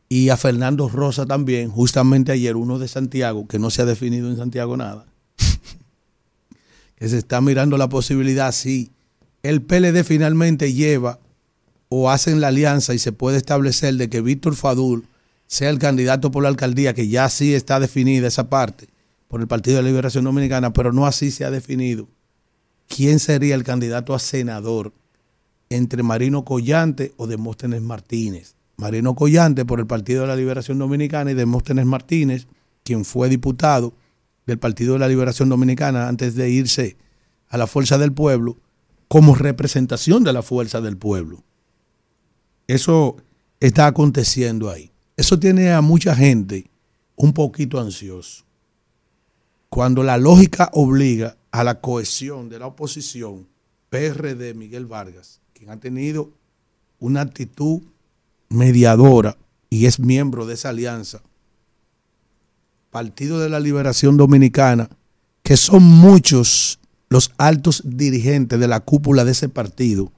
[0.08, 4.30] y a Fernando Rosa también, justamente ayer uno de Santiago, que no se ha definido
[4.30, 5.06] en Santiago nada,
[6.96, 8.94] que se está mirando la posibilidad si
[9.44, 11.20] el PLD finalmente lleva
[11.90, 15.06] o hacen la alianza y se puede establecer de que Víctor Fadul
[15.48, 18.88] sea el candidato por la alcaldía, que ya sí está definida esa parte
[19.28, 22.08] por el Partido de la Liberación Dominicana, pero no así se ha definido
[22.88, 24.94] quién sería el candidato a senador
[25.70, 28.56] entre Marino Collante o Demóstenes Martínez.
[28.78, 32.48] Marino Collante por el Partido de la Liberación Dominicana y Demóstenes Martínez,
[32.84, 33.94] quien fue diputado
[34.46, 36.98] del Partido de la Liberación Dominicana antes de irse
[37.50, 38.58] a la Fuerza del Pueblo,
[39.08, 41.44] como representación de la Fuerza del Pueblo.
[42.68, 43.18] Eso
[43.60, 44.92] está aconteciendo ahí.
[45.16, 46.70] Eso tiene a mucha gente
[47.16, 48.46] un poquito ansioso.
[49.70, 53.48] Cuando la lógica obliga a la cohesión de la oposición,
[53.90, 56.30] PRD Miguel Vargas, quien ha tenido
[57.00, 57.82] una actitud
[58.48, 59.38] mediadora
[59.72, 61.24] y es miembro de esa alianza,
[62.92, 64.88] Partido de la Liberación Dominicana,
[65.42, 66.80] que son muchos
[67.10, 70.12] los altos dirigentes de la cúpula de ese partido,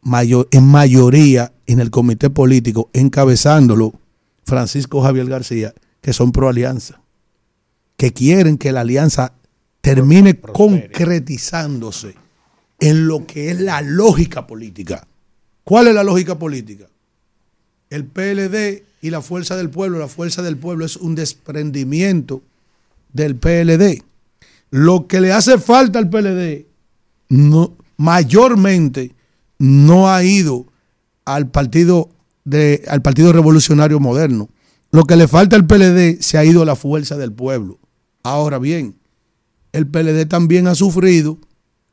[0.00, 3.94] mayor, en mayoría en el comité político, encabezándolo
[4.44, 7.00] Francisco Javier García, que son pro alianza,
[7.96, 9.32] que quieren que la alianza
[9.80, 12.14] termine concretizándose
[12.80, 15.06] en lo que es la lógica política.
[15.64, 16.86] ¿Cuál es la lógica política?
[17.90, 22.42] El PLD y la fuerza del pueblo, la fuerza del pueblo es un desprendimiento
[23.12, 24.02] del PLD.
[24.70, 26.66] Lo que le hace falta al PLD
[27.96, 29.14] mayormente
[29.58, 30.66] no ha ido
[31.24, 32.10] al partido
[32.88, 34.48] al Partido Revolucionario Moderno.
[34.92, 37.78] Lo que le falta al PLD se ha ido a la fuerza del pueblo.
[38.22, 38.96] Ahora bien,
[39.72, 41.38] el PLD también ha sufrido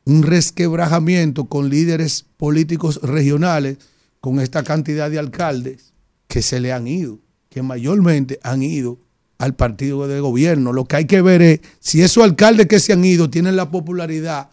[0.05, 3.77] un resquebrajamiento con líderes políticos regionales,
[4.19, 5.93] con esta cantidad de alcaldes
[6.27, 8.97] que se le han ido, que mayormente han ido
[9.37, 10.73] al partido de gobierno.
[10.73, 13.69] Lo que hay que ver es si esos alcaldes que se han ido tienen la
[13.71, 14.49] popularidad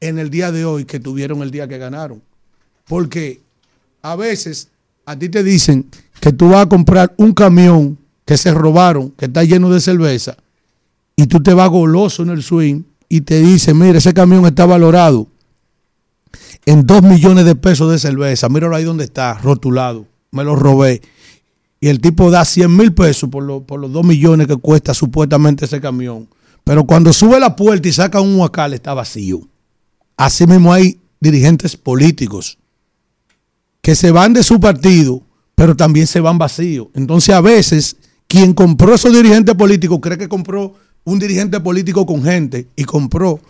[0.00, 2.22] en el día de hoy que tuvieron el día que ganaron.
[2.86, 3.40] Porque
[4.02, 4.68] a veces
[5.04, 5.86] a ti te dicen
[6.20, 10.36] que tú vas a comprar un camión que se robaron, que está lleno de cerveza,
[11.16, 14.66] y tú te vas goloso en el swing y te dicen, mira, ese camión está
[14.66, 15.28] valorado
[16.66, 21.00] en dos millones de pesos de cerveza, míralo ahí donde está, rotulado, me lo robé.
[21.80, 25.66] Y el tipo da 100 mil pesos por, por los dos millones que cuesta supuestamente
[25.66, 26.28] ese camión.
[26.64, 29.40] Pero cuando sube la puerta y saca un huacal está vacío.
[30.16, 32.58] Así mismo hay dirigentes políticos
[33.80, 35.22] que se van de su partido,
[35.54, 36.88] pero también se van vacíos.
[36.94, 40.74] Entonces a veces quien compró esos dirigentes políticos cree que compró
[41.06, 43.40] un dirigente político con gente y compró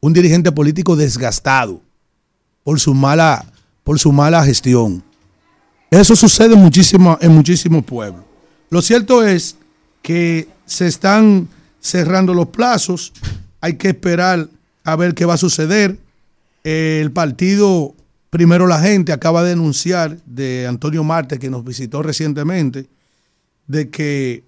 [0.00, 1.80] un dirigente político desgastado
[2.64, 3.44] por su mala,
[3.84, 5.04] por su mala gestión.
[5.90, 8.24] Eso sucede muchísimo, en muchísimos pueblos.
[8.70, 9.56] Lo cierto es
[10.00, 11.46] que se están
[11.78, 13.12] cerrando los plazos,
[13.60, 14.48] hay que esperar
[14.82, 15.98] a ver qué va a suceder.
[16.64, 17.94] El partido,
[18.30, 22.86] primero la gente, acaba de denunciar de Antonio Marte, que nos visitó recientemente,
[23.66, 24.42] de que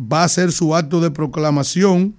[0.00, 2.16] va a hacer su acto de proclamación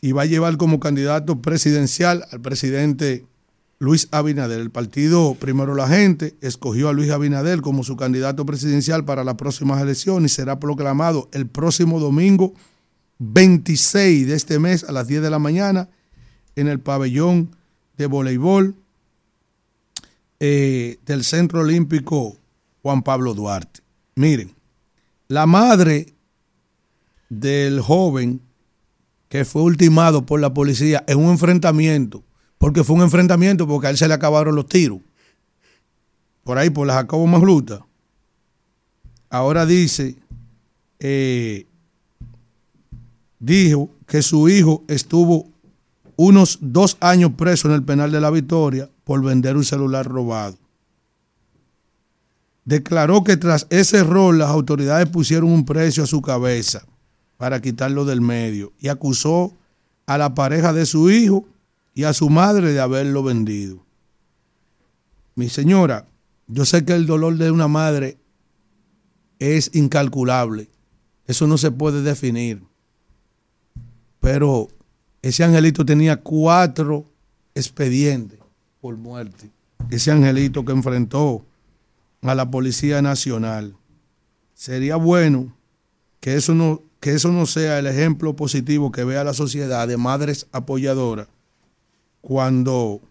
[0.00, 3.26] y va a llevar como candidato presidencial al presidente
[3.78, 4.60] Luis Abinader.
[4.60, 9.34] El partido, primero la gente, escogió a Luis Abinader como su candidato presidencial para las
[9.34, 12.54] próximas elecciones y será proclamado el próximo domingo
[13.18, 15.88] 26 de este mes a las 10 de la mañana
[16.56, 17.56] en el pabellón
[17.96, 18.74] de voleibol
[20.40, 22.36] eh, del Centro Olímpico
[22.82, 23.80] Juan Pablo Duarte.
[24.16, 24.54] Miren,
[25.28, 26.13] la madre
[27.40, 28.40] del joven
[29.28, 32.22] que fue ultimado por la policía en un enfrentamiento,
[32.58, 35.00] porque fue un enfrentamiento porque a él se le acabaron los tiros,
[36.44, 37.84] por ahí por la Jacobo Magluta,
[39.30, 40.16] ahora dice,
[41.00, 41.66] eh,
[43.40, 45.48] dijo que su hijo estuvo
[46.16, 50.56] unos dos años preso en el penal de la Victoria por vender un celular robado.
[52.64, 56.86] Declaró que tras ese error las autoridades pusieron un precio a su cabeza
[57.36, 59.54] para quitarlo del medio y acusó
[60.06, 61.46] a la pareja de su hijo
[61.94, 63.84] y a su madre de haberlo vendido.
[65.34, 66.06] Mi señora,
[66.46, 68.18] yo sé que el dolor de una madre
[69.38, 70.70] es incalculable,
[71.26, 72.62] eso no se puede definir,
[74.20, 74.68] pero
[75.22, 77.10] ese angelito tenía cuatro
[77.54, 78.38] expedientes
[78.80, 79.50] por muerte,
[79.90, 81.44] ese angelito que enfrentó
[82.22, 83.76] a la Policía Nacional.
[84.54, 85.54] Sería bueno
[86.20, 89.98] que eso no que eso no sea el ejemplo positivo que vea la sociedad de
[89.98, 91.28] madres apoyadoras
[92.22, 93.02] cuando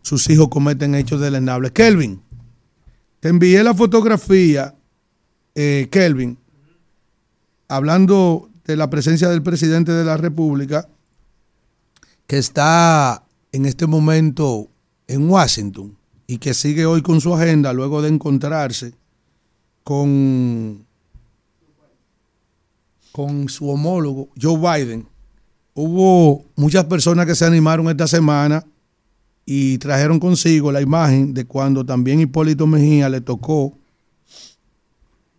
[0.00, 1.72] sus hijos cometen hechos deleznables.
[1.72, 2.22] Kelvin,
[3.20, 4.74] te envié la fotografía
[5.54, 6.38] eh, Kelvin,
[7.68, 10.88] hablando de la presencia del presidente de la República,
[12.26, 14.70] que está en este momento
[15.06, 18.94] en Washington y que sigue hoy con su agenda luego de encontrarse
[19.82, 20.86] con,
[23.14, 25.06] con su homólogo Joe Biden.
[25.72, 28.66] Hubo muchas personas que se animaron esta semana
[29.46, 33.78] y trajeron consigo la imagen de cuando también Hipólito Mejía le tocó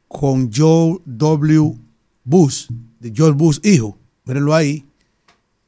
[0.08, 1.76] con Joe W.
[2.24, 2.68] Bush,
[3.02, 3.98] de George Bush hijo.
[4.24, 4.86] Mírenlo ahí.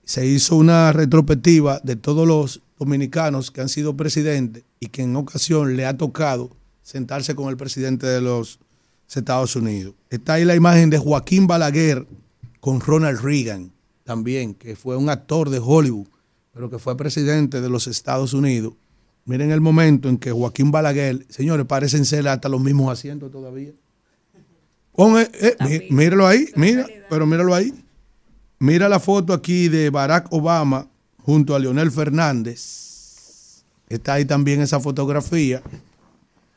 [0.05, 5.13] Se hizo una retrospectiva de todos los dominicanos que han sido presidentes y que en
[5.17, 8.61] ocasión le ha tocado sentarse con el presidente de los
[9.07, 9.93] Estados Unidos.
[10.09, 12.05] Está ahí la imagen de Joaquín Balaguer
[12.59, 13.71] con Ronald Reagan
[14.03, 16.07] también, que fue un actor de Hollywood,
[16.53, 18.73] pero que fue presidente de los Estados Unidos.
[19.25, 23.71] Miren el momento en que Joaquín Balaguer, señores, parecen ser hasta los mismos asientos todavía.
[24.97, 25.55] Eh, eh,
[25.89, 27.73] mí- míralo ahí, mira, pero míralo ahí.
[28.59, 30.87] Mira la foto aquí de Barack Obama
[31.23, 33.63] junto a Leonel Fernández.
[33.89, 35.61] Está ahí también esa fotografía.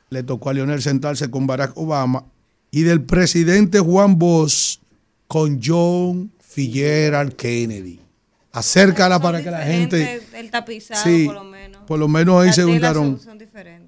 [0.08, 2.24] Le tocó a Leonel sentarse con Barack Obama.
[2.70, 4.78] Y del presidente Juan Bosch
[5.26, 8.00] con John Fitzgerald Kennedy.
[8.52, 10.22] Acércala para que la gente...
[10.34, 11.82] El tapizado, Sí, por lo menos.
[11.86, 13.18] por lo menos ahí se juntaron.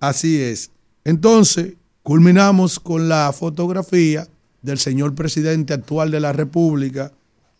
[0.00, 0.70] Así es.
[1.04, 4.26] Entonces, culminamos con la fotografía
[4.62, 7.12] del señor presidente actual de la República,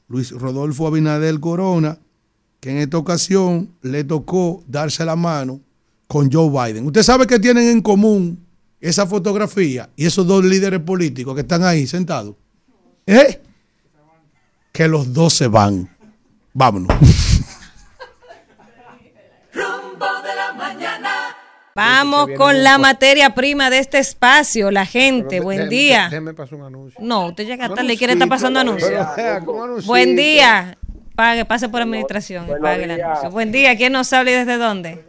[0.08, 1.98] Luis Rodolfo Abinader Corona,
[2.60, 5.60] que en esta ocasión le tocó darse la mano
[6.06, 6.86] con Joe Biden.
[6.86, 8.38] Usted sabe que tienen en común
[8.82, 12.34] esa fotografía y esos dos líderes políticos que están ahí sentados.
[13.06, 13.40] ¿Eh?
[14.72, 15.88] Que los dos se van.
[16.52, 16.88] Vámonos.
[19.52, 21.10] Rumbo de la mañana.
[21.74, 25.40] Vamos con la materia prima de este espacio, la gente.
[25.40, 26.04] Buen Déjeme- día.
[26.04, 27.00] Déjeme pasar un anuncio.
[27.02, 29.06] No, usted llega tarde y quiere estar pasando anuncios.
[29.86, 30.76] Buen día.
[31.14, 33.30] Pague, pase por administración y buenos pague el anuncio.
[33.30, 33.76] Buen día.
[33.76, 35.04] ¿Quién nos habla y desde dónde?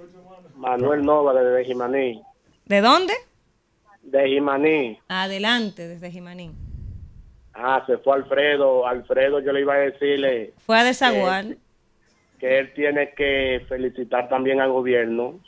[0.57, 2.21] Manuel Nova desde Jimaní.
[2.65, 3.13] ¿De dónde?
[4.13, 4.99] De Jimaní.
[5.07, 6.51] Adelante, desde Jimaní.
[7.51, 8.85] Ah, se fue Alfredo.
[8.85, 11.45] Alfredo, yo le iba a decirle Fue a desaguar.
[12.39, 15.39] que él tiene que felicitar también al gobierno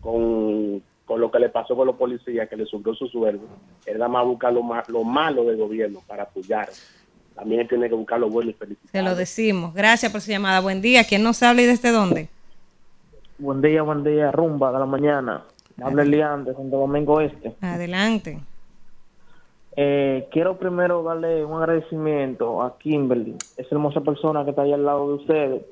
[0.00, 3.46] con, con lo que le pasó con los policías, que le subió su sueldo.
[3.86, 6.68] Él nada más busca lo, ma- lo malo del gobierno para apoyar.
[7.36, 8.90] También él tiene que buscar lo bueno y felicitar.
[8.90, 9.72] Se lo decimos.
[9.72, 10.58] Gracias por su llamada.
[10.58, 11.04] Buen día.
[11.04, 12.28] ¿Quién nos habla y desde dónde?
[13.38, 15.44] Buen día, buen día, rumba de la mañana.
[15.82, 17.54] Habla Elian de Santo Domingo Este.
[17.60, 18.40] Adelante.
[19.76, 24.84] Eh, quiero primero darle un agradecimiento a Kimberly, esa hermosa persona que está ahí al
[24.84, 25.62] lado de ustedes,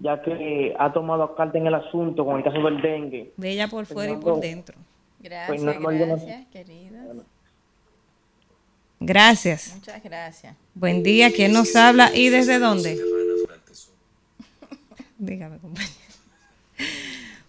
[0.00, 3.32] ya que ha tomado carta en el asunto con el caso del dengue.
[3.36, 4.76] Bella por fuera y por dentro.
[5.20, 6.96] Pues Gracias, no, no- gracias, querido.
[9.00, 9.72] Gracias.
[9.74, 10.56] Muchas gracias.
[10.74, 11.32] Buen día.
[11.32, 13.00] ¿Quién nos habla y desde dónde?
[15.18, 15.92] Dígame, compañero.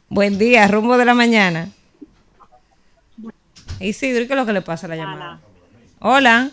[0.09, 1.69] Buen día, rumbo de la mañana.
[3.87, 5.39] Isidro, ¿y qué es lo que le pasa a la llamada?
[5.99, 6.49] Hola.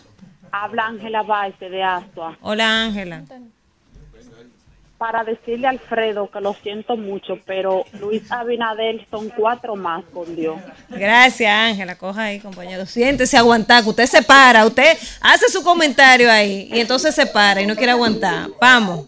[0.51, 2.37] Habla Ángela Baite de Astua.
[2.41, 3.23] Hola, Ángela.
[4.97, 10.35] Para decirle a Alfredo que lo siento mucho, pero Luis Abinadel son cuatro más con
[10.35, 10.59] Dios.
[10.89, 11.97] Gracias, Ángela.
[11.97, 12.85] Coja ahí, compañero.
[12.85, 14.63] Siéntese aguantar, que usted se para.
[14.65, 18.49] Usted hace su comentario ahí y entonces se para y no quiere aguantar.
[18.59, 19.07] Vamos.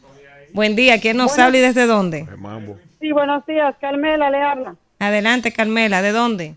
[0.51, 0.99] Buen día.
[0.99, 1.43] ¿Quién nos Bueno.
[1.43, 2.27] habla y desde dónde?
[2.99, 4.75] Sí, buenos días, Carmela le habla.
[4.97, 6.01] Adelante, Carmela.
[6.01, 6.55] ¿De dónde?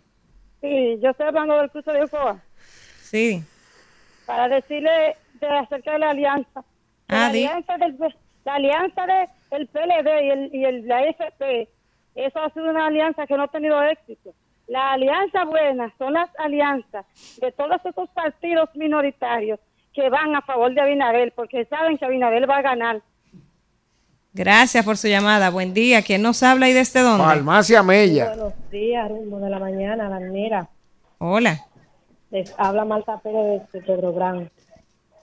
[0.60, 2.40] Sí, yo estoy hablando del cruce de Ocoa.
[3.02, 3.42] Sí.
[4.26, 6.64] Para decirle de acerca de la alianza.
[7.08, 7.44] la Ah, di.
[7.44, 7.96] alianza del
[8.44, 11.68] la alianza de, del PLD y, el, y el, la FP,
[12.14, 14.32] eso ha sido una alianza que no ha tenido éxito.
[14.68, 17.04] La alianza buena son las alianzas
[17.40, 19.58] de todos esos partidos minoritarios
[19.92, 23.00] que van a favor de Abinadel, porque saben que Abinadel va a ganar.
[24.40, 25.48] Gracias por su llamada.
[25.48, 26.02] Buen día.
[26.02, 27.24] ¿Quién nos habla y desde dónde?
[27.24, 28.28] Farmacia Mella.
[28.34, 30.68] Buenos días, rumbo de la mañana, Danira.
[31.16, 31.64] Hola.
[32.30, 34.50] Les habla Marta Pérez de Pedro Gran.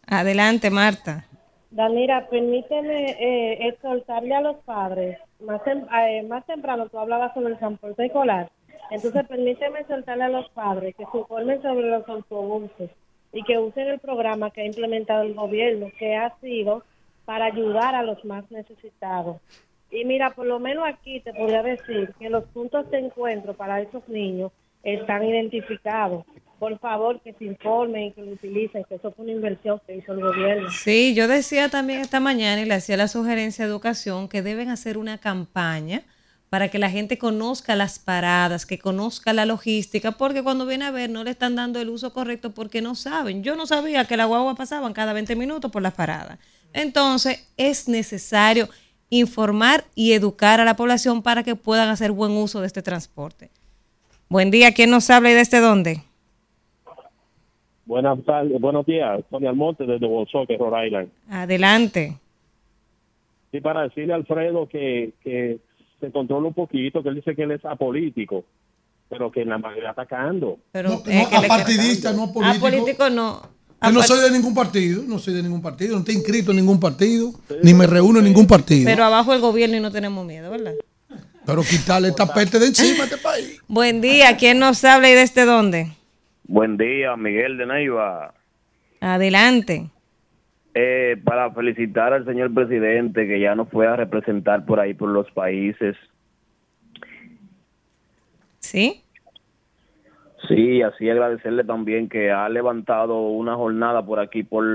[0.08, 1.25] Adelante, Marta.
[1.69, 5.19] Danira, permíteme eh, exhortarle a los padres.
[5.45, 8.50] Más, tem- eh, más temprano tú hablabas sobre el transporte escolar.
[8.90, 12.90] Entonces, permíteme exhortarle a los padres que se informen sobre los autobuses
[13.32, 16.83] y que usen el programa que ha implementado el gobierno, que ha sido
[17.26, 19.38] para ayudar a los más necesitados.
[19.92, 23.80] Y mira, por lo menos aquí te podría decir que los puntos de encuentro para
[23.82, 26.26] esos niños están identificados.
[26.60, 29.98] Por favor, que se informen y que lo utilicen, que eso fue una inversión que
[29.98, 30.69] hizo el gobierno.
[30.72, 34.69] Sí, yo decía también esta mañana y le hacía la sugerencia a Educación que deben
[34.69, 36.03] hacer una campaña
[36.50, 40.92] para que la gente conozca las paradas, que conozca la logística, porque cuando viene a
[40.92, 43.43] ver no le están dando el uso correcto porque no saben.
[43.43, 46.38] Yo no sabía que la guagua pasaban cada 20 minutos por las paradas.
[46.74, 48.68] Entonces es necesario
[49.10, 53.50] informar y educar a la población para que puedan hacer buen uso de este transporte.
[54.27, 56.03] Buen día, ¿quién nos habla y desde dónde?
[57.85, 61.10] Buenas tardes, buenos días, Tony Almonte desde Woonsocket, Rhode Island.
[61.30, 62.18] Adelante.
[63.52, 65.60] Sí, para decirle a Alfredo que, que
[66.00, 68.45] se controla un poquito, que él dice que él es apolítico,
[69.10, 70.58] pero que la mayoría atacando.
[70.72, 72.66] Pero No, apartidista, no político.
[72.66, 73.53] político no.
[73.84, 76.58] Yo no soy de ningún partido, no soy de ningún partido, no estoy inscrito en
[76.58, 78.86] ningún partido, ni me reúno en ningún partido.
[78.86, 80.74] Pero abajo el gobierno y no tenemos miedo, ¿verdad?
[81.45, 83.62] Pero quitarle esta peste de encima a este país.
[83.68, 85.92] Buen día, ¿quién nos habla y desde dónde?
[86.45, 88.34] Buen día, Miguel de Neiva.
[89.02, 89.90] Adelante.
[90.76, 95.10] Eh, para felicitar al señor presidente que ya nos fue a representar por ahí por
[95.10, 95.95] los países.
[98.60, 99.03] ¿Sí?
[100.48, 104.66] Sí, así agradecerle también que ha levantado una jornada por aquí, por,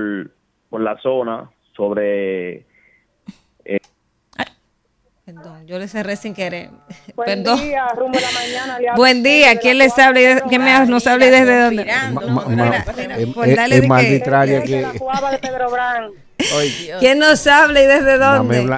[0.69, 2.65] por la zona, sobre...
[3.65, 3.79] eh,
[5.25, 6.71] Perdón, yo le cerré sin querer.
[7.15, 7.59] Buen Perdón.
[7.61, 8.79] día, rumbo a la mañana.
[8.79, 11.81] le Buen día, ¿quién les habla y quién me- nos habla y desde dónde?
[11.83, 12.11] Es-
[13.87, 14.81] más arbitraria que.
[14.81, 16.09] la Cuava de Pedro Brán.
[16.99, 18.63] ¿Quién nos habla y desde dónde?
[18.63, 18.71] No, le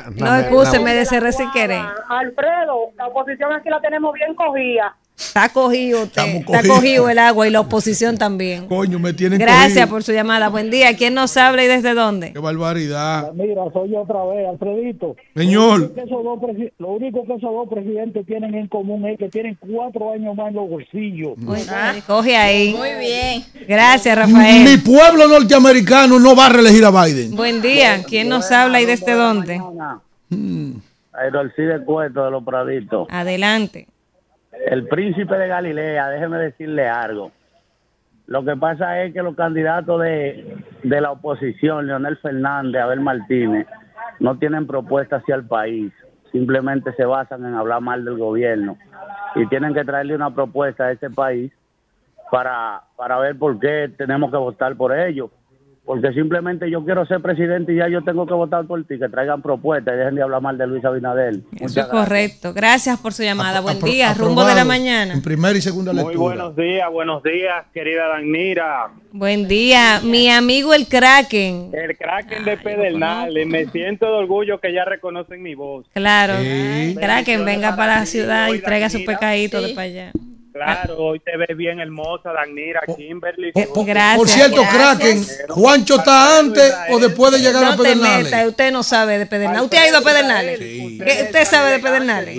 [0.96, 1.82] la cerré sin querer.
[2.10, 4.98] Alfredo, la oposición aquí la tenemos bien cogida.
[5.18, 8.68] Está cogido usted, está cogido el agua y la oposición también.
[8.68, 9.88] Coño, me tienen Gracias cogido.
[9.90, 10.50] por su llamada.
[10.50, 12.34] Buen día, ¿quién nos habla y desde dónde?
[12.34, 13.32] Qué barbaridad.
[13.34, 15.16] Mira, soy yo otra vez, Alfredito.
[15.36, 15.80] Señor.
[15.80, 16.40] Lo único, que esos dos
[17.28, 21.34] que esos presidentes tienen en común es que tienen cuatro años más en los bolsillos.
[22.08, 22.74] Coge ahí.
[22.74, 23.44] Muy bien.
[23.68, 24.82] Gracias, Mi Rafael.
[24.84, 27.36] pueblo norteamericano no va a reelegir a Biden.
[27.36, 29.62] Buen día, ¿quién nos habla y desde dónde?
[31.14, 33.08] Aerolcide Cueto de los Praditos.
[33.12, 33.88] Adelante.
[34.68, 37.32] El príncipe de Galilea, déjeme decirle algo.
[38.28, 43.68] Lo que pasa es que los candidatos de, de la oposición, Leonel Fernández, Abel Martínez,
[44.20, 45.92] no tienen propuesta hacia el país.
[46.32, 48.78] Simplemente se basan en hablar mal del gobierno.
[49.36, 51.52] Y tienen que traerle una propuesta a este país
[52.32, 55.32] para, para ver por qué tenemos que votar por ellos.
[55.84, 59.10] Porque simplemente yo quiero ser presidente y ya yo tengo que votar por ti, que
[59.10, 61.34] traigan propuestas y dejen de hablar mal de Luis Abinader.
[61.34, 61.88] Eso Muchas es gracias.
[61.90, 62.54] correcto.
[62.54, 63.62] Gracias por su llamada.
[63.62, 65.12] Buen día, rumbo de la mañana.
[65.14, 66.36] En primera y segunda Muy lectura.
[66.36, 68.92] buenos días, buenos días, querida Danmira.
[69.12, 71.72] Buen día, mi amigo el Kraken.
[71.74, 73.48] El Kraken de Pedernales.
[73.48, 75.88] Me siento de orgullo que ya reconocen mi voz.
[75.94, 76.36] Claro.
[76.42, 76.96] Sí.
[76.98, 79.14] Kraken, venga para la ciudad y traiga su Danira.
[79.16, 80.12] pecadito de para allá.
[80.54, 83.52] Claro, hoy te ves bien hermosa, Danmira, Kimberly.
[83.54, 84.18] Gracias.
[84.18, 88.24] Por cierto, Kraken, ¿Juancho está antes o después de llegar a No te Pedernales?
[88.26, 89.64] metas, usted no sabe de Pedernales.
[89.64, 90.60] ¿Usted ha ido a Pedernales?
[90.60, 92.38] ¿Qué usted sabe de Pedernales?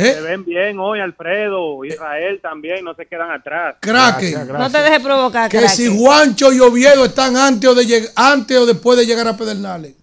[0.00, 0.12] ¿Eh?
[0.14, 3.74] Se ven bien hoy, Alfredo, Israel también, no se quedan atrás.
[3.80, 4.46] Kraken.
[4.52, 5.76] No te dejes provocar, Que Kraken.
[5.76, 9.36] si Juancho y Oviedo están antes o, de lleg- antes o después de llegar a
[9.36, 9.94] Pedernales.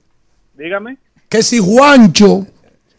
[0.54, 0.98] Dígame.
[1.30, 2.45] Que si Juancho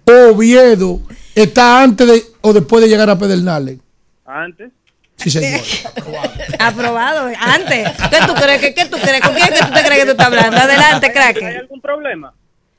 [0.06, 1.00] o Oviedo
[1.34, 3.78] está antes de, o después de llegar a Pedernales.
[4.24, 4.70] Antes.
[5.16, 5.60] Sí, señor.
[6.58, 7.88] Aprobado, antes.
[8.10, 8.60] ¿Qué tú crees?
[8.60, 9.20] ¿Qué, qué tú crees?
[9.20, 10.56] ¿Con quién que tú te crees que tú estás hablando?
[10.58, 11.56] Adelante, ¿Hay Kraken.
[11.56, 12.34] algún problema?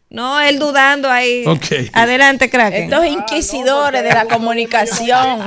[0.09, 1.43] No, él dudando ahí.
[1.45, 1.89] Ok.
[1.91, 2.83] Adelante, Kraken.
[2.85, 5.41] Estos inquisidores de la comunicación,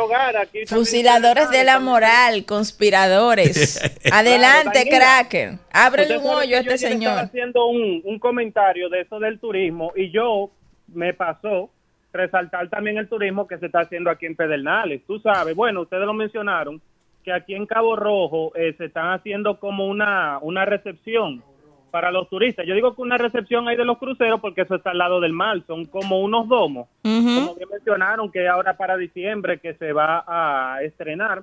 [0.00, 3.80] hogar, aquí fusiladores de la moral, conspiradores.
[4.12, 4.88] Adelante.
[4.88, 5.58] Kraken.
[5.72, 7.18] Ábrele un hoyo a que yo este ayer estaba señor.
[7.24, 10.50] haciendo un, un comentario de eso del turismo y yo
[10.86, 11.70] me pasó
[12.18, 15.02] resaltar también el turismo que se está haciendo aquí en Pedernales.
[15.06, 16.80] Tú sabes, bueno, ustedes lo mencionaron,
[17.24, 21.42] que aquí en Cabo Rojo eh, se están haciendo como una, una recepción
[21.90, 22.66] para los turistas.
[22.66, 25.32] Yo digo que una recepción ahí de los cruceros porque eso está al lado del
[25.32, 30.24] mar, son como unos domos como bien mencionaron, que ahora para diciembre que se va
[30.26, 31.42] a estrenar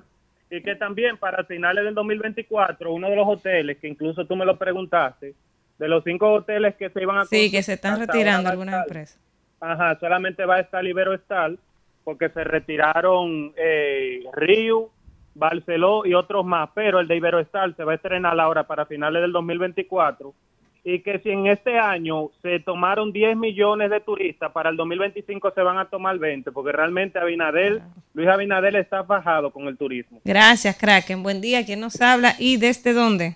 [0.50, 4.44] y que también para finales del 2024 uno de los hoteles, que incluso tú me
[4.44, 5.34] lo preguntaste,
[5.78, 9.20] de los cinco hoteles que se iban a Sí, que se están retirando algunas empresas.
[9.66, 11.58] Ajá, solamente va a estar Ibero Estal
[12.04, 14.90] porque se retiraron eh, Río,
[15.34, 18.86] Barceló y otros más, pero el de Ibero Estal se va a estrenar ahora para
[18.86, 20.32] finales del 2024
[20.84, 25.50] y que si en este año se tomaron 10 millones de turistas, para el 2025
[25.52, 27.82] se van a tomar 20, porque realmente Abinadel,
[28.14, 30.20] Luis Abinadel está fajado con el turismo.
[30.24, 31.24] Gracias, Kraken.
[31.24, 31.66] Buen día.
[31.66, 33.34] ¿Quién nos habla y desde dónde?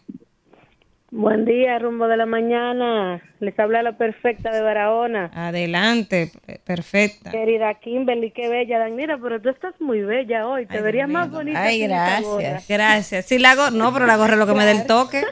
[1.12, 3.20] Buen día, rumbo de la mañana.
[3.40, 5.28] Les habla la perfecta de Barahona.
[5.34, 6.30] Adelante,
[6.64, 7.32] perfecta.
[7.32, 8.78] Querida Kimberly, qué bella.
[8.78, 10.66] Dan, mira, pero tú estás muy bella hoy.
[10.66, 11.62] Te verías más bonita.
[11.62, 12.42] Ay, esa gorra.
[12.42, 12.68] gracias.
[12.68, 13.26] Gracias.
[13.26, 15.24] Sí, la gorra, no, pero la gorra es lo que me da el toque.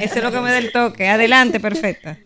[0.00, 1.06] Eso es lo que me da el toque.
[1.06, 2.18] Adelante, perfecta.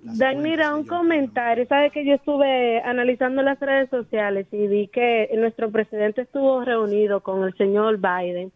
[0.00, 1.66] Dan, mira, un comentario.
[1.66, 7.22] Sabes que yo estuve analizando las redes sociales y vi que nuestro presidente estuvo reunido
[7.22, 8.52] con el señor Biden.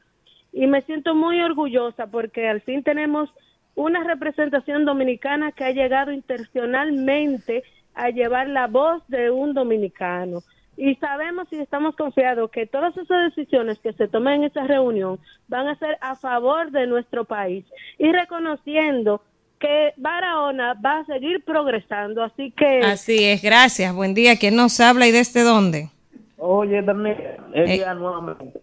[0.52, 3.28] Y me siento muy orgullosa porque al fin tenemos
[3.74, 7.62] una representación dominicana que ha llegado intencionalmente
[7.94, 10.42] a llevar la voz de un dominicano.
[10.76, 15.18] Y sabemos y estamos confiados que todas esas decisiones que se tomen en esa reunión
[15.48, 17.64] van a ser a favor de nuestro país
[17.98, 19.22] y reconociendo
[19.58, 22.22] que Barahona va a seguir progresando.
[22.22, 22.80] Así que...
[22.80, 23.94] Así es, gracias.
[23.94, 24.36] Buen día.
[24.36, 25.90] ¿Quién nos habla y desde dónde?
[26.38, 27.72] Oye, Daniel, es Eh.
[27.74, 28.58] día nuevamente.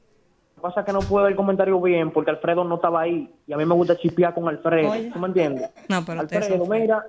[0.58, 3.02] Lo que pasa es que no puedo ver el comentario bien porque Alfredo no estaba
[3.02, 4.90] ahí y a mí me gusta chipear con Alfredo.
[4.90, 5.12] Oye.
[5.14, 5.70] ¿Tú me entiendes?
[5.88, 7.06] No, pero Alfredo, mira,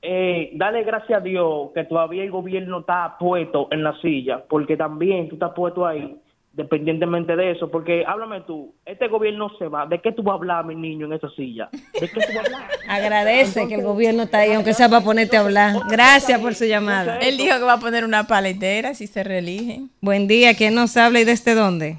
[0.00, 4.78] eh, dale gracias a Dios que todavía el gobierno está puesto en la silla porque
[4.78, 6.18] también tú estás puesto ahí
[6.52, 7.70] dependientemente de eso.
[7.70, 9.84] Porque háblame tú, este gobierno se va.
[9.84, 11.68] ¿De qué tú vas a hablar, mi niño, en esa silla?
[11.72, 12.70] ¿De qué tú vas a hablar?
[12.88, 15.76] Agradece que el gobierno está ahí, aunque sea para ponerte a hablar.
[15.90, 17.18] Gracias por su llamada.
[17.18, 19.82] Él dijo que va a poner una paletera si se reelige.
[20.00, 20.54] Buen día.
[20.54, 21.98] ¿Quién nos habla y desde dónde?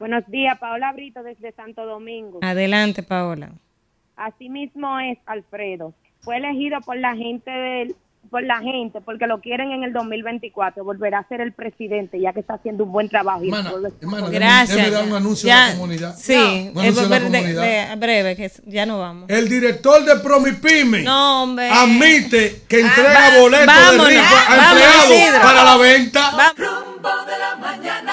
[0.00, 2.38] Buenos días, Paola Brito desde Santo Domingo.
[2.42, 3.50] Adelante, Paola.
[4.16, 5.92] Así mismo es Alfredo.
[6.22, 7.94] Fue elegido por la gente del
[8.30, 12.34] por la gente porque lo quieren en el 2024 volverá a ser el presidente ya
[12.34, 13.72] que está haciendo un buen trabajo Hermana,
[14.02, 14.76] hermana, Gracias.
[14.76, 16.16] déjame dar un anuncio Ya- a la comunidad.
[16.16, 17.88] Sí, anuncio a la de- de- comunidad.
[17.90, 19.24] de- breve, que ya no vamos.
[19.30, 21.70] El director de Promipyme No, hombre.
[21.70, 24.08] admite que entrega Ah, va- boletos vámonos.
[24.08, 26.30] de rifa a empleados para la venta.
[26.56, 28.12] Rumbo de la mañana.